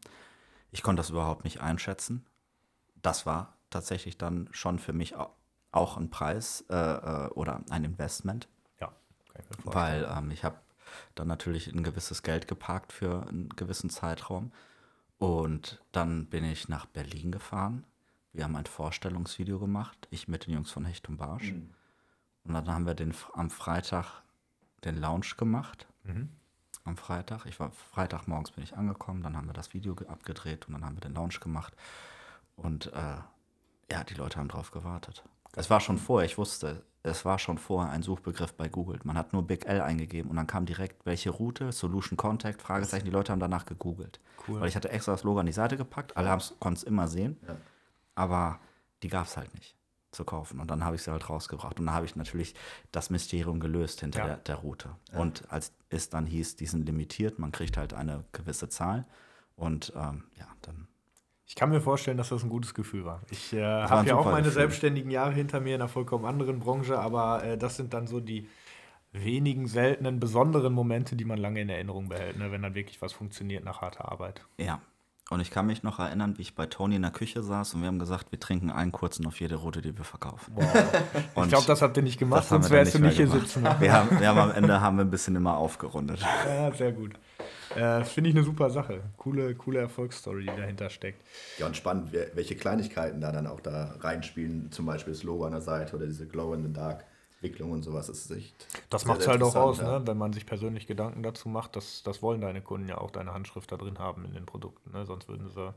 Ich 0.72 0.82
konnte 0.82 1.00
das 1.00 1.10
überhaupt 1.10 1.44
nicht 1.44 1.60
einschätzen. 1.60 2.24
Das 3.02 3.26
war 3.26 3.56
tatsächlich 3.70 4.16
dann 4.18 4.48
schon 4.52 4.78
für 4.78 4.92
mich 4.92 5.16
au- 5.16 5.32
auch 5.72 5.96
ein 5.96 6.10
Preis 6.10 6.64
äh, 6.70 6.74
äh, 6.76 7.28
oder 7.30 7.60
ein 7.70 7.84
Investment, 7.84 8.48
Ja, 8.80 8.92
kann 9.32 9.42
ich 9.58 9.64
mir 9.64 9.74
weil 9.74 10.04
ähm, 10.18 10.30
ich 10.30 10.44
habe 10.44 10.56
dann 11.14 11.26
natürlich 11.28 11.68
ein 11.68 11.82
gewisses 11.82 12.22
Geld 12.22 12.46
geparkt 12.48 12.92
für 12.92 13.26
einen 13.28 13.48
gewissen 13.50 13.88
Zeitraum. 13.90 14.52
Und 15.18 15.80
dann 15.92 16.26
bin 16.26 16.44
ich 16.44 16.68
nach 16.68 16.86
Berlin 16.86 17.30
gefahren. 17.32 17.84
Wir 18.32 18.44
haben 18.44 18.56
ein 18.56 18.66
Vorstellungsvideo 18.66 19.58
gemacht, 19.58 20.08
ich 20.10 20.26
mit 20.28 20.46
den 20.46 20.54
Jungs 20.54 20.70
von 20.70 20.84
Hecht 20.84 21.08
und 21.08 21.16
Barsch. 21.16 21.52
Und 22.44 22.54
dann 22.54 22.68
haben 22.68 22.86
wir 22.86 22.94
den, 22.94 23.14
am 23.34 23.50
Freitag 23.50 24.22
den 24.84 24.96
Lounge 24.98 25.28
gemacht. 25.36 25.86
Mhm. 26.04 26.28
Am 26.84 26.96
Freitag. 26.96 27.46
Ich 27.46 27.60
war 27.60 27.70
Freitagmorgens 27.70 28.50
bin 28.50 28.64
ich 28.64 28.76
angekommen, 28.76 29.22
dann 29.22 29.36
haben 29.36 29.46
wir 29.46 29.52
das 29.52 29.72
Video 29.72 29.94
ge- 29.94 30.08
abgedreht 30.08 30.66
und 30.66 30.72
dann 30.74 30.84
haben 30.84 30.96
wir 30.96 31.00
den 31.00 31.14
Lounge 31.14 31.38
gemacht. 31.40 31.72
Und 32.62 32.92
äh, 32.92 33.16
ja, 33.90 34.04
die 34.08 34.14
Leute 34.14 34.38
haben 34.38 34.48
drauf 34.48 34.70
gewartet. 34.70 35.24
Es 35.54 35.68
war 35.68 35.80
schon 35.80 35.98
vorher, 35.98 36.24
ich 36.26 36.38
wusste, 36.38 36.82
es 37.02 37.24
war 37.24 37.38
schon 37.38 37.58
vorher 37.58 37.92
ein 37.92 38.02
Suchbegriff 38.02 38.54
bei 38.54 38.68
Google. 38.68 39.00
Man 39.04 39.18
hat 39.18 39.32
nur 39.32 39.46
Big 39.46 39.66
L 39.66 39.80
eingegeben 39.80 40.30
und 40.30 40.36
dann 40.36 40.46
kam 40.46 40.64
direkt 40.64 41.04
welche 41.04 41.30
Route, 41.30 41.72
Solution 41.72 42.16
Contact, 42.16 42.62
Fragezeichen. 42.62 43.04
Die 43.04 43.10
Leute 43.10 43.32
haben 43.32 43.40
danach 43.40 43.66
gegoogelt. 43.66 44.20
Cool. 44.48 44.60
Weil 44.60 44.68
ich 44.68 44.76
hatte 44.76 44.90
extra 44.90 45.12
das 45.12 45.24
Logo 45.24 45.40
an 45.40 45.46
die 45.46 45.52
Seite 45.52 45.76
gepackt, 45.76 46.16
alle 46.16 46.28
konnten 46.58 46.76
es 46.76 46.82
immer 46.82 47.08
sehen, 47.08 47.36
Ja. 47.46 47.56
aber 48.14 48.60
die 49.02 49.08
gab 49.08 49.26
es 49.26 49.36
halt 49.36 49.52
nicht 49.54 49.76
zu 50.12 50.24
kaufen. 50.24 50.60
Und 50.60 50.70
dann 50.70 50.84
habe 50.84 50.96
ich 50.96 51.02
sie 51.02 51.10
halt 51.10 51.28
rausgebracht. 51.28 51.80
Und 51.80 51.86
dann 51.86 51.94
habe 51.94 52.06
ich 52.06 52.16
natürlich 52.16 52.54
das 52.92 53.10
Mysterium 53.10 53.60
gelöst 53.60 54.00
hinter 54.00 54.20
Ja. 54.20 54.26
der, 54.26 54.36
der 54.38 54.56
Route. 54.56 54.90
Und 55.12 55.50
als 55.50 55.72
es 55.90 56.08
dann 56.10 56.26
hieß, 56.26 56.56
die 56.56 56.66
sind 56.66 56.86
limitiert, 56.86 57.38
man 57.38 57.50
kriegt 57.50 57.76
halt 57.76 57.94
eine 57.94 58.24
gewisse 58.32 58.68
Zahl. 58.68 59.06
Und 59.56 59.92
ähm, 59.96 60.24
ja, 60.38 60.46
dann 60.62 60.86
Ich 61.52 61.56
kann 61.56 61.68
mir 61.68 61.82
vorstellen, 61.82 62.16
dass 62.16 62.30
das 62.30 62.42
ein 62.42 62.48
gutes 62.48 62.72
Gefühl 62.72 63.04
war. 63.04 63.20
Ich 63.30 63.52
äh, 63.52 63.62
habe 63.62 64.08
ja 64.08 64.16
auch 64.16 64.24
meine 64.24 64.38
Gefühl. 64.38 64.52
selbstständigen 64.52 65.10
Jahre 65.10 65.32
hinter 65.32 65.60
mir 65.60 65.74
in 65.74 65.82
einer 65.82 65.88
vollkommen 65.90 66.24
anderen 66.24 66.60
Branche, 66.60 66.98
aber 66.98 67.44
äh, 67.44 67.58
das 67.58 67.76
sind 67.76 67.92
dann 67.92 68.06
so 68.06 68.20
die 68.20 68.48
wenigen 69.12 69.66
seltenen, 69.66 70.18
besonderen 70.18 70.72
Momente, 70.72 71.14
die 71.14 71.26
man 71.26 71.36
lange 71.36 71.60
in 71.60 71.68
Erinnerung 71.68 72.08
behält, 72.08 72.38
ne? 72.38 72.50
wenn 72.50 72.62
dann 72.62 72.74
wirklich 72.74 73.02
was 73.02 73.12
funktioniert 73.12 73.66
nach 73.66 73.82
harter 73.82 74.10
Arbeit. 74.10 74.40
Ja. 74.56 74.80
Und 75.28 75.40
ich 75.40 75.50
kann 75.50 75.66
mich 75.66 75.82
noch 75.82 75.98
erinnern, 75.98 76.38
wie 76.38 76.42
ich 76.42 76.54
bei 76.54 76.64
Tony 76.64 76.96
in 76.96 77.02
der 77.02 77.10
Küche 77.10 77.42
saß 77.42 77.74
und 77.74 77.82
wir 77.82 77.88
haben 77.88 77.98
gesagt, 77.98 78.32
wir 78.32 78.40
trinken 78.40 78.70
einen 78.70 78.90
kurzen 78.90 79.26
auf 79.26 79.38
jede 79.38 79.56
Route, 79.56 79.82
die 79.82 79.96
wir 79.96 80.04
verkaufen. 80.06 80.54
ich 80.58 81.36
Und 81.36 81.48
glaube, 81.50 81.66
das 81.66 81.82
habt 81.82 81.98
ihr 81.98 82.02
nicht 82.02 82.18
gemacht, 82.18 82.48
sonst 82.48 82.70
wärst 82.70 82.94
du 82.94 82.98
nicht 82.98 83.18
hier 83.18 83.28
sitzen. 83.28 83.62
Wir 83.78 83.92
haben, 83.92 84.18
wir 84.18 84.26
haben 84.26 84.38
am 84.38 84.50
Ende 84.52 84.80
haben 84.80 84.96
wir 84.96 85.04
ein 85.04 85.10
bisschen 85.10 85.36
immer 85.36 85.58
aufgerundet. 85.58 86.20
Ja, 86.46 86.72
sehr 86.72 86.92
gut. 86.92 87.12
Äh, 87.76 88.04
Finde 88.04 88.30
ich 88.30 88.36
eine 88.36 88.44
super 88.44 88.70
Sache. 88.70 89.00
Coole, 89.16 89.54
coole 89.54 89.80
Erfolgsstory, 89.80 90.42
die 90.42 90.56
dahinter 90.56 90.90
steckt. 90.90 91.22
Ja, 91.58 91.66
und 91.66 91.76
spannend, 91.76 92.12
welche 92.12 92.56
Kleinigkeiten 92.56 93.20
da 93.20 93.32
dann 93.32 93.46
auch 93.46 93.60
da 93.60 93.96
reinspielen. 94.00 94.70
Zum 94.70 94.86
Beispiel 94.86 95.12
das 95.12 95.22
Logo 95.22 95.44
an 95.44 95.52
der 95.52 95.60
Seite 95.60 95.96
oder 95.96 96.06
diese 96.06 96.26
Glow 96.26 96.54
in 96.54 96.64
the 96.64 96.72
Dark 96.72 97.04
Wicklung 97.42 97.72
und 97.72 97.82
sowas. 97.82 98.06
Das 98.06 98.18
ist 98.18 98.30
echt. 98.30 98.54
Das 98.88 99.04
macht 99.04 99.20
es 99.20 99.28
halt 99.28 99.42
auch 99.42 99.54
aus, 99.54 99.78
ja. 99.78 99.98
ne? 99.98 100.06
wenn 100.06 100.16
man 100.16 100.32
sich 100.32 100.46
persönlich 100.46 100.86
Gedanken 100.86 101.22
dazu 101.22 101.48
macht. 101.48 101.76
Das, 101.76 102.02
das 102.02 102.22
wollen 102.22 102.40
deine 102.40 102.62
Kunden 102.62 102.88
ja 102.88 102.98
auch, 102.98 103.10
deine 103.10 103.34
Handschrift 103.34 103.70
da 103.72 103.76
drin 103.76 103.98
haben 103.98 104.24
in 104.24 104.32
den 104.32 104.46
Produkten. 104.46 104.92
Ne? 104.92 105.04
Sonst 105.04 105.28
würden 105.28 105.48
sie 105.48 105.74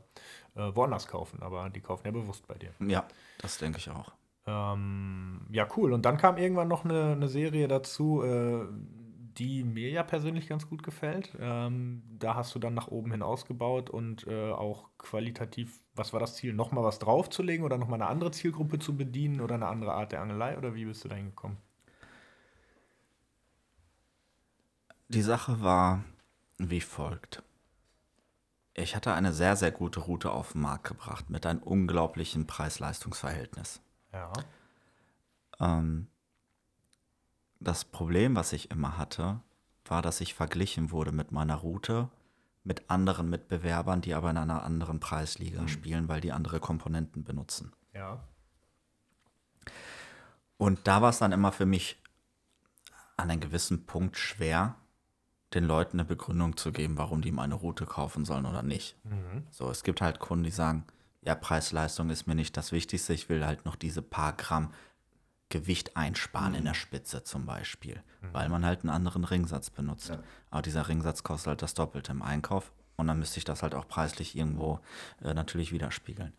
äh, 0.54 0.74
woanders 0.74 1.08
kaufen, 1.08 1.42
aber 1.42 1.68
die 1.70 1.80
kaufen 1.80 2.06
ja 2.06 2.12
bewusst 2.12 2.46
bei 2.46 2.54
dir. 2.54 2.70
Ja, 2.86 3.06
das 3.38 3.58
denke 3.58 3.78
ich 3.78 3.90
auch. 3.90 4.12
Ähm, 4.46 5.40
ja, 5.50 5.66
cool. 5.76 5.92
Und 5.92 6.04
dann 6.04 6.16
kam 6.18 6.36
irgendwann 6.36 6.68
noch 6.68 6.84
eine, 6.84 7.12
eine 7.12 7.28
Serie 7.28 7.66
dazu, 7.66 8.22
äh, 8.22 8.64
die 9.38 9.64
mir 9.64 9.90
ja 9.90 10.02
persönlich 10.02 10.48
ganz 10.48 10.68
gut 10.68 10.82
gefällt. 10.82 11.36
Ähm, 11.38 12.02
da 12.18 12.34
hast 12.34 12.54
du 12.54 12.58
dann 12.58 12.74
nach 12.74 12.88
oben 12.88 13.10
hin 13.12 13.22
ausgebaut 13.22 13.90
und 13.90 14.26
äh, 14.26 14.50
auch 14.50 14.88
qualitativ, 14.98 15.80
was 15.94 16.12
war 16.12 16.20
das 16.20 16.36
Ziel? 16.36 16.52
Nochmal 16.52 16.84
was 16.84 16.98
draufzulegen 16.98 17.64
oder 17.64 17.78
nochmal 17.78 18.00
eine 18.00 18.10
andere 18.10 18.30
Zielgruppe 18.30 18.78
zu 18.78 18.96
bedienen 18.96 19.40
oder 19.40 19.56
eine 19.56 19.66
andere 19.66 19.92
Art 19.92 20.12
der 20.12 20.22
Angelei? 20.22 20.56
Oder 20.56 20.74
wie 20.74 20.86
bist 20.86 21.04
du 21.04 21.08
da 21.08 21.16
hingekommen? 21.16 21.58
Die 25.08 25.22
Sache 25.22 25.60
war 25.62 26.04
wie 26.58 26.80
folgt. 26.80 27.42
Ich 28.74 28.96
hatte 28.96 29.12
eine 29.14 29.32
sehr, 29.32 29.56
sehr 29.56 29.70
gute 29.70 30.00
Route 30.00 30.30
auf 30.30 30.52
den 30.52 30.62
Markt 30.62 30.84
gebracht 30.84 31.30
mit 31.30 31.46
einem 31.46 31.62
unglaublichen 31.62 32.46
Preis-Leistungs-Verhältnis. 32.46 33.80
Ja. 34.12 34.32
Ähm, 35.60 36.08
das 37.60 37.84
Problem, 37.84 38.36
was 38.36 38.52
ich 38.52 38.70
immer 38.70 38.98
hatte, 38.98 39.40
war, 39.84 40.02
dass 40.02 40.20
ich 40.20 40.34
verglichen 40.34 40.90
wurde 40.90 41.12
mit 41.12 41.32
meiner 41.32 41.56
Route 41.56 42.08
mit 42.66 42.90
anderen 42.90 43.30
Mitbewerbern, 43.30 44.00
die 44.00 44.12
aber 44.14 44.30
in 44.30 44.38
einer 44.38 44.64
anderen 44.64 44.98
Preisliga 44.98 45.68
spielen, 45.68 46.08
weil 46.08 46.20
die 46.20 46.32
andere 46.32 46.58
Komponenten 46.58 47.22
benutzen. 47.22 47.72
Ja. 47.94 48.24
Und 50.58 50.80
da 50.88 51.00
war 51.00 51.10
es 51.10 51.18
dann 51.18 51.30
immer 51.30 51.52
für 51.52 51.66
mich 51.66 52.02
an 53.16 53.30
einem 53.30 53.40
gewissen 53.40 53.86
Punkt 53.86 54.16
schwer, 54.16 54.74
den 55.54 55.64
Leuten 55.64 56.00
eine 56.00 56.08
Begründung 56.08 56.56
zu 56.56 56.72
geben, 56.72 56.98
warum 56.98 57.22
die 57.22 57.30
meine 57.30 57.54
Route 57.54 57.86
kaufen 57.86 58.24
sollen 58.24 58.46
oder 58.46 58.62
nicht. 58.62 58.96
So, 59.50 59.70
es 59.70 59.84
gibt 59.84 60.00
halt 60.00 60.18
Kunden, 60.18 60.44
die 60.44 60.50
sagen, 60.50 60.84
ja, 61.22 61.36
Preis-Leistung 61.36 62.10
ist 62.10 62.26
mir 62.26 62.34
nicht 62.34 62.56
das 62.56 62.72
Wichtigste, 62.72 63.12
ich 63.12 63.28
will 63.28 63.46
halt 63.46 63.64
noch 63.64 63.76
diese 63.76 64.02
paar 64.02 64.32
Gramm 64.32 64.72
Gewicht 65.48 65.96
einsparen 65.96 66.54
in 66.54 66.64
der 66.64 66.74
Spitze 66.74 67.22
zum 67.22 67.46
Beispiel, 67.46 68.02
weil 68.32 68.48
man 68.48 68.64
halt 68.64 68.80
einen 68.80 68.90
anderen 68.90 69.24
Ringsatz 69.24 69.70
benutzt. 69.70 70.08
Ja. 70.08 70.18
Aber 70.50 70.62
dieser 70.62 70.88
Ringsatz 70.88 71.22
kostet 71.22 71.48
halt 71.48 71.62
das 71.62 71.74
Doppelte 71.74 72.12
im 72.12 72.22
Einkauf. 72.22 72.72
Und 72.96 73.06
dann 73.06 73.18
müsste 73.18 73.38
ich 73.38 73.44
das 73.44 73.62
halt 73.62 73.74
auch 73.74 73.86
preislich 73.86 74.36
irgendwo 74.36 74.80
äh, 75.22 75.34
natürlich 75.34 75.70
widerspiegeln. 75.70 76.32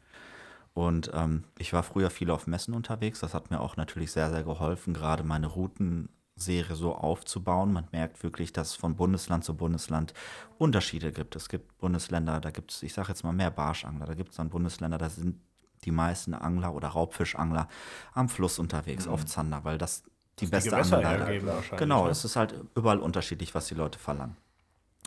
Und 0.74 1.10
ähm, 1.14 1.44
ich 1.58 1.74
war 1.74 1.84
früher 1.84 2.10
viel 2.10 2.30
auf 2.30 2.48
Messen 2.48 2.74
unterwegs. 2.74 3.20
Das 3.20 3.34
hat 3.34 3.50
mir 3.50 3.60
auch 3.62 3.78
natürlich 3.78 4.12
sehr, 4.12 4.30
sehr 4.30 4.44
geholfen, 4.44 4.94
gerade 4.94 5.24
meine 5.24 5.48
Routenserie 5.48 6.76
so 6.76 6.94
aufzubauen. 6.94 7.74
Man 7.74 7.88
merkt 7.92 8.22
wirklich, 8.24 8.54
dass 8.54 8.70
es 8.70 8.76
von 8.76 8.96
Bundesland 8.96 9.44
zu 9.44 9.56
Bundesland 9.56 10.14
Unterschiede 10.58 11.12
gibt. 11.12 11.36
Es 11.36 11.50
gibt 11.50 11.78
Bundesländer, 11.78 12.42
da 12.42 12.52
gibt 12.52 12.72
es, 12.72 12.84
ich 12.84 12.94
sage 12.94 13.10
jetzt 13.10 13.24
mal 13.24 13.34
mehr 13.34 13.52
Barschangler. 13.52 14.06
Da 14.06 14.14
gibt 14.14 14.32
es 14.32 14.38
dann 14.38 14.50
Bundesländer, 14.50 14.98
da 14.98 15.10
sind 15.10 15.40
die 15.86 15.92
meisten 15.92 16.34
Angler 16.34 16.74
oder 16.74 16.90
Raubfischangler 16.90 17.68
am 18.14 18.30
Fluss 18.30 18.60
unterwegs, 18.60 19.06
mhm. 19.06 19.12
auf 19.12 19.26
Zander, 19.26 19.64
weil 19.64 19.78
das 19.78 20.04
die 20.40 20.50
das 20.50 20.66
beste 20.66 20.78
Angelei 20.78 21.38
ist. 21.38 21.78
Genau, 21.78 22.06
ne? 22.06 22.12
es 22.12 22.24
ist 22.24 22.36
halt 22.36 22.54
überall 22.76 23.00
unterschiedlich, 23.00 23.56
was 23.56 23.68
die 23.68 23.76
Leute 23.76 23.98
verlangen. 23.98 24.38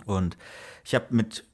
Und 0.06 0.36
ich 0.84 0.94
habe 0.94 1.06
mit, 1.10 1.44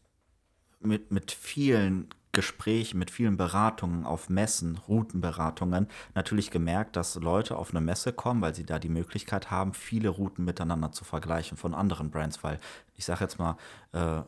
mit, 0.81 1.11
mit 1.11 1.33
vielen 1.33 2.09
Gesprächen, 2.33 2.99
mit 2.99 3.11
vielen 3.11 3.39
Beratungen 3.39 4.05
auf 4.05 4.29
Messen, 4.29 4.77
Routenberatungen, 4.77 5.89
natürlich 6.15 6.51
gemerkt, 6.51 6.97
dass 6.97 7.15
Leute 7.15 7.57
auf 7.57 7.71
eine 7.71 7.81
Messe 7.81 8.13
kommen, 8.13 8.43
weil 8.43 8.55
sie 8.55 8.67
da 8.67 8.79
die 8.79 8.91
Möglichkeit 8.91 9.51
haben, 9.51 9.73
viele 9.73 10.11
Routen 10.11 10.45
miteinander 10.45 10.93
zu 10.93 11.05
vergleichen 11.05 11.57
von 11.57 11.75
anderen 11.75 12.11
Brands, 12.11 12.45
weil 12.45 12.61
ich 12.95 13.07
sage 13.07 13.25
jetzt 13.25 13.39
mal, 13.39 13.57
äh, 13.93 14.23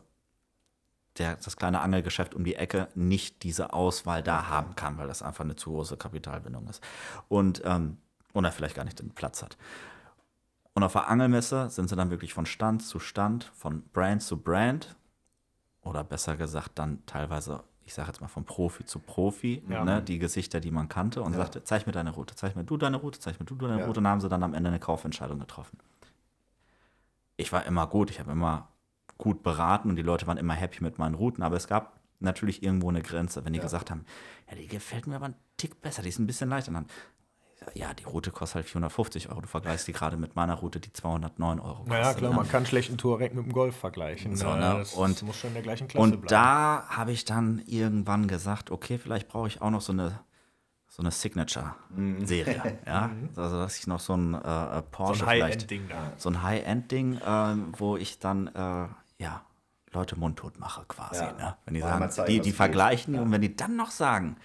der, 1.19 1.37
das 1.37 1.57
kleine 1.57 1.81
Angelgeschäft 1.81 2.35
um 2.35 2.45
die 2.45 2.57
Ecke 2.57 2.89
nicht 2.95 3.43
diese 3.43 3.73
Auswahl 3.73 4.23
da 4.23 4.49
haben 4.49 4.75
kann, 4.77 4.99
weil 4.99 5.09
das 5.09 5.23
einfach 5.23 5.45
eine 5.45 5.57
zu 5.57 5.71
große 5.71 5.97
Kapitalbindung 5.97 6.67
ist. 6.69 6.83
Und, 7.29 7.63
ähm, 7.65 7.99
und 8.33 8.45
er 8.45 8.53
vielleicht 8.53 8.77
gar 8.77 8.85
nicht 8.85 9.01
den 9.01 9.11
Platz 9.11 9.43
hat. 9.43 9.57
Und 10.75 10.83
auf 10.85 10.93
der 10.93 11.09
Angelmesse 11.09 11.71
sind 11.71 11.89
sie 11.89 11.97
dann 11.97 12.11
wirklich 12.11 12.33
von 12.33 12.47
Stand 12.47 12.83
zu 12.83 13.01
Stand, 13.01 13.51
von 13.57 13.83
Brand 13.93 14.23
zu 14.23 14.37
Brand 14.37 14.95
oder 15.83 16.05
besser 16.05 16.37
gesagt 16.37 16.79
dann 16.79 17.05
teilweise, 17.07 17.65
ich 17.85 17.95
sage 17.95 18.09
jetzt 18.09 18.21
mal 18.21 18.29
von 18.29 18.45
Profi 18.45 18.85
zu 18.85 19.01
Profi, 19.01 19.65
ja. 19.69 19.85
ne, 19.85 20.03
die 20.03 20.19
Gesichter, 20.19 20.61
die 20.61 20.71
man 20.71 20.89
kannte 20.89 21.23
und 21.23 21.33
ja. 21.33 21.39
sagte, 21.39 21.65
zeig 21.65 21.87
mir 21.87 21.93
deine 21.93 22.11
Route, 22.11 22.37
zeig 22.37 22.55
mir 22.55 22.65
du 22.65 22.77
deine 22.77 22.99
Route, 22.99 23.19
zeig 23.19 23.41
mir 23.41 23.47
du 23.47 23.57
deine 23.57 23.81
ja. 23.81 23.87
Route 23.87 24.01
und 24.01 24.07
haben 24.07 24.21
sie 24.21 24.29
dann 24.29 24.43
am 24.43 24.55
Ende 24.55 24.69
eine 24.69 24.79
Kaufentscheidung 24.79 25.41
getroffen. 25.41 25.79
Ich 27.37 27.53
war 27.53 27.67
immer 27.67 27.87
gut, 27.87 28.11
ich 28.11 28.21
habe 28.21 28.31
immer 28.31 28.69
gut 29.19 29.43
beraten 29.43 29.91
und 29.91 29.97
die 29.97 30.03
Leute 30.03 30.27
waren 30.27 30.39
immer 30.39 30.55
happy 30.55 30.83
mit 30.83 30.99
meinen 30.99 31.15
Routen, 31.15 31.43
aber 31.43 31.57
es 31.57 31.67
gab 31.67 32.01
natürlich 32.21 32.63
irgendwo 32.63 32.89
eine 32.89 33.03
Grenze, 33.03 33.45
wenn 33.45 33.53
die 33.53 33.61
gesagt 33.61 33.91
haben, 33.91 34.05
ja, 34.49 34.57
die 34.57 34.67
gefällt 34.67 35.07
mir 35.07 35.17
aber 35.17 35.27
einen 35.27 35.37
Tick 35.57 35.81
besser, 35.81 36.03
die 36.03 36.09
ist 36.09 36.19
ein 36.19 36.27
bisschen 36.27 36.49
leichter. 36.49 36.73
Dann 36.73 36.87
ja, 37.75 37.93
die 37.93 38.05
Route 38.05 38.31
kostet 38.31 38.57
halt 38.57 38.67
450 38.67 39.29
Euro. 39.31 39.41
Du 39.43 39.49
vergleichst 39.49 39.87
die 39.89 39.93
gerade 39.93 40.17
mit 40.17 40.37
meiner 40.37 40.55
Route, 40.55 40.81
die 40.81 40.93
209 40.93 41.61
Euro 41.61 41.75
kostet. 41.75 41.89
Naja, 41.89 42.15
klar, 42.15 42.31
ne? 42.31 42.37
man 42.37 42.49
kann 42.49 42.67
schlechten 42.67 42.97
Touareg 42.97 43.35
mit 43.35 43.45
dem 43.45 43.53
Golf 43.53 43.77
vergleichen. 43.77 44.37
So, 44.37 44.55
ne? 44.55 44.77
Das 44.79 44.95
und, 44.95 45.23
muss 45.23 45.39
schon 45.39 45.49
in 45.49 45.55
der 45.55 45.63
gleichen 45.63 45.89
Klasse 45.89 46.03
und 46.03 46.11
bleiben. 46.11 46.23
Und 46.23 46.31
da 46.31 46.87
habe 46.89 47.13
ich 47.13 47.25
dann 47.25 47.63
irgendwann 47.67 48.29
gesagt, 48.29 48.71
okay, 48.71 48.99
vielleicht 48.99 49.29
brauche 49.29 49.49
ich 49.49 49.61
auch 49.61 49.71
noch 49.71 49.81
so 49.83 49.93
eine 49.93 50.21
so 50.91 51.03
eine 51.03 51.11
Signature-Serie. 51.11 52.63
Mhm. 52.65 52.79
ja? 52.87 53.11
Also, 53.37 53.59
dass 53.59 53.79
ich 53.79 53.87
noch 53.87 54.01
so 54.01 54.17
ein 54.17 54.35
äh, 54.35 54.83
Porsche 54.91 55.21
so 55.21 55.27
ein 55.27 55.43
High-End-Ding 55.43 55.89
da. 55.89 56.13
So 56.17 56.31
ein 56.31 56.43
High-End-Ding, 56.43 57.19
äh, 57.19 57.55
wo 57.79 57.97
ich 57.97 58.19
dann, 58.19 58.49
äh, 58.49 58.89
ja, 59.19 59.43
Leute 59.93 60.19
mundtot 60.19 60.59
mache 60.59 60.85
quasi. 60.87 61.25
Ja. 61.25 61.33
Ne? 61.33 61.57
Wenn 61.65 61.75
die 61.75 61.81
sagen, 61.81 62.11
zeigen, 62.11 62.33
die, 62.33 62.41
die 62.41 62.53
vergleichen 62.53 63.15
ja. 63.15 63.23
und 63.23 63.33
wenn 63.33 63.41
die 63.41 63.57
dann 63.57 63.77
noch 63.77 63.91
sagen, 63.91 64.37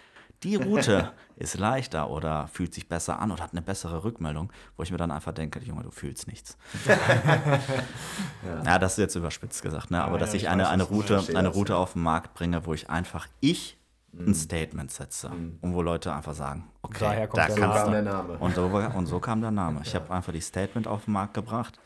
die 0.43 0.55
Route 0.55 1.11
ist 1.35 1.57
leichter 1.57 2.09
oder 2.09 2.47
fühlt 2.47 2.73
sich 2.73 2.87
besser 2.87 3.19
an 3.19 3.31
oder 3.31 3.43
hat 3.43 3.51
eine 3.51 3.61
bessere 3.61 4.03
Rückmeldung, 4.03 4.51
wo 4.75 4.83
ich 4.83 4.91
mir 4.91 4.97
dann 4.97 5.11
einfach 5.11 5.31
denke, 5.31 5.59
Junge, 5.59 5.83
du 5.83 5.91
fühlst 5.91 6.27
nichts. 6.27 6.57
ja. 6.85 8.63
ja. 8.65 8.79
das 8.79 8.93
ist 8.93 8.97
jetzt 8.97 9.15
überspitzt 9.15 9.61
gesagt, 9.61 9.91
ne? 9.91 10.03
aber 10.03 10.13
ja, 10.13 10.19
dass 10.19 10.33
ich, 10.33 10.43
ich 10.43 10.49
eine, 10.49 10.69
eine 10.69 10.83
Route, 10.83 11.23
eine 11.35 11.49
Route 11.49 11.75
auf 11.75 11.93
den 11.93 12.03
Markt 12.03 12.33
bringe, 12.33 12.65
wo 12.65 12.73
ich 12.73 12.89
einfach 12.89 13.27
ich 13.39 13.77
ein 14.15 14.25
mhm. 14.25 14.33
Statement 14.35 14.91
setze 14.91 15.29
mhm. 15.29 15.57
und 15.61 15.73
wo 15.73 15.81
Leute 15.81 16.13
einfach 16.13 16.35
sagen, 16.35 16.69
okay, 16.83 16.97
Daher 16.99 17.27
kommt 17.27 17.43
da 17.43 17.47
der 17.47 17.55
kannst 17.55 17.85
Name. 17.85 17.97
du. 17.97 18.03
Name. 18.03 18.37
Und, 18.37 18.55
so, 18.55 18.65
und 18.65 19.05
so 19.07 19.19
kam 19.19 19.41
der 19.41 19.51
Name. 19.51 19.81
Ich 19.83 19.95
habe 19.95 20.13
einfach 20.13 20.31
die 20.31 20.41
Statement 20.41 20.87
auf 20.87 21.05
den 21.05 21.13
Markt 21.13 21.33
gebracht, 21.33 21.79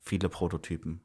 viele 0.00 0.30
Prototypen 0.30 1.02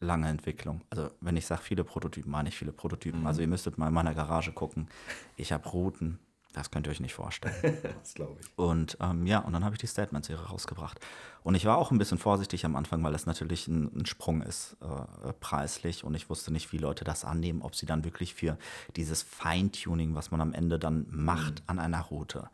lange 0.00 0.28
Entwicklung. 0.28 0.82
Also 0.90 1.10
wenn 1.20 1.36
ich 1.36 1.46
sage 1.46 1.62
viele 1.62 1.84
Prototypen, 1.84 2.30
meine 2.30 2.48
ich 2.48 2.56
viele 2.56 2.72
Prototypen. 2.72 3.20
Mhm. 3.20 3.26
Also 3.26 3.40
ihr 3.40 3.48
müsstet 3.48 3.78
mal 3.78 3.88
in 3.88 3.94
meiner 3.94 4.14
Garage 4.14 4.52
gucken. 4.52 4.88
Ich 5.36 5.52
habe 5.52 5.68
Routen, 5.68 6.18
das 6.52 6.70
könnt 6.70 6.86
ihr 6.86 6.90
euch 6.90 7.00
nicht 7.00 7.14
vorstellen. 7.14 7.54
das 8.00 8.14
glaube 8.14 8.40
ich. 8.40 8.46
Und 8.56 8.96
ähm, 9.00 9.26
ja, 9.26 9.40
und 9.40 9.52
dann 9.52 9.64
habe 9.64 9.74
ich 9.74 9.80
die 9.80 9.86
Statement-Serie 9.86 10.46
rausgebracht. 10.46 10.98
Und 11.42 11.54
ich 11.54 11.66
war 11.66 11.76
auch 11.76 11.90
ein 11.90 11.98
bisschen 11.98 12.18
vorsichtig 12.18 12.64
am 12.64 12.76
Anfang, 12.76 13.02
weil 13.04 13.12
das 13.12 13.26
natürlich 13.26 13.68
ein, 13.68 13.94
ein 13.94 14.06
Sprung 14.06 14.42
ist, 14.42 14.76
äh, 14.80 15.32
preislich. 15.34 16.02
Und 16.02 16.14
ich 16.14 16.30
wusste 16.30 16.52
nicht, 16.52 16.72
wie 16.72 16.78
Leute 16.78 17.04
das 17.04 17.24
annehmen, 17.24 17.62
ob 17.62 17.74
sie 17.74 17.86
dann 17.86 18.04
wirklich 18.04 18.34
für 18.34 18.58
dieses 18.96 19.22
Feintuning, 19.22 20.14
was 20.14 20.30
man 20.30 20.40
am 20.40 20.54
Ende 20.54 20.78
dann 20.78 21.06
macht 21.10 21.60
mhm. 21.60 21.64
an 21.66 21.78
einer 21.78 22.00
Route, 22.00 22.48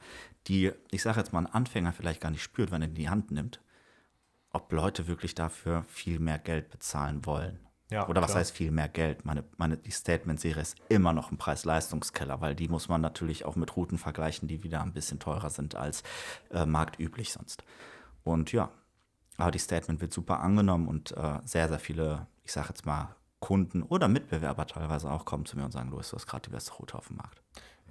die, 0.49 0.73
ich 0.91 1.03
sage 1.03 1.21
jetzt 1.21 1.33
mal, 1.33 1.41
ein 1.41 1.53
Anfänger 1.53 1.93
vielleicht 1.93 2.21
gar 2.21 2.31
nicht 2.31 2.43
spürt, 2.43 2.73
wenn 2.73 2.83
er 2.83 2.89
die 2.89 3.09
Hand 3.09 3.31
nimmt, 3.31 3.61
ob 4.53 4.73
Leute 4.73 5.07
wirklich 5.07 5.35
dafür 5.35 5.85
viel 5.89 6.19
mehr 6.19 6.39
Geld 6.39 6.71
bezahlen 6.71 7.25
wollen. 7.25 7.59
Ja, 7.91 8.09
Oder 8.09 8.23
was 8.23 8.31
klar. 8.31 8.41
heißt 8.41 8.53
viel 8.57 8.71
mehr 8.71 8.89
Geld? 8.89 9.27
Meine, 9.27 9.45
meine, 9.59 9.77
die 9.77 9.91
Statement-Serie 9.91 10.63
ist 10.63 10.77
immer 10.89 11.13
noch 11.13 11.31
ein 11.31 11.37
Preis-Leistungskeller, 11.37 12.41
weil 12.41 12.55
die 12.55 12.69
muss 12.69 12.89
man 12.89 13.03
natürlich 13.03 13.45
auch 13.45 13.55
mit 13.55 13.77
Routen 13.77 13.99
vergleichen, 13.99 14.49
die 14.49 14.63
wieder 14.63 14.83
ein 14.83 14.95
bisschen 14.95 15.19
teurer 15.19 15.51
sind 15.51 15.75
als 15.75 16.03
äh, 16.51 16.65
marktüblich 16.65 17.33
sonst. 17.33 17.65
Und 18.25 18.51
ja, 18.53 18.71
aber 19.37 19.51
die 19.51 19.59
Statement 19.59 20.01
wird 20.01 20.15
super 20.15 20.41
angenommen 20.41 20.89
und 20.89 21.13
äh, 21.13 21.41
sehr, 21.45 21.69
sehr 21.69 21.79
viele, 21.79 22.27
ich 22.45 22.53
sage 22.53 22.69
jetzt 22.69 22.87
mal, 22.87 23.15
Kunden 23.41 23.83
oder 23.83 24.09
Mitbewerber 24.09 24.67
teilweise 24.67 25.11
auch 25.11 25.27
kommen 25.27 25.45
zu 25.45 25.59
mir 25.59 25.65
und 25.65 25.73
sagen, 25.73 25.91
Louis, 25.91 26.09
du 26.09 26.17
hast 26.17 26.27
gerade 26.27 26.49
die 26.49 26.55
beste 26.55 26.73
Route 26.75 26.97
auf 26.97 27.09
dem 27.09 27.17
Markt. 27.17 27.43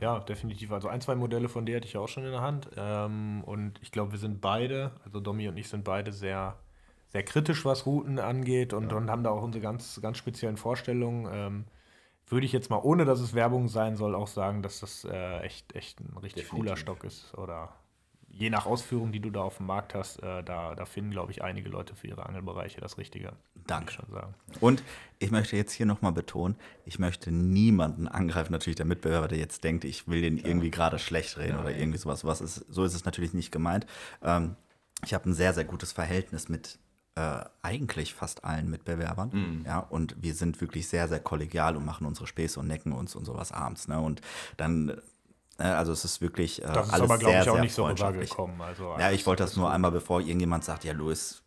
Ja, 0.02 0.20
definitiv. 0.20 0.72
Also 0.72 0.88
ein, 0.88 1.00
zwei 1.00 1.16
Modelle 1.16 1.48
von 1.48 1.66
der 1.66 1.78
hätte 1.78 1.88
ich 1.88 1.96
auch 1.96 2.08
schon 2.08 2.26
in 2.26 2.32
der 2.32 2.42
Hand. 2.42 2.70
Ähm, 2.76 3.44
und 3.46 3.80
ich 3.84 3.92
glaube, 3.92 4.12
wir 4.12 4.20
sind 4.20 4.42
beide, 4.42 4.92
also 5.06 5.20
Domi 5.20 5.48
und 5.48 5.58
ich 5.58 5.70
sind 5.70 5.84
beide 5.84 6.12
sehr, 6.12 6.58
sehr 7.10 7.24
kritisch, 7.24 7.66
was 7.66 7.86
Routen 7.86 8.18
angeht 8.18 8.74
und, 8.74 8.92
ja. 8.92 8.98
und 8.98 9.12
haben 9.12 9.24
da 9.24 9.30
auch 9.30 9.44
unsere 9.44 9.62
ganz, 9.62 10.00
ganz 10.02 10.18
speziellen 10.18 10.58
Vorstellungen. 10.58 11.30
Ähm, 11.32 11.66
würde 12.28 12.46
ich 12.46 12.52
jetzt 12.52 12.70
mal, 12.70 12.80
ohne 12.82 13.06
dass 13.06 13.20
es 13.20 13.36
Werbung 13.36 13.68
sein 13.68 13.96
soll, 13.96 14.16
auch 14.16 14.28
sagen, 14.28 14.64
dass 14.64 14.80
das 14.80 15.06
äh, 15.06 15.40
echt, 15.42 15.76
echt 15.76 16.00
ein 16.00 16.18
richtig 16.18 16.44
definitiv. 16.44 16.50
cooler 16.50 16.78
Stock 16.78 17.04
ist. 17.04 17.38
Oder 17.38 17.70
je 18.42 18.50
nach 18.50 18.66
Ausführung, 18.66 19.12
die 19.12 19.20
du 19.20 19.30
da 19.30 19.42
auf 19.42 19.58
dem 19.58 19.68
Markt 19.68 19.94
hast, 19.94 20.18
äh, 20.24 20.44
da, 20.44 20.74
da 20.74 20.86
finden, 20.86 21.12
glaube 21.12 21.32
ich, 21.32 21.44
einige 21.44 21.70
Leute 21.70 21.96
für 21.96 22.08
ihre 22.08 22.26
Angelbereiche 22.26 22.82
das 22.82 22.98
Richtige. 22.98 23.34
Danke. 23.68 23.94
schon 23.94 24.10
sagen. 24.10 24.34
Und 24.60 24.84
ich 25.20 25.30
möchte 25.30 25.56
jetzt 25.56 25.72
hier 25.72 25.86
nochmal 25.86 26.12
betonen, 26.12 26.56
ich 26.84 26.98
möchte 26.98 27.32
niemanden 27.32 28.08
angreifen, 28.08 28.52
natürlich 28.52 28.78
der 28.78 28.88
Mitbewerber, 28.88 29.28
der 29.28 29.38
jetzt 29.38 29.64
denkt, 29.64 29.84
ich 29.84 30.08
will 30.08 30.22
den 30.22 30.40
irgendwie 30.40 30.72
gerade 30.72 30.98
schlecht 30.98 31.38
reden 31.38 31.58
ja, 31.58 31.62
oder 31.62 31.78
irgendwie 31.78 32.00
sowas. 32.00 32.26
Was 32.26 32.42
ist, 32.42 32.66
so 32.68 32.84
ist 32.84 32.96
es 32.96 33.06
natürlich 33.06 33.36
nicht 33.36 33.52
gemeint. 33.52 33.86
Ähm, 34.24 34.56
ich 35.06 35.14
habe 35.14 35.30
ein 35.30 35.34
sehr, 35.36 35.54
sehr 35.54 35.66
gutes 35.66 35.92
Verhältnis 35.92 36.50
mit 36.50 36.80
äh, 37.14 37.44
eigentlich 37.62 38.16
fast 38.16 38.44
allen 38.44 38.72
Mitbewerbern. 38.72 39.30
Mhm. 39.32 39.66
Ja, 39.68 39.80
und 39.80 40.16
wir 40.20 40.34
sind 40.34 40.60
wirklich 40.62 40.88
sehr, 40.88 41.08
sehr 41.08 41.20
kollegial 41.20 41.78
und 41.78 41.86
machen 41.86 42.08
unsere 42.08 42.26
Späße 42.26 42.60
und 42.60 42.68
necken 42.68 42.92
uns 42.92 43.16
und 43.16 43.26
sowas 43.26 43.52
abends. 43.52 43.88
Ne? 43.88 44.00
Und 44.00 44.22
dann 44.58 45.00
also 45.66 45.92
es 45.92 46.06
ist 46.06 46.22
wirklich 46.22 46.62
äh, 46.62 46.68
das 46.68 46.88
ist 46.88 46.94
alles 46.94 47.10
aber, 47.10 47.18
sehr, 47.20 47.42
ich, 47.42 47.50
auch 47.50 47.54
sehr 47.54 47.62
nicht 47.62 47.74
so 47.74 47.86
rübergekommen. 47.86 48.62
Also 48.62 48.96
ja, 48.98 49.12
ich 49.12 49.26
wollte 49.26 49.44
das 49.44 49.56
nur 49.56 49.72
einmal, 49.72 49.92
bevor 49.92 50.20
irgendjemand 50.22 50.64
sagt, 50.64 50.84
ja, 50.84 50.94
Louis, 50.94 51.42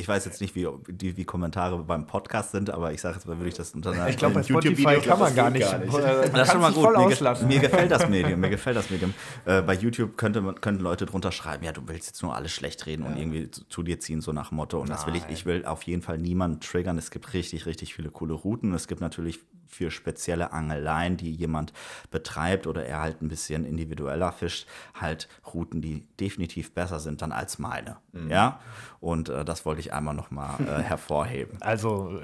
ich 0.00 0.06
weiß 0.06 0.24
jetzt 0.26 0.40
nicht, 0.40 0.54
wie 0.54 0.68
die 0.86 1.16
wie 1.16 1.24
Kommentare 1.24 1.76
beim 1.82 2.06
Podcast 2.06 2.52
sind, 2.52 2.70
aber 2.70 2.92
ich 2.92 3.00
sage 3.00 3.16
jetzt 3.16 3.26
mal, 3.26 3.36
würde 3.36 3.48
ich 3.48 3.56
das 3.56 3.74
unter 3.74 3.90
einer 3.90 4.08
Ich 4.08 4.16
glaube, 4.16 4.34
bei 4.34 4.42
Spotify 4.44 5.00
kann 5.00 5.18
man 5.18 5.34
gar 5.34 5.50
nicht. 5.50 5.68
Gar 5.68 5.78
nicht. 5.78 5.92
das 5.92 6.46
ist 6.46 6.52
schon 6.52 6.60
mal 6.60 6.72
gut. 6.72 6.96
Mir, 6.96 7.46
mir, 7.46 7.58
gefällt 7.58 7.90
das 7.90 8.08
Medium. 8.08 8.38
Mir 8.38 8.48
gefällt 8.48 8.76
das 8.76 8.90
Medium. 8.90 9.12
Äh, 9.44 9.60
bei 9.62 9.74
YouTube 9.74 10.16
könnte, 10.16 10.40
könnten 10.60 10.82
Leute 10.82 11.04
drunter 11.04 11.32
schreiben, 11.32 11.64
ja, 11.64 11.72
du 11.72 11.82
willst 11.88 12.06
jetzt 12.06 12.22
nur 12.22 12.36
alles 12.36 12.52
schlecht 12.52 12.86
reden 12.86 13.02
ja. 13.02 13.08
und 13.08 13.16
irgendwie 13.16 13.50
zu, 13.50 13.64
zu, 13.64 13.82
dir 13.82 13.98
ziehen, 13.98 14.20
so 14.20 14.32
nach 14.32 14.52
Motto. 14.52 14.78
Und 14.78 14.88
Nein. 14.88 14.96
das 14.96 15.06
will 15.08 15.16
ich. 15.16 15.24
Ich 15.30 15.46
will 15.46 15.64
auf 15.64 15.82
jeden 15.82 16.02
Fall 16.02 16.16
niemanden 16.16 16.60
triggern. 16.60 16.96
Es 16.96 17.10
gibt 17.10 17.34
richtig, 17.34 17.66
richtig 17.66 17.92
viele 17.92 18.10
coole 18.10 18.34
Routen. 18.34 18.72
Es 18.74 18.86
gibt 18.86 19.00
natürlich 19.00 19.40
für 19.68 19.90
spezielle 19.90 20.52
Angeleien, 20.52 21.16
die 21.16 21.30
jemand 21.30 21.72
betreibt 22.10 22.66
oder 22.66 22.84
er 22.84 23.00
halt 23.00 23.22
ein 23.22 23.28
bisschen 23.28 23.64
individueller 23.64 24.32
fischt, 24.32 24.66
halt 24.94 25.28
Routen, 25.54 25.80
die 25.80 26.06
definitiv 26.18 26.74
besser 26.74 26.98
sind 26.98 27.22
dann 27.22 27.32
als 27.32 27.58
meine. 27.58 27.98
Mhm. 28.12 28.30
Ja, 28.30 28.60
und 29.00 29.28
äh, 29.28 29.44
das 29.44 29.64
wollte 29.64 29.80
ich 29.80 29.92
einmal 29.92 30.14
nochmal 30.14 30.60
äh, 30.60 30.82
hervorheben. 30.82 31.58
Also 31.60 32.20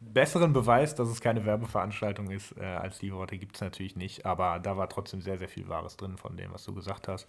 besseren 0.00 0.52
Beweis, 0.52 0.94
dass 0.94 1.08
es 1.08 1.20
keine 1.20 1.44
Werbeveranstaltung 1.44 2.30
ist, 2.30 2.56
äh, 2.58 2.64
als 2.64 2.98
die 2.98 3.12
Worte 3.12 3.38
gibt 3.38 3.56
es 3.56 3.60
natürlich 3.60 3.96
nicht, 3.96 4.26
aber 4.26 4.58
da 4.58 4.76
war 4.76 4.88
trotzdem 4.88 5.20
sehr, 5.20 5.38
sehr 5.38 5.48
viel 5.48 5.68
Wahres 5.68 5.96
drin 5.96 6.16
von 6.16 6.36
dem, 6.36 6.52
was 6.52 6.64
du 6.64 6.74
gesagt 6.74 7.08
hast. 7.08 7.26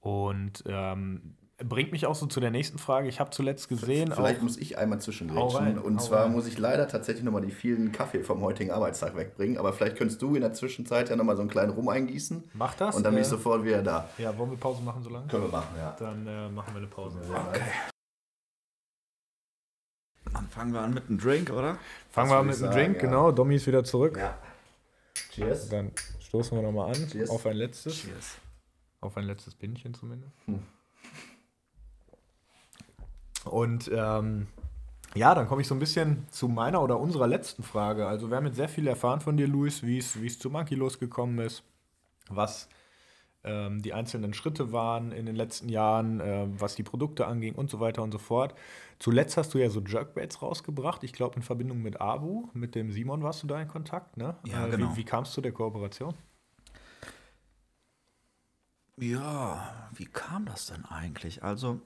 Und 0.00 0.62
ähm, 0.66 1.34
Bringt 1.64 1.90
mich 1.90 2.06
auch 2.06 2.14
so 2.14 2.26
zu 2.26 2.38
der 2.38 2.52
nächsten 2.52 2.78
Frage. 2.78 3.08
Ich 3.08 3.18
habe 3.18 3.30
zuletzt 3.30 3.68
gesehen. 3.68 4.12
Vielleicht 4.12 4.42
muss 4.42 4.56
ich 4.56 4.78
einmal 4.78 5.00
zwischengrätschen. 5.00 5.78
Und 5.78 6.00
zwar 6.00 6.26
rein. 6.26 6.32
muss 6.32 6.46
ich 6.46 6.56
leider 6.56 6.86
tatsächlich 6.86 7.24
nochmal 7.24 7.42
die 7.42 7.50
vielen 7.50 7.90
Kaffee 7.90 8.22
vom 8.22 8.42
heutigen 8.42 8.70
Arbeitstag 8.70 9.16
wegbringen. 9.16 9.58
Aber 9.58 9.72
vielleicht 9.72 9.96
könntest 9.96 10.22
du 10.22 10.36
in 10.36 10.42
der 10.42 10.52
Zwischenzeit 10.52 11.10
ja 11.10 11.16
nochmal 11.16 11.34
so 11.34 11.42
einen 11.42 11.50
kleinen 11.50 11.72
Rum 11.72 11.88
eingießen. 11.88 12.44
Mach 12.54 12.74
das. 12.74 12.94
Und 12.94 13.02
dann 13.02 13.12
bin 13.12 13.22
ich 13.22 13.26
äh, 13.26 13.30
sofort 13.30 13.64
wieder 13.64 13.82
da. 13.82 14.08
Ja, 14.18 14.38
wollen 14.38 14.52
wir 14.52 14.56
Pause 14.56 14.82
machen 14.82 15.02
so 15.02 15.10
lange? 15.10 15.26
Können 15.26 15.44
wir 15.44 15.50
machen, 15.50 15.74
ja. 15.76 15.96
Dann 15.98 16.26
äh, 16.28 16.48
machen 16.48 16.74
wir 16.74 16.78
eine 16.78 16.86
Pause. 16.86 17.18
Okay. 17.28 17.60
Fangen 20.50 20.72
wir 20.72 20.80
an 20.80 20.94
mit 20.94 21.08
einem 21.08 21.18
Drink, 21.18 21.50
oder? 21.50 21.76
Fangen 22.10 22.28
Das 22.28 22.30
wir 22.30 22.36
an 22.36 22.46
mit 22.46 22.54
sagen, 22.56 22.72
Drink, 22.74 22.96
ja. 22.96 23.02
genau. 23.02 23.32
Domi 23.32 23.56
ist 23.56 23.66
wieder 23.66 23.82
zurück. 23.82 24.16
Ja. 24.16 24.38
Cheers. 25.32 25.68
Dann 25.70 25.90
stoßen 26.20 26.56
wir 26.56 26.62
nochmal 26.62 26.94
an. 26.94 27.08
Cheers. 27.08 27.30
Auf 27.30 27.46
ein 27.46 27.56
letztes. 27.56 27.94
Cheers. 27.94 28.36
Auf 29.00 29.16
ein 29.16 29.24
letztes 29.24 29.54
Bindchen 29.56 29.94
zumindest. 29.94 30.32
Hm. 30.46 30.62
Und 33.44 33.90
ähm, 33.94 34.46
ja, 35.14 35.34
dann 35.34 35.48
komme 35.48 35.62
ich 35.62 35.68
so 35.68 35.74
ein 35.74 35.78
bisschen 35.78 36.26
zu 36.30 36.48
meiner 36.48 36.82
oder 36.82 36.98
unserer 37.00 37.26
letzten 37.26 37.62
Frage. 37.62 38.06
Also 38.06 38.30
wir 38.30 38.36
haben 38.36 38.46
jetzt 38.46 38.56
sehr 38.56 38.68
viel 38.68 38.86
erfahren 38.86 39.20
von 39.20 39.36
dir, 39.36 39.48
Luis, 39.48 39.82
wie 39.82 39.98
es 39.98 40.38
zu 40.38 40.50
Monkey 40.50 40.74
losgekommen 40.74 41.38
ist, 41.38 41.62
was 42.28 42.68
ähm, 43.44 43.82
die 43.82 43.94
einzelnen 43.94 44.34
Schritte 44.34 44.72
waren 44.72 45.12
in 45.12 45.24
den 45.24 45.36
letzten 45.36 45.68
Jahren, 45.68 46.20
äh, 46.20 46.46
was 46.48 46.74
die 46.74 46.82
Produkte 46.82 47.26
anging 47.26 47.54
und 47.54 47.70
so 47.70 47.80
weiter 47.80 48.02
und 48.02 48.12
so 48.12 48.18
fort. 48.18 48.54
Zuletzt 48.98 49.36
hast 49.36 49.54
du 49.54 49.58
ja 49.58 49.70
so 49.70 49.80
Jerkbaits 49.80 50.42
rausgebracht. 50.42 51.04
Ich 51.04 51.12
glaube 51.12 51.36
in 51.36 51.42
Verbindung 51.42 51.80
mit 51.80 52.00
Abu, 52.00 52.48
mit 52.52 52.74
dem 52.74 52.90
Simon 52.90 53.22
warst 53.22 53.42
du 53.42 53.46
da 53.46 53.60
in 53.60 53.68
Kontakt, 53.68 54.16
ne? 54.16 54.36
Ja, 54.44 54.66
äh, 54.66 54.70
genau. 54.70 54.92
Wie, 54.92 54.98
wie 54.98 55.04
kam 55.04 55.22
es 55.22 55.32
zu 55.32 55.40
der 55.40 55.52
Kooperation? 55.52 56.14
Ja, 58.96 59.88
wie 59.94 60.06
kam 60.06 60.44
das 60.44 60.66
denn 60.66 60.84
eigentlich? 60.84 61.44
Also, 61.44 61.80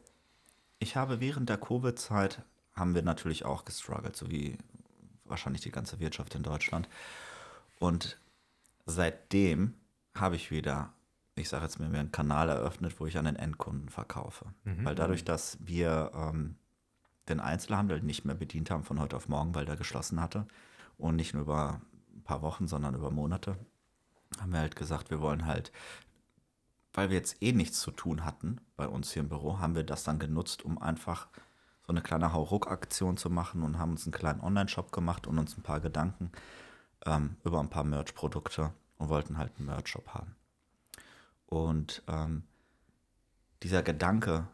ich 0.82 0.96
habe 0.96 1.20
während 1.20 1.48
der 1.48 1.58
Covid-Zeit, 1.58 2.42
haben 2.74 2.94
wir 2.94 3.02
natürlich 3.02 3.44
auch 3.44 3.64
gestruggelt, 3.64 4.16
so 4.16 4.30
wie 4.30 4.58
wahrscheinlich 5.24 5.62
die 5.62 5.70
ganze 5.70 6.00
Wirtschaft 6.00 6.34
in 6.34 6.42
Deutschland. 6.42 6.88
Und 7.78 8.18
seitdem 8.84 9.74
habe 10.14 10.36
ich 10.36 10.50
wieder, 10.50 10.92
ich 11.36 11.48
sage 11.48 11.64
jetzt 11.64 11.78
mir 11.78 11.86
einen 11.86 12.10
Kanal 12.10 12.48
eröffnet, 12.48 12.98
wo 12.98 13.06
ich 13.06 13.16
an 13.16 13.26
den 13.26 13.36
Endkunden 13.36 13.90
verkaufe. 13.90 14.46
Weil 14.84 14.94
dadurch, 14.94 15.24
dass 15.24 15.56
wir 15.60 16.10
ähm, 16.14 16.56
den 17.28 17.38
Einzelhandel 17.38 18.02
nicht 18.02 18.24
mehr 18.24 18.34
bedient 18.34 18.70
haben 18.70 18.82
von 18.82 18.98
heute 18.98 19.16
auf 19.16 19.28
morgen, 19.28 19.54
weil 19.54 19.64
der 19.64 19.76
geschlossen 19.76 20.20
hatte 20.20 20.46
und 20.98 21.14
nicht 21.14 21.32
nur 21.32 21.42
über 21.42 21.80
ein 22.12 22.22
paar 22.24 22.42
Wochen, 22.42 22.66
sondern 22.66 22.94
über 22.94 23.10
Monate, 23.10 23.56
haben 24.40 24.52
wir 24.52 24.60
halt 24.60 24.74
gesagt, 24.74 25.10
wir 25.10 25.20
wollen 25.20 25.46
halt 25.46 25.70
weil 26.92 27.10
wir 27.10 27.16
jetzt 27.16 27.42
eh 27.42 27.52
nichts 27.52 27.80
zu 27.80 27.90
tun 27.90 28.24
hatten 28.24 28.60
bei 28.76 28.86
uns 28.86 29.12
hier 29.12 29.22
im 29.22 29.28
Büro, 29.28 29.58
haben 29.58 29.74
wir 29.74 29.84
das 29.84 30.04
dann 30.04 30.18
genutzt, 30.18 30.64
um 30.64 30.78
einfach 30.78 31.28
so 31.86 31.88
eine 31.88 32.02
kleine 32.02 32.32
Hauruck-Aktion 32.32 33.16
zu 33.16 33.30
machen 33.30 33.62
und 33.62 33.78
haben 33.78 33.92
uns 33.92 34.06
einen 34.06 34.12
kleinen 34.12 34.40
Online-Shop 34.40 34.92
gemacht 34.92 35.26
und 35.26 35.38
uns 35.38 35.56
ein 35.56 35.62
paar 35.62 35.80
Gedanken 35.80 36.30
ähm, 37.06 37.36
über 37.44 37.60
ein 37.60 37.70
paar 37.70 37.84
Merch-Produkte 37.84 38.72
und 38.98 39.08
wollten 39.08 39.38
halt 39.38 39.52
einen 39.56 39.66
Merch-Shop 39.66 40.08
haben. 40.08 40.36
Und 41.46 42.02
ähm, 42.08 42.44
dieser 43.62 43.82
Gedanke, 43.82 44.46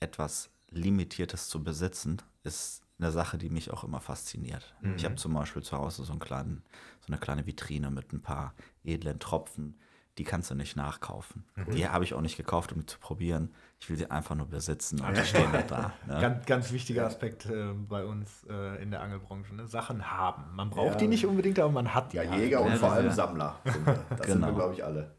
etwas 0.00 0.50
Limitiertes 0.70 1.48
zu 1.48 1.62
besitzen, 1.64 2.22
ist 2.44 2.82
eine 2.98 3.12
Sache, 3.12 3.38
die 3.38 3.50
mich 3.50 3.70
auch 3.70 3.84
immer 3.84 4.00
fasziniert. 4.00 4.74
Ich 4.96 5.04
habe 5.04 5.14
zum 5.16 5.34
Beispiel 5.34 5.62
zu 5.62 5.76
Hause 5.76 6.04
so, 6.04 6.12
einen 6.12 6.20
kleinen, 6.20 6.62
so 7.00 7.12
eine 7.12 7.18
kleine 7.18 7.46
Vitrine 7.46 7.90
mit 7.90 8.12
ein 8.12 8.22
paar 8.22 8.54
edlen 8.84 9.18
Tropfen, 9.18 9.78
die 10.18 10.24
kannst 10.24 10.50
du 10.50 10.54
nicht 10.54 10.76
nachkaufen. 10.76 11.44
Die 11.72 11.88
habe 11.88 12.04
ich 12.04 12.12
auch 12.14 12.20
nicht 12.20 12.36
gekauft, 12.36 12.72
um 12.72 12.80
die 12.80 12.86
zu 12.86 12.98
probieren. 12.98 13.54
Ich 13.80 13.88
will 13.88 13.96
sie 13.96 14.10
einfach 14.10 14.34
nur 14.34 14.46
besitzen 14.46 15.00
und 15.00 15.16
die 15.16 15.24
stehen 15.24 15.50
halt 15.52 15.70
da. 15.70 15.92
Ne? 16.06 16.20
Ganz, 16.20 16.44
ganz 16.46 16.72
wichtiger 16.72 17.06
Aspekt 17.06 17.46
äh, 17.46 17.72
bei 17.72 18.04
uns 18.04 18.44
äh, 18.50 18.82
in 18.82 18.90
der 18.90 19.00
Angelbranche. 19.00 19.54
Ne? 19.54 19.66
Sachen 19.68 20.10
haben. 20.10 20.44
Man 20.56 20.70
braucht 20.70 20.92
Ja. 20.94 20.96
die 20.96 21.08
nicht 21.08 21.24
unbedingt, 21.24 21.58
aber 21.60 21.70
man 21.72 21.94
hat 21.94 22.12
die. 22.12 22.16
Ja, 22.16 22.28
halt. 22.28 22.40
Jäger 22.40 22.60
und 22.62 22.72
Ja, 22.72 22.76
vor 22.76 22.92
allem 22.92 23.06
ja. 23.06 23.12
Sammler. 23.12 23.60
Sind 23.64 23.86
wir. 23.86 23.94
Das 23.94 24.26
sind 24.26 24.40
wir, 24.40 24.46
Genau. 24.48 24.54
glaube 24.58 24.74
ich, 24.74 24.84
alle. 24.84 25.14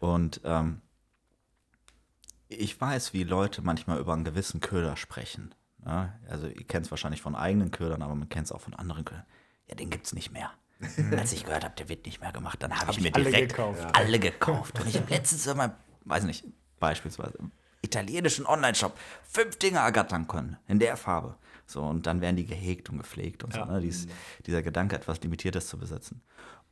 Und 0.00 0.40
ähm, 0.44 0.80
ich 2.48 2.80
weiß, 2.80 3.12
wie 3.12 3.24
Leute 3.24 3.62
manchmal 3.62 3.98
über 3.98 4.12
einen 4.14 4.24
gewissen 4.24 4.60
Köder 4.60 4.96
sprechen. 4.96 5.54
Ne? 5.84 6.18
Also 6.28 6.46
ihr 6.46 6.66
kennt 6.66 6.86
es 6.86 6.90
wahrscheinlich 6.90 7.20
von 7.22 7.34
eigenen 7.34 7.70
Ködern, 7.70 8.02
aber 8.02 8.14
man 8.14 8.28
kennt 8.28 8.46
es 8.46 8.52
auch 8.52 8.60
von 8.60 8.74
anderen 8.74 9.04
Ködern. 9.04 9.24
Ja, 9.68 9.74
den 9.74 9.90
gibt 9.90 10.06
es 10.06 10.12
nicht 10.14 10.30
mehr. 10.32 10.50
Als 11.16 11.32
ich 11.32 11.44
gehört 11.44 11.64
habe, 11.64 11.74
der 11.74 11.88
wird 11.88 12.04
nicht 12.04 12.20
mehr 12.20 12.32
gemacht, 12.32 12.62
dann 12.62 12.78
habe 12.78 12.90
ich 12.90 12.98
ich 12.98 13.04
mir 13.04 13.14
alle 13.14 13.24
direkt 13.24 13.50
gekauft. 13.50 13.86
alle 13.96 14.18
gekauft. 14.18 14.78
Und 14.80 14.88
ich 14.88 14.96
habe 14.96 15.08
letztens 15.10 15.46
in 15.46 15.56
meinem, 15.56 15.72
weiß 16.04 16.24
nicht, 16.24 16.44
beispielsweise 16.78 17.38
im 17.38 17.50
italienischen 17.82 18.46
Online-Shop 18.46 18.98
fünf 19.22 19.56
Dinge 19.58 19.78
ergattern 19.78 20.26
können, 20.28 20.56
in 20.66 20.78
der 20.78 20.96
Farbe. 20.96 21.36
So, 21.66 21.82
und 21.82 22.06
dann 22.06 22.20
werden 22.20 22.36
die 22.36 22.46
gehegt 22.46 22.90
und 22.90 22.98
gepflegt 22.98 23.42
und 23.42 23.54
Ja. 23.54 23.64
so. 23.66 23.72
Ne? 23.72 23.80
Dies, 23.80 24.06
dieser 24.46 24.62
Gedanke, 24.62 24.96
etwas 24.96 25.20
Limitiertes 25.22 25.66
zu 25.68 25.78
besitzen. 25.78 26.20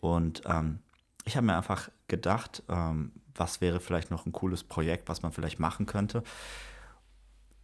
Und 0.01 0.43
ähm, 0.45 0.81
ich 1.25 1.37
habe 1.37 1.47
mir 1.47 1.57
einfach 1.57 1.89
gedacht, 2.09 2.63
ähm, 2.69 3.13
was 3.35 3.61
wäre 3.61 3.81
vielleicht 3.81 4.11
noch 4.11 4.27
ein 4.27 4.33
cooles 4.33 4.63
Projekt, 4.65 5.09
was 5.09 5.23
man 5.23 5.33
vielleicht 5.33 5.59
machen 5.59 5.87
könnte. 5.87 6.23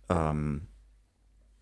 Ähm, 0.09 0.67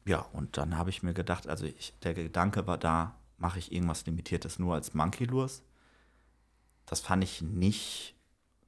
ja, 0.06 0.20
und 0.32 0.56
dann 0.56 0.78
habe 0.78 0.90
ich 0.90 1.02
mir 1.02 1.12
gedacht, 1.12 1.48
also 1.48 1.66
ich, 1.66 1.92
der 2.02 2.14
Gedanke 2.14 2.66
war 2.66 2.78
da, 2.78 3.14
mache 3.38 3.58
ich 3.58 3.72
irgendwas 3.72 4.04
Limitiertes 4.06 4.58
nur 4.58 4.74
als 4.74 4.94
Monkey 4.94 5.24
Lures. 5.24 5.62
Das 6.86 7.00
fand 7.00 7.24
ich 7.24 7.42
nicht 7.42 8.14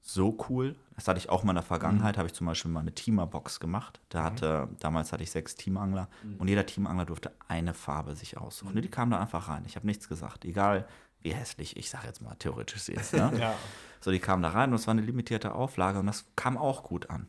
so 0.02 0.36
cool. 0.48 0.76
Das 0.94 1.08
hatte 1.08 1.18
ich 1.18 1.28
auch 1.28 1.44
mal 1.44 1.52
in 1.52 1.56
der 1.56 1.62
Vergangenheit, 1.62 2.18
habe 2.18 2.26
ich 2.26 2.34
zum 2.34 2.46
Beispiel 2.46 2.70
mal 2.70 2.80
eine 2.80 2.94
Teamer-Box 2.94 3.60
gemacht. 3.60 4.00
Da 4.08 4.24
hatte, 4.24 4.68
damals 4.80 5.12
hatte 5.12 5.22
ich 5.22 5.30
sechs 5.30 5.54
Teamangler 5.54 6.08
und 6.38 6.48
jeder 6.48 6.66
Teamangler 6.66 7.06
durfte 7.06 7.32
eine 7.48 7.74
Farbe 7.74 8.16
sich 8.16 8.36
aussuchen. 8.36 8.76
Und 8.76 8.82
die 8.82 8.90
kamen 8.90 9.10
da 9.12 9.20
einfach 9.20 9.48
rein. 9.48 9.64
Ich 9.66 9.76
habe 9.76 9.86
nichts 9.86 10.08
gesagt, 10.08 10.44
egal 10.44 10.86
wie 11.22 11.34
hässlich, 11.34 11.76
ich 11.76 11.90
sage 11.90 12.06
jetzt 12.06 12.22
mal 12.22 12.34
theoretisch 12.34 12.82
sie 12.82 12.92
ist. 12.92 13.12
Ne? 13.12 13.32
Ja. 13.38 13.54
So, 14.00 14.10
die 14.10 14.18
kamen 14.18 14.42
da 14.42 14.50
rein 14.50 14.70
und 14.70 14.76
es 14.76 14.86
war 14.86 14.92
eine 14.92 15.02
limitierte 15.02 15.54
Auflage 15.54 15.98
und 15.98 16.06
das 16.06 16.24
kam 16.34 16.56
auch 16.56 16.82
gut 16.82 17.10
an. 17.10 17.26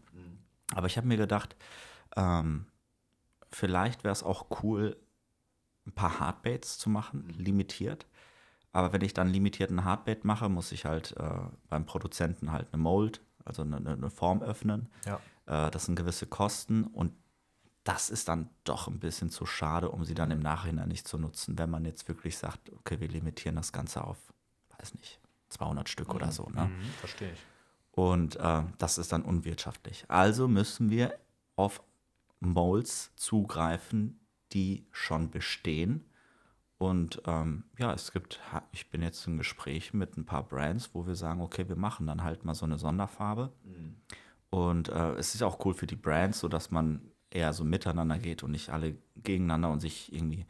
Aber 0.73 0.87
ich 0.87 0.95
habe 0.95 1.07
mir 1.07 1.17
gedacht, 1.17 1.55
ähm, 2.15 2.65
vielleicht 3.51 4.03
wäre 4.03 4.13
es 4.13 4.23
auch 4.23 4.63
cool, 4.63 4.95
ein 5.85 5.91
paar 5.93 6.19
Hardbaits 6.19 6.77
zu 6.77 6.89
machen, 6.89 7.29
limitiert. 7.29 8.05
Aber 8.71 8.93
wenn 8.93 9.01
ich 9.01 9.13
dann 9.13 9.29
limitierten 9.29 9.83
Hardbait 9.83 10.23
mache, 10.23 10.47
muss 10.47 10.71
ich 10.71 10.85
halt 10.85 11.15
äh, 11.17 11.39
beim 11.69 11.85
Produzenten 11.85 12.51
halt 12.51 12.67
eine 12.71 12.81
Mold, 12.81 13.21
also 13.43 13.63
eine, 13.63 13.77
eine 13.77 14.09
Form 14.09 14.41
öffnen. 14.41 14.89
Ja. 15.05 15.19
Äh, 15.45 15.71
das 15.71 15.85
sind 15.85 15.95
gewisse 15.95 16.25
Kosten 16.25 16.85
und 16.85 17.13
das 17.83 18.09
ist 18.09 18.27
dann 18.27 18.49
doch 18.63 18.87
ein 18.87 18.99
bisschen 18.99 19.29
zu 19.29 19.45
schade, 19.45 19.89
um 19.89 20.05
sie 20.05 20.13
dann 20.13 20.31
im 20.31 20.39
Nachhinein 20.39 20.87
nicht 20.87 21.07
zu 21.07 21.17
nutzen, 21.17 21.57
wenn 21.57 21.69
man 21.69 21.83
jetzt 21.83 22.07
wirklich 22.07 22.37
sagt, 22.37 22.71
okay, 22.71 22.99
wir 22.99 23.07
limitieren 23.07 23.55
das 23.55 23.73
Ganze 23.73 24.03
auf, 24.03 24.17
weiß 24.77 24.93
nicht, 24.95 25.19
200 25.49 25.89
Stück 25.89 26.13
oder 26.13 26.31
so. 26.31 26.47
Ne? 26.53 26.65
Mhm, 26.65 26.83
verstehe 26.99 27.33
ich. 27.33 27.39
Und 27.91 28.37
äh, 28.37 28.63
das 28.77 28.97
ist 28.97 29.11
dann 29.11 29.23
unwirtschaftlich. 29.23 30.05
Also 30.07 30.47
müssen 30.47 30.89
wir 30.89 31.17
auf 31.55 31.83
Molds 32.39 33.11
zugreifen, 33.15 34.20
die 34.53 34.85
schon 34.91 35.31
bestehen. 35.31 36.05
Und 36.77 37.21
ähm, 37.25 37.63
ja, 37.77 37.93
es 37.93 38.11
gibt, 38.11 38.39
ich 38.71 38.89
bin 38.89 39.03
jetzt 39.03 39.25
im 39.27 39.37
Gespräch 39.37 39.93
mit 39.93 40.17
ein 40.17 40.25
paar 40.25 40.43
Brands, 40.43 40.89
wo 40.93 41.05
wir 41.05 41.15
sagen, 41.15 41.41
okay, 41.41 41.69
wir 41.69 41.75
machen 41.75 42.07
dann 42.07 42.23
halt 42.23 42.43
mal 42.43 42.55
so 42.55 42.65
eine 42.65 42.79
Sonderfarbe. 42.79 43.51
Und 44.49 44.89
äh, 44.89 45.13
es 45.13 45.35
ist 45.35 45.43
auch 45.43 45.63
cool 45.65 45.73
für 45.73 45.87
die 45.87 45.95
Brands, 45.95 46.39
sodass 46.39 46.71
man 46.71 47.01
eher 47.29 47.53
so 47.53 47.63
miteinander 47.63 48.17
geht 48.17 48.43
und 48.43 48.51
nicht 48.51 48.69
alle 48.69 48.97
gegeneinander 49.15 49.69
und 49.71 49.79
sich 49.79 50.11
irgendwie 50.13 50.45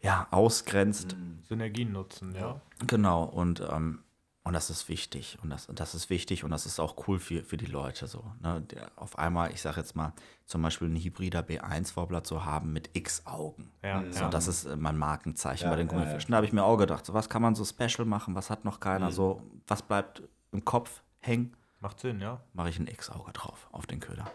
ja, 0.00 0.28
ausgrenzt. 0.30 1.16
Synergien 1.48 1.92
nutzen, 1.92 2.34
ja. 2.34 2.60
Genau, 2.86 3.24
und, 3.24 3.60
ähm, 3.70 4.00
und 4.44 4.52
das 4.52 4.70
ist 4.70 4.88
wichtig. 4.88 5.38
Und 5.42 5.50
das, 5.50 5.66
das 5.74 5.94
ist 5.94 6.10
wichtig 6.10 6.44
und 6.44 6.50
das 6.50 6.66
ist 6.66 6.78
auch 6.78 7.08
cool 7.08 7.18
für, 7.18 7.42
für 7.42 7.56
die 7.56 7.66
Leute 7.66 8.06
so. 8.06 8.22
Ne? 8.42 8.60
Der, 8.70 8.90
auf 8.96 9.18
einmal, 9.18 9.50
ich 9.52 9.60
sage 9.62 9.80
jetzt 9.80 9.96
mal, 9.96 10.12
zum 10.44 10.60
Beispiel 10.62 10.86
einen 10.88 10.96
hybrider 11.02 11.40
B1-Wobbler 11.40 12.22
zu 12.24 12.44
haben 12.44 12.72
mit 12.72 12.90
X-Augen. 12.94 13.70
Ja, 13.82 14.04
So, 14.10 14.20
ja. 14.20 14.28
Das 14.28 14.46
ist 14.46 14.66
äh, 14.66 14.76
mein 14.76 14.98
Markenzeichen 14.98 15.64
Ja, 15.64 15.70
bei 15.70 15.76
den 15.76 15.88
ja, 15.88 15.92
Gummifischen. 15.94 16.32
Da 16.32 16.36
habe 16.36 16.46
ich 16.46 16.52
mir 16.52 16.62
auch 16.62 16.76
gedacht, 16.76 17.04
so 17.06 17.14
was 17.14 17.28
kann 17.28 17.40
man 17.42 17.54
so 17.54 17.64
special 17.64 18.04
machen, 18.06 18.34
was 18.34 18.50
hat 18.50 18.64
noch 18.64 18.76
Mhm. 18.76 18.80
keiner, 18.80 19.12
so 19.12 19.42
was 19.66 19.82
bleibt 19.82 20.22
im 20.52 20.64
Kopf 20.64 21.02
hängen, 21.20 21.56
Macht 21.80 22.00
Sinn, 22.00 22.20
ja. 22.20 22.40
mache 22.52 22.68
ich 22.68 22.78
ein 22.78 22.86
X-Auge 22.86 23.32
drauf 23.32 23.68
auf 23.72 23.86
den 23.86 24.00
Köder. 24.00 24.30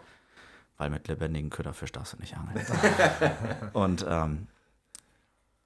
Weil 0.77 0.89
mit 0.89 1.07
lebendigen 1.07 1.49
Köderfisch 1.49 1.91
darfst 1.91 2.13
du 2.13 2.17
nicht 2.17 2.35
angeln. 2.37 2.65
und 3.73 4.05
ähm, 4.07 4.47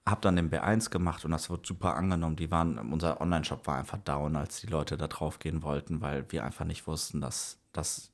habe 0.08 0.22
dann 0.22 0.36
den 0.36 0.50
B1 0.52 0.90
gemacht 0.90 1.24
und 1.24 1.32
das 1.32 1.50
wird 1.50 1.66
super 1.66 1.96
angenommen. 1.96 2.36
Die 2.36 2.52
waren, 2.52 2.78
unser 2.92 3.22
Online-Shop 3.22 3.66
war 3.68 3.78
einfach 3.78 4.00
down, 4.00 4.36
als 4.36 4.60
die 4.60 4.68
Leute 4.68 4.98
da 4.98 5.08
drauf 5.08 5.40
gehen 5.40 5.64
wollten, 5.64 6.02
weil 6.02 6.26
wir 6.30 6.44
einfach 6.44 6.66
nicht 6.66 6.88
wussten, 6.88 7.22
dass 7.22 7.60
das, 7.72 8.12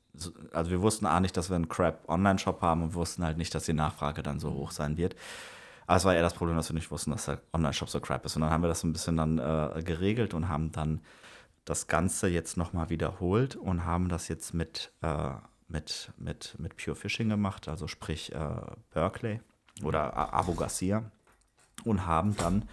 also 0.54 0.70
wir 0.70 0.82
wussten 0.82 1.08
auch 1.08 1.20
nicht, 1.20 1.36
dass 1.36 1.50
wir 1.50 1.56
einen 1.56 1.68
Crap 1.70 2.08
Online-Shop 2.08 2.62
haben 2.62 2.84
und 2.84 2.94
wussten 2.94 3.24
halt 3.24 3.38
nicht, 3.38 3.56
dass 3.56 3.66
die 3.66 3.74
Nachfrage 3.74 4.22
dann 4.22 4.40
so 4.40 4.52
hoch 4.54 4.72
sein 4.72 4.98
wird. 4.98 5.16
Aber 5.88 5.98
es 5.98 6.06
war 6.06 6.14
eher 6.14 6.22
das 6.22 6.36
Problem, 6.36 6.56
dass 6.56 6.70
wir 6.70 6.76
nicht 6.76 6.92
wussten, 6.92 7.10
dass 7.10 7.26
der 7.26 7.42
Online-Shop 7.54 7.90
so 7.90 8.00
crap 8.00 8.24
ist. 8.24 8.36
Und 8.36 8.44
dann 8.44 8.52
haben 8.52 8.62
wir 8.62 8.68
das 8.68 8.84
ein 8.84 8.94
bisschen 8.94 9.18
dann 9.18 9.40
äh, 9.40 9.82
geregelt 9.84 10.36
und 10.36 10.48
haben 10.48 10.72
dann 10.72 11.02
das 11.66 11.88
Ganze 11.88 12.28
jetzt 12.28 12.58
nochmal 12.58 12.92
wiederholt 12.92 13.56
und 13.56 13.86
haben 13.86 14.10
das 14.10 14.28
jetzt 14.28 14.54
mit, 14.54 14.92
äh, 15.02 15.32
mit, 15.68 16.12
mit, 16.18 16.56
mit 16.60 16.78
Pure 16.78 16.96
Fishing 16.96 17.30
gemacht, 17.30 17.68
also 17.68 17.88
sprich 17.88 18.32
äh, 18.34 18.62
Berkeley 18.92 19.42
oder 19.84 20.16
A- 20.16 20.30
Abu 20.40 20.54
Garcia 20.54 21.12
und 21.86 22.06
haben 22.06 22.36
dann 22.36 22.68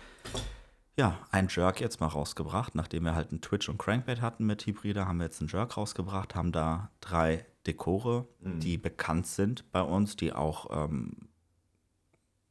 ja, 0.99 1.19
ein 1.31 1.49
Jerk 1.51 1.81
jetzt 1.81 2.01
mal 2.01 2.07
rausgebracht. 2.07 2.75
Nachdem 2.75 3.05
wir 3.05 3.15
halt 3.15 3.31
einen 3.31 3.43
Twitch 3.43 3.69
und 3.69 3.79
Crankbait 3.79 4.21
hatten 4.23 4.47
mit 4.47 4.65
Hybrida, 4.67 5.07
haben 5.07 5.19
wir 5.19 5.25
jetzt 5.25 5.41
einen 5.41 5.49
Jerk 5.51 5.77
rausgebracht, 5.77 6.35
haben 6.35 6.53
da 6.53 6.91
drei 7.01 7.45
Dekore, 7.67 8.27
die 8.41 8.79
bekannt 8.79 9.27
sind 9.27 9.71
bei 9.73 9.83
uns, 9.83 10.17
die 10.17 10.33
auch 10.33 10.85
ähm, 10.85 11.29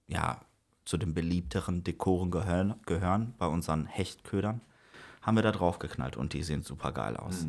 ja, 0.08 0.42
zu 0.84 0.98
den 0.98 1.14
beliebteren 1.14 1.84
Dekoren 1.84 2.30
gehören, 2.32 2.76
gehören 2.86 3.34
bei 3.38 3.48
unseren 3.48 3.86
Hechtködern, 3.88 4.62
haben 5.22 5.36
wir 5.38 5.42
da 5.42 5.52
drauf 5.52 5.80
geknallt 5.80 6.16
und 6.18 6.34
die 6.34 6.44
sehen 6.44 6.62
super 6.62 6.92
geil 6.92 7.18
aus. 7.18 7.48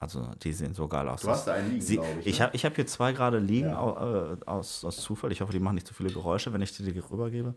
Also 0.00 0.28
die 0.42 0.52
sehen 0.52 0.74
so 0.74 0.88
geil 0.88 1.08
aus. 1.08 1.20
Du 1.20 1.28
hast 1.28 1.46
da 1.46 1.52
einen 1.52 1.70
liegen, 1.70 1.80
Sie, 1.82 2.00
ich, 2.20 2.26
Ich 2.26 2.38
ne? 2.40 2.46
habe 2.46 2.56
ich 2.56 2.64
hab 2.64 2.74
hier 2.74 2.86
zwei 2.88 3.12
gerade 3.12 3.38
liegen 3.38 3.68
Ja. 3.68 4.32
äh, 4.32 4.36
aus, 4.46 4.84
aus 4.84 4.96
Zufall. 4.96 5.30
Ich 5.30 5.40
hoffe, 5.40 5.52
die 5.52 5.60
machen 5.60 5.76
nicht 5.76 5.86
zu 5.86 5.94
viele 5.94 6.10
Geräusche, 6.10 6.52
wenn 6.52 6.60
ich 6.62 6.76
die 6.76 6.82
dir 6.92 7.08
rübergebe. 7.08 7.54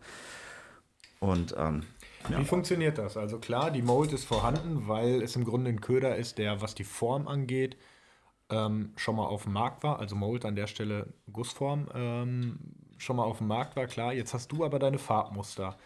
Und 1.20 1.54
ähm, 1.56 1.82
ja. 2.28 2.38
Wie 2.38 2.44
funktioniert 2.44 2.98
das? 2.98 3.16
Also 3.16 3.38
klar, 3.38 3.70
die 3.70 3.82
Mold 3.82 4.12
ist 4.12 4.24
vorhanden, 4.24 4.88
weil 4.88 5.22
es 5.22 5.36
im 5.36 5.44
Grunde 5.44 5.70
ein 5.70 5.80
Köder 5.80 6.16
ist, 6.16 6.38
der, 6.38 6.60
was 6.60 6.74
die 6.74 6.84
Form 6.84 7.28
angeht, 7.28 7.76
ähm, 8.50 8.92
schon 8.96 9.16
mal 9.16 9.26
auf 9.26 9.44
dem 9.44 9.52
Markt 9.52 9.82
war. 9.82 9.98
Also 9.98 10.16
Mold 10.16 10.44
an 10.44 10.56
der 10.56 10.66
Stelle 10.66 11.12
Gussform 11.32 11.88
ähm, 11.94 12.58
schon 12.98 13.16
mal 13.16 13.24
auf 13.24 13.38
dem 13.38 13.46
Markt 13.46 13.76
war, 13.76 13.86
klar. 13.86 14.12
Jetzt 14.12 14.34
hast 14.34 14.50
du 14.52 14.64
aber 14.64 14.78
deine 14.78 14.98
Farbmuster. 14.98 15.76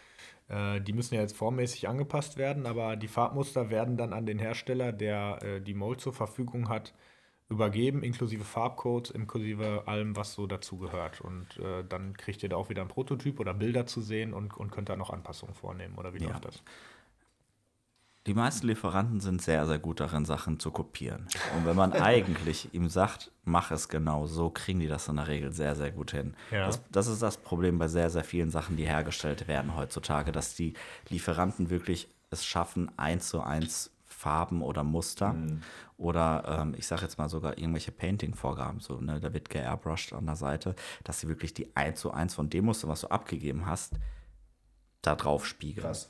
Äh, 0.47 0.81
die 0.81 0.93
müssen 0.93 1.15
ja 1.15 1.21
jetzt 1.21 1.35
formmäßig 1.35 1.87
angepasst 1.87 2.37
werden, 2.37 2.65
aber 2.65 2.95
die 2.95 3.07
Farbmuster 3.07 3.69
werden 3.69 3.97
dann 3.97 4.13
an 4.13 4.25
den 4.25 4.39
Hersteller, 4.39 4.91
der 4.91 5.39
äh, 5.41 5.61
die 5.61 5.73
Mold 5.73 6.01
zur 6.01 6.13
Verfügung 6.13 6.69
hat, 6.69 6.93
übergeben, 7.51 8.01
inklusive 8.01 8.43
Farbcodes, 8.43 9.11
inklusive 9.11 9.83
allem, 9.85 10.15
was 10.15 10.33
so 10.33 10.47
dazu 10.47 10.77
gehört. 10.77 11.21
Und 11.21 11.57
äh, 11.59 11.83
dann 11.87 12.15
kriegt 12.17 12.41
ihr 12.41 12.49
da 12.49 12.55
auch 12.55 12.69
wieder 12.69 12.81
ein 12.81 12.87
Prototyp 12.87 13.39
oder 13.39 13.53
Bilder 13.53 13.85
zu 13.85 14.01
sehen 14.01 14.33
und, 14.33 14.55
und 14.57 14.71
könnt 14.71 14.89
da 14.89 14.95
noch 14.95 15.11
Anpassungen 15.11 15.53
vornehmen. 15.53 15.95
Oder 15.97 16.13
wie 16.13 16.23
Ja. 16.23 16.29
läuft 16.29 16.45
das? 16.45 16.63
Die 18.27 18.35
meisten 18.35 18.67
Lieferanten 18.67 19.19
sind 19.19 19.41
sehr, 19.41 19.65
sehr 19.65 19.79
gut 19.79 19.99
darin, 19.99 20.25
Sachen 20.25 20.59
zu 20.59 20.69
kopieren. 20.69 21.27
Und 21.57 21.65
wenn 21.65 21.75
man 21.75 21.91
eigentlich 21.93 22.71
ihm 22.73 22.87
sagt, 22.87 23.31
mach 23.43 23.71
es 23.71 23.89
genau 23.89 24.27
so, 24.27 24.51
kriegen 24.51 24.79
die 24.79 24.87
das 24.87 25.07
in 25.07 25.15
der 25.15 25.27
Regel 25.27 25.51
sehr, 25.51 25.75
sehr 25.75 25.91
gut 25.91 26.11
hin. 26.11 26.35
Ja. 26.51 26.67
Das, 26.67 26.81
das 26.91 27.07
ist 27.07 27.21
das 27.23 27.37
Problem 27.37 27.79
bei 27.79 27.87
sehr, 27.87 28.11
sehr 28.11 28.23
vielen 28.23 28.51
Sachen, 28.51 28.77
die 28.77 28.85
hergestellt 28.85 29.47
werden 29.47 29.75
heutzutage, 29.75 30.31
dass 30.31 30.53
die 30.55 30.73
Lieferanten 31.09 31.71
wirklich 31.71 32.07
es 32.29 32.45
schaffen, 32.45 32.91
eins 32.97 33.27
zu 33.27 33.41
eins 33.41 33.91
Farben 34.05 34.61
oder 34.61 34.83
Muster 34.83 35.35
oder 36.01 36.61
ähm, 36.61 36.73
ich 36.75 36.87
sage 36.87 37.03
jetzt 37.03 37.19
mal 37.19 37.29
sogar 37.29 37.59
irgendwelche 37.59 37.91
Painting-Vorgaben, 37.91 38.79
so, 38.79 38.99
ne, 38.99 39.19
da 39.19 39.33
wird 39.33 39.49
geairbrushed 39.49 40.13
an 40.13 40.25
der 40.25 40.35
Seite, 40.35 40.75
dass 41.03 41.19
sie 41.19 41.27
wirklich 41.27 41.53
die 41.53 41.75
eins 41.75 41.99
zu 41.99 42.11
eins 42.11 42.33
von 42.33 42.49
dem 42.49 42.65
Muster, 42.65 42.87
was 42.87 43.01
du 43.01 43.07
abgegeben 43.07 43.67
hast, 43.67 43.93
da 45.03 45.15
drauf 45.15 45.45
spiegeln. 45.45 45.85
Krass. 45.85 46.09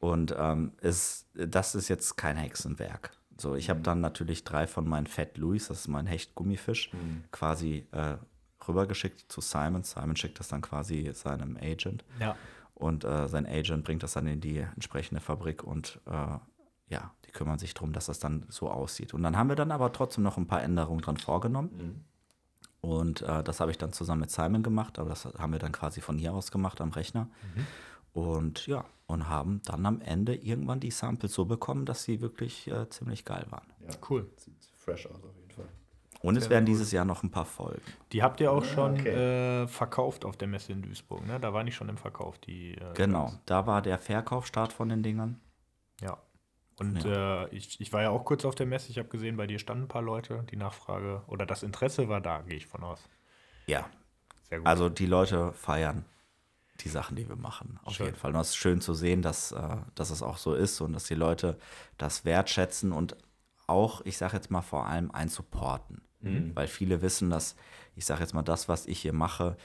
Und 0.00 0.34
ähm, 0.38 0.72
es, 0.82 1.26
das 1.32 1.74
ist 1.74 1.88
jetzt 1.88 2.18
kein 2.18 2.36
Hexenwerk. 2.36 3.12
So, 3.38 3.54
ich 3.54 3.70
habe 3.70 3.80
dann 3.80 4.02
natürlich 4.02 4.44
drei 4.44 4.66
von 4.66 4.86
meinen 4.86 5.06
Fat 5.06 5.38
Louis, 5.38 5.68
das 5.68 5.80
ist 5.80 5.88
mein 5.88 6.06
Hecht-Gummifisch, 6.06 6.90
quasi 7.30 7.86
äh, 7.92 8.18
rübergeschickt 8.68 9.32
zu 9.32 9.40
Simon. 9.40 9.82
Simon 9.82 10.16
schickt 10.16 10.38
das 10.40 10.48
dann 10.48 10.60
quasi 10.60 11.10
seinem 11.14 11.56
Agent. 11.56 12.04
Ja. 12.18 12.36
Und 12.74 13.04
äh, 13.04 13.28
sein 13.28 13.46
Agent 13.46 13.84
bringt 13.84 14.02
das 14.02 14.12
dann 14.12 14.26
in 14.26 14.42
die 14.42 14.58
entsprechende 14.58 15.22
Fabrik 15.22 15.64
und 15.64 16.00
äh, 16.06 16.38
ja, 16.90 17.14
die 17.24 17.30
kümmern 17.30 17.58
sich 17.58 17.72
darum, 17.72 17.92
dass 17.92 18.06
das 18.06 18.18
dann 18.18 18.44
so 18.48 18.68
aussieht. 18.70 19.14
Und 19.14 19.22
dann 19.22 19.36
haben 19.36 19.48
wir 19.48 19.56
dann 19.56 19.70
aber 19.72 19.92
trotzdem 19.92 20.22
noch 20.24 20.36
ein 20.36 20.46
paar 20.46 20.62
Änderungen 20.62 21.00
dran 21.00 21.16
vorgenommen. 21.16 22.04
Und 22.82 23.22
äh, 23.22 23.42
das 23.42 23.60
habe 23.60 23.70
ich 23.70 23.78
dann 23.78 23.92
zusammen 23.92 24.22
mit 24.22 24.30
Simon 24.30 24.62
gemacht, 24.62 24.98
aber 24.98 25.08
das 25.08 25.24
haben 25.24 25.52
wir 25.52 25.58
dann 25.58 25.72
quasi 25.72 26.00
von 26.00 26.18
hier 26.18 26.34
aus 26.34 26.50
gemacht 26.50 26.80
am 26.80 26.90
Rechner. 26.90 27.28
Und 28.12 28.66
ja, 28.66 28.84
und 29.06 29.28
haben 29.28 29.60
dann 29.64 29.86
am 29.86 30.00
Ende 30.00 30.34
irgendwann 30.34 30.80
die 30.80 30.90
Samples 30.90 31.32
so 31.32 31.44
bekommen, 31.44 31.86
dass 31.86 32.02
sie 32.04 32.20
wirklich 32.20 32.68
äh, 32.68 32.88
ziemlich 32.88 33.24
geil 33.24 33.46
waren. 33.50 33.66
Ja. 33.80 33.94
Cool. 34.08 34.28
Sieht 34.36 34.54
fresh 34.76 35.06
aus 35.06 35.22
auf 35.22 35.36
jeden 35.36 35.50
Fall. 35.50 35.68
Und 36.22 36.36
es 36.36 36.50
werden 36.50 36.66
dieses 36.66 36.90
Jahr 36.92 37.04
noch 37.04 37.22
ein 37.22 37.30
paar 37.30 37.46
Folgen. 37.46 37.80
Die 38.12 38.22
habt 38.22 38.40
ihr 38.40 38.52
auch 38.52 38.64
schon 38.64 38.92
okay. 38.92 39.62
äh, 39.62 39.68
verkauft 39.68 40.24
auf 40.24 40.36
der 40.36 40.48
Messe 40.48 40.72
in 40.72 40.82
Duisburg, 40.82 41.26
ne? 41.26 41.40
Da 41.40 41.52
waren 41.54 41.66
die 41.66 41.72
schon 41.72 41.88
im 41.88 41.96
Verkauf, 41.96 42.38
die. 42.38 42.74
Äh, 42.74 42.92
Genau, 42.94 43.32
da 43.46 43.66
war 43.66 43.80
der 43.80 43.98
Verkaufsstart 43.98 44.72
von 44.72 44.88
den 44.88 45.02
Dingern. 45.02 45.40
Ja. 46.00 46.18
Und 46.80 47.04
äh, 47.04 47.46
ich, 47.48 47.80
ich 47.80 47.92
war 47.92 48.02
ja 48.02 48.10
auch 48.10 48.24
kurz 48.24 48.44
auf 48.44 48.54
der 48.54 48.66
Messe. 48.66 48.90
Ich 48.90 48.98
habe 48.98 49.08
gesehen, 49.08 49.36
bei 49.36 49.46
dir 49.46 49.58
standen 49.58 49.84
ein 49.84 49.88
paar 49.88 50.02
Leute. 50.02 50.44
Die 50.50 50.56
Nachfrage 50.56 51.22
oder 51.26 51.44
das 51.44 51.62
Interesse 51.62 52.08
war 52.08 52.20
da, 52.20 52.40
gehe 52.40 52.56
ich 52.56 52.66
von 52.66 52.82
aus. 52.82 53.00
Ja, 53.66 53.86
Sehr 54.48 54.58
gut. 54.58 54.66
also 54.66 54.88
die 54.88 55.06
Leute 55.06 55.52
feiern 55.52 56.06
die 56.80 56.88
Sachen, 56.88 57.16
die 57.16 57.28
wir 57.28 57.36
machen. 57.36 57.78
Auf 57.84 57.94
Schön. 57.94 58.06
jeden 58.06 58.18
Fall. 58.18 58.34
Und 58.34 58.40
es 58.40 58.48
ist 58.50 58.56
schön 58.56 58.80
zu 58.80 58.94
sehen, 58.94 59.20
dass, 59.20 59.52
äh, 59.52 59.76
dass 59.94 60.08
es 60.08 60.22
auch 60.22 60.38
so 60.38 60.54
ist 60.54 60.80
und 60.80 60.94
dass 60.94 61.04
die 61.04 61.14
Leute 61.14 61.58
das 61.98 62.24
wertschätzen 62.24 62.92
und 62.92 63.16
auch, 63.66 64.00
ich 64.06 64.16
sage 64.16 64.36
jetzt 64.36 64.50
mal 64.50 64.62
vor 64.62 64.86
allem, 64.86 65.10
ein 65.10 65.28
Supporten. 65.28 66.02
Weil 66.22 66.68
viele 66.68 67.00
wissen, 67.00 67.30
dass, 67.30 67.56
ich 67.96 68.04
sage 68.04 68.20
jetzt 68.20 68.34
mal, 68.34 68.42
das, 68.42 68.68
was 68.68 68.86
ich 68.86 69.00
hier 69.00 69.14
mache, 69.14 69.56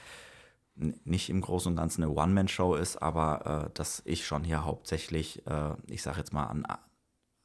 nicht 0.74 1.28
im 1.28 1.42
Großen 1.42 1.70
und 1.70 1.76
Ganzen 1.76 2.02
eine 2.02 2.12
One-Man-Show 2.12 2.76
ist, 2.76 2.96
aber 2.96 3.66
äh, 3.66 3.70
dass 3.74 4.00
ich 4.06 4.26
schon 4.26 4.42
hier 4.42 4.64
hauptsächlich, 4.64 5.46
äh, 5.46 5.74
ich 5.86 6.02
sage 6.02 6.18
jetzt 6.18 6.32
mal, 6.32 6.44
an, 6.44 6.66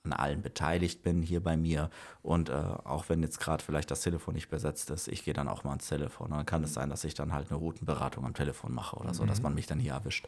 an 0.03 0.13
allen 0.13 0.41
beteiligt 0.41 1.03
bin 1.03 1.21
hier 1.21 1.41
bei 1.41 1.55
mir. 1.55 1.89
Und 2.21 2.49
äh, 2.49 2.53
auch 2.53 3.09
wenn 3.09 3.21
jetzt 3.21 3.39
gerade 3.39 3.63
vielleicht 3.63 3.91
das 3.91 4.01
Telefon 4.01 4.33
nicht 4.33 4.49
besetzt 4.49 4.89
ist, 4.89 5.07
ich 5.07 5.23
gehe 5.23 5.33
dann 5.33 5.47
auch 5.47 5.63
mal 5.63 5.71
ans 5.71 5.87
Telefon. 5.87 6.27
Und 6.31 6.37
dann 6.37 6.45
kann 6.45 6.63
es 6.63 6.73
sein, 6.73 6.89
dass 6.89 7.03
ich 7.03 7.13
dann 7.13 7.33
halt 7.33 7.49
eine 7.49 7.59
Routenberatung 7.59 8.25
am 8.25 8.33
Telefon 8.33 8.73
mache 8.73 8.95
oder 8.95 9.13
so, 9.13 9.25
dass 9.25 9.41
man 9.41 9.53
mich 9.53 9.67
dann 9.67 9.79
hier 9.79 9.93
erwischt. 9.93 10.27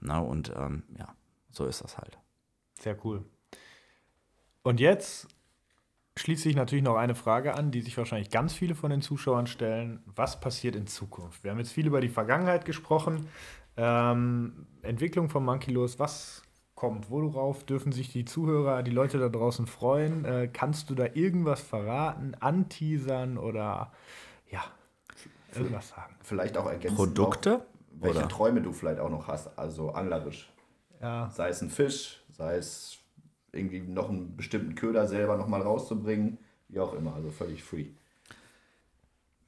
Na, 0.00 0.18
und 0.18 0.52
ähm, 0.56 0.82
ja, 0.98 1.14
so 1.50 1.64
ist 1.66 1.82
das 1.82 1.96
halt. 1.98 2.18
Sehr 2.78 2.96
cool. 3.04 3.24
Und 4.62 4.80
jetzt 4.80 5.28
schließt 6.16 6.42
sich 6.42 6.56
natürlich 6.56 6.84
noch 6.84 6.96
eine 6.96 7.14
Frage 7.14 7.54
an, 7.54 7.70
die 7.70 7.80
sich 7.80 7.96
wahrscheinlich 7.96 8.30
ganz 8.30 8.52
viele 8.52 8.74
von 8.74 8.90
den 8.90 9.00
Zuschauern 9.02 9.46
stellen. 9.46 10.02
Was 10.04 10.40
passiert 10.40 10.76
in 10.76 10.86
Zukunft? 10.86 11.44
Wir 11.44 11.50
haben 11.50 11.58
jetzt 11.58 11.72
viel 11.72 11.86
über 11.86 12.00
die 12.00 12.08
Vergangenheit 12.08 12.64
gesprochen. 12.64 13.28
Ähm, 13.76 14.66
Entwicklung 14.82 15.30
von 15.30 15.44
Monkeylos, 15.44 15.98
was 15.98 16.42
kommt? 16.78 17.10
Worauf 17.10 17.64
dürfen 17.64 17.90
sich 17.90 18.12
die 18.12 18.24
Zuhörer, 18.24 18.84
die 18.84 18.92
Leute 18.92 19.18
da 19.18 19.28
draußen 19.28 19.66
freuen? 19.66 20.24
Äh, 20.24 20.48
kannst 20.52 20.88
du 20.90 20.94
da 20.94 21.06
irgendwas 21.12 21.60
verraten, 21.60 22.36
anteasern 22.38 23.36
oder 23.36 23.92
ja, 24.48 24.64
irgendwas 25.54 25.88
sagen? 25.88 26.14
Vielleicht 26.22 26.56
auch 26.56 26.66
ergänzen. 26.66 26.96
Produkte? 26.96 27.50
Noch, 27.50 28.02
welche 28.02 28.18
Oder? 28.20 28.28
Träume 28.28 28.62
du 28.62 28.72
vielleicht 28.72 29.00
auch 29.00 29.10
noch 29.10 29.26
hast, 29.26 29.58
also 29.58 29.90
anglerisch. 29.90 30.52
Ja, 31.00 31.28
Sei 31.30 31.48
es 31.48 31.60
ein 31.62 31.70
Fisch, 31.70 32.22
sei 32.30 32.54
es 32.54 32.98
irgendwie 33.50 33.80
noch 33.80 34.08
einen 34.08 34.36
bestimmten 34.36 34.76
Köder 34.76 35.08
selber 35.08 35.36
nochmal 35.36 35.62
rauszubringen, 35.62 36.38
wie 36.68 36.78
auch 36.78 36.92
immer, 36.94 37.14
also 37.14 37.30
völlig 37.30 37.64
free. 37.64 37.88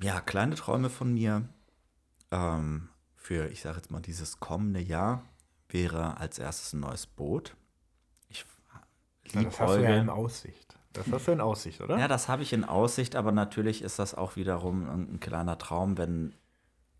Ja, 0.02 0.20
kleine 0.20 0.56
Träume 0.56 0.90
von 0.90 1.14
mir 1.14 1.48
ähm, 2.32 2.88
für, 3.14 3.48
ich 3.50 3.60
sage 3.60 3.76
jetzt 3.76 3.92
mal, 3.92 4.00
dieses 4.00 4.40
kommende 4.40 4.80
Jahr 4.80 5.22
wäre 5.72 6.18
als 6.18 6.38
erstes 6.38 6.72
ein 6.72 6.80
neues 6.80 7.06
Boot. 7.06 7.56
Ich 8.28 8.44
das 9.32 9.60
hast 9.60 9.76
du 9.76 9.82
ja 9.82 9.96
in 9.96 10.08
Aussicht. 10.08 10.76
Das 10.92 11.06
hast 11.12 11.28
du 11.28 11.32
in 11.32 11.40
Aussicht, 11.40 11.80
oder? 11.80 11.98
Ja, 11.98 12.08
das 12.08 12.28
habe 12.28 12.42
ich 12.42 12.52
in 12.52 12.64
Aussicht, 12.64 13.14
aber 13.14 13.30
natürlich 13.30 13.82
ist 13.82 13.98
das 13.98 14.14
auch 14.14 14.36
wiederum 14.36 14.88
ein, 14.88 15.14
ein 15.14 15.20
kleiner 15.20 15.56
Traum, 15.56 15.98
wenn 15.98 16.34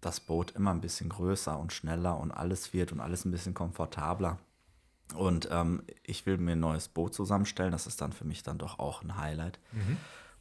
das 0.01 0.21
Boot 0.21 0.53
immer 0.53 0.71
ein 0.71 0.81
bisschen 0.81 1.09
größer 1.09 1.59
und 1.59 1.73
schneller 1.73 2.19
und 2.19 2.31
alles 2.31 2.73
wird 2.73 2.93
und 2.93 3.01
alles 3.01 3.25
ein 3.25 3.33
bisschen 3.33 3.55
komfortabler. 3.55 4.39
Und 5.15 5.49
ähm, 5.51 5.83
ich 6.05 6.25
will 6.25 6.39
mir 6.39 6.53
ein 6.53 6.61
neues 6.61 6.89
Boot 6.89 7.15
zusammenstellen. 7.15 7.73
Das 7.73 7.87
ist 7.87 8.01
dann 8.01 8.13
für 8.13 8.25
mich 8.25 8.43
dann 8.43 8.59
doch 8.59 8.79
auch 8.79 9.03
ein 9.03 9.17
Highlight. 9.17 9.59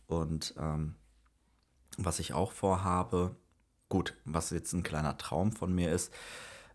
Und 0.08 0.54
ähm, 0.60 0.96
was 1.98 2.20
ich 2.20 2.34
auch 2.34 2.52
vorhabe, 2.52 3.36
gut, 3.90 4.16
was 4.26 4.52
jetzt 4.52 4.74
ein 4.74 4.84
kleiner 4.84 5.18
Traum 5.18 5.52
von 5.52 5.74
mir 5.74 5.92
ist, 5.92 6.14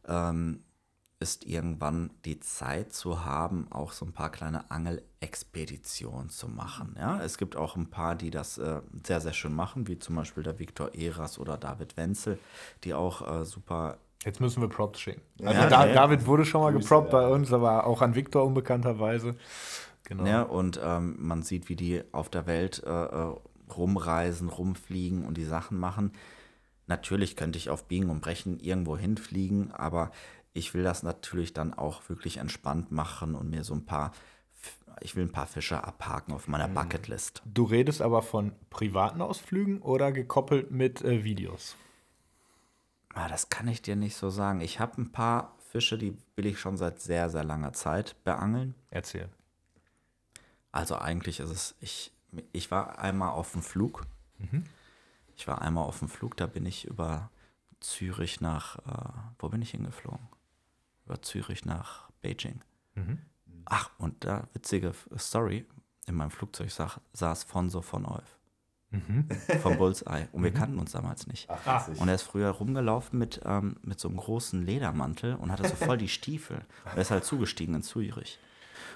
ähm, 0.07 0.65
ist 1.25 1.47
irgendwann 1.47 2.11
die 2.27 2.39
Zeit 2.39 2.93
zu 2.93 3.25
haben, 3.25 3.67
auch 3.71 3.93
so 3.93 4.05
ein 4.05 4.13
paar 4.13 4.31
kleine 4.31 4.71
Angelexpeditionen 4.71 6.29
zu 6.29 6.49
machen. 6.49 6.95
Ja, 6.99 7.23
es 7.23 7.39
gibt 7.39 7.57
auch 7.57 7.77
ein 7.77 7.89
paar, 7.89 8.15
die 8.15 8.31
das 8.31 8.59
äh, 8.59 8.83
sehr, 9.07 9.23
sehr 9.23 9.33
schön 9.33 9.55
machen, 9.55 9.89
wie 9.89 9.99
zum 9.99 10.17
Beispiel 10.17 10.43
der 10.43 10.59
Viktor 10.59 10.95
Eras 10.95 11.39
oder 11.39 11.57
David 11.57 11.97
Wenzel, 11.97 12.39
die 12.85 12.93
auch 12.93 13.41
äh, 13.41 13.45
super 13.47 13.97
Jetzt 14.23 14.41
müssen 14.41 14.61
wir 14.61 14.69
Props 14.69 15.01
schicken. 15.01 15.23
Also 15.43 15.61
Ja, 15.61 15.69
da, 15.69 15.87
ja. 15.87 15.95
David 15.95 16.27
wurde 16.27 16.45
schon 16.45 16.61
mal 16.61 16.73
Grüße, 16.73 16.89
geprobt 16.89 17.13
ja. 17.13 17.21
bei 17.21 17.29
uns, 17.29 17.53
aber 17.53 17.87
auch 17.87 18.03
an 18.03 18.15
Viktor 18.15 18.45
unbekannterweise. 18.45 19.35
Genau. 20.05 20.27
Ja, 20.27 20.43
und 20.43 20.79
ähm, 20.83 21.17
man 21.19 21.43
sieht, 21.43 21.71
wie 21.71 21.77
die 21.77 22.03
auf 22.13 22.29
der 22.29 22.47
Welt 22.47 22.83
äh, 22.85 22.91
äh, 22.91 23.35
rumreisen, 23.75 24.49
rumfliegen 24.49 25.25
und 25.25 25.39
die 25.39 25.45
Sachen 25.45 25.79
machen. 25.79 26.13
Natürlich 26.87 27.37
könnte 27.37 27.59
ich 27.59 27.71
auf 27.71 27.85
Biegen 27.85 28.11
und 28.11 28.21
Brechen 28.21 28.61
irgendwo 28.61 28.97
hinfliegen, 28.97 29.73
aber 29.73 30.11
ich 30.55 30.73
will 30.73 30.85
das 30.85 31.03
natürlich 31.03 31.53
dann 31.53 31.75
auch 31.75 32.09
wirklich 32.09 32.39
entspannt 32.39 32.91
machen 32.91 33.35
und 33.35 33.51
mir 33.51 33.65
so 33.65 33.75
ein 33.75 33.85
paar, 33.85 34.13
ich 35.01 35.17
will 35.17 35.25
ein 35.25 35.33
paar 35.33 35.49
Fische 35.49 35.83
abhaken 35.83 36.33
auf 36.33 36.49
meiner 36.49 36.69
Bucketlist. 36.69 37.43
Du 37.45 37.65
redest 37.65 38.01
aber 38.01 38.23
von 38.23 38.53
privaten 38.71 39.21
Ausflügen 39.21 39.83
oder 39.83 40.13
gekoppelt 40.13 40.71
mit 40.71 41.03
äh, 41.03 41.25
Videos? 41.25 41.77
Ah, 43.13 43.29
das 43.29 43.49
kann 43.49 43.69
ich 43.69 43.83
dir 43.83 43.97
nicht 43.97 44.17
so 44.17 44.31
sagen. 44.31 44.61
Ich 44.61 44.81
habe 44.81 45.03
ein 45.03 45.13
paar 45.13 45.57
Fische, 45.71 45.99
die 45.99 46.17
will 46.37 46.47
ich 46.47 46.61
schon 46.61 46.77
seit 46.77 47.01
sehr, 47.01 47.29
sehr 47.31 47.45
langer 47.45 47.73
Zeit 47.73 48.17
beangeln. 48.25 48.77
Erzähl. 48.91 49.29
Also 50.71 50.97
eigentlich 50.97 51.41
ist 51.41 51.51
es, 51.51 51.75
ich, 51.81 52.13
ich 52.53 52.71
war 52.71 52.99
einmal 53.01 53.31
auf 53.31 53.53
dem 53.53 53.63
Flug. 53.63 54.07
Ich 55.37 55.49
war 55.49 55.63
einmal 55.63 55.85
auf 55.85 55.99
dem 55.99 56.09
Flug, 56.09 56.37
da 56.37 56.47
bin 56.47 56.65
ich 56.65 56.85
über 56.85 57.31
Zürich 57.81 58.41
nach, 58.41 58.79
äh, 58.79 59.13
wo 59.39 59.49
bin 59.49 59.63
ich 59.63 59.71
hingeflogen? 59.71 60.34
Über 61.05 61.21
Zürich 61.23 61.65
nach 61.65 62.11
Beijing. 62.23 62.61
Ach, 63.67 63.91
und 63.99 64.25
da, 64.25 64.49
witzige 64.53 64.93
Story, 65.19 65.67
in 66.07 66.15
meinem 66.15 66.31
Flugzeug 66.31 66.71
sa 66.71 66.93
saß 67.13 67.45
Fonso 67.45 67.81
von 67.83 68.05
Olf. 68.05 68.39
Vom 69.63 69.77
Bullseye. 69.77 70.29
Und 70.33 70.45
wir 70.45 70.53
kannten 70.53 70.79
uns 70.79 70.93
damals 70.93 71.27
nicht. 71.27 71.49
Ach. 71.51 71.89
Und 71.89 72.09
er 72.09 72.15
ist 72.15 72.23
früher 72.23 72.51
rumgelaufen 72.51 73.19
mit, 73.19 73.41
ähm, 73.45 73.77
mit 73.83 73.99
so 73.99 74.09
einem 74.09 74.19
großen 74.19 74.65
Ledermantel 74.65 75.35
und 75.35 75.51
hatte 75.51 75.69
so 75.69 75.75
voll 75.75 75.99
die 75.99 76.09
Stiefel. 76.09 76.59
Und 76.85 76.93
er 76.93 77.03
ist 77.03 77.11
halt 77.11 77.25
zugestiegen 77.25 77.75
in 77.75 77.83
Zürich. 77.83 78.39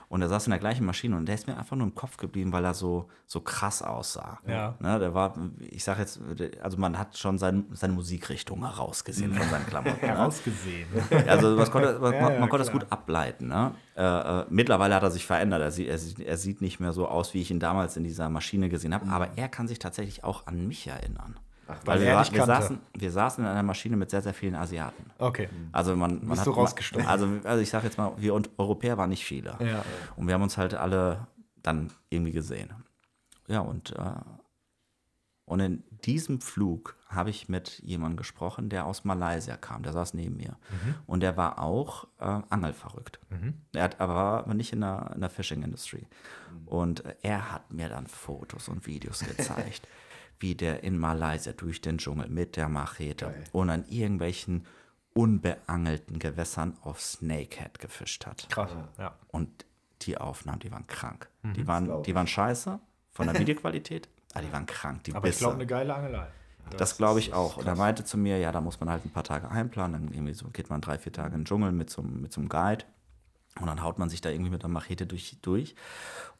Und 0.09 0.22
er 0.22 0.28
saß 0.28 0.47
in 0.47 0.51
der 0.51 0.59
gleichen 0.59 0.86
Maschine 0.86 1.16
und 1.16 1.26
der 1.26 1.35
ist 1.35 1.47
mir 1.47 1.59
einfach 1.59 1.76
nur 1.76 1.86
im 1.86 1.94
Kopf 1.94 2.16
geblieben, 2.16 2.51
weil 2.52 2.64
er 2.64 2.72
so, 2.72 3.09
so 3.26 3.40
krass 3.40 3.82
aussah. 3.82 4.39
Ja. 4.47 4.74
Ne, 4.80 4.98
der 4.98 5.12
war, 5.12 5.35
ich 5.60 5.85
sag 5.85 5.98
jetzt, 5.98 6.18
also 6.62 6.78
man 6.78 6.98
hat 6.98 7.18
schon 7.18 7.36
sein, 7.36 7.66
seine 7.72 7.93
Musikrichtung 7.93 8.64
herausgesehen 8.64 9.35
von 9.35 9.47
seinen 9.51 9.66
Klamotten. 9.66 10.01
ne? 10.01 10.09
Herausgesehen. 10.09 10.89
Also 11.26 11.56
das 11.56 11.70
konnte, 11.70 11.98
man, 11.98 12.14
Ja, 12.14 12.22
man 12.22 12.32
ja, 12.32 12.40
konnte 12.40 12.59
das 12.59 12.72
gut 12.72 12.86
ableiten. 12.89 13.48
Ne? 13.48 13.72
Äh, 13.97 14.02
äh, 14.02 14.44
mittlerweile 14.48 14.94
hat 14.94 15.02
er 15.02 15.10
sich 15.10 15.26
verändert. 15.26 15.60
Er 15.60 15.70
sieht, 15.70 15.89
er, 15.89 15.98
sieht, 15.98 16.20
er 16.20 16.39
sieht 16.39 16.62
nicht 16.62 16.80
mehr 16.80 16.93
so 16.93 17.06
aus, 17.06 17.35
wie 17.35 17.43
ich 17.43 17.51
ihn 17.51 17.60
damals 17.60 17.98
in 17.98 18.05
dieser 18.05 18.30
Maschine 18.30 18.70
gesehen 18.70 18.94
habe. 18.94 19.10
Aber 19.10 19.36
er 19.36 19.48
kann 19.48 19.68
sich 19.68 19.78
tatsächlich 19.78 20.24
auch 20.24 20.47
an 20.47 20.66
mich 20.66 20.86
erinnern. 20.86 21.39
Weil 21.69 21.78
Weil 21.85 22.03
er 22.03 22.16
wir, 22.16 22.24
dich 22.24 22.32
wir, 22.32 22.47
saßen, 22.47 22.81
wir 22.95 23.11
saßen 23.12 23.45
in 23.45 23.51
einer 23.51 23.62
Maschine 23.62 23.97
mit 23.97 24.11
sehr, 24.11 24.23
sehr 24.23 24.35
vielen 24.35 24.55
Asiaten. 24.55 25.11
Okay. 25.19 25.49
Also 25.70 25.95
man, 25.95 26.20
man 26.20 26.28
Bist 26.31 26.40
hat 26.40 26.47
du 26.47 26.51
rausgestochen. 26.53 27.07
Also, 27.07 27.28
also 27.45 27.62
ich 27.62 27.69
sage 27.69 27.86
jetzt 27.86 27.99
mal, 27.99 28.12
wir 28.16 28.35
und 28.35 28.51
Europäer 28.59 28.97
waren 28.97 29.11
nicht 29.11 29.24
viele. 29.24 29.57
Ja. 29.61 29.85
Und 30.16 30.27
wir 30.27 30.35
haben 30.35 30.43
uns 30.43 30.57
halt 30.57 30.74
alle 30.74 31.27
dann 31.62 31.90
irgendwie 32.09 32.32
gesehen. 32.32 32.73
Ja, 33.49 33.61
und, 33.61 33.95
äh, 33.97 34.12
und 35.45 35.61
in 35.61 35.85
diesem 36.05 36.40
Flug 36.40 36.97
habe 37.09 37.31
ich 37.31 37.49
mit 37.49 37.81
jemandem 37.81 38.16
gesprochen, 38.16 38.69
der 38.69 38.85
aus 38.85 39.05
Malaysia 39.05 39.57
kam. 39.57 39.82
Der 39.82 39.93
saß 39.93 40.12
neben 40.15 40.36
mir. 40.36 40.57
Und 41.07 41.20
der 41.20 41.36
war 41.39 41.59
auch 41.59 42.05
äh, 42.19 42.40
angelverrückt. 42.51 43.19
Er 43.73 43.85
hat, 43.85 44.01
aber 44.01 44.15
war 44.15 44.39
aber 44.40 44.55
nicht 44.55 44.73
in 44.73 44.81
der, 44.81 45.12
in 45.15 45.20
der 45.23 45.31
Fishing 45.31 45.62
Industry. 45.62 46.07
Und 46.66 47.05
äh, 47.05 47.15
er 47.23 47.53
hat 47.53 47.73
mir 47.73 47.89
dann 47.89 48.07
Fotos 48.07 48.69
und 48.69 48.86
Videos 48.86 49.20
gezeigt, 49.20 49.89
wie 50.40 50.55
der 50.55 50.82
in 50.85 50.98
Malaysia 50.98 51.52
durch 51.52 51.81
den 51.81 51.98
Dschungel 51.98 52.28
mit 52.28 52.56
der 52.56 52.69
Machete 52.69 53.27
Geil. 53.27 53.44
und 53.52 53.70
an 53.70 53.85
irgendwelchen 53.89 54.66
unbeangelten 55.15 56.19
Gewässern 56.19 56.77
auf 56.82 57.01
Snakehead 57.01 57.78
gefischt 57.78 58.27
hat. 58.27 58.48
Krass. 58.51 58.70
Ja. 58.98 59.15
Und 59.28 59.66
die 60.02 60.16
Aufnahmen, 60.16 60.60
die 60.60 60.70
waren 60.70 60.86
krank. 60.86 61.28
Mhm. 61.43 61.52
Die, 61.55 61.66
waren, 61.66 62.02
die 62.05 62.15
waren 62.15 62.27
scheiße 62.27 62.78
von 63.10 63.27
der 63.27 63.39
Videoqualität, 63.40 64.09
aber 64.32 64.44
die 64.44 64.52
waren 64.52 64.66
krank. 64.66 65.05
Die 65.05 65.15
Aber 65.15 65.27
ich 65.27 65.32
Bisse. 65.32 65.40
glaube, 65.44 65.56
eine 65.56 65.66
geile 65.66 65.94
Angelei. 65.94 66.28
das 66.77 66.97
glaube 66.97 67.19
ich 67.19 67.32
auch. 67.32 67.56
Und 67.56 67.66
er 67.66 67.74
meinte 67.74 68.05
zu 68.05 68.16
mir, 68.16 68.39
ja, 68.39 68.52
da 68.52 68.60
muss 68.60 68.78
man 68.78 68.90
halt 68.90 69.05
ein 69.05 69.10
paar 69.10 69.24
Tage 69.24 69.51
einplanen. 69.51 70.05
Dann 70.06 70.15
irgendwie 70.15 70.35
so 70.35 70.48
geht 70.51 70.70
man 70.70 70.81
drei, 70.81 70.98
vier 70.98 71.12
Tage 71.12 71.35
in 71.35 71.40
den 71.40 71.44
Dschungel 71.47 71.73
mit 71.73 71.90
so, 71.90 72.02
mit 72.02 72.32
so 72.32 72.40
einem 72.40 72.48
Guide. 72.48 72.85
Und 73.60 73.66
dann 73.66 73.82
haut 73.82 73.98
man 73.98 74.09
sich 74.09 74.20
da 74.20 74.30
irgendwie 74.30 74.51
mit 74.51 74.62
der 74.62 74.68
Machete 74.68 75.06
durch, 75.06 75.39
durch 75.43 75.74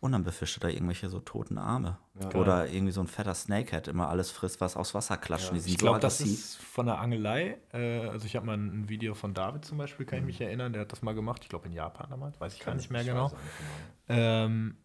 und 0.00 0.12
dann 0.12 0.22
befischt 0.22 0.58
er 0.58 0.60
da 0.60 0.68
irgendwelche 0.68 1.08
so 1.08 1.20
toten 1.20 1.58
Arme. 1.58 1.98
Oder 2.34 2.68
irgendwie 2.68 2.92
so 2.92 3.00
ein 3.00 3.06
fetter 3.06 3.34
Snakehead, 3.34 3.88
immer 3.88 4.08
alles 4.08 4.30
frisst, 4.30 4.60
was 4.60 4.76
aus 4.76 4.94
Wasser 4.94 5.16
klatscht. 5.16 5.48
Sind 5.48 5.66
Ich 5.66 5.72
so 5.72 5.78
glaube, 5.78 6.00
das 6.00 6.20
ist 6.20 6.56
von 6.56 6.86
der 6.86 6.98
Angelei. 6.98 7.58
Äh, 7.72 8.06
also 8.08 8.26
ich 8.26 8.36
habe 8.36 8.46
mal 8.46 8.56
ein 8.56 8.88
Video 8.88 9.14
von 9.14 9.34
David 9.34 9.64
zum 9.64 9.78
Beispiel, 9.78 10.06
kann 10.06 10.20
ich 10.20 10.24
mich 10.24 10.40
erinnern, 10.40 10.72
der 10.72 10.82
hat 10.82 10.92
das 10.92 11.02
mal 11.02 11.14
gemacht. 11.14 11.42
Ich 11.42 11.48
glaube 11.48 11.66
in 11.66 11.72
Japan 11.72 12.08
damals, 12.10 12.40
weiß 12.40 12.54
ich 12.54 12.60
gar 12.60 12.74
nicht 12.74 12.90
mehr 12.90 13.04
genau. 13.04 13.32
Ähm, 14.08 14.76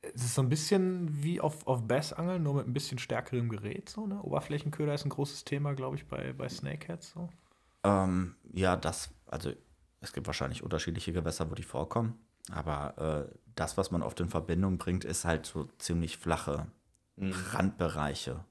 es 0.00 0.24
ist 0.24 0.34
so 0.34 0.42
ein 0.42 0.48
bisschen 0.48 1.22
wie 1.22 1.40
auf, 1.40 1.66
auf 1.66 1.86
Bassangeln, 1.86 2.42
nur 2.42 2.54
mit 2.54 2.66
ein 2.66 2.72
bisschen 2.72 2.98
stärkerem 2.98 3.48
Gerät. 3.48 3.88
So, 3.88 4.06
ne? 4.06 4.22
Oberflächenköder 4.22 4.94
ist 4.94 5.04
ein 5.04 5.10
großes 5.10 5.44
Thema, 5.44 5.74
glaube 5.74 5.96
ich, 5.96 6.06
bei, 6.06 6.32
bei 6.32 6.48
Snakeheads. 6.48 7.12
So. 7.12 7.28
Ähm, 7.84 8.36
ja, 8.52 8.76
das, 8.76 9.10
also 9.26 9.52
es 10.00 10.12
gibt 10.12 10.26
wahrscheinlich 10.26 10.62
unterschiedliche 10.62 11.12
Gewässer, 11.12 11.50
wo 11.50 11.54
die 11.54 11.62
vorkommen. 11.62 12.18
Aber 12.50 13.28
äh, 13.30 13.34
das, 13.54 13.76
was 13.76 13.90
man 13.90 14.02
oft 14.02 14.20
in 14.20 14.28
Verbindung 14.28 14.78
bringt, 14.78 15.04
ist 15.04 15.24
halt 15.24 15.46
so 15.46 15.68
ziemlich 15.78 16.16
flache 16.16 16.66
Randbereiche. 17.52 18.44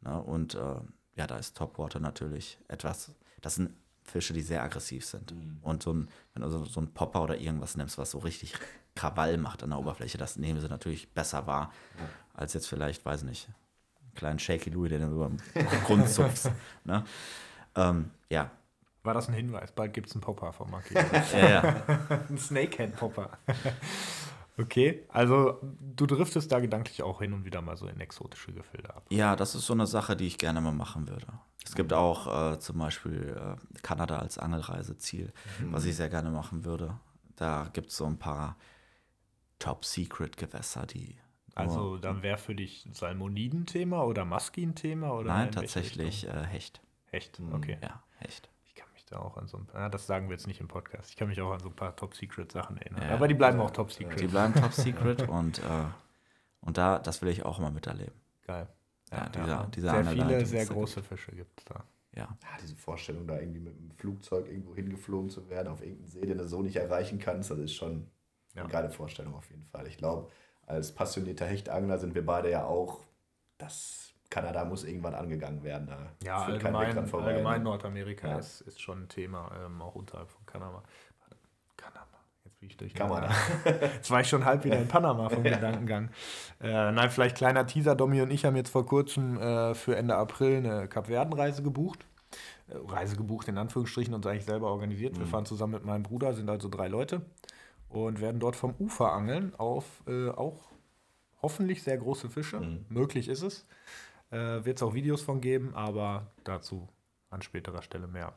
Ne? 0.00 0.22
Und 0.22 0.54
äh, 0.54 0.76
ja, 1.16 1.26
da 1.26 1.36
ist 1.36 1.56
Topwater 1.56 1.98
natürlich 2.00 2.58
etwas, 2.68 3.12
das 3.40 3.56
sind 3.56 3.70
Fische, 4.02 4.32
die 4.32 4.42
sehr 4.42 4.62
aggressiv 4.62 5.04
sind. 5.04 5.32
Und 5.62 5.82
so 5.82 5.92
ein, 5.92 6.08
wenn 6.32 6.42
du 6.42 6.48
so, 6.48 6.64
so 6.64 6.80
einen 6.80 6.94
Popper 6.94 7.22
oder 7.22 7.38
irgendwas 7.38 7.76
nimmst, 7.76 7.98
was 7.98 8.12
so 8.12 8.18
richtig 8.18 8.54
Krawall 8.94 9.36
macht 9.36 9.62
an 9.62 9.70
der 9.70 9.78
Oberfläche, 9.78 10.16
das 10.16 10.36
nehmen 10.36 10.60
sie 10.60 10.68
natürlich 10.68 11.12
besser 11.12 11.46
wahr, 11.46 11.72
als 12.34 12.54
jetzt 12.54 12.68
vielleicht, 12.68 13.04
weiß 13.04 13.24
nicht, 13.24 13.48
einen 14.00 14.14
kleinen 14.14 14.38
Shaky 14.38 14.70
Louis, 14.70 14.90
den 14.90 15.00
du 15.02 15.08
über 15.08 15.30
den 15.54 15.84
Grund 15.84 16.08
zupfst. 16.08 16.50
Ne? 16.84 17.04
Ähm, 17.74 18.10
ja, 18.30 18.50
War 19.06 19.14
das 19.14 19.28
ein 19.28 19.34
Hinweis? 19.34 19.70
Bald 19.70 19.94
gibt 19.94 20.08
es 20.08 20.14
einen 20.14 20.20
Popper 20.20 20.52
vom 20.52 20.68
Maki. 20.70 20.94
ja, 21.32 21.48
ja. 21.48 21.82
ein 22.28 22.36
Snakehead-Popper. 22.36 23.30
okay, 24.58 25.04
also 25.08 25.60
du 25.80 26.06
driftest 26.06 26.50
da 26.50 26.58
gedanklich 26.58 27.04
auch 27.04 27.20
hin 27.20 27.32
und 27.32 27.44
wieder 27.44 27.62
mal 27.62 27.76
so 27.76 27.86
in 27.86 28.00
exotische 28.00 28.52
Gefilde 28.52 28.92
ab. 28.92 29.06
Ja, 29.10 29.36
das 29.36 29.54
ist 29.54 29.66
so 29.66 29.74
eine 29.74 29.86
Sache, 29.86 30.16
die 30.16 30.26
ich 30.26 30.38
gerne 30.38 30.60
mal 30.60 30.72
machen 30.72 31.08
würde. 31.08 31.26
Es 31.64 31.76
gibt 31.76 31.92
auch 31.92 32.52
äh, 32.52 32.58
zum 32.58 32.78
Beispiel 32.78 33.36
äh, 33.36 33.78
Kanada 33.82 34.18
als 34.18 34.38
Angelreiseziel, 34.38 35.32
was 35.70 35.84
ich 35.84 35.94
sehr 35.94 36.08
gerne 36.08 36.30
machen 36.30 36.64
würde. 36.64 36.98
Da 37.36 37.68
gibt 37.72 37.90
es 37.90 37.96
so 37.96 38.06
ein 38.06 38.18
paar 38.18 38.56
Top-Secret-Gewässer, 39.60 40.86
die. 40.86 41.16
Also 41.54 41.96
dann 41.96 42.22
wäre 42.22 42.38
für 42.38 42.54
dich 42.54 42.88
Salmoniden-Thema 42.92 44.04
oder 44.04 44.24
Maskin-Thema? 44.24 45.12
Oder 45.12 45.28
Nein, 45.28 45.52
tatsächlich 45.52 46.26
äh, 46.26 46.44
Hecht. 46.44 46.82
Hecht, 47.06 47.40
okay. 47.52 47.78
Ja, 47.82 48.02
Hecht. 48.18 48.50
Da 49.08 49.18
auch 49.20 49.36
an 49.36 49.46
so 49.46 49.56
ein 49.58 49.66
paar, 49.66 49.82
ja, 49.82 49.88
das 49.88 50.06
sagen 50.06 50.28
wir 50.28 50.34
jetzt 50.34 50.46
nicht 50.48 50.60
im 50.60 50.66
Podcast, 50.68 51.10
ich 51.10 51.16
kann 51.16 51.28
mich 51.28 51.40
auch 51.40 51.52
an 51.52 51.60
so 51.60 51.68
ein 51.68 51.76
paar 51.76 51.94
Top-Secret-Sachen 51.94 52.76
erinnern. 52.78 53.02
Ja. 53.02 53.14
Aber 53.14 53.28
die 53.28 53.34
bleiben 53.34 53.60
auch 53.60 53.70
Top-Secret. 53.70 54.18
Die 54.20 54.26
bleiben 54.26 54.52
Top-Secret 54.54 55.22
und, 55.28 55.58
äh, 55.60 55.62
und 56.60 56.76
da, 56.76 56.98
das 56.98 57.22
will 57.22 57.28
ich 57.28 57.44
auch 57.44 57.58
mal 57.60 57.70
miterleben. 57.70 58.14
Geil. 58.46 58.66
Ja, 59.12 59.28
dieser- 59.28 59.64
dieser 59.68 59.90
sehr 59.90 59.98
Angelei, 60.00 60.26
viele, 60.26 60.46
sehr 60.46 60.66
große 60.66 61.02
Fische 61.04 61.30
gibt 61.32 61.60
es 61.60 61.64
da. 61.66 61.84
Ja. 62.16 62.22
Ja, 62.22 62.48
diese 62.60 62.74
Vorstellung, 62.74 63.26
da 63.28 63.38
irgendwie 63.38 63.60
mit 63.60 63.76
einem 63.76 63.90
Flugzeug 63.92 64.48
irgendwo 64.48 64.74
hingeflogen 64.74 65.30
zu 65.30 65.48
werden, 65.48 65.68
auf 65.68 65.82
irgendeinen 65.82 66.08
See, 66.08 66.26
den 66.26 66.38
du 66.38 66.48
so 66.48 66.62
nicht 66.62 66.74
erreichen 66.76 67.18
kannst, 67.20 67.50
das 67.50 67.58
ist 67.58 67.74
schon 67.74 68.08
Ja. 68.54 68.62
eine 68.62 68.72
geile 68.72 68.90
Vorstellung 68.90 69.34
auf 69.34 69.48
jeden 69.50 69.66
Fall. 69.66 69.86
Ich 69.86 69.98
glaube, 69.98 70.30
als 70.66 70.92
passionierter 70.92 71.46
Hechtangler 71.46 71.98
sind 71.98 72.14
wir 72.16 72.26
beide 72.26 72.50
ja 72.50 72.64
auch, 72.64 73.00
dass 73.58 74.05
Kanada 74.30 74.64
muss 74.64 74.84
irgendwann 74.84 75.14
angegangen 75.14 75.62
werden. 75.62 75.86
Da 75.86 75.98
Ja, 76.24 76.42
allgemein, 76.44 77.06
vorbei, 77.06 77.26
allgemein 77.32 77.58
ne? 77.58 77.64
Nordamerika 77.64 78.28
Ja. 78.28 78.38
ist, 78.38 78.60
ist 78.62 78.80
schon 78.80 79.02
ein 79.04 79.08
Thema, 79.08 79.50
ähm, 79.64 79.80
auch 79.82 79.94
unterhalb 79.94 80.28
von 80.30 80.44
Kanada. 80.46 80.82
Kanada. 81.76 82.06
Jetzt 82.44 82.58
bin 82.60 82.68
ich 82.70 82.76
durch. 82.76 82.94
Kanada. 82.94 83.30
Jetzt 83.94 84.10
war 84.10 84.20
ich 84.20 84.28
schon 84.28 84.44
halb 84.44 84.64
wieder 84.64 84.78
in 84.78 84.88
Panama 84.88 85.28
vom 85.28 85.42
Gedankengang. 85.44 86.10
Äh, 86.60 86.92
nein, 86.92 87.10
vielleicht 87.10 87.36
kleiner 87.36 87.66
Teaser. 87.66 87.94
Domi 87.94 88.20
und 88.22 88.30
ich 88.30 88.44
haben 88.44 88.56
jetzt 88.56 88.70
vor 88.70 88.84
kurzem 88.86 89.38
äh, 89.38 89.74
für 89.74 89.96
Ende 89.96 90.16
April 90.16 90.56
eine 90.58 90.88
Kapverdenreise 90.88 91.62
gebucht. 91.62 92.04
Äh, 92.68 92.74
Reise 92.92 93.16
gebucht 93.16 93.48
in 93.48 93.58
Anführungsstrichen 93.58 94.14
und 94.14 94.26
eigentlich 94.26 94.44
selber 94.44 94.68
organisiert. 94.70 95.18
Wir 95.18 95.26
fahren 95.26 95.46
zusammen 95.46 95.74
mit 95.74 95.84
meinem 95.84 96.02
Bruder, 96.02 96.32
sind 96.34 96.48
also 96.50 96.68
drei 96.68 96.88
Leute 96.88 97.22
und 97.88 98.20
werden 98.20 98.40
dort 98.40 98.56
vom 98.56 98.74
Ufer 98.78 99.12
angeln 99.12 99.54
auf 99.56 99.84
äh, 100.08 100.30
auch 100.30 100.60
hoffentlich 101.42 101.82
sehr 101.82 101.98
große 101.98 102.28
Fische. 102.28 102.60
Möglich 102.88 103.28
ist 103.28 103.42
es. 103.42 103.66
Äh, 104.30 104.64
Wird 104.64 104.78
es 104.78 104.82
auch 104.82 104.94
Videos 104.94 105.22
von 105.22 105.40
geben, 105.40 105.74
aber 105.74 106.32
dazu 106.44 106.88
an 107.30 107.42
späterer 107.42 107.82
Stelle 107.82 108.06
mehr. 108.06 108.34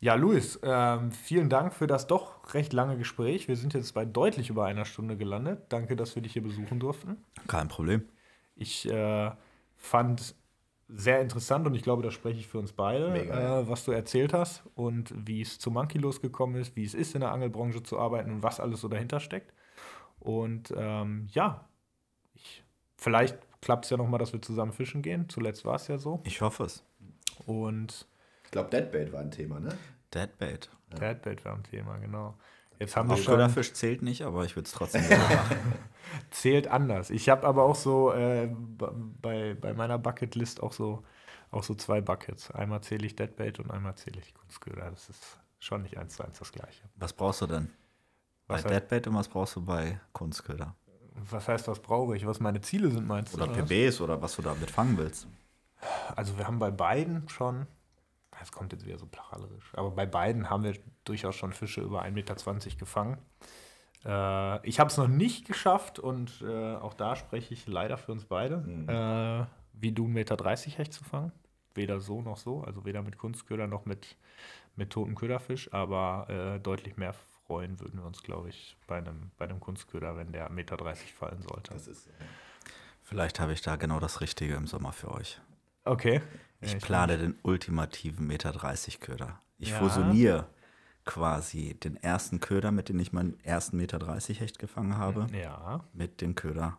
Ja, 0.00 0.14
Luis, 0.14 0.60
ähm, 0.62 1.10
vielen 1.10 1.48
Dank 1.48 1.74
für 1.74 1.88
das 1.88 2.06
doch 2.06 2.54
recht 2.54 2.72
lange 2.72 2.96
Gespräch. 2.96 3.48
Wir 3.48 3.56
sind 3.56 3.74
jetzt 3.74 3.92
bei 3.94 4.04
deutlich 4.04 4.48
über 4.48 4.64
einer 4.64 4.84
Stunde 4.84 5.16
gelandet. 5.16 5.64
Danke, 5.70 5.96
dass 5.96 6.14
wir 6.14 6.22
dich 6.22 6.34
hier 6.34 6.42
besuchen 6.42 6.78
durften. 6.78 7.24
Kein 7.48 7.66
Problem. 7.66 8.08
Ich 8.54 8.88
äh, 8.88 9.32
fand 9.76 10.36
sehr 10.88 11.20
interessant 11.20 11.66
und 11.66 11.74
ich 11.74 11.82
glaube, 11.82 12.02
da 12.02 12.12
spreche 12.12 12.38
ich 12.38 12.46
für 12.46 12.58
uns 12.58 12.72
beide, 12.72 13.12
äh, 13.28 13.68
was 13.68 13.84
du 13.84 13.90
erzählt 13.90 14.32
hast 14.32 14.62
und 14.74 15.12
wie 15.26 15.42
es 15.42 15.58
zu 15.58 15.70
Monkey 15.70 15.98
losgekommen 15.98 16.60
ist, 16.60 16.76
wie 16.76 16.84
es 16.84 16.94
ist, 16.94 17.14
in 17.14 17.20
der 17.20 17.32
Angelbranche 17.32 17.82
zu 17.82 17.98
arbeiten 17.98 18.30
und 18.30 18.42
was 18.42 18.60
alles 18.60 18.80
so 18.80 18.88
dahinter 18.88 19.18
steckt. 19.18 19.52
Und 20.20 20.72
ähm, 20.76 21.26
ja, 21.32 21.68
ich, 22.34 22.64
vielleicht 22.96 23.38
klappt 23.60 23.84
es 23.84 23.90
ja 23.90 23.96
nochmal, 23.96 24.18
dass 24.18 24.32
wir 24.32 24.42
zusammen 24.42 24.72
fischen 24.72 25.02
gehen. 25.02 25.28
Zuletzt 25.28 25.64
war 25.64 25.74
es 25.76 25.88
ja 25.88 25.98
so. 25.98 26.20
Ich 26.24 26.40
hoffe 26.40 26.64
es. 26.64 26.84
Und 27.46 28.06
Ich 28.44 28.50
glaube, 28.50 28.70
Deadbait 28.70 29.12
war 29.12 29.20
ein 29.20 29.30
Thema, 29.30 29.60
ne? 29.60 29.76
Deadbait. 30.14 30.70
Deadbait 31.00 31.44
war 31.44 31.54
ein 31.54 31.62
Thema, 31.64 31.98
genau. 31.98 32.34
Jetzt 32.78 32.96
haben 32.96 33.08
wir 33.08 33.14
Auch 33.14 33.18
schon 33.18 33.34
Köderfisch 33.34 33.72
zählt 33.72 34.02
nicht, 34.02 34.22
aber 34.22 34.44
ich 34.44 34.54
würde 34.54 34.66
es 34.66 34.72
trotzdem 34.72 35.02
gerne 35.08 35.34
machen. 35.34 35.56
zählt 36.30 36.68
anders. 36.68 37.10
Ich 37.10 37.28
habe 37.28 37.46
aber 37.46 37.64
auch 37.64 37.74
so 37.74 38.12
äh, 38.12 38.48
bei, 38.48 39.54
bei 39.54 39.74
meiner 39.74 39.98
Bucketlist 39.98 40.62
auch 40.62 40.72
so, 40.72 41.02
auch 41.50 41.64
so 41.64 41.74
zwei 41.74 42.00
Buckets. 42.00 42.50
Einmal 42.52 42.80
zähle 42.82 43.04
ich 43.06 43.16
Deadbait 43.16 43.58
und 43.58 43.70
einmal 43.70 43.96
zähle 43.96 44.20
ich 44.20 44.32
Kunstköder. 44.32 44.90
Das 44.90 45.08
ist 45.08 45.40
schon 45.58 45.82
nicht 45.82 45.98
eins 45.98 46.14
zu 46.16 46.24
eins 46.24 46.38
das 46.38 46.52
gleiche. 46.52 46.84
Was 46.96 47.12
brauchst 47.12 47.42
du 47.42 47.46
denn? 47.48 47.70
Was 48.46 48.62
bei 48.62 48.70
Deadbait 48.70 49.06
und 49.08 49.14
was 49.16 49.28
brauchst 49.28 49.56
du 49.56 49.64
bei 49.64 50.00
Kunstköder? 50.12 50.74
Was 51.30 51.48
heißt, 51.48 51.68
was 51.68 51.80
brauche 51.80 52.16
ich? 52.16 52.26
Was 52.26 52.40
meine 52.40 52.60
Ziele 52.60 52.90
sind, 52.90 53.06
meinst 53.06 53.32
du? 53.34 53.38
Oder 53.38 53.50
oder 53.52 53.62
was? 53.62 53.68
PBs 53.68 54.00
oder 54.00 54.20
was 54.22 54.36
du 54.36 54.42
damit 54.42 54.70
fangen 54.70 54.96
willst? 54.98 55.26
Also 56.16 56.36
wir 56.38 56.46
haben 56.46 56.58
bei 56.58 56.70
beiden 56.70 57.28
schon, 57.28 57.66
Das 58.40 58.52
kommt 58.52 58.72
jetzt 58.72 58.86
wieder 58.86 58.98
so 58.98 59.06
placherisch. 59.06 59.72
Aber 59.74 59.90
bei 59.90 60.06
beiden 60.06 60.48
haben 60.50 60.62
wir 60.64 60.74
durchaus 61.04 61.34
schon 61.36 61.52
Fische 61.52 61.80
über 61.80 62.02
1,20 62.02 62.10
Meter 62.12 62.76
gefangen. 62.76 63.18
Äh, 64.04 64.66
ich 64.66 64.78
habe 64.80 64.90
es 64.90 64.96
noch 64.96 65.08
nicht 65.08 65.46
geschafft 65.46 65.98
und 65.98 66.42
äh, 66.42 66.76
auch 66.76 66.94
da 66.94 67.16
spreche 67.16 67.52
ich 67.54 67.66
leider 67.66 67.96
für 67.96 68.12
uns 68.12 68.24
beide, 68.24 68.58
Mhm. 68.58 68.88
äh, 68.88 69.46
wie 69.72 69.92
du 69.92 70.06
1,30 70.06 70.08
Meter 70.08 70.78
Hecht 70.78 70.92
zu 70.92 71.04
fangen. 71.04 71.32
Weder 71.74 72.00
so 72.00 72.22
noch 72.22 72.36
so, 72.36 72.62
also 72.62 72.84
weder 72.84 73.02
mit 73.02 73.18
Kunstköder 73.18 73.66
noch 73.66 73.84
mit, 73.86 74.16
mit 74.76 74.90
totem 74.90 75.14
Köderfisch, 75.14 75.72
aber 75.72 76.26
äh, 76.28 76.60
deutlich 76.60 76.96
mehr 76.96 77.12
freuen 77.48 77.80
würden 77.80 77.98
wir 77.98 78.06
uns, 78.06 78.22
glaube 78.22 78.50
ich, 78.50 78.76
bei 78.86 78.98
einem, 78.98 79.30
bei 79.38 79.46
einem 79.46 79.58
Kunstköder, 79.58 80.16
wenn 80.16 80.32
der 80.32 80.48
1,30 80.50 80.52
Meter 80.52 80.76
fallen 81.18 81.42
sollte. 81.42 81.72
Das 81.72 81.88
ist, 81.88 82.08
Vielleicht 83.02 83.40
habe 83.40 83.54
ich 83.54 83.62
da 83.62 83.76
genau 83.76 84.00
das 84.00 84.20
Richtige 84.20 84.54
im 84.54 84.66
Sommer 84.66 84.92
für 84.92 85.10
euch. 85.10 85.40
Okay. 85.84 86.20
Ich 86.60 86.76
plane 86.78 87.16
den 87.16 87.38
ultimativen 87.42 88.26
Meter 88.26 88.52
30 88.52 89.00
Köder. 89.00 89.40
Ich 89.58 89.70
Ja. 89.70 89.78
fusioniere 89.78 90.46
quasi 91.06 91.72
den 91.74 91.96
ersten 91.96 92.38
Köder, 92.38 92.70
mit 92.70 92.90
dem 92.90 93.00
ich 93.00 93.14
meinen 93.14 93.40
ersten 93.42 93.78
Meter 93.78 93.98
30 93.98 94.40
Hecht 94.40 94.58
gefangen 94.58 94.98
habe, 94.98 95.26
Ja, 95.32 95.82
mit 95.94 96.20
dem 96.20 96.34
Köder 96.34 96.76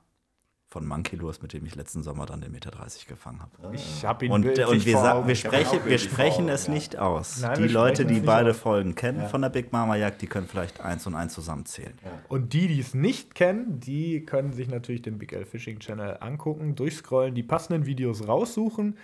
von 0.69 0.85
Monkey 0.85 1.15
Lures, 1.15 1.41
mit 1.41 1.53
dem 1.53 1.65
ich 1.65 1.75
letzten 1.75 2.03
Sommer 2.03 2.27
dann 2.27 2.41
den 2.41 2.51
Meter 2.51 2.69
30 2.69 3.07
gefangen 3.07 3.41
habe. 3.41 3.75
ich 3.75 4.05
habe 4.05 4.25
ihn 4.25 4.31
Und, 4.31 4.43
bildlich 4.43 4.67
und 4.67 4.85
wir, 4.85 4.97
sagen, 4.97 5.27
wir 5.27 5.35
sprechen, 5.35 5.79
wir 5.83 5.97
sprechen 5.97 6.47
es 6.47 6.67
ja. 6.67 6.73
nicht 6.73 6.97
aus. 6.97 7.41
Nein, 7.41 7.57
die 7.63 7.67
Leute, 7.67 8.05
die 8.05 8.19
beide 8.19 8.51
aus. 8.51 8.59
Folgen 8.59 8.93
kennen 8.93 9.27
von 9.27 9.41
der 9.41 9.49
Big 9.49 9.71
Mama 9.71 9.95
Jagd, 9.95 10.21
die 10.21 10.27
können 10.27 10.47
vielleicht 10.47 10.79
eins 10.81 11.07
und 11.07 11.15
eins 11.15 11.33
zusammenzählen. 11.33 11.93
Und 12.27 12.53
die, 12.53 12.67
die 12.67 12.79
es 12.79 12.93
nicht 12.93 13.33
kennen, 13.33 13.79
die 13.79 14.23
können 14.25 14.53
sich 14.53 14.67
natürlich 14.67 15.01
den 15.01 15.17
Big 15.17 15.33
L 15.33 15.45
Fishing 15.45 15.79
Channel 15.79 16.17
angucken, 16.19 16.75
durchscrollen, 16.75 17.33
die 17.33 17.43
passenden 17.43 17.87
Videos 17.87 18.27
raussuchen 18.27 18.95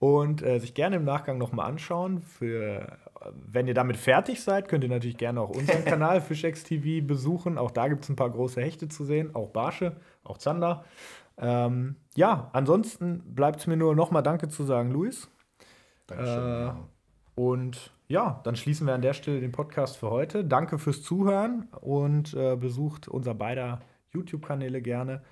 und 0.00 0.42
äh, 0.42 0.58
sich 0.58 0.74
gerne 0.74 0.96
im 0.96 1.04
Nachgang 1.04 1.38
nochmal 1.38 1.70
anschauen. 1.70 2.22
Für, 2.22 2.98
äh, 3.20 3.30
wenn 3.46 3.68
ihr 3.68 3.74
damit 3.74 3.96
fertig 3.96 4.42
seid, 4.42 4.68
könnt 4.68 4.82
ihr 4.82 4.90
natürlich 4.90 5.16
gerne 5.16 5.40
auch 5.40 5.50
unseren 5.50 5.84
Kanal 5.86 6.20
FishX 6.20 6.64
TV 6.64 7.06
besuchen. 7.06 7.56
Auch 7.56 7.70
da 7.70 7.86
gibt 7.86 8.02
es 8.02 8.10
ein 8.10 8.16
paar 8.16 8.30
große 8.30 8.60
Hechte 8.60 8.88
zu 8.88 9.04
sehen, 9.04 9.34
auch 9.34 9.50
Barsche, 9.50 9.96
auch 10.24 10.38
Zander. 10.38 10.84
Ähm, 11.36 11.96
ja, 12.14 12.50
ansonsten 12.52 13.34
bleibt 13.34 13.60
es 13.60 13.66
mir 13.66 13.76
nur 13.76 13.94
nochmal 13.94 14.22
Danke 14.22 14.48
zu 14.48 14.64
sagen, 14.64 14.90
Luis. 14.90 15.28
Dankeschön. 16.06 16.44
Äh, 16.44 16.64
ja. 16.64 16.88
Und 17.34 17.92
ja, 18.06 18.40
dann 18.44 18.54
schließen 18.54 18.86
wir 18.86 18.94
an 18.94 19.02
der 19.02 19.14
Stelle 19.14 19.40
den 19.40 19.52
Podcast 19.52 19.96
für 19.96 20.10
heute. 20.10 20.44
Danke 20.44 20.78
fürs 20.78 21.02
Zuhören 21.02 21.68
und 21.80 22.34
äh, 22.34 22.56
besucht 22.56 23.08
unser 23.08 23.34
beider 23.34 23.80
YouTube-Kanäle 24.12 24.82
gerne 24.82 25.22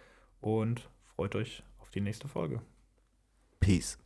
und 0.40 0.88
freut 1.14 1.36
euch 1.36 1.62
auf 1.78 1.90
die 1.90 2.00
nächste 2.00 2.28
Folge. 2.28 2.60
Peace. 3.60 4.01